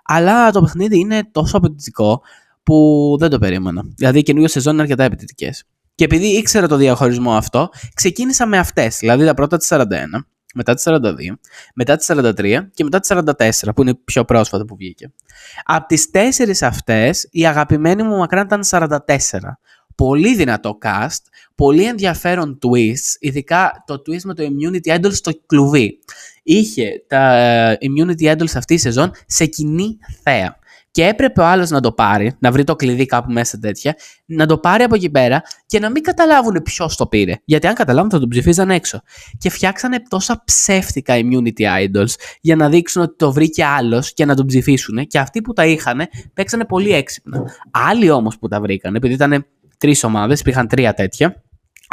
Αλλά 0.05 0.51
το 0.51 0.61
παιχνίδι 0.61 0.99
είναι 0.99 1.28
τόσο 1.32 1.57
απαιτητικό 1.57 2.22
που 2.62 3.16
δεν 3.18 3.30
το 3.30 3.38
περίμενα. 3.38 3.82
Δηλαδή 3.97 4.18
οι 4.18 4.22
καινούργιε 4.22 4.49
σεζόν 4.49 4.72
είναι 4.72 4.82
αρκετά 4.82 5.05
απαιτητικές. 5.05 5.64
Και 5.95 6.05
επειδή 6.05 6.26
ήξερα 6.26 6.68
το 6.68 6.76
διαχωρισμό 6.76 7.36
αυτό, 7.36 7.68
ξεκίνησα 7.95 8.47
με 8.47 8.59
αυτές. 8.59 8.99
Δηλαδή 8.99 9.24
τα 9.24 9.34
πρώτα 9.34 9.57
της 9.57 9.68
41, 9.70 9.84
μετά 10.55 10.74
της 10.74 10.84
42, 10.86 11.38
μετά 11.74 11.97
της 11.97 12.07
43 12.11 12.68
και 12.74 12.84
μετά 12.84 13.01
της 13.01 13.11
44, 13.12 13.74
που 13.74 13.80
είναι 13.80 13.90
η 13.90 13.95
πιο 14.05 14.24
πρόσφατα 14.24 14.64
που 14.64 14.76
βγήκε. 14.76 15.12
Από 15.64 15.86
τις 15.86 16.11
τέσσερις 16.11 16.62
αυτές, 16.62 17.28
η 17.30 17.47
αγαπημένη 17.47 18.03
μου 18.03 18.16
μακράν 18.16 18.45
ήταν 18.45 18.61
44. 18.64 18.99
Πολύ 19.95 20.34
δυνατό 20.34 20.78
cast, 20.82 21.22
πολύ 21.55 21.84
ενδιαφέρον 21.84 22.59
twist, 22.62 23.16
ειδικά 23.18 23.84
το 23.86 23.95
twist 23.95 24.22
με 24.22 24.34
το 24.34 24.45
Immunity 24.45 24.99
Idol 24.99 25.12
στο 25.12 25.32
κλουβί. 25.47 25.99
Είχε 26.42 27.05
τα 27.07 27.36
ε, 27.36 27.78
Immunity 27.80 28.36
Idols 28.36 28.55
αυτή 28.55 28.74
η 28.74 28.78
σεζόν 28.78 29.11
σε 29.26 29.47
κοινή 29.47 29.99
θέα 30.22 30.59
και 30.95 31.07
έπρεπε 31.07 31.40
ο 31.40 31.45
άλλος 31.45 31.70
να 31.70 31.80
το 31.80 31.92
πάρει, 31.92 32.36
να 32.38 32.53
βρει 32.53 32.64
το 32.64 32.76
κλειδί 32.76 33.07
κάπου 33.07 33.32
μέσα 33.32 33.59
τέτοια, 33.59 33.97
να 34.24 34.47
το 34.47 34.59
πάρει 34.59 34.82
από 34.82 34.95
εκεί 34.95 35.11
πέρα 35.11 35.42
και 35.66 35.78
να 35.78 35.90
μην 35.90 36.03
καταλάβουν 36.03 36.62
ποιος 36.62 36.97
το 36.97 37.07
πήρε. 37.07 37.34
Γιατί 37.45 37.66
αν 37.66 37.74
καταλάβουν 37.74 38.11
θα 38.11 38.18
τον 38.18 38.28
ψηφίζαν 38.28 38.70
έξω. 38.70 39.01
Και 39.38 39.51
φτιάξανε 39.51 40.03
τόσα 40.09 40.42
ψεύτικα 40.45 41.14
immunity 41.16 41.86
idols 41.86 42.14
για 42.40 42.57
να 42.57 42.68
δείξουν 42.68 43.03
ότι 43.03 43.16
το 43.16 43.32
βρήκε 43.32 43.64
άλλος 43.64 44.12
και 44.12 44.24
να 44.24 44.34
τον 44.34 44.47
ψηφίσουν. 44.47 45.07
Και 45.07 45.18
αυτοί 45.18 45.40
που 45.40 45.53
τα 45.53 45.66
είχαν 45.66 46.01
παίξανε 46.34 46.64
πολύ 46.64 46.92
έξυπνα. 46.92 47.42
Άλλοι 47.70 48.11
όμως 48.11 48.38
που 48.38 48.49
τα 48.49 48.61
βρήκαν, 48.61 48.95
επειδή 48.95 49.14
ήταν 49.14 49.47
τρεις 49.78 50.05
ομάδες, 50.05 50.40
υπήρχαν 50.40 50.68
τρία 50.68 50.95
τέτοια, 50.95 51.42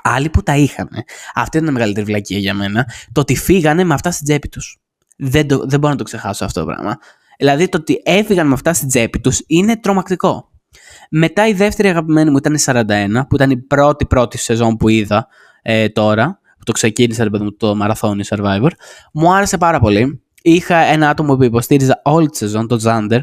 Άλλοι 0.04 0.30
που 0.30 0.44
τα 0.44 0.56
είχαν. 0.56 0.90
Αυτή 1.36 1.58
ήταν 1.58 1.70
η 1.70 1.72
μεγαλύτερη 1.72 2.06
βλακία 2.06 2.38
για 2.38 2.54
μένα. 2.54 2.88
Το 3.12 3.22
ότι 3.22 3.36
φύγανε 3.36 3.84
με 3.84 3.94
αυτά 3.94 4.12
στην 4.12 4.26
τσέπη 4.26 4.50
τους. 4.50 4.78
Δεν, 5.18 5.48
δεν 5.48 5.80
μπορώ 5.80 5.94
να 5.94 5.98
το 5.98 6.04
ξεχάσω 6.04 6.46
αυτό 6.46 6.60
το 6.60 6.66
πράγμα. 6.66 6.98
Δηλαδή 7.42 7.70
το 7.70 7.78
ότι 7.78 8.02
έφυγαν 8.06 8.48
με 8.48 8.54
αυτά 8.54 8.74
στην 8.74 8.88
τσέπη 8.88 9.20
τους 9.20 9.44
είναι 9.48 9.78
τρομακτικό. 9.78 10.50
Μετά 11.10 11.48
η 11.48 11.54
δεύτερη 11.54 11.88
αγαπημένη 11.88 12.30
μου 12.30 12.38
ήταν 12.38 12.54
η 12.54 12.60
41, 12.66 13.22
που 13.30 13.36
ήταν 13.36 13.50
η 13.50 13.58
πρώτη 13.58 14.06
πρώτη 14.06 14.38
σεζόν 14.38 14.78
που 14.78 14.90
είδα 14.90 15.28
ε, 15.62 15.90
τώρα, 15.90 16.40
που 16.58 16.64
το 16.64 16.72
ξεκίνησα 16.72 17.30
το 17.58 17.76
μαραθώνιο 17.76 18.24
Survivor. 18.28 18.70
Μου 19.14 19.34
άρεσε 19.34 19.58
πάρα 19.58 19.80
πολύ. 19.80 20.22
Είχα 20.42 20.76
ένα 20.76 21.10
άτομο 21.10 21.36
που 21.36 21.44
υποστήριζα 21.44 22.02
όλη 22.04 22.30
τη 22.30 22.38
σεζόν, 22.38 22.68
το 22.68 22.80
Xander. 22.84 23.20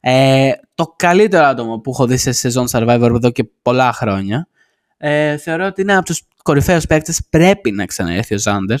Ε, 0.00 0.50
το 0.74 0.94
καλύτερο 0.96 1.44
άτομο 1.44 1.78
που 1.80 1.90
έχω 1.90 2.06
δει 2.06 2.16
σε 2.16 2.32
σεζόν 2.32 2.66
Survivor 2.70 3.10
εδώ 3.14 3.30
και 3.30 3.44
πολλά 3.62 3.92
χρόνια. 3.92 4.48
Ε, 4.96 5.36
θεωρώ 5.36 5.66
ότι 5.66 5.80
είναι 5.80 5.96
από 5.96 6.04
τους 6.04 6.22
κορυφαίους 6.42 6.86
παίκτες. 6.86 7.26
Πρέπει 7.30 7.70
να 7.70 7.86
ξαναέρθει 7.86 8.34
ο 8.34 8.38
Xander. 8.44 8.78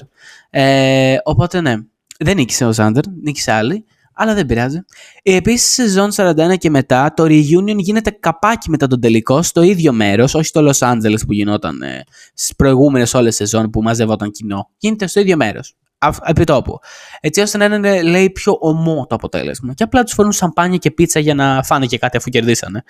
Ε, 0.50 1.16
οπότε 1.24 1.60
ναι, 1.60 1.74
δεν 2.18 2.36
νίκησε 2.36 2.66
ο 2.66 2.72
Xander, 2.76 3.02
νίκησε 3.22 3.52
άλλη 3.52 3.84
αλλά 4.16 4.34
δεν 4.34 4.46
πειράζει. 4.46 4.78
Επίσης, 5.22 5.72
σεζόν 5.72 6.10
41 6.14 6.56
και 6.58 6.70
μετά, 6.70 7.12
το 7.16 7.24
reunion 7.24 7.76
γίνεται 7.76 8.10
καπάκι 8.10 8.70
μετά 8.70 8.86
τον 8.86 9.00
τελικό 9.00 9.42
στο 9.42 9.62
ίδιο 9.62 9.92
μέρος, 9.92 10.34
όχι 10.34 10.44
στο 10.44 10.70
Los 10.70 10.92
Angeles 10.92 11.26
που 11.26 11.32
γινόταν 11.32 11.82
ε, 11.82 12.04
στις 12.34 12.56
προηγούμενες 12.56 13.14
όλες 13.14 13.34
σεζόν 13.34 13.70
που 13.70 13.82
μαζεύονταν 13.82 14.30
κοινό. 14.30 14.70
Γίνεται 14.78 15.06
στο 15.06 15.20
ίδιο 15.20 15.36
μέρος. 15.36 15.76
Επί 16.24 16.44
τόπου. 16.44 16.78
Έτσι 17.20 17.40
ώστε 17.40 17.58
να 17.58 17.64
είναι 17.64 18.02
λέει, 18.02 18.30
πιο 18.30 18.56
ομό 18.60 19.06
το 19.08 19.14
αποτέλεσμα. 19.14 19.74
Και 19.74 19.82
απλά 19.82 20.02
τους 20.02 20.14
φέρνουν 20.14 20.32
σαμπάνια 20.32 20.76
και 20.76 20.90
πίτσα 20.90 21.20
για 21.20 21.34
να 21.34 21.62
φάνε 21.62 21.86
και 21.86 21.98
κάτι 21.98 22.16
αφού 22.16 22.30
κερδίσανε. 22.30 22.82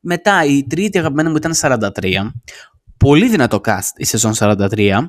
Μετά 0.00 0.44
η 0.44 0.66
τρίτη 0.66 0.98
αγαπημένη 0.98 1.28
μου 1.28 1.36
ήταν 1.36 1.52
43. 1.54 2.30
Πολύ 2.96 3.28
δυνατό 3.28 3.60
cast 3.64 3.90
η 3.96 4.04
σεζόν 4.04 4.32
43. 4.38 5.08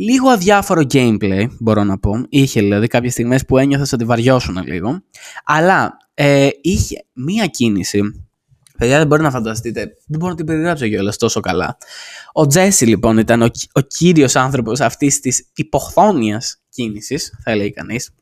Λίγο 0.00 0.28
αδιάφορο 0.28 0.82
gameplay, 0.92 1.46
μπορώ 1.58 1.84
να 1.84 1.98
πω. 1.98 2.12
Είχε 2.28 2.60
δηλαδή 2.60 2.86
κάποιες 2.86 3.12
στιγμές 3.12 3.44
που 3.44 3.58
ένιωθα 3.58 3.86
ότι 3.92 4.04
βαριώσουν 4.04 4.62
λίγο. 4.66 5.02
Αλλά 5.44 5.96
ε, 6.14 6.48
είχε 6.60 7.04
μία 7.12 7.46
κίνηση. 7.46 8.00
Παιδιά 8.78 8.98
δεν 8.98 9.06
μπορεί 9.06 9.22
να 9.22 9.30
φανταστείτε. 9.30 9.80
Δεν 9.80 10.18
μπορώ 10.18 10.30
να 10.30 10.36
την 10.36 10.46
περιγράψω 10.46 10.88
κιόλας 10.88 11.16
τόσο 11.16 11.40
καλά. 11.40 11.76
Ο 12.32 12.46
Τζέσι 12.46 12.84
λοιπόν 12.86 13.18
ήταν 13.18 13.42
ο, 13.42 13.48
ο 13.72 13.80
κύριος 13.80 14.36
άνθρωπος 14.36 14.80
αυτής 14.80 15.20
της 15.20 15.50
υποχθόνιας 15.54 16.62
κίνησης, 16.68 17.32
θα 17.44 17.56
λέει 17.56 17.72
κανείς, 17.72 18.14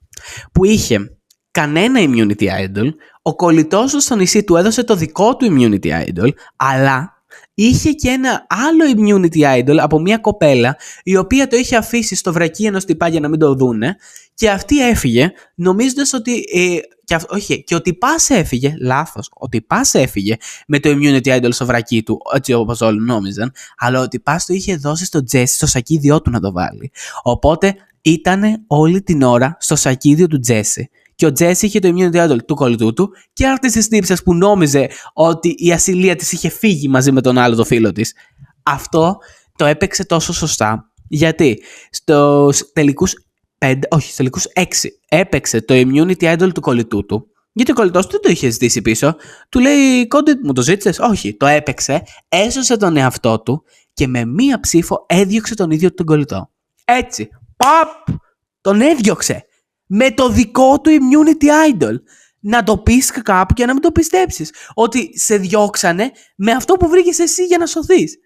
που 0.53 0.65
είχε 0.65 1.19
κανένα 1.51 2.01
immunity 2.03 2.45
idol, 2.45 2.89
ο 3.23 3.35
κολλητός 3.35 3.93
του 3.93 4.01
στο 4.01 4.17
νησί 4.17 4.45
του 4.45 4.57
έδωσε 4.57 4.85
το 4.85 4.97
δικό 4.97 5.37
του 5.37 5.47
immunity 5.51 5.87
idol, 5.87 6.29
αλλά 6.57 7.16
είχε 7.59 7.91
και 7.91 8.09
ένα 8.09 8.47
άλλο 8.49 8.85
immunity 8.97 9.61
idol 9.61 9.77
από 9.79 10.01
μια 10.01 10.19
κοπέλα 10.19 10.77
η 11.03 11.17
οποία 11.17 11.47
το 11.47 11.57
είχε 11.57 11.77
αφήσει 11.77 12.15
στο 12.15 12.33
βρακί 12.33 12.65
ενός 12.65 12.85
τυπά 12.85 13.09
για 13.09 13.21
να 13.21 13.29
μην 13.29 13.39
το 13.39 13.55
δούνε 13.55 13.97
και 14.35 14.51
αυτή 14.51 14.89
έφυγε 14.89 15.33
νομίζοντας 15.55 16.13
ότι 16.13 16.45
ε, 16.55 16.79
και, 17.05 17.19
όχι, 17.29 17.65
και 17.65 17.75
ο 17.75 17.81
τυπάς 17.81 18.31
έφυγε, 18.31 18.75
λάθος, 18.81 19.31
ο 19.35 19.49
τυπάς 19.49 19.95
έφυγε 19.95 20.37
με 20.67 20.81
το 20.81 20.91
immunity 20.93 21.41
idol 21.41 21.49
στο 21.51 21.67
βρακί 21.67 22.03
του, 22.03 22.21
έτσι 22.35 22.53
όπως 22.53 22.81
όλοι 22.81 23.01
νόμιζαν, 23.01 23.53
αλλά 23.79 24.01
ο 24.01 24.09
τυπάς 24.09 24.47
το 24.47 24.55
είχε 24.55 24.77
δώσει 24.77 25.05
στο 25.05 25.21
Jesse 25.33 25.47
στο 25.47 25.67
σακίδιό 25.67 26.23
του 26.23 26.31
να 26.31 26.41
το 26.41 26.53
βάλει. 26.53 26.91
Οπότε 27.23 27.75
ήταν 28.03 28.65
όλη 28.67 29.03
την 29.03 29.23
ώρα 29.23 29.57
στο 29.61 29.77
σακίδιο 29.77 30.27
του 30.27 30.41
Jesse 30.49 30.85
και 31.17 31.27
ο 31.27 31.33
Τζέσι 31.33 31.67
είχε 31.67 31.79
το 31.79 31.95
immunity 31.95 32.29
idol 32.29 32.45
του 32.47 32.55
κολλητού 32.55 32.93
του 32.93 33.11
και 33.33 33.47
άρτη 33.47 33.73
τη 33.73 33.89
τύψη 33.89 34.23
που 34.25 34.35
νόμιζε 34.35 34.89
ότι 35.13 35.55
η 35.57 35.73
ασυλία 35.73 36.17
της 36.17 36.33
είχε 36.33 36.49
φύγει 36.49 36.89
μαζί 36.89 37.13
με 37.13 37.21
τον 37.21 37.39
άλλο 37.39 37.55
το 37.57 37.65
φίλο 37.65 37.93
της. 37.93 38.15
Αυτό 38.63 39.17
το 39.57 39.65
έπαιξε 39.65 40.05
τόσο 40.05 40.33
σωστά. 40.33 40.91
Γιατί 41.09 41.63
στους 41.91 42.73
τελικούς 42.73 43.15
5, 43.59 43.79
όχι, 43.89 44.03
στους 44.03 44.17
τελικούς 44.17 44.47
6 44.55 44.63
έπαιξε 45.09 45.61
το 45.61 45.75
immunity 45.75 46.39
idol 46.39 46.51
του 46.55 46.61
κολλητού 46.61 47.07
του. 47.07 47.27
Γιατί 47.53 47.71
ο 47.71 47.75
κολλητός 47.75 48.07
του 48.07 48.21
το 48.21 48.31
είχε 48.31 48.51
ζητήσει 48.51 48.83
πίσω. 48.83 49.17
Του 49.49 49.61
λέει, 49.61 50.07
Κόντι, 50.07 50.33
μου 50.43 50.53
το 50.53 50.63
ζήτησες; 50.63 50.99
Όχι, 50.99 51.37
το 51.37 51.47
έπαιξε, 51.47 52.03
έσωσε 52.29 52.77
τον 52.77 52.97
εαυτό 52.97 53.41
του 53.41 53.65
και 53.93 54.07
με 54.07 54.25
μία 54.25 54.61
ψήφο 54.61 55.07
έδιωξε 55.09 55.55
τον 55.55 55.71
ίδιο 55.71 55.95
τον 55.95 56.07
κολλητό. 56.07 56.51
Έτσι. 56.85 57.29
Παπ! 57.57 58.19
Τον 58.61 58.81
έδιωξε 58.81 59.46
με 59.87 60.11
το 60.11 60.29
δικό 60.29 60.81
του 60.81 60.91
immunity 60.91 61.73
idol. 61.73 61.95
Να 62.41 62.63
το 62.63 62.79
πεις 62.79 63.11
κάπου 63.11 63.55
και 63.55 63.67
να 63.67 63.73
μην 63.73 63.83
το 63.83 63.93
πιστέψεις. 63.93 64.53
Ότι 64.75 65.19
σε 65.19 65.37
διώξανε 65.37 66.11
με 66.37 66.53
αυτό 66.53 66.75
που 66.75 66.89
βρήκες 66.89 67.19
εσύ 67.19 67.45
για 67.45 67.59
να 67.59 67.67
σωθείς. 67.67 68.19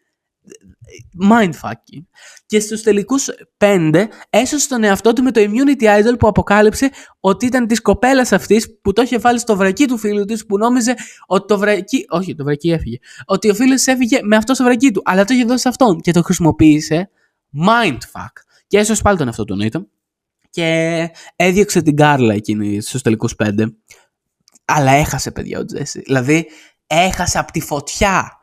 mindfucking. 1.31 2.05
Και 2.47 2.61
στους 2.61 2.83
τελικούς 2.83 3.29
πέντε 3.57 4.09
έσωσε 4.31 4.69
τον 4.69 4.85
εαυτό 4.85 5.13
του 5.13 5.23
με 5.23 5.31
το 5.31 5.41
immunity 5.41 5.85
idol 5.85 6.19
που 6.19 6.29
αποκάλυψε 6.29 6.91
ότι 7.21 7.47
ήταν 7.47 7.67
της 7.67 7.83
κοπέλας 7.83 8.33
αυτής 8.33 8.81
που 8.83 8.93
το 8.93 9.03
είχε 9.03 9.19
βάλει 9.19 9.39
στο 9.39 9.57
βρακί 9.57 9.87
του 9.87 9.99
φίλου 9.99 10.25
της 10.25 10.47
που 10.47 10.59
νόμιζε 10.59 10.95
ότι 11.27 11.47
το 11.47 11.59
βρακί, 11.59 12.05
όχι 12.09 12.35
το 12.35 12.45
βρακί 12.45 12.71
έφυγε, 12.71 12.99
ότι 13.25 13.51
ο 13.51 13.55
φίλος 13.55 13.87
έφυγε 13.87 14.19
με 14.23 14.37
αυτό 14.37 14.55
στο 14.55 14.65
βρακί 14.65 14.91
του, 14.91 15.03
αλλά 15.05 15.25
το 15.25 15.35
είχε 15.35 15.45
δώσει 15.45 15.63
σε 15.63 15.69
αυτόν 15.69 16.01
και 16.01 16.13
το 16.13 16.23
χρησιμοποίησε 16.23 17.11
mindfuck. 17.67 18.33
Και 18.67 18.79
έσωσε 18.79 19.03
πάλι 19.03 19.19
τον 19.19 19.27
εαυτό 19.27 19.45
του 19.45 19.53
εννοείται 19.53 19.87
και 20.51 21.09
έδιωξε 21.37 21.83
την 21.83 21.97
Κάρλα 21.97 22.35
εκείνη 22.35 22.81
στους 22.81 23.03
τελικούς 23.03 23.35
πέντε. 23.35 23.73
Αλλά 24.65 24.91
έχασε 24.91 25.31
παιδιά 25.31 25.59
ο 25.59 25.65
Τζέσι. 25.65 26.01
Δηλαδή 26.01 26.47
έχασε 26.87 27.39
από 27.39 27.53
τη 27.53 27.61
φωτιά. 27.61 28.41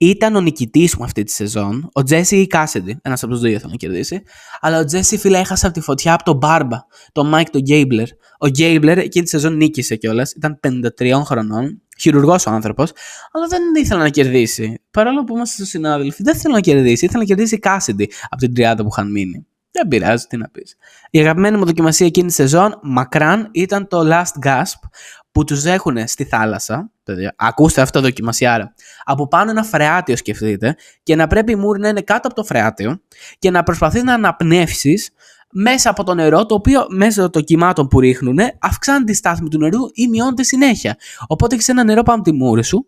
Ήταν 0.00 0.36
ο 0.36 0.40
νικητής 0.40 0.96
μου 0.96 1.04
αυτή 1.04 1.22
τη 1.22 1.32
σεζόν. 1.32 1.88
Ο 1.92 2.02
Τζέσι 2.02 2.36
ή 2.36 2.40
η 2.40 2.46
Κάσιντι. 2.46 2.98
Ένας 3.02 3.22
από 3.22 3.32
τους 3.32 3.40
δύο 3.40 3.50
ήθελε 3.50 3.70
να 3.70 3.76
κερδίσει. 3.76 4.22
Αλλά 4.60 4.78
ο 4.78 4.84
Τζέσι, 4.84 5.18
φίλε, 5.18 5.38
έχασε 5.38 5.66
από 5.66 5.74
τη 5.74 5.80
φωτιά 5.80 6.12
από 6.12 6.24
τον 6.24 6.36
Μπάρμπα. 6.36 6.78
Τον 7.12 7.28
Μάικ 7.28 7.50
τον 7.50 7.60
Γκάμπλερ. 7.60 8.08
Ο 8.38 8.46
Γκάμπλερ 8.46 8.98
εκείνη 8.98 9.24
τη 9.24 9.30
σεζόν 9.30 9.56
νίκησε 9.56 9.96
κιόλας. 9.96 10.32
Ήταν 10.32 10.60
53 10.98 11.22
χρονών. 11.24 11.82
Χειρουργός 12.00 12.46
ο 12.46 12.50
άνθρωπος. 12.50 12.92
Αλλά 13.32 13.46
δεν 13.46 13.62
ήθελε 13.76 14.02
να 14.02 14.08
κερδίσει. 14.08 14.82
Παρόλο 14.90 15.24
που 15.24 15.34
είμαστε 15.34 15.54
στο 15.54 15.64
συνάδελφοι, 15.64 16.22
δεν 16.22 16.34
ήθελε 16.34 16.54
να 16.54 16.60
κερδίσει. 16.60 17.04
Ήθελε 17.04 17.18
να 17.18 17.28
κερδίσει 17.28 17.54
η 17.54 17.58
Κάσιντι 17.58 18.10
από 18.28 18.36
την 18.36 18.54
τριάδα 18.54 18.82
που 18.82 18.88
είχαν 18.92 19.10
μείνει. 19.10 19.46
Δεν 19.70 19.88
πειράζει, 19.88 20.26
τι 20.26 20.36
να 20.36 20.48
πεις. 20.48 20.76
Η 21.10 21.20
αγαπημένη 21.20 21.56
μου 21.56 21.64
δοκιμασία 21.64 22.06
εκείνη 22.06 22.28
τη 22.28 22.34
σεζόν, 22.34 22.78
μακράν, 22.82 23.48
ήταν 23.52 23.88
το 23.88 24.00
Last 24.04 24.46
Gasp 24.46 24.88
που 25.32 25.44
τους 25.44 25.64
έχουν 25.64 26.08
στη 26.08 26.24
θάλασσα. 26.24 26.90
Παιδιά, 27.02 27.34
ακούστε 27.36 27.80
αυτό 27.80 28.00
δοκιμασιάρα. 28.00 28.74
Από 29.04 29.28
πάνω 29.28 29.50
ένα 29.50 29.62
φρεάτιο 29.62 30.16
σκεφτείτε 30.16 30.76
και 31.02 31.16
να 31.16 31.26
πρέπει 31.26 31.52
η 31.52 31.56
μούρη 31.56 31.80
να 31.80 31.88
είναι 31.88 32.00
κάτω 32.00 32.26
από 32.26 32.36
το 32.36 32.44
φρεάτιο 32.44 33.00
και 33.38 33.50
να 33.50 33.62
προσπαθείς 33.62 34.02
να 34.02 34.14
αναπνεύσεις 34.14 35.10
μέσα 35.52 35.90
από 35.90 36.04
το 36.04 36.14
νερό, 36.14 36.46
το 36.46 36.54
οποίο 36.54 36.86
μέσα 36.88 37.30
των 37.30 37.44
κυμάτων 37.44 37.88
που 37.88 38.00
ρίχνουν 38.00 38.38
αυξάνει 38.58 39.04
τη 39.04 39.14
στάθμη 39.14 39.48
του 39.48 39.58
νερού 39.58 39.80
ή 39.92 40.08
μειώνεται 40.08 40.42
συνέχεια. 40.42 40.96
Οπότε 41.26 41.54
έχεις 41.54 41.68
ένα 41.68 41.84
νερό 41.84 42.02
πάνω 42.02 42.20
από 42.20 42.30
τη 42.30 42.36
μούρη 42.36 42.64
σου 42.64 42.86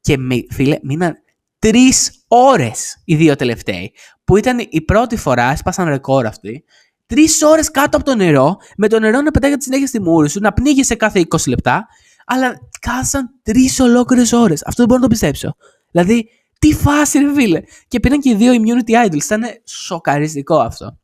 και 0.00 0.16
φίλε, 0.50 0.78
μείναν 0.82 1.16
τρεις 1.58 2.15
ώρες 2.28 2.96
οι 3.04 3.16
δύο 3.16 3.36
τελευταίοι. 3.36 3.92
Που 4.24 4.36
ήταν 4.36 4.66
η 4.70 4.80
πρώτη 4.80 5.16
φορά, 5.16 5.50
έσπασαν 5.50 5.88
ρεκόρ 5.88 6.26
αυτοί. 6.26 6.64
Τρεις 7.06 7.42
ώρες 7.42 7.70
κάτω 7.70 7.96
από 7.96 8.06
το 8.06 8.14
νερό, 8.14 8.56
με 8.76 8.88
το 8.88 8.98
νερό 8.98 9.20
να 9.20 9.30
πετάγεται 9.30 9.60
συνέχεια 9.60 9.86
στη 9.86 10.00
μούρη 10.00 10.28
σου, 10.28 10.40
να 10.40 10.52
πνίγεσαι 10.52 10.94
κάθε 10.94 11.26
20 11.28 11.48
λεπτά, 11.48 11.86
αλλά 12.26 12.58
κάθισαν 12.80 13.30
τρεις 13.42 13.80
ολόκληρες 13.80 14.32
ώρες. 14.32 14.62
Αυτό 14.66 14.74
δεν 14.76 14.86
μπορώ 14.86 15.00
να 15.00 15.06
το 15.06 15.12
πιστέψω. 15.12 15.56
Δηλαδή, 15.90 16.28
τι 16.58 16.74
φάση, 16.74 17.18
ρε 17.18 17.34
φίλε. 17.34 17.62
Και 17.88 18.00
πήραν 18.00 18.20
και 18.20 18.30
οι 18.30 18.34
δύο 18.34 18.52
immunity 18.52 19.06
idols. 19.06 19.24
Ήταν 19.24 19.42
σοκαριστικό 19.64 20.58
αυτό. 20.58 20.98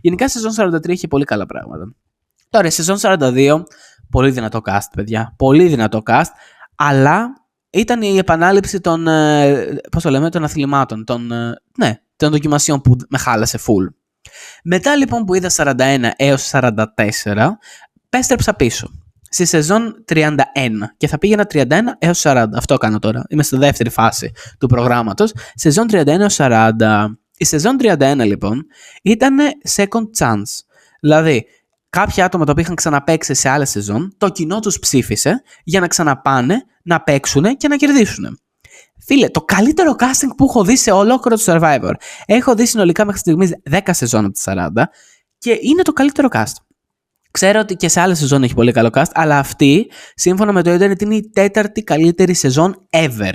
Γενικά, 0.00 0.24
η 0.24 0.28
σεζόν 0.28 0.52
43 0.56 0.88
είχε 0.88 1.08
πολύ 1.08 1.24
καλά 1.24 1.46
πράγματα. 1.46 1.94
Τώρα, 2.50 2.66
η 2.66 2.70
σεζόν 2.70 2.96
42, 3.00 3.62
πολύ 4.10 4.30
δυνατό 4.30 4.60
cast, 4.64 4.88
παιδιά. 4.94 5.34
Πολύ 5.36 5.66
δυνατό 5.66 6.02
cast. 6.06 6.30
Αλλά 6.74 7.46
ήταν 7.70 8.02
η 8.02 8.16
επανάληψη 8.16 8.80
των, 8.80 9.08
ε, 9.08 9.78
πώς 9.90 10.02
το 10.02 10.10
λέμε, 10.10 10.30
των 10.30 10.44
αθλημάτων, 10.44 11.04
των, 11.04 11.32
ε, 11.32 11.54
ναι, 11.76 12.00
των 12.16 12.30
δοκιμασιών 12.30 12.80
που 12.80 12.96
με 13.08 13.18
χάλασε 13.18 13.58
full. 13.58 13.94
Μετά 14.64 14.96
λοιπόν 14.96 15.24
που 15.24 15.34
είδα 15.34 15.50
41 15.50 16.10
έως 16.16 16.50
44, 16.52 17.58
πέστρεψα 18.08 18.54
πίσω. 18.54 18.90
Στη 19.30 19.44
σεζόν 19.44 20.04
31 20.08 20.42
και 20.96 21.08
θα 21.08 21.18
πήγαινα 21.18 21.46
31 21.52 21.64
έως 21.98 22.20
40. 22.24 22.46
Αυτό 22.54 22.76
κάνω 22.76 22.98
τώρα. 22.98 23.24
Είμαι 23.28 23.42
στη 23.42 23.56
δεύτερη 23.56 23.90
φάση 23.90 24.32
του 24.58 24.66
προγράμματος. 24.66 25.32
Σεζόν 25.54 25.86
31 25.90 26.06
έως 26.06 26.36
40. 26.38 27.18
Η 27.36 27.44
σεζόν 27.44 27.76
31 27.80 28.14
λοιπόν 28.16 28.66
ήταν 29.02 29.38
second 29.76 30.04
chance. 30.18 30.60
Δηλαδή, 31.00 31.46
κάποια 31.90 32.24
άτομα 32.24 32.44
τα 32.44 32.50
οποία 32.50 32.62
είχαν 32.64 32.76
ξαναπέξει 32.76 33.34
σε 33.34 33.48
άλλε 33.48 33.64
σεζόν, 33.64 34.14
το 34.18 34.28
κοινό 34.28 34.60
τους 34.60 34.78
ψήφισε 34.78 35.42
για 35.64 35.80
να 35.80 35.86
ξαναπάνε, 35.86 36.64
να 36.82 37.00
παίξουν 37.02 37.56
και 37.56 37.68
να 37.68 37.76
κερδίσουν. 37.76 38.40
Φίλε, 38.98 39.28
το 39.28 39.40
καλύτερο 39.40 39.94
casting 39.98 40.30
που 40.36 40.44
έχω 40.44 40.64
δει 40.64 40.76
σε 40.76 40.90
ολόκληρο 40.90 41.36
το 41.36 41.42
Survivor. 41.46 41.92
Έχω 42.26 42.54
δει 42.54 42.66
συνολικά 42.66 43.04
μέχρι 43.04 43.20
στιγμής 43.20 43.52
10 43.70 43.78
σεζόν 43.90 44.24
από 44.24 44.32
τις 44.32 44.44
40 44.46 44.68
και 45.38 45.58
είναι 45.60 45.82
το 45.82 45.92
καλύτερο 45.92 46.28
cast. 46.32 46.52
Ξέρω 47.30 47.60
ότι 47.60 47.74
και 47.74 47.88
σε 47.88 48.00
άλλε 48.00 48.14
σεζόν 48.14 48.42
έχει 48.42 48.54
πολύ 48.54 48.72
καλό 48.72 48.90
cast, 48.92 49.10
αλλά 49.12 49.38
αυτή, 49.38 49.90
σύμφωνα 50.14 50.52
με 50.52 50.62
το 50.62 50.72
Ιντερνετ, 50.72 51.02
είναι 51.02 51.14
η 51.14 51.30
τέταρτη 51.30 51.82
καλύτερη 51.82 52.34
σεζόν 52.34 52.86
ever. 52.90 53.32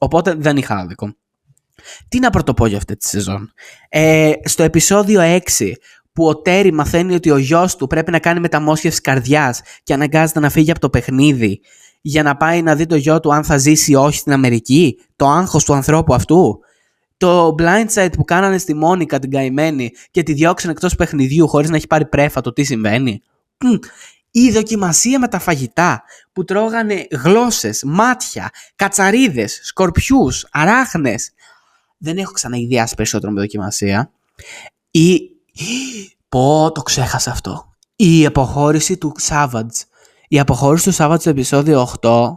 Οπότε 0.00 0.34
δεν 0.34 0.56
είχα 0.56 0.76
άδικο. 0.76 1.14
Τι 2.08 2.18
να 2.18 2.30
πρωτοπώ 2.30 2.66
για 2.66 2.76
αυτή 2.76 2.96
τη 2.96 3.08
σεζόν. 3.08 3.52
Ε, 3.88 4.32
στο 4.44 4.62
επεισόδιο 4.62 5.40
6, 5.58 5.72
που 6.16 6.26
ο 6.26 6.36
Τέρι 6.36 6.72
μαθαίνει 6.72 7.14
ότι 7.14 7.30
ο 7.30 7.36
γιος 7.36 7.76
του 7.76 7.86
πρέπει 7.86 8.10
να 8.10 8.18
κάνει 8.18 8.40
μεταμόσχευση 8.40 9.00
καρδιάς 9.00 9.60
και 9.82 9.92
αναγκάζεται 9.92 10.40
να 10.40 10.50
φύγει 10.50 10.70
από 10.70 10.80
το 10.80 10.90
παιχνίδι 10.90 11.60
για 12.00 12.22
να 12.22 12.36
πάει 12.36 12.62
να 12.62 12.74
δει 12.74 12.86
το 12.86 12.96
γιο 12.96 13.20
του 13.20 13.34
αν 13.34 13.44
θα 13.44 13.56
ζήσει 13.56 13.90
ή 13.90 13.94
όχι 13.94 14.18
στην 14.18 14.32
Αμερική, 14.32 14.98
το 15.16 15.26
άγχος 15.28 15.64
του 15.64 15.74
ανθρώπου 15.74 16.14
αυτού. 16.14 16.60
Το 17.16 17.54
blindside 17.58 18.12
που 18.12 18.24
κάνανε 18.24 18.58
στη 18.58 18.74
Μόνικα 18.74 19.18
την 19.18 19.30
καημένη 19.30 19.90
και 20.10 20.22
τη 20.22 20.32
διώξαν 20.32 20.70
εκτός 20.70 20.94
παιχνιδιού 20.94 21.48
χωρίς 21.48 21.70
να 21.70 21.76
έχει 21.76 21.86
πάρει 21.86 22.06
πρέφα 22.06 22.40
το 22.40 22.52
τι 22.52 22.64
συμβαίνει. 22.64 23.22
Η 24.30 24.50
δοκιμασία 24.50 25.18
με 25.18 25.28
τα 25.28 25.38
φαγητά 25.38 26.02
που 26.32 26.44
τρώγανε 26.44 27.06
γλώσσες, 27.10 27.82
μάτια, 27.84 28.50
κατσαρίδες, 28.76 29.60
σκορπιούς, 29.62 30.46
αράχνες. 30.50 31.30
Δεν 31.98 32.18
έχω 32.18 32.32
ξαναειδιάσει 32.32 32.94
περισσότερο 32.94 33.32
με 33.32 33.40
δοκιμασία. 33.40 34.10
Η... 34.90 35.35
Πω, 36.28 36.72
το 36.72 36.82
ξέχασα 36.82 37.30
αυτό. 37.30 37.70
Η 37.96 38.26
αποχώρηση 38.26 38.96
του 38.96 39.12
Savage 39.28 39.86
η 40.28 40.38
αποχώρηση 40.38 40.84
του 40.84 40.92
Σάββατο 40.92 41.20
στο 41.20 41.30
επεισόδιο 41.30 41.88
8, 42.00 42.30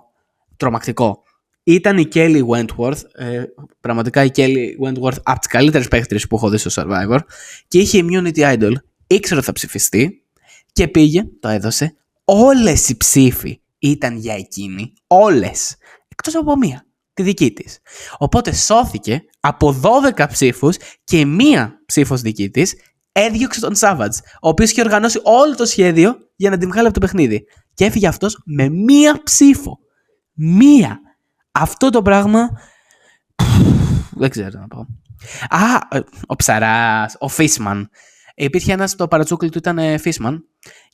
τρομακτικό. 0.57 1.23
Ήταν 1.63 1.97
η 1.97 2.07
Kelly 2.13 2.41
Wentworth, 2.47 3.01
ε, 3.13 3.43
πραγματικά 3.79 4.23
η 4.23 4.29
Kelly 4.35 4.65
Wentworth 4.85 5.17
από 5.23 5.39
τις 5.39 5.47
καλύτερες 5.47 5.87
παίχτριε 5.87 6.19
που 6.29 6.35
έχω 6.35 6.49
δει 6.49 6.57
στο 6.57 6.83
Survivor 6.83 7.19
και 7.67 7.79
είχε 7.79 8.05
immunity 8.05 8.39
idol. 8.39 8.73
Ήξερε 9.07 9.37
ότι 9.37 9.45
θα 9.45 9.51
ψηφιστεί 9.51 10.23
και 10.71 10.87
πήγε, 10.87 11.23
το 11.39 11.47
έδωσε. 11.47 11.95
Όλες 12.23 12.89
οι 12.89 12.97
ψήφοι 12.97 13.61
ήταν 13.79 14.17
για 14.17 14.33
εκείνη. 14.33 14.93
Όλες. 15.07 15.75
Εκτός 16.07 16.35
από 16.35 16.57
μία. 16.57 16.85
Τη 17.13 17.23
δική 17.23 17.51
της. 17.51 17.79
Οπότε 18.17 18.53
σώθηκε 18.53 19.23
από 19.39 19.81
12 20.15 20.27
ψήφους 20.27 20.77
και 21.03 21.25
μία 21.25 21.81
ψήφος 21.85 22.21
δική 22.21 22.49
της 22.49 22.75
έδιωξε 23.11 23.59
τον 23.59 23.73
Savage, 23.79 24.17
ο 24.41 24.49
οποίος 24.49 24.71
είχε 24.71 24.81
οργανώσει 24.81 25.19
όλο 25.23 25.55
το 25.55 25.65
σχέδιο 25.65 26.17
για 26.35 26.49
να 26.49 26.57
την 26.57 26.69
βγάλει 26.69 26.85
από 26.85 26.99
το 26.99 27.05
παιχνίδι. 27.05 27.43
Και 27.73 27.85
έφυγε 27.85 28.07
αυτός 28.07 28.41
με 28.45 28.69
μία 28.69 29.21
ψήφο. 29.23 29.79
Μία. 30.33 30.99
Αυτό 31.51 31.89
το 31.89 32.01
πράγμα. 32.01 32.49
Δεν 34.11 34.29
ξέρω 34.29 34.59
να 34.59 34.67
πω. 34.67 34.87
Α, 35.49 35.97
ε, 35.97 35.99
ο 36.27 36.35
ψαράς, 36.35 37.15
ο 37.19 37.27
Φίσμαν. 37.27 37.89
Υπήρχε 38.35 38.71
ένας 38.71 38.95
το 38.95 39.07
παρατσούκλι 39.07 39.49
του 39.49 39.57
ήταν 39.57 39.99
Φίσμαν 39.99 40.43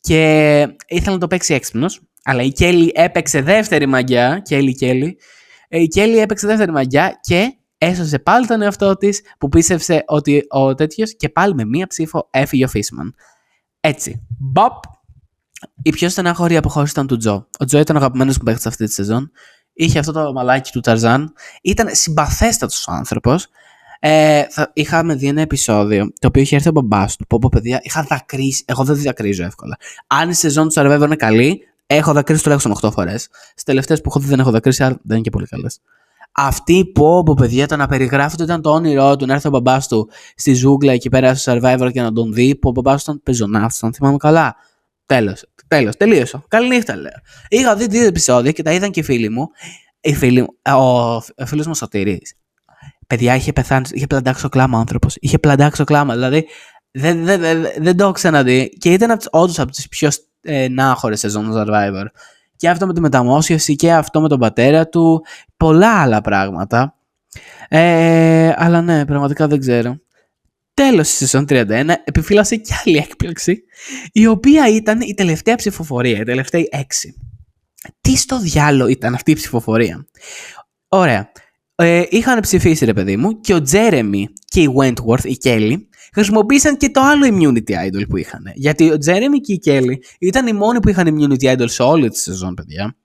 και 0.02 0.60
ήθελε 0.88 1.14
να 1.14 1.18
το 1.18 1.28
παίξει 1.28 1.54
έξυπνος. 1.54 2.02
Αλλά 2.24 2.42
η 2.42 2.52
Κέλλη 2.52 2.92
έπαιξε 2.96 3.42
δεύτερη 3.42 3.86
μαγιά. 3.86 4.40
Κέλλη, 4.40 4.76
Κέλλη. 4.76 5.18
Ε, 5.68 5.82
η 5.82 5.88
Κέλλη 5.88 6.18
έπαιξε 6.18 6.48
δεύτερη 6.48 6.72
μαγιά 6.72 7.20
και 7.22 7.58
έσωσε 7.78 8.20
πάλι 8.20 8.48
τον 8.48 8.62
εαυτό 8.62 8.98
της 8.98 9.22
που 9.38 9.50
πίστευσε 9.50 10.04
ότι 10.08 10.46
ο 10.50 10.74
τέτοιος 10.74 11.16
και 11.16 11.30
πάλι 11.30 11.54
με 11.54 11.66
μία 11.66 11.88
ψήφο 11.88 12.28
έφυγε 12.32 12.66
ο 12.66 12.68
Φίσμαν. 12.68 13.16
Έτσι. 13.80 14.28
Μπαπ. 14.40 14.84
Η 15.82 15.90
πιο 15.90 16.10
στενάχωρη 16.10 16.58
αποχώρηση 16.58 16.92
ήταν 16.92 17.08
του 17.08 17.18
Τζο. 17.18 17.48
Ο 17.60 17.66
Τζο 17.66 17.80
ήταν 17.80 17.96
ο 17.96 18.00
αγαπημένος 18.00 18.38
μου 18.38 18.44
παίχτη 18.44 18.68
αυτή 18.68 18.86
τη 18.86 18.92
σεζόν. 18.92 19.32
Είχε 19.74 20.00
αυτό 20.00 20.12
το 20.12 20.34
μαλάκι 20.34 20.72
του 20.72 20.80
Ταρζάν. 20.80 21.34
Ήταν 21.62 21.88
συμπαθέστατος 21.92 22.88
άνθρωπος. 22.88 23.48
Ε, 24.00 24.46
θα, 24.50 24.72
είχαμε 24.74 25.16
δει 25.16 25.28
ένα 25.28 25.42
επεισόδιο 25.42 26.12
το 26.20 26.28
οποίο 26.28 26.42
είχε 26.42 26.56
έρθει 26.56 26.68
ο 26.68 26.72
μπαμπάς 26.72 27.16
του. 27.16 27.28
Που 27.28 27.50
παιδιά, 27.50 27.80
είχα 27.82 28.04
δακρύσει. 28.04 28.64
Εγώ 28.68 28.84
δεν 28.84 29.02
δακρύζω 29.02 29.44
εύκολα. 29.44 29.78
Αν 30.08 30.30
η 30.30 30.34
σεζόν 30.34 30.68
του 30.70 30.74
Survivor 30.76 31.02
είναι 31.04 31.16
καλή, 31.16 31.62
έχω 31.88 32.14
δακρύσει 32.14 32.44
τουλάχιστον 32.44 32.74
8 32.82 32.92
φορές. 32.92 33.30
Στις 33.50 33.64
τελευταίες 33.64 34.02
που 34.02 34.10
έχω 34.10 34.20
δει 34.20 34.28
δεν 34.28 34.40
έχω 34.40 34.52
δακρύσει, 34.52 34.84
αλλά 34.84 35.00
δεν 35.04 35.16
είναι 35.16 35.22
και 35.22 35.30
πολύ 35.30 35.46
καλές. 35.48 35.80
Αυτή 36.38 36.86
που 36.86 37.18
από 37.18 37.34
παιδιά 37.34 37.68
το 37.68 37.76
να 37.76 37.88
περιγράφει 37.88 38.36
ήταν 38.44 38.62
το 38.62 38.72
όνειρό 38.72 39.16
του 39.16 39.26
να 39.26 39.34
έρθει 39.34 39.48
ο 39.48 39.50
μπαμπάς 39.50 39.88
του 39.88 40.10
στη 40.36 40.54
ζούγκλα 40.54 40.92
εκεί 40.94 41.10
πέρα 41.10 41.36
στο 41.36 41.54
survivor 41.54 41.90
και 41.94 42.02
να 42.02 42.12
τον 42.12 42.34
δει. 42.34 42.56
Που 42.56 42.70
ο 42.70 42.72
μπαμπάς 42.72 43.04
του 43.04 43.12
ήταν 43.12 43.24
πεζοναύτης, 43.24 43.84
αν 43.84 43.94
θυμάμαι 43.94 44.18
καλά. 44.18 44.56
Τέλος. 45.06 45.46
Τέλος. 45.68 45.98
Τελείωσα. 45.98 46.44
Καληνύχτα 46.48 46.96
λέω. 46.96 47.12
Είχα 47.48 47.76
δει 47.76 47.88
δύο 47.88 48.06
επεισόδια 48.06 48.52
και 48.52 48.64
τα 48.64 48.72
είδαν 48.72 48.92
και 48.92 49.00
οι 49.00 49.04
φίλοι 49.04 49.30
μου. 49.30 49.48
Οι 50.02 50.14
φίλοι 50.16 50.42
μου 50.42 50.74
ο, 50.76 51.16
ο 51.16 51.46
φίλος 51.46 51.68
μου 51.68 51.76
Σωτήρη. 51.76 52.22
Παιδιά 53.08 53.36
είχε 53.36 53.54
πεθάνει, 53.54 53.88
είχε 53.92 54.08
πλαντάξει 54.08 54.42
το 54.42 54.50
κλάμα 54.50 54.78
ο 54.78 54.80
άνθρωπος. 54.80 55.16
Είχε 55.20 55.40
πλαντάξει 55.40 55.78
το 55.78 55.84
κλάμα. 55.84 56.14
Δηλαδή 56.14 56.48
δεν, 56.92 57.26
δεν, 57.26 57.40
δεν, 57.40 57.66
δεν 57.78 57.98
το 57.98 58.04
έχω 58.04 58.12
ξαναδεί. 58.12 58.70
Και 58.70 58.94
ήταν 58.94 59.20
όντως 59.30 59.60
από 59.60 59.72
τις 59.72 59.88
πιο 59.88 60.10
ε, 60.42 60.68
νάχορε 60.68 61.16
σεζόν 61.16 61.52
survivor 61.54 62.06
και 62.56 62.70
αυτό 62.70 62.88
με 62.88 62.94
τη 62.94 63.02
μεταμόσχευση 63.02 63.76
και 63.76 63.94
αυτό 63.94 64.22
με 64.22 64.28
τον 64.28 64.40
πατέρα 64.40 64.88
του, 64.88 65.26
πολλά 65.58 66.02
άλλα 66.02 66.22
πράγματα. 66.22 66.96
Ε, 67.70 68.54
αλλά 68.56 68.82
ναι, 68.82 69.06
πραγματικά 69.06 69.48
δεν 69.48 69.60
ξέρω. 69.60 70.00
Τέλος 70.74 71.08
στη 71.08 71.16
σεζόν 71.16 71.46
31 71.50 71.94
επιφύλασε 72.04 72.56
κι 72.56 72.72
άλλη 72.86 72.98
έκπληξη, 72.98 73.64
η 74.12 74.28
οποία 74.28 74.70
ήταν 74.70 75.02
η 75.02 75.14
τελευταία 75.14 75.56
ψηφοφορία, 75.56 76.20
η 76.20 76.24
τελευταία 76.24 76.64
έξι. 76.70 77.16
Τι 78.02 78.18
στο 78.18 78.40
διάλο 78.40 78.88
ήταν 78.88 79.14
αυτή 79.14 79.32
η 79.32 79.36
ψηφοφορία; 79.36 80.08
Ωραία. 80.88 81.32
Ε, 81.76 82.04
είχαν 82.10 82.40
ψηφίσει 82.40 82.86
ρε 82.86 82.94
παιδί 82.94 83.18
μου 83.18 83.40
και 83.40 83.54
ο 83.54 83.62
Τζέρεμι 83.62 84.28
και 84.46 84.62
η 84.62 84.74
Wentworth, 84.80 85.24
η 85.24 85.38
Κέλλη, 85.38 85.90
χρησιμοποίησαν 86.16 86.78
και 86.78 86.90
το 86.90 87.02
άλλο 87.02 87.26
immunity 87.28 87.72
idol 87.72 88.08
που 88.10 88.18
είχαν. 88.18 88.44
Γιατί 88.54 88.92
ο 88.92 88.98
Τζέρεμι 88.98 89.40
και 89.40 89.54
η 89.54 89.58
Κέλλη 89.58 90.04
ήταν 90.20 90.48
οι 90.48 90.54
μόνοι 90.54 90.80
που 90.80 90.90
είχαν 90.90 91.08
immunity 91.08 91.58
idol 91.58 91.70
σε 91.70 91.84
όλη 91.84 92.10
τη 92.10 92.18
σεζόν, 92.18 92.54
παιδιά. 92.54 92.96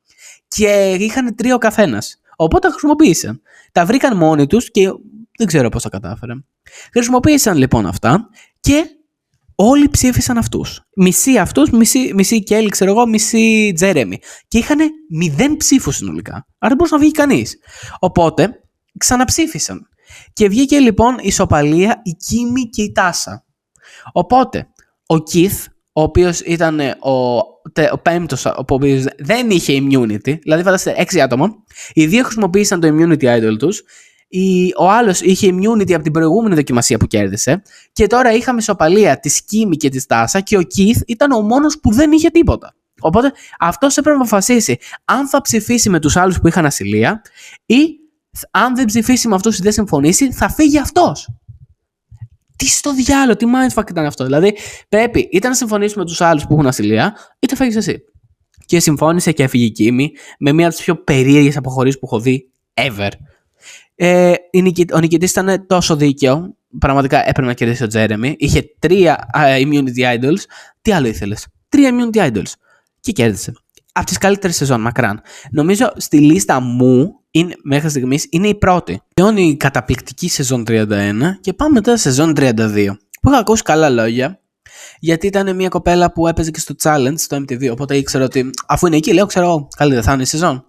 Και 0.49 0.97
είχαν 0.99 1.35
τρία 1.35 1.55
ο 1.55 1.59
καθένας. 1.59 2.21
Οπότε 2.37 2.67
τα 2.67 2.73
χρησιμοποίησαν. 2.73 3.43
Τα 3.73 3.85
βρήκαν 3.85 4.17
μόνοι 4.17 4.47
τους 4.47 4.71
και 4.71 4.89
δεν 5.39 5.47
ξέρω 5.47 5.69
πώς 5.69 5.83
τα 5.83 5.89
κατάφεραν. 5.89 6.47
Χρησιμοποίησαν 6.93 7.57
λοιπόν 7.57 7.87
αυτά 7.87 8.29
και 8.61 8.85
όλοι 9.55 9.89
ψήφισαν 9.89 10.39
αυτούς. 10.39 10.81
Μισή 10.97 11.39
αυτούς, 11.39 11.71
μισή, 11.71 12.13
μισή 12.15 12.43
Κέλλη, 12.43 12.69
ξέρω 12.69 12.91
εγώ, 12.91 13.07
μισή 13.07 13.73
Τζέρεμι. 13.75 14.19
Και 14.49 14.59
είχαν 14.59 14.79
μηδέν 15.11 15.57
ψήφους 15.57 15.97
συνολικά. 15.97 16.33
Άρα 16.33 16.47
δεν 16.69 16.77
μπορούσε 16.77 16.95
να 16.95 17.01
βγει 17.01 17.11
κανείς. 17.11 17.59
Οπότε 17.99 18.51
ξαναψήφισαν. 18.99 19.89
Και 20.33 20.49
βγήκε 20.49 20.79
λοιπόν 20.79 21.15
η 21.15 21.27
ισοπαλία, 21.27 22.01
η 22.05 22.11
Κίμη 22.11 22.69
και 22.69 22.83
η 22.83 22.93
Τάσα. 22.93 23.45
Οπότε, 24.13 24.69
ο 25.07 25.19
Κιθ, 25.19 25.67
ο 25.93 26.03
οποίος 26.03 26.41
ήταν 26.41 26.81
ε, 26.81 26.89
ο, 26.89 27.41
τε, 27.73 27.89
ο 27.93 27.99
πέμπτος, 27.99 28.45
ο 28.45 28.65
οποίος 28.69 29.05
δεν 29.19 29.51
είχε 29.51 29.79
immunity, 29.79 30.39
δηλαδή 30.43 30.63
φανταστείτε 30.63 31.01
έξι 31.01 31.21
άτομα, 31.21 31.55
οι 31.93 32.07
δύο 32.07 32.25
χρησιμοποίησαν 32.25 32.81
το 32.81 32.89
immunity 32.89 33.25
idol 33.25 33.57
τους, 33.59 33.83
η, 34.29 34.73
ο 34.79 34.91
άλλος 34.91 35.21
είχε 35.21 35.49
immunity 35.49 35.93
από 35.93 36.03
την 36.03 36.13
προηγούμενη 36.13 36.55
δοκιμασία 36.55 36.97
που 36.97 37.07
κέρδισε 37.07 37.63
και 37.93 38.07
τώρα 38.07 38.33
είχαμε 38.33 38.59
ισοπαλία 38.59 39.21
της 39.21 39.45
Κίμη 39.45 39.77
και 39.77 39.89
της 39.89 40.07
Τάσα 40.07 40.41
και 40.41 40.57
ο 40.57 40.63
Κιθ 40.63 41.01
ήταν 41.07 41.33
ο 41.33 41.41
μόνος 41.41 41.81
που 41.81 41.93
δεν 41.93 42.13
είχε 42.13 42.29
τίποτα. 42.29 42.75
Οπότε 43.01 43.33
αυτός 43.59 43.97
έπρεπε 43.97 44.17
να 44.17 44.23
αποφασίσει 44.23 44.79
αν 45.05 45.29
θα 45.29 45.41
ψηφίσει 45.41 45.91
με 45.91 45.99
τους 45.99 46.17
άλλους 46.17 46.41
που 46.41 46.49
είχαν 46.49 46.67
ασυλία 46.67 47.23
ή 47.67 47.77
αν 48.51 48.75
δεν 48.75 48.85
ψηφίσει 48.85 49.29
με 49.29 49.35
αυτούς 49.35 49.59
ή 49.59 49.63
δεν 49.63 49.73
συμφωνήσει, 49.73 50.33
θα 50.33 50.49
φύγει 50.49 50.79
αυτός. 50.79 51.29
Τι 52.57 52.67
στο 52.67 52.95
διάλογο, 52.95 53.37
τι 53.37 53.47
mindfuck 53.47 53.91
ήταν 53.91 54.07
αυτό. 54.07 54.25
Δηλαδή, 54.25 54.57
πρέπει 54.89 55.29
είτε 55.33 55.49
να 55.49 55.55
συμφωνήσεις 55.55 55.97
με 55.97 56.05
τους 56.05 56.21
άλλους 56.21 56.47
που 56.47 56.53
έχουν 56.53 56.67
ασυλία, 56.67 57.17
είτε 57.39 57.57
φύγει 57.57 57.77
εσύ. 57.77 58.03
Και 58.67 58.81
συμφώνησε 58.81 59.33
και 59.33 59.43
έφυγε 59.43 59.65
η 59.65 59.71
Κίμη 59.71 60.13
με 60.39 60.53
μία 60.53 60.67
από 60.67 60.75
τις 60.75 60.85
πιο 60.85 60.97
περίεργες 60.97 61.57
αποχωρήσεις 61.57 61.99
που 61.99 62.07
έχω 62.07 62.21
δει 62.21 62.51
ever. 62.75 63.11
Ε, 63.95 64.33
ο 64.93 64.99
νικητής 64.99 65.31
ήταν 65.31 65.67
τόσο 65.67 65.97
δίκαιο. 65.97 66.55
Πραγματικά 66.79 67.19
έπρεπε 67.29 67.47
να 67.47 67.55
κερδίσει 67.55 67.83
ο 67.83 67.87
Τζέρεμι. 67.87 68.35
Είχε 68.39 68.75
τρία 68.79 69.31
uh, 69.35 69.63
immunity 69.63 70.19
idols. 70.19 70.41
Τι 70.83 70.93
άλλο 70.93 71.07
ήθελες; 71.07 71.47
Τρία 71.69 71.91
immunity 71.91 72.33
idols. 72.33 72.53
Και 73.01 73.13
κέρδισε. 73.13 73.53
Από 73.93 74.07
τις 74.07 74.19
καλύτερες 74.19 74.57
σεζόν, 74.57 74.81
μακράν. 74.81 75.21
Νομίζω 75.51 75.93
στη 75.97 76.21
λίστα 76.21 76.61
μου 76.61 77.20
είναι, 77.31 77.55
μέχρι 77.63 77.89
στιγμής 77.91 78.27
είναι 78.31 78.49
η 78.49 78.55
πρώτη. 78.55 79.01
Τελειώνει 79.15 79.43
η 79.43 79.57
καταπληκτική 79.57 80.29
σεζόν 80.29 80.65
31 80.67 81.13
και 81.41 81.53
πάμε 81.53 81.73
μετά 81.73 81.97
σεζόν 81.97 82.33
32. 82.37 82.97
Που 83.21 83.31
είχα 83.31 83.39
ακούσει 83.39 83.63
καλά 83.63 83.89
λόγια. 83.89 84.41
Γιατί 84.99 85.27
ήταν 85.27 85.57
μια 85.57 85.69
κοπέλα 85.69 86.13
που 86.13 86.27
έπαιζε 86.27 86.51
και 86.51 86.61
στο 86.61 86.75
challenge 86.83 87.15
στο 87.17 87.37
MTV. 87.37 87.71
Οπότε 87.71 87.97
ήξερα 87.97 88.25
ότι 88.25 88.51
αφού 88.67 88.87
είναι 88.87 88.97
εκεί, 88.97 89.13
λέω, 89.13 89.27
ξέρω, 89.27 89.69
καλή 89.77 89.95
δεν 89.95 90.03
θα 90.03 90.13
είναι 90.13 90.23
η 90.23 90.27
σεζόν. 90.27 90.65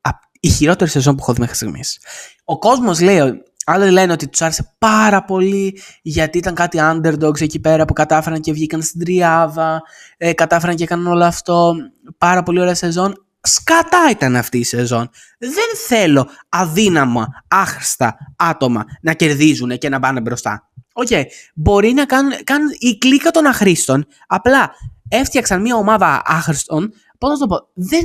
Α, 0.00 0.10
η 0.40 0.48
χειρότερη 0.48 0.90
σεζόν 0.90 1.14
που 1.14 1.22
έχω 1.22 1.32
δει 1.32 1.40
μέχρι 1.40 1.54
στιγμής. 1.54 1.98
Ο 2.44 2.58
κόσμος 2.58 3.00
λέει, 3.00 3.42
άλλοι 3.64 3.90
λένε 3.90 4.12
ότι 4.12 4.28
τους 4.28 4.42
άρεσε 4.42 4.74
πάρα 4.78 5.24
πολύ 5.24 5.80
γιατί 6.02 6.38
ήταν 6.38 6.54
κάτι 6.54 6.78
underdogs 6.80 7.40
εκεί 7.40 7.60
πέρα 7.60 7.84
που 7.84 7.92
κατάφεραν 7.92 8.40
και 8.40 8.52
βγήκαν 8.52 8.82
στην 8.82 9.00
τριάδα, 9.00 9.82
ε, 10.16 10.32
κατάφεραν 10.32 10.76
και 10.76 10.82
έκαναν 10.82 11.06
όλο 11.06 11.24
αυτό. 11.24 11.74
Πάρα 12.18 12.42
πολύ 12.42 12.60
ωραία 12.60 12.74
σεζόν. 12.74 13.23
Σκατά 13.46 14.10
ήταν 14.10 14.36
αυτή 14.36 14.58
η 14.58 14.64
σεζόν. 14.64 15.10
Δεν 15.38 15.76
θέλω 15.86 16.28
αδύναμα, 16.48 17.26
άχρηστα 17.48 18.16
άτομα 18.36 18.84
να 19.00 19.12
κερδίζουν 19.12 19.78
και 19.78 19.88
να 19.88 20.00
πάνε 20.00 20.20
μπροστά. 20.20 20.68
Okay, 20.92 21.06
okay. 21.10 21.22
μπορεί 21.54 21.92
να 21.92 22.04
κάνουν, 22.04 22.32
κάνουν 22.44 22.68
η 22.78 22.98
κλίκα 22.98 23.30
των 23.30 23.46
αχρήστων. 23.46 24.06
Απλά 24.26 24.74
έφτιαξαν 25.08 25.60
μια 25.60 25.76
ομάδα 25.76 26.22
άχρηστων. 26.24 26.92
Πώς 27.18 27.30
να 27.30 27.36
το 27.36 27.46
πω, 27.46 27.68
δεν, 27.74 28.02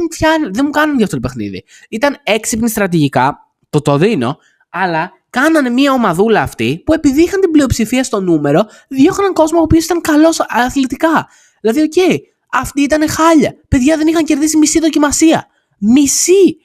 δεν 0.51 0.65
μου 0.65 0.69
κάνουν 0.69 0.95
για 0.95 1.05
αυτό 1.05 1.19
το 1.19 1.27
παιχνίδι. 1.27 1.63
Ήταν 1.89 2.17
έξυπνη 2.23 2.69
στρατηγικά, 2.69 3.37
το 3.69 3.81
το 3.81 3.97
δίνω, 3.97 4.37
αλλά 4.69 5.11
κάνανε 5.29 5.69
μια 5.69 5.91
ομαδούλα 5.91 6.41
αυτή 6.41 6.81
που 6.85 6.93
επειδή 6.93 7.21
είχαν 7.21 7.41
την 7.41 7.51
πλειοψηφία 7.51 8.03
στο 8.03 8.19
νούμερο, 8.21 8.65
διώχναν 8.87 9.33
κόσμο 9.33 9.59
ο 9.59 9.61
οποίος 9.61 9.83
ήταν 9.83 10.01
καλός 10.01 10.39
αθλητικά. 10.47 11.27
Δηλαδή, 11.61 11.81
okay, 11.81 11.91
okay, 11.95 12.17
αυτοί 12.51 12.81
ήταν 12.81 13.09
χάλια. 13.09 13.55
Παιδιά 13.67 13.97
δεν 13.97 14.07
είχαν 14.07 14.23
κερδίσει 14.23 14.57
μισή 14.57 14.79
δοκιμασία. 14.79 15.47
Μισή! 15.79 16.57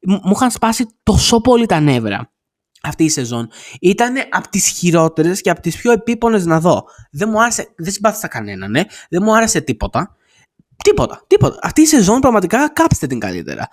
Μου 0.00 0.32
είχαν 0.34 0.50
σπάσει 0.50 0.86
τόσο 1.02 1.40
πολύ 1.40 1.66
τα 1.66 1.80
νεύρα 1.80 2.32
αυτή 2.82 3.04
η 3.04 3.08
σεζόν. 3.08 3.50
Ήταν 3.80 4.14
από 4.30 4.48
τις 4.48 4.68
χειρότερες 4.68 5.40
και 5.40 5.50
από 5.50 5.60
τις 5.60 5.76
πιο 5.76 5.92
επίπονες 5.92 6.46
να 6.46 6.60
δω. 6.60 6.84
Δεν 7.10 7.28
μου 7.28 7.42
άρεσε, 7.42 7.74
δεν 7.76 7.92
συμπάθησα 7.92 8.28
κανέναν, 8.28 8.70
ναι. 8.70 8.82
Δεν 9.08 9.22
μου 9.22 9.36
άρεσε 9.36 9.60
τίποτα. 9.60 10.16
Τίποτα, 10.84 11.24
τίποτα. 11.26 11.58
Αυτή 11.62 11.80
η 11.80 11.86
σεζόν 11.86 12.20
πραγματικά 12.20 12.68
κάψτε 12.68 13.06
την 13.06 13.18
καλύτερα. 13.18 13.68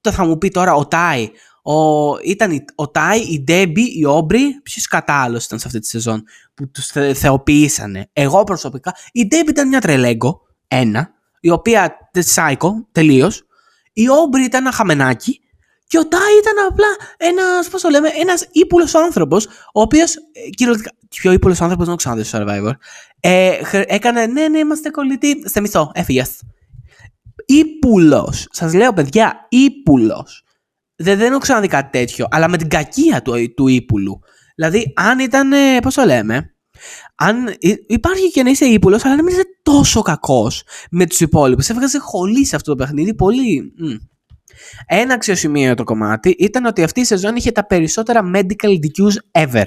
Το 0.00 0.12
θα 0.12 0.24
μου 0.24 0.38
πει 0.38 0.48
τώρα 0.48 0.74
ο 0.74 0.86
Τάι, 0.86 1.30
ο, 1.62 2.18
ήταν 2.18 2.64
ο 2.74 2.90
Τάι, 2.90 3.20
η 3.20 3.42
Ντέμπι, 3.42 3.98
η 3.98 4.04
Όμπρι, 4.04 4.60
ποιος 4.62 4.86
κατάλληλο 4.86 5.40
ήταν 5.44 5.58
σε 5.58 5.66
αυτή 5.66 5.78
τη 5.78 5.86
σεζόν 5.86 6.24
που 6.54 6.70
τους 6.70 6.86
θε, 6.86 7.14
θεοποιήσανε. 7.14 8.08
Εγώ 8.12 8.44
προσωπικά, 8.44 8.94
η 9.12 9.26
Ντέμπι 9.26 9.50
ήταν 9.50 9.68
μια 9.68 9.80
τρελέγκω, 9.80 10.40
ένα, 10.40 10.51
η 11.40 11.50
οποία 11.50 11.96
σάικο 12.12 12.88
τελείως. 12.92 13.42
Η 13.92 14.08
Όμπρι 14.10 14.44
ήταν 14.44 14.60
ένα 14.66 14.72
χαμενάκι 14.74 15.40
και 15.86 15.98
ο 15.98 16.08
Τάι 16.08 16.38
ήταν 16.40 16.66
απλά 16.68 16.86
ένας, 17.16 17.68
πώς 17.68 17.80
το 17.80 17.88
λέμε, 17.88 18.08
ένας 18.08 18.48
ύπουλος 18.52 18.94
άνθρωπος, 18.94 19.46
ο 19.72 19.80
οποίος 19.80 20.16
ε, 20.16 20.50
κυριολεκτικά. 20.50 20.96
Πιο 21.08 21.32
ύπουλος 21.32 21.60
άνθρωπος 21.60 21.86
δεν 21.86 21.96
έχω 22.04 22.24
στο 22.24 22.38
Survivor. 22.38 22.72
Ε, 23.20 23.58
έκανε, 23.86 24.26
ναι, 24.26 24.48
ναι, 24.48 24.58
είμαστε 24.58 24.90
κολλητοί. 24.90 25.42
Σε 25.44 25.60
μισό, 25.60 25.90
έφυγε. 25.94 26.24
Ύπουλο. 27.46 28.34
Σας 28.50 28.74
λέω, 28.74 28.92
παιδιά, 28.92 29.46
ύπουλος. 29.48 30.44
Δεν, 30.96 31.18
δεν 31.18 31.30
έχω 31.30 31.38
ξαναδεί 31.38 31.68
κάτι 31.68 31.98
τέτοιο, 31.98 32.26
αλλά 32.30 32.48
με 32.48 32.56
την 32.56 32.68
κακία 32.68 33.22
του, 33.22 33.54
του 33.54 33.66
ύπουλου. 33.68 34.20
Δηλαδή, 34.54 34.92
αν 34.96 35.18
ήταν, 35.18 35.50
πώς 35.82 35.94
το 35.94 36.04
λέμε, 36.04 36.54
αν 37.14 37.56
υπάρχει 37.86 38.30
και 38.30 38.42
να 38.42 38.50
είσαι 38.50 38.64
ύπουλος, 38.64 39.04
αλλά 39.04 39.16
να 39.16 39.22
μην 39.22 39.32
είσαι 39.32 39.44
τόσο 39.62 40.02
κακός 40.02 40.62
με 40.90 41.06
τους 41.06 41.20
υπόλοιπους. 41.20 41.68
Έβγαζε 41.68 41.98
χολή 41.98 42.46
σε 42.46 42.56
αυτό 42.56 42.70
το 42.70 42.84
παιχνίδι. 42.84 43.14
Πολύ. 43.14 43.72
Ένα 44.86 45.14
αξιοσημείο 45.14 45.74
το 45.74 45.84
κομμάτι 45.84 46.30
ήταν 46.38 46.64
ότι 46.64 46.82
αυτή 46.82 47.00
η 47.00 47.04
σεζόν 47.04 47.36
είχε 47.36 47.52
τα 47.52 47.66
περισσότερα 47.66 48.30
medical 48.34 48.68
DQs 48.68 49.42
ever. 49.42 49.64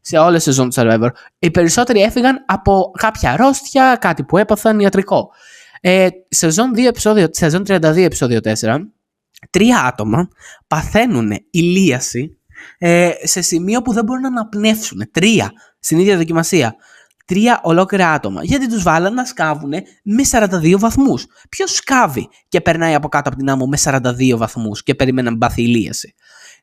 Σε 0.00 0.18
όλες 0.18 0.44
τις 0.44 0.54
σεζόν 0.54 0.70
του 0.70 0.80
Survivor. 0.80 1.08
Οι 1.38 1.50
περισσότεροι 1.50 2.00
έφυγαν 2.00 2.44
από 2.46 2.90
κάποια 2.98 3.32
αρρώστια, 3.32 3.96
κάτι 4.00 4.24
που 4.24 4.38
έπαθαν 4.38 4.80
ιατρικό. 4.80 5.30
Ε, 5.80 6.08
σεζόν 6.28 6.72
2 6.74 6.78
επεισόδιο, 6.86 7.26
σεζόν 7.30 7.62
32 7.66 7.96
επεισόδιο 7.96 8.40
4, 8.44 8.76
τρία 9.50 9.84
άτομα 9.84 10.28
παθαίνουν 10.66 11.32
ηλίαση 11.50 12.38
ε, 12.78 13.10
σε 13.22 13.40
σημείο 13.40 13.82
που 13.82 13.92
δεν 13.92 14.04
μπορούν 14.04 14.22
να 14.22 14.28
αναπνεύσουν. 14.28 15.08
Τρία 15.10 15.52
στην 15.82 15.98
ίδια 15.98 16.16
δοκιμασία. 16.16 16.76
Τρία 17.24 17.60
ολόκληρα 17.62 18.12
άτομα. 18.12 18.44
Γιατί 18.44 18.68
τους 18.68 18.82
βάλαν 18.82 19.14
να 19.14 19.24
σκάβουν 19.24 19.72
με 20.02 20.22
42 20.30 20.78
βαθμούς. 20.78 21.26
Ποιος 21.48 21.74
σκάβει 21.74 22.28
και 22.48 22.60
περνάει 22.60 22.94
από 22.94 23.08
κάτω 23.08 23.28
από 23.28 23.38
την 23.38 23.50
άμμο 23.50 23.66
με 23.66 23.78
42 23.84 24.36
βαθμούς 24.36 24.82
και 24.82 24.94
περιμένει 24.94 25.28
να 25.28 25.36
μπάθει 25.36 25.62
ηλίαση. 25.62 26.14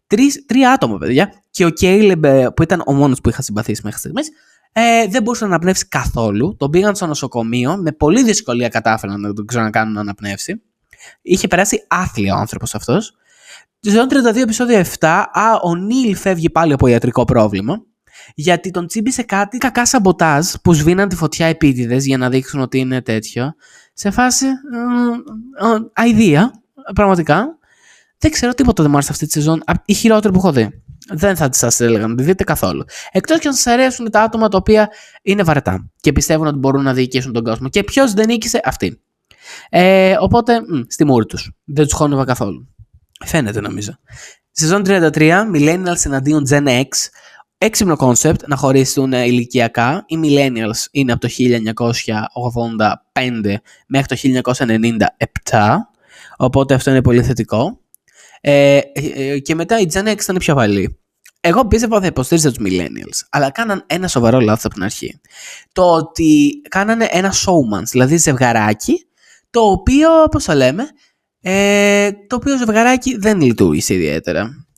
Τρεις, 0.07 0.45
τρία 0.45 0.71
άτομα, 0.71 0.97
παιδιά. 0.97 1.33
Και 1.51 1.65
ο 1.65 1.69
Κέιλεμπ, 1.69 2.25
ε, 2.25 2.49
που 2.55 2.63
ήταν 2.63 2.83
ο 2.85 2.93
μόνος 2.93 3.21
που 3.21 3.29
είχα 3.29 3.41
συμπαθήσει 3.41 3.81
μέχρι 3.83 3.99
στιγμής, 3.99 4.29
ε, 4.71 5.07
δεν 5.07 5.23
μπορούσε 5.23 5.43
να 5.43 5.49
αναπνεύσει 5.49 5.87
καθόλου. 5.87 6.55
Τον 6.57 6.69
πήγαν 6.69 6.95
στο 6.95 7.05
νοσοκομείο. 7.05 7.77
Με 7.77 7.91
πολύ 7.91 8.23
δυσκολία 8.23 8.67
κατάφεραν 8.67 9.21
να 9.21 9.33
τον 9.33 9.45
ξανακάνουν 9.45 9.93
να 9.93 10.01
αναπνεύσει. 10.01 10.61
Είχε 11.21 11.47
περάσει 11.47 11.85
άθλιο 11.87 12.35
ο 12.35 12.37
άνθρωπος 12.37 12.75
αυτός. 12.75 13.13
Στο 13.79 14.07
32 14.07 14.41
επεισόδιο 14.41 14.79
7, 14.99 15.07
α, 15.31 15.59
ο 15.63 15.75
Νίλ 15.75 16.15
φεύγει 16.15 16.49
πάλι 16.49 16.73
από 16.73 16.87
ιατρικό 16.87 17.25
πρόβλημα 17.25 17.83
γιατί 18.35 18.71
τον 18.71 18.87
τσίμπησε 18.87 19.23
κάτι 19.23 19.57
κακά 19.57 19.85
σαμποτάζ 19.85 20.47
που 20.61 20.73
σβήναν 20.73 21.09
τη 21.09 21.15
φωτιά 21.15 21.45
επίτηδες 21.45 22.05
για 22.05 22.17
να 22.17 22.29
δείξουν 22.29 22.61
ότι 22.61 22.79
είναι 22.79 23.01
τέτοιο. 23.01 23.53
Σε 23.93 24.11
φάση. 24.11 24.45
αηδία, 25.93 26.51
πραγματικά. 26.95 27.57
Δεν 28.17 28.31
ξέρω 28.31 28.53
τίποτα 28.53 28.81
δεν 28.81 28.91
μου 28.91 28.97
άρεσε 28.97 29.11
αυτή 29.11 29.25
τη 29.25 29.31
σεζόν. 29.31 29.63
Η 29.85 29.93
χειρότερη 29.93 30.33
που 30.33 30.39
έχω 30.39 30.51
δει. 30.51 30.83
Δεν 31.11 31.35
θα 31.35 31.49
σας 31.51 31.79
έλεγα 31.79 32.07
να 32.07 32.15
τη 32.15 32.23
δείτε 32.23 32.43
καθόλου. 32.43 32.83
Εκτός 33.11 33.39
και 33.39 33.47
αν 33.47 33.53
σας 33.53 33.73
αρέσουν 33.73 34.11
τα 34.11 34.21
άτομα 34.21 34.47
τα 34.47 34.57
οποία 34.57 34.89
είναι 35.21 35.43
βαρετά 35.43 35.89
και 36.01 36.11
πιστεύουν 36.11 36.47
ότι 36.47 36.57
μπορούν 36.57 36.83
να 36.83 36.93
διοικήσουν 36.93 37.33
τον 37.33 37.43
κόσμο. 37.43 37.69
Και 37.69 37.83
ποιος 37.83 38.13
δεν 38.13 38.25
νίκησε, 38.27 38.59
αυτή. 38.63 39.01
Ε, 39.69 40.15
οπότε, 40.19 40.61
μ, 40.61 40.81
στη 40.87 41.05
μούρη 41.05 41.25
τους. 41.25 41.51
Δεν 41.63 41.83
τους 41.83 41.93
χώνευα 41.93 42.25
καθόλου. 42.25 42.67
Φαίνεται 43.25 43.61
νομίζω. 43.61 43.99
Σεζόν 44.51 44.83
33, 44.85 45.49
Millennials 45.53 46.05
εναντίον 46.05 46.45
Gen 46.49 46.67
X. 46.67 46.87
Έξυπνο 47.61 47.95
concept 47.95 48.47
να 48.47 48.55
χωρίσουν 48.55 49.13
ε, 49.13 49.25
ηλικιακά. 49.25 50.03
Οι 50.07 50.19
Millennials 50.23 50.85
είναι 50.91 51.11
από 51.11 51.21
το 51.21 51.29
1985 51.37 53.55
μέχρι 53.87 54.07
το 54.07 54.15
1997. 55.49 55.59
Οπότε 56.37 56.73
αυτό 56.73 56.89
είναι 56.89 57.01
πολύ 57.01 57.23
θετικό. 57.23 57.79
Ε, 58.41 58.77
ε, 58.77 58.81
ε, 59.15 59.39
και 59.39 59.55
μετά 59.55 59.79
η 59.79 59.87
Gen 59.93 60.07
X 60.07 60.21
ήταν 60.21 60.37
πιο 60.37 60.55
παλιοί. 60.55 60.99
Εγώ 61.41 61.67
πίστευα 61.67 61.93
ότι 61.93 62.03
θα 62.03 62.09
υποστήριζα 62.09 62.51
τους 62.51 62.65
Millennials, 62.67 63.27
αλλά 63.29 63.51
κάναν 63.51 63.83
ένα 63.87 64.07
σοβαρό 64.07 64.39
λάθος 64.39 64.65
από 64.65 64.73
την 64.73 64.83
αρχή. 64.83 65.19
Το 65.71 65.93
ότι 65.93 66.61
κάνανε 66.69 67.07
ένα 67.11 67.33
showmans, 67.33 67.87
δηλαδή 67.91 68.17
ζευγαράκι, 68.17 69.05
το 69.49 69.61
οποίο, 69.61 70.09
πώς 70.31 70.43
το 70.43 70.53
λέμε, 70.53 70.83
ε, 71.41 72.11
το 72.27 72.35
οποίο 72.35 72.57
ζευγαράκι 72.57 73.17
δεν 73.17 73.41
λειτουργήσε 73.41 73.93
ιδιαίτερα. 73.93 74.68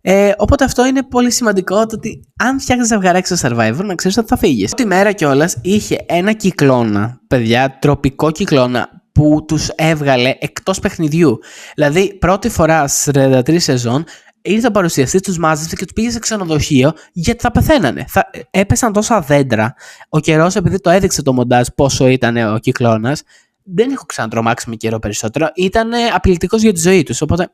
Ε, 0.00 0.32
οπότε 0.36 0.64
αυτό 0.64 0.86
είναι 0.86 1.02
πολύ 1.02 1.30
σημαντικό 1.30 1.86
το 1.86 1.94
ότι 1.94 2.20
αν 2.36 2.60
φτιάχνει 2.60 2.84
ζευγαράκι 2.84 3.34
στο 3.34 3.48
Survivor, 3.48 3.84
να 3.84 3.94
ξέρεις 3.94 4.16
ότι 4.16 4.26
θα 4.28 4.36
φύγεις. 4.36 4.74
Τη 4.74 4.86
μέρα 4.86 5.12
κιόλας 5.12 5.56
είχε 5.62 6.04
ένα 6.06 6.32
κυκλώνα, 6.32 7.20
παιδιά, 7.26 7.78
τροπικό 7.78 8.30
κυκλώνα 8.30 8.88
που 9.12 9.44
τους 9.46 9.68
έβγαλε 9.68 10.34
εκτός 10.38 10.78
παιχνιδιού. 10.78 11.38
Δηλαδή, 11.74 12.14
πρώτη 12.18 12.48
φορά 12.48 12.88
στις 12.88 13.10
33 13.14 13.58
σεζόν 13.58 14.04
ήρθε 14.42 14.66
ο 14.66 14.70
παρουσιαστής, 14.70 15.20
τους 15.20 15.38
μάζεψε 15.38 15.76
και 15.76 15.84
τους 15.84 15.92
πήγε 15.92 16.10
σε 16.10 16.18
ξενοδοχείο 16.18 16.92
γιατί 17.12 17.40
θα 17.40 17.50
πεθαίνανε. 17.50 18.04
Θα, 18.08 18.30
έπεσαν 18.50 18.92
τόσα 18.92 19.20
δέντρα. 19.20 19.74
Ο 20.08 20.20
καιρός, 20.20 20.56
επειδή 20.56 20.80
το 20.80 20.90
έδειξε 20.90 21.22
το 21.22 21.32
μοντάζ 21.32 21.66
πόσο 21.74 22.08
ήταν 22.08 22.54
ο 22.54 22.58
κυκλώνας, 22.58 23.22
δεν 23.62 23.90
έχω 23.90 24.04
ξανατρομάξει 24.04 24.70
με 24.70 24.76
καιρό 24.76 24.98
περισσότερο. 24.98 25.50
Ήταν 25.54 25.90
απειλητικός 26.14 26.62
για 26.62 26.72
τη 26.72 26.80
ζωή 26.80 27.02
τους. 27.02 27.20
Οπότε 27.20 27.50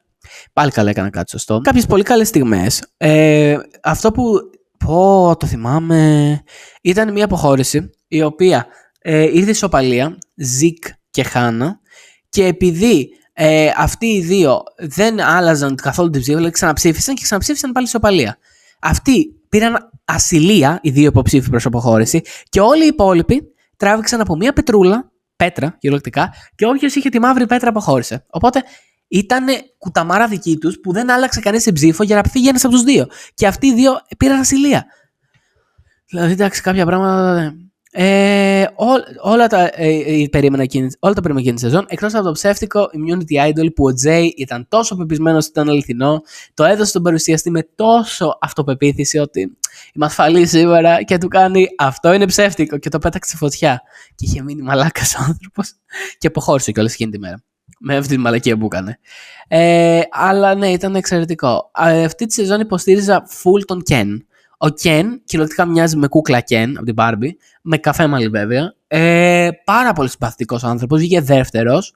πάλι 0.52 0.70
καλά 0.70 0.90
έκανα 0.90 1.10
κάτι 1.10 1.30
σωστό. 1.30 1.60
Κάποιες 1.60 1.86
πολύ 1.86 2.02
καλές 2.02 2.28
στιγμές. 2.28 2.84
Ε, 2.96 3.56
αυτό 3.82 4.12
που. 4.12 4.38
Πω, 4.78 5.36
το 5.38 5.46
θυμάμαι. 5.46 6.42
Ήταν 6.82 7.12
μια 7.12 7.24
αποχώρηση 7.24 7.90
η 8.08 8.22
οποία 8.22 8.66
ε, 8.98 9.22
ήρθε 9.22 9.50
ισοπαλία. 9.50 10.18
Ζικ 10.34 10.84
και 11.10 11.22
Χάνα. 11.22 11.80
Και 12.28 12.44
επειδή 12.46 13.08
ε, 13.32 13.70
αυτοί 13.76 14.06
οι 14.06 14.20
δύο 14.20 14.62
δεν 14.78 15.20
άλλαζαν 15.20 15.74
καθόλου 15.74 16.10
την 16.10 16.20
ψήφο, 16.20 16.36
δηλαδή 16.36 16.54
ξαναψήφισαν 16.54 17.14
και 17.14 17.22
ξαναψήφισαν 17.22 17.72
πάλι 17.72 17.86
ισοπαλία. 17.86 18.38
Αυτοί 18.80 19.26
πήραν 19.48 19.90
ασυλία, 20.04 20.78
οι 20.82 20.90
δύο 20.90 21.06
υποψήφοι 21.06 21.50
προς 21.50 21.66
αποχώρηση, 21.66 22.22
και 22.48 22.60
όλοι 22.60 22.84
οι 22.84 22.86
υπόλοιποι 22.86 23.42
τράβηξαν 23.76 24.20
από 24.20 24.36
μία 24.36 24.52
πετρούλα, 24.52 25.12
πέτρα 25.36 25.76
κυριολεκτικά, 25.78 26.34
και 26.54 26.66
όποιος 26.66 26.94
είχε 26.94 27.08
τη 27.08 27.18
μαύρη 27.18 27.46
πέτρα 27.46 27.68
αποχώρησε. 27.68 28.24
Οπότε 28.30 28.62
ήταν 29.18 29.46
κουταμάρα 29.78 30.28
δική 30.28 30.56
τους 30.56 30.80
που 30.80 30.92
δεν 30.92 31.10
άλλαξε 31.10 31.40
κανείς 31.40 31.62
την 31.62 31.72
ψήφο 31.72 32.02
για 32.02 32.16
να 32.16 32.22
φύγει 32.30 32.48
ένα 32.48 32.58
από 32.62 32.72
τους 32.72 32.82
δύο. 32.82 33.06
Και 33.34 33.46
αυτοί 33.46 33.66
οι 33.66 33.74
δύο 33.74 33.92
πήραν 34.18 34.40
ασυλία. 34.40 34.84
Δηλαδή, 36.06 36.32
εντάξει, 36.32 36.62
κάποια 36.62 36.86
πράγματα. 36.86 37.54
Ε, 37.96 38.62
ό, 38.62 38.86
όλα, 39.30 39.46
τα, 39.46 39.70
ε, 39.74 40.22
ε, 40.22 40.28
περίμενα 40.30 40.62
εκείνη, 40.62 40.90
όλα 40.98 41.14
τα 41.14 41.20
περίμενα 41.20 41.40
εκείνη 41.40 41.54
τη 41.54 41.60
σεζόν, 41.60 41.84
εκτός 41.88 42.14
από 42.14 42.24
το 42.24 42.32
ψεύτικο 42.32 42.80
Immunity 42.80 43.48
Idol 43.48 43.74
που 43.74 43.84
ο 43.84 43.92
Τζέι 43.92 44.34
ήταν 44.36 44.66
τόσο 44.68 44.96
πεπισμένος 44.96 45.42
ότι 45.42 45.50
ήταν 45.50 45.68
αληθινό, 45.68 46.22
το 46.54 46.64
έδωσε 46.64 46.90
στον 46.90 47.02
παρουσιαστή 47.02 47.50
με 47.50 47.68
τόσο 47.74 48.38
αυτοπεποίθηση 48.40 49.18
ότι 49.18 49.40
είμαι 49.94 50.06
ασφαλής 50.06 50.50
σήμερα 50.50 51.02
και 51.02 51.18
του 51.18 51.28
κάνει 51.28 51.66
αυτό 51.78 52.12
είναι 52.12 52.26
ψεύτικο 52.26 52.78
και 52.78 52.88
το 52.88 52.98
πέταξε 52.98 53.30
στη 53.30 53.38
φωτιά. 53.38 53.82
Και 54.14 54.24
είχε 54.24 54.42
μείνει 54.42 54.62
μαλάκας 54.62 55.14
ο 55.14 55.18
άνθρωπος 55.28 55.72
και 56.18 56.26
αποχώρησε 56.26 56.72
κιόλας 56.72 56.92
εκείνη 56.92 57.10
τη 57.10 57.18
μέρα. 57.18 57.42
Με 57.78 57.96
αυτή 57.96 58.14
τη 58.14 58.20
μαλακία 58.20 58.58
που 58.58 58.64
έκανε. 58.64 58.98
Ε, 59.48 60.00
αλλά 60.10 60.54
ναι, 60.54 60.68
ήταν 60.68 60.94
εξαιρετικό. 60.94 61.70
Ε, 61.78 62.04
αυτή 62.04 62.26
τη 62.26 62.32
σεζόν 62.32 62.60
υποστήριζα 62.60 63.22
full 63.22 63.64
τον 63.66 63.82
Ken. 63.90 64.16
Ο 64.58 64.68
Κεν 64.68 65.22
κυριολεκτικά 65.24 65.66
μοιάζει 65.66 65.96
με 65.96 66.08
κούκλα 66.08 66.40
Κεν 66.40 66.76
από 66.76 66.84
την 66.84 66.94
Barbie, 66.98 67.30
με 67.62 67.78
καφέ 67.78 68.06
μαλλί 68.06 68.28
βέβαια. 68.28 68.74
Ε, 68.86 69.48
πάρα 69.64 69.92
πολύ 69.92 70.08
συμπαθητικός 70.08 70.64
άνθρωπος, 70.64 70.98
βγήκε 70.98 71.20
δεύτερος. 71.20 71.94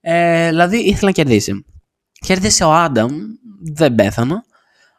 Ε, 0.00 0.48
δηλαδή 0.48 0.76
ήθελε 0.76 1.06
να 1.06 1.10
κερδίσει. 1.10 1.64
Κέρδισε 2.12 2.64
ο 2.64 2.72
Άνταμ, 2.72 3.12
δεν 3.74 3.94
πέθανα. 3.94 4.44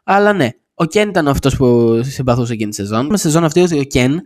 Αλλά 0.04 0.32
ναι, 0.32 0.48
ο 0.74 0.84
Κεν 0.84 1.08
ήταν 1.08 1.28
αυτός 1.28 1.56
που 1.56 2.00
συμπαθούσε 2.04 2.52
εκείνη 2.52 2.70
τη 2.70 2.76
σεζόν. 2.76 3.06
Με 3.06 3.16
σεζόν 3.16 3.44
αυτή 3.44 3.60
ο 3.78 3.82
Κεν, 3.82 4.20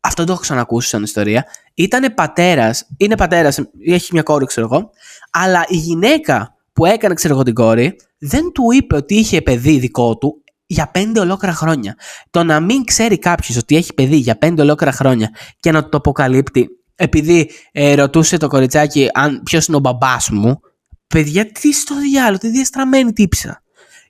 αυτό 0.00 0.24
το 0.24 0.32
έχω 0.32 0.40
ξανακούσει 0.40 0.88
σαν 0.88 1.02
ιστορία, 1.02 1.46
ήταν 1.74 2.14
πατέρας, 2.14 2.86
είναι 2.96 3.16
πατέρας, 3.16 3.58
έχει 3.86 4.08
μια 4.12 4.22
κόρη, 4.22 4.46
ξέρω 4.46 4.68
εγώ, 4.72 4.90
αλλά 5.30 5.64
η 5.68 5.76
γυναίκα 5.76 6.54
που 6.72 6.86
έκανε, 6.86 7.14
ξέρω 7.14 7.34
εγώ, 7.34 7.42
την 7.42 7.54
κόρη, 7.54 7.96
δεν 8.18 8.52
του 8.52 8.62
είπε 8.72 8.96
ότι 8.96 9.14
είχε 9.14 9.42
παιδί 9.42 9.78
δικό 9.78 10.18
του, 10.18 10.42
για 10.66 10.90
πέντε 10.90 11.20
ολόκληρα 11.20 11.54
χρόνια. 11.54 11.94
Το 12.30 12.44
να 12.44 12.60
μην 12.60 12.84
ξέρει 12.84 13.18
κάποιος 13.18 13.56
ότι 13.56 13.76
έχει 13.76 13.94
παιδί 13.94 14.16
για 14.16 14.38
πέντε 14.38 14.62
ολόκληρα 14.62 14.92
χρόνια 14.92 15.30
και 15.60 15.70
να 15.70 15.88
το 15.88 15.96
αποκαλύπτει 15.96 16.68
επειδή 16.94 17.50
ε, 17.72 17.94
ρωτούσε 17.94 18.36
το 18.36 18.48
κοριτσάκι 18.48 19.08
αν 19.12 19.42
ποιος 19.42 19.66
είναι 19.66 19.76
ο 19.76 19.80
μπαμπάς 19.80 20.30
μου. 20.30 20.60
Παιδιά, 21.06 21.52
τι 21.52 21.72
στο 21.72 22.00
διάλογο, 22.00 22.38
τι 22.38 22.48
διαστραμμένη 22.48 23.12
τύψα. 23.12 23.62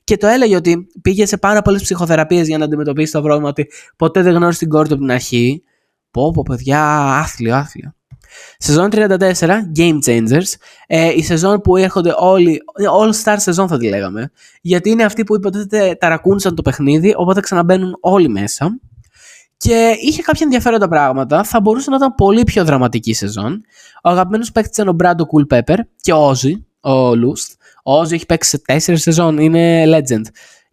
Και 0.03 0.17
το 0.17 0.27
έλεγε 0.27 0.55
ότι 0.55 0.87
πήγε 1.01 1.25
σε 1.25 1.37
πάρα 1.37 1.61
πολλές 1.61 1.81
ψυχοθεραπείες 1.81 2.47
για 2.47 2.57
να 2.57 2.65
αντιμετωπίσει 2.65 3.11
το 3.11 3.21
πρόβλημα 3.21 3.49
ότι 3.49 3.67
ποτέ 3.95 4.21
δεν 4.21 4.33
γνώρισε 4.33 4.59
την 4.59 4.69
κόρη 4.69 4.87
του 4.87 4.93
από 4.93 5.03
την 5.03 5.11
αρχή. 5.11 5.63
Πω, 6.11 6.31
πω, 6.31 6.43
παιδιά, 6.43 6.83
άθλιο, 7.19 7.55
άθλιο. 7.55 7.93
Σεζόν 8.57 8.89
34, 8.91 9.07
Game 9.75 9.99
Changers. 10.05 10.53
Ε, 10.87 11.11
η 11.15 11.23
σεζόν 11.23 11.61
που 11.61 11.77
έρχονται 11.77 12.13
όλοι, 12.17 12.61
All 12.99 13.23
Star 13.23 13.35
σεζόν 13.37 13.67
θα 13.67 13.77
τη 13.77 13.87
λέγαμε. 13.87 14.31
Γιατί 14.61 14.89
είναι 14.89 15.03
αυτοί 15.03 15.23
που 15.23 15.35
υποτίθεται 15.35 15.95
ταρακούνησαν 15.99 16.55
το 16.55 16.61
παιχνίδι, 16.61 17.13
οπότε 17.17 17.39
ξαναμπαίνουν 17.39 17.97
όλοι 17.99 18.29
μέσα. 18.29 18.79
Και 19.57 19.95
είχε 20.01 20.21
κάποια 20.21 20.41
ενδιαφέροντα 20.43 20.87
πράγματα. 20.87 21.43
Θα 21.43 21.61
μπορούσε 21.61 21.89
να 21.89 21.95
ήταν 21.95 22.15
πολύ 22.15 22.43
πιο 22.43 22.65
δραματική 22.65 23.13
σεζόν. 23.13 23.61
Ο 24.03 24.09
αγαπημένος 24.09 24.51
παίκτης 24.51 24.73
ήταν 24.73 24.87
ο 24.87 24.93
Μπράντο 24.93 25.25
Cool 25.31 25.57
Pepper 25.57 25.77
και 26.01 26.13
ο 26.13 26.27
Όζι, 26.27 26.65
ο 26.81 27.15
Λούστ. 27.15 27.51
Ο 27.83 27.99
Όζι 27.99 28.15
έχει 28.15 28.25
παίξει 28.25 28.49
σε 28.49 28.57
τέσσερις 28.57 29.01
σεζόν, 29.01 29.37
είναι 29.37 29.83
legend. 29.85 30.23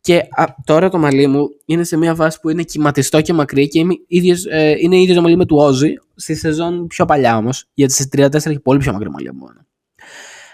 Και 0.01 0.17
α, 0.31 0.45
τώρα 0.65 0.89
το 0.89 0.99
μαλλί 0.99 1.27
μου 1.27 1.49
είναι 1.65 1.85
σε 1.85 1.97
μια 1.97 2.15
βάση 2.15 2.41
που 2.41 2.49
είναι 2.51 2.63
κυματιστό 2.63 3.21
και 3.21 3.33
μακρύ 3.33 3.69
και 3.69 3.79
είμαι 3.79 3.95
ίδιος, 4.07 4.45
ε, 4.45 4.77
είναι 4.79 5.01
ίδιο 5.01 5.15
το 5.15 5.21
μαλλί 5.21 5.37
με 5.37 5.47
του 5.47 5.57
Όζη, 5.57 5.93
στη 6.15 6.35
σεζόν 6.35 6.87
πιο 6.87 7.05
παλιά 7.05 7.37
όμως, 7.37 7.65
γιατί 7.75 7.93
στι 7.93 8.09
34 8.13 8.35
έχει 8.35 8.61
πολύ 8.61 8.79
πιο 8.79 8.93
μακρύ 8.93 9.11
μαλλί 9.11 9.29
από 9.29 9.47
μένα. 9.47 9.67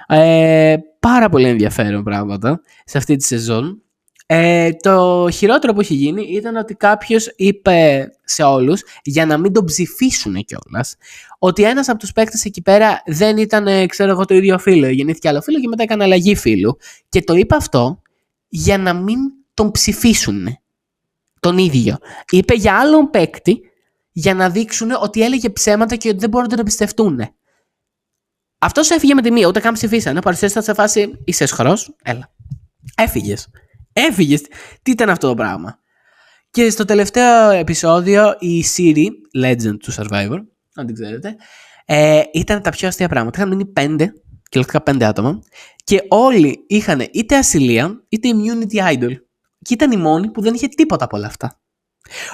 Ε, 0.07 0.77
πάρα 1.01 1.29
πολύ 1.29 1.49
ενδιαφέρον 1.49 2.05
πράγματα 2.05 2.61
σε 2.85 2.99
αυτή 2.99 3.16
τη 3.16 3.25
σεζόν. 3.25 3.79
Ε, 4.27 4.71
το 4.73 5.29
χειρότερο 5.33 5.73
που 5.73 5.81
έχει 5.81 5.95
γίνει 5.95 6.23
ήταν 6.23 6.57
ότι 6.57 6.75
κάποιος 6.75 7.33
είπε 7.37 8.09
σε 8.25 8.43
όλους 8.43 8.83
για 9.03 9.27
να 9.27 9.39
μην 9.39 9.53
τον 9.53 9.65
ψηφίσουν 9.65 10.35
κιόλας, 10.35 10.97
ότι 11.39 11.62
ένας 11.62 11.89
από 11.89 11.99
τους 11.99 12.12
παίκτες 12.12 12.45
εκεί 12.45 12.62
πέρα 12.62 13.03
δεν 13.07 13.37
ήταν, 13.37 13.87
ξέρω 13.87 14.11
εγώ, 14.11 14.25
το 14.25 14.35
ίδιο 14.35 14.59
φίλο. 14.59 14.89
Γεννήθηκε 14.89 15.29
άλλο 15.29 15.41
φίλο 15.41 15.61
και 15.61 15.69
μετά 15.69 15.83
έκανε 15.83 16.05
αλλαγή 16.05 16.35
φίλου. 16.35 16.77
Και 17.09 17.23
το 17.23 17.35
είπε 17.35 17.55
αυτό 17.55 18.03
για 18.55 18.79
να 18.79 18.93
μην 18.93 19.19
τον 19.55 19.71
ψηφίσουν 19.71 20.59
τον 21.41 21.59
ίδιο. 21.59 21.99
Είπε 22.31 22.55
για 22.55 22.79
άλλον 22.79 23.11
παίκτη 23.11 23.61
για 24.13 24.35
να 24.35 24.51
δείξουν 24.51 24.91
ότι 24.91 25.23
έλεγε 25.23 25.51
ψέματα 25.51 25.97
και 25.97 26.09
ότι 26.09 26.19
δεν 26.19 26.29
μπορούν 26.29 26.47
να 26.47 26.51
τον 26.51 26.61
εμπιστευτούν. 26.61 27.21
Αυτός 28.59 28.91
έφυγε 28.91 29.15
με 29.15 29.23
τη 29.23 29.31
μία, 29.31 29.47
ούτε 29.47 29.61
καν 29.61 29.75
ψηφίσανε. 29.75 30.21
Παρουσιάστηκε 30.21 30.65
σε 30.65 30.75
φάση 30.75 31.21
είσαι 31.25 31.47
χρό, 31.47 31.79
έλα. 32.03 32.35
Έφυγες. 32.97 33.49
Έφυγες. 33.93 34.43
Τι 34.83 34.91
ήταν 34.91 35.11
αυτό 35.11 35.29
το 35.29 35.35
πράγμα. 35.35 35.79
Και 36.51 36.71
στο 36.71 36.85
τελευταίο 36.85 37.51
επεισόδιο 37.51 38.37
η 38.39 38.65
Siri, 38.77 39.07
legend 39.45 39.77
του 39.79 39.93
Survivor, 39.93 40.39
αν 40.75 40.87
την 40.87 40.95
ξέρετε, 40.95 41.37
ε, 41.85 42.23
ήταν 42.33 42.63
τα 42.63 42.71
πιο 42.71 42.89
αστεία 42.89 43.09
πράγματα. 43.09 43.39
Είχαν 43.39 43.49
μείνει 43.49 43.67
πέντε 43.67 44.13
κυριολεκτικά 44.55 44.83
πέντε 44.83 45.05
άτομα, 45.05 45.43
και 45.85 46.05
όλοι 46.09 46.65
είχαν 46.66 47.09
είτε 47.12 47.36
ασυλία 47.36 48.05
είτε 48.09 48.28
immunity 48.32 48.94
idol. 48.94 49.12
Και 49.62 49.74
ήταν 49.74 49.93
η 49.93 49.97
μόνη 49.97 50.31
που 50.31 50.40
δεν 50.40 50.55
είχε 50.55 50.69
τίποτα 50.69 51.05
από 51.05 51.16
όλα 51.16 51.27
αυτά. 51.27 51.61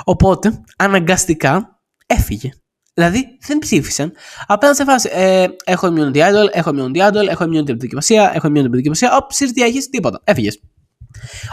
Οπότε, 0.05 0.61
αναγκαστικά 0.77 1.81
έφυγε. 2.07 2.51
Δηλαδή, 2.95 3.25
δεν 3.47 3.59
ψήφισαν. 3.59 4.13
Απέναντι 4.47 4.77
σε 4.77 4.85
φάση, 4.85 5.09
ε, 5.13 5.47
έχω 5.65 5.89
immunity 5.89 6.17
idol, 6.17 6.47
έχω 6.53 6.71
immunity 6.75 7.09
idol, 7.11 7.27
έχω 7.29 7.45
immunity 7.45 7.57
από 7.57 7.65
την 7.65 7.79
δοκιμασία, 7.79 8.33
έχω 8.35 8.47
immunity 8.47 8.59
από 8.59 8.63
την 8.63 8.71
δοκιμασία. 8.71 9.17
Ωπ, 9.17 9.33
σύρ, 9.33 9.51
τι 9.51 9.63
έχεις, 9.63 9.89
τίποτα. 9.89 10.21
Έφυγες. 10.25 10.61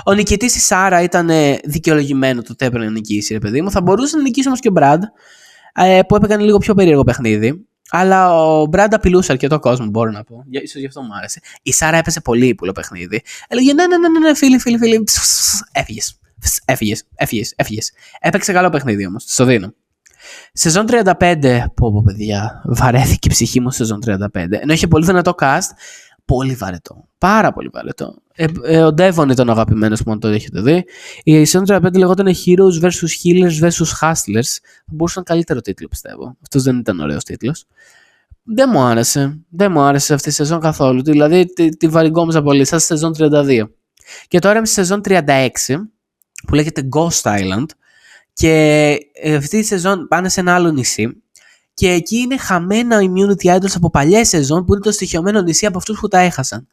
Ο 0.05 0.13
νικητής 0.13 0.55
η 0.55 0.59
Σάρα 0.59 1.01
ήταν 1.01 1.29
ε, 1.29 1.59
δικαιολογημένο 1.63 2.41
το 2.41 2.51
ότι 2.51 2.65
έπρεπε 2.65 2.85
να 2.85 2.91
νικήσει, 2.91 3.33
ρε 3.33 3.39
παιδί 3.39 3.61
μου. 3.61 3.71
Θα 3.71 3.81
μπορούσε 3.81 4.17
να 4.17 4.21
νικήσει 4.21 4.47
όμως 4.47 4.59
και 4.59 4.67
ο 4.67 4.71
Μπραντ, 4.71 5.03
ε, 5.73 5.99
που 6.07 6.15
έπαιρνε 6.15 6.43
λίγο 6.43 6.57
πιο 6.57 6.73
περίεργο 6.73 7.03
παιχνίδι. 7.03 7.67
Αλλά 7.89 8.43
ο 8.43 8.65
Μπραντ 8.65 8.93
απειλούσε 8.93 9.31
αρκετό 9.31 9.59
κόσμο, 9.59 9.85
μπορώ 9.85 10.11
να 10.11 10.23
πω. 10.23 10.43
σω 10.69 10.80
γι' 10.80 10.85
αυτό 10.85 11.01
μου 11.01 11.15
άρεσε. 11.18 11.41
Η 11.61 11.73
Σάρα 11.73 11.97
έπεσε 11.97 12.22
πολύ 12.22 12.47
ύπουλο 12.47 12.72
παιχνίδι. 12.72 13.22
Έλεγε 13.47 13.73
ναι, 13.73 13.88
ναι, 13.88 13.97
ναι, 13.97 14.09
ναι, 14.09 14.19
ναι 14.19 14.35
φίλοι, 14.35 14.59
φίλοι, 14.59 14.77
φίλοι. 14.77 15.03
Έφυγες. 15.72 16.19
Έφυγες, 16.65 17.03
έφυγες, 17.15 17.53
έφυγες. 17.55 17.91
Έπαιξε 18.19 18.51
καλό 18.51 18.69
παιχνίδι 18.69 19.05
όμως. 19.05 19.23
Στο 19.27 19.45
δίνω. 19.45 19.73
Σεζόν 20.53 20.85
35. 20.89 21.64
Πω, 21.73 21.91
πω, 21.91 22.03
παιδιά. 22.05 22.61
Βαρέθηκε 22.65 23.27
η 23.27 23.31
ψυχή 23.31 23.59
μου 23.59 23.72
σεζόν 23.72 23.99
35. 24.05 24.18
Ενώ 24.34 24.73
είχε 24.73 24.88
πολύ 24.88 25.05
δυνατό 25.05 25.35
cast. 25.39 25.69
Πολύ 26.27 26.53
βαρετό. 26.53 27.07
Πάρα 27.17 27.53
πολύ 27.53 27.69
βαρετό. 27.73 28.15
Ε, 28.33 28.45
ε, 28.63 28.83
ο 28.83 28.93
Devon 28.97 29.27
ήταν 29.31 29.49
ο 29.49 29.51
αγαπημένος 29.51 30.03
που 30.03 30.11
αν 30.11 30.19
το 30.19 30.27
έχετε 30.27 30.61
δει. 30.61 30.85
Η 31.23 31.45
season 31.51 31.63
35 31.65 31.93
λεγόταν 31.97 32.27
Heroes 32.27 32.85
vs. 32.85 32.89
Healers 33.23 33.67
vs. 33.67 33.85
Hustlers. 34.01 34.51
Θα 34.61 34.91
μπορούσε 34.91 35.19
να 35.19 35.23
είναι 35.23 35.23
καλύτερο 35.23 35.61
τίτλο 35.61 35.87
πιστεύω. 35.87 36.37
Αυτός 36.41 36.63
δεν 36.63 36.77
ήταν 36.77 36.99
ωραίος 36.99 37.23
τίτλος. 37.23 37.65
Δεν 38.43 38.69
μου 38.73 38.79
άρεσε. 38.79 39.39
Δεν 39.49 39.71
μου 39.71 39.79
άρεσε 39.79 40.13
αυτή 40.13 40.29
η 40.29 40.31
σεζόν 40.31 40.59
καθόλου. 40.59 41.03
Δηλαδή 41.03 41.45
τη, 41.45 41.77
τη 41.77 41.87
βαριγκόμιζα 41.87 42.41
πολύ. 42.41 42.65
Σαν 42.65 42.79
στη 42.79 42.87
σεζόν 42.87 43.13
32. 43.17 43.63
Και 44.27 44.39
τώρα 44.39 44.57
είμαι 44.57 44.65
στη 44.65 44.75
σεζόν 44.75 45.01
36 45.05 45.19
που 46.47 46.55
λέγεται 46.55 46.89
Ghost 46.95 47.21
Island 47.21 47.65
και 48.33 48.95
ε, 49.13 49.35
αυτή 49.35 49.57
η 49.57 49.63
σεζόν 49.63 50.07
πάνε 50.07 50.29
σε 50.29 50.39
ένα 50.39 50.55
άλλο 50.55 50.71
νησί 50.71 51.23
και 51.77 51.91
εκεί 51.91 52.17
είναι 52.17 52.37
χαμένα 52.37 52.97
immunity 53.01 53.55
idols 53.55 53.75
από 53.75 53.89
παλιές 53.89 54.27
σεζόν 54.27 54.65
που 54.65 54.73
είναι 54.73 54.81
το 54.81 54.91
στοιχειωμένο 54.91 55.41
νησί 55.41 55.65
από 55.65 55.77
αυτούς 55.77 55.99
που 55.99 56.07
τα 56.07 56.19
έχασαν. 56.19 56.67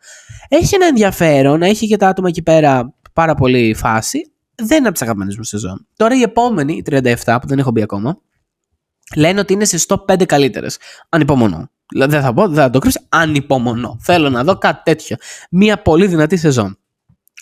Έχει 0.49 0.75
ένα 0.75 0.87
ενδιαφέρον, 0.87 1.63
έχει 1.63 1.87
και 1.87 1.97
τα 1.97 2.09
άτομα 2.09 2.29
εκεί 2.29 2.43
πέρα 2.43 2.95
πάρα 3.13 3.35
πολύ 3.35 3.75
φάση. 3.75 4.33
Δεν 4.55 4.79
είναι 4.79 4.85
από 4.85 4.93
τις 4.93 5.03
αγαπημένες 5.03 5.37
μου 5.37 5.43
σεζόν. 5.43 5.87
Τώρα 5.97 6.15
η 6.15 6.23
επόμενη, 6.23 6.75
η 6.77 6.83
37, 6.91 7.39
που 7.41 7.47
δεν 7.47 7.59
έχω 7.59 7.71
μπει 7.71 7.83
ακόμα, 7.83 8.19
λένε 9.17 9.41
ότι 9.41 9.53
είναι 9.53 9.65
στι 9.65 9.85
top 9.89 10.13
5 10.13 10.25
καλύτερες. 10.25 10.79
Ανυπομονώ. 11.09 11.71
Δηλαδή 11.89 12.13
δεν 12.13 12.23
θα 12.23 12.33
πω, 12.33 12.49
δεν 12.49 12.57
θα 12.57 12.71
το 12.71 12.79
κρύψω. 12.79 13.01
Ανυπομονώ. 13.09 13.99
Θέλω 14.01 14.31
να 14.31 14.45
δω 14.45 14.59
κάτι 14.59 14.81
τέτοιο. 14.85 15.17
Μία 15.51 15.83
πολύ 15.83 16.07
δυνατή 16.07 16.37
σεζόν. 16.37 16.79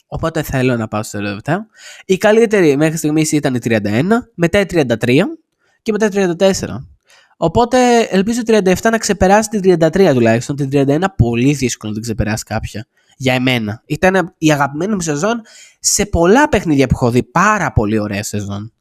Οπότε 0.07 0.43
θέλω 0.43 0.77
να 0.77 0.89
πάω 0.89 1.03
στο 1.03 1.19
τελευταίο. 1.19 1.67
Η 2.05 2.17
καλύτερη 2.17 2.77
μέχρι 2.77 2.97
στιγμής 2.97 3.33
ήταν 3.33 3.55
η 3.55 3.59
31, 3.65 4.03
μετά 4.35 4.61
η 4.61 4.65
33 4.71 5.39
και 5.83 5.93
μετά 5.93 6.07
η 6.07 6.35
34. 6.39 6.92
Οπότε 7.37 8.01
ελπίζω 8.01 8.41
η 8.41 8.45
37 8.47 8.75
να 8.91 8.99
ξεπεράσει 8.99 9.49
την 9.49 9.77
33 9.79 10.11
τουλάχιστον. 10.15 10.57
Την 10.57 10.69
31 10.73 11.05
πολύ 11.17 11.53
δύσκολο 11.53 11.93
να 11.93 11.99
την 11.99 12.03
ξεπεράσει 12.03 12.45
κάποια. 12.45 12.87
Για 13.17 13.35
εμένα. 13.35 13.83
Ήταν 13.87 14.35
η 14.39 14.53
αγαπημένη 14.53 14.95
μου 14.95 15.01
σεζόν 15.01 15.41
σε 15.81 16.07
πολλά 16.07 16.49
παιχνίδια 16.49 16.87
που 16.87 16.95
έχω 16.95 17.11
δει. 17.11 17.23
Πάρα 17.23 17.73
πολύ 17.73 17.99
ωραία 17.99 18.23
σεζόν. 18.23 18.73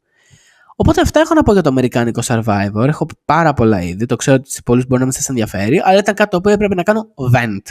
Οπότε 0.76 1.00
αυτά 1.00 1.20
έχω 1.20 1.34
να 1.34 1.42
πω 1.42 1.52
για 1.52 1.62
το 1.62 1.68
Αμερικάνικο 1.68 2.20
Survivor. 2.24 2.86
Έχω 2.86 3.06
πάρα 3.24 3.52
πολλά 3.52 3.82
είδη. 3.82 4.06
Το 4.06 4.16
ξέρω 4.16 4.36
ότι 4.36 4.50
σε 4.50 4.62
πολλούς 4.62 4.86
μπορεί 4.86 4.98
να 4.98 5.06
μην 5.06 5.14
σας 5.14 5.28
ενδιαφέρει, 5.28 5.80
αλλά 5.84 5.98
ήταν 5.98 6.14
κάτι 6.14 6.30
το 6.30 6.36
οποίο 6.36 6.52
έπρεπε 6.52 6.74
να 6.74 6.82
κάνω 6.82 7.06
vent. 7.34 7.62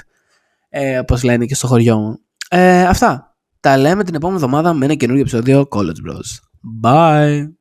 Ε, 0.69 0.99
Όπως 0.99 1.23
λένε 1.23 1.45
και 1.45 1.55
στο 1.55 1.67
χωριό 1.67 1.97
μου. 1.97 2.19
Ε, 2.49 2.85
αυτά. 2.85 3.35
Τα 3.59 3.77
λέμε 3.77 4.03
την 4.03 4.15
επόμενη 4.15 4.39
εβδομάδα 4.43 4.73
με 4.73 4.85
ένα 4.85 4.95
καινούργιο 4.95 5.23
επεισόδιο 5.23 5.67
College 5.71 6.09
Bros. 6.09 6.39
Bye. 6.83 7.60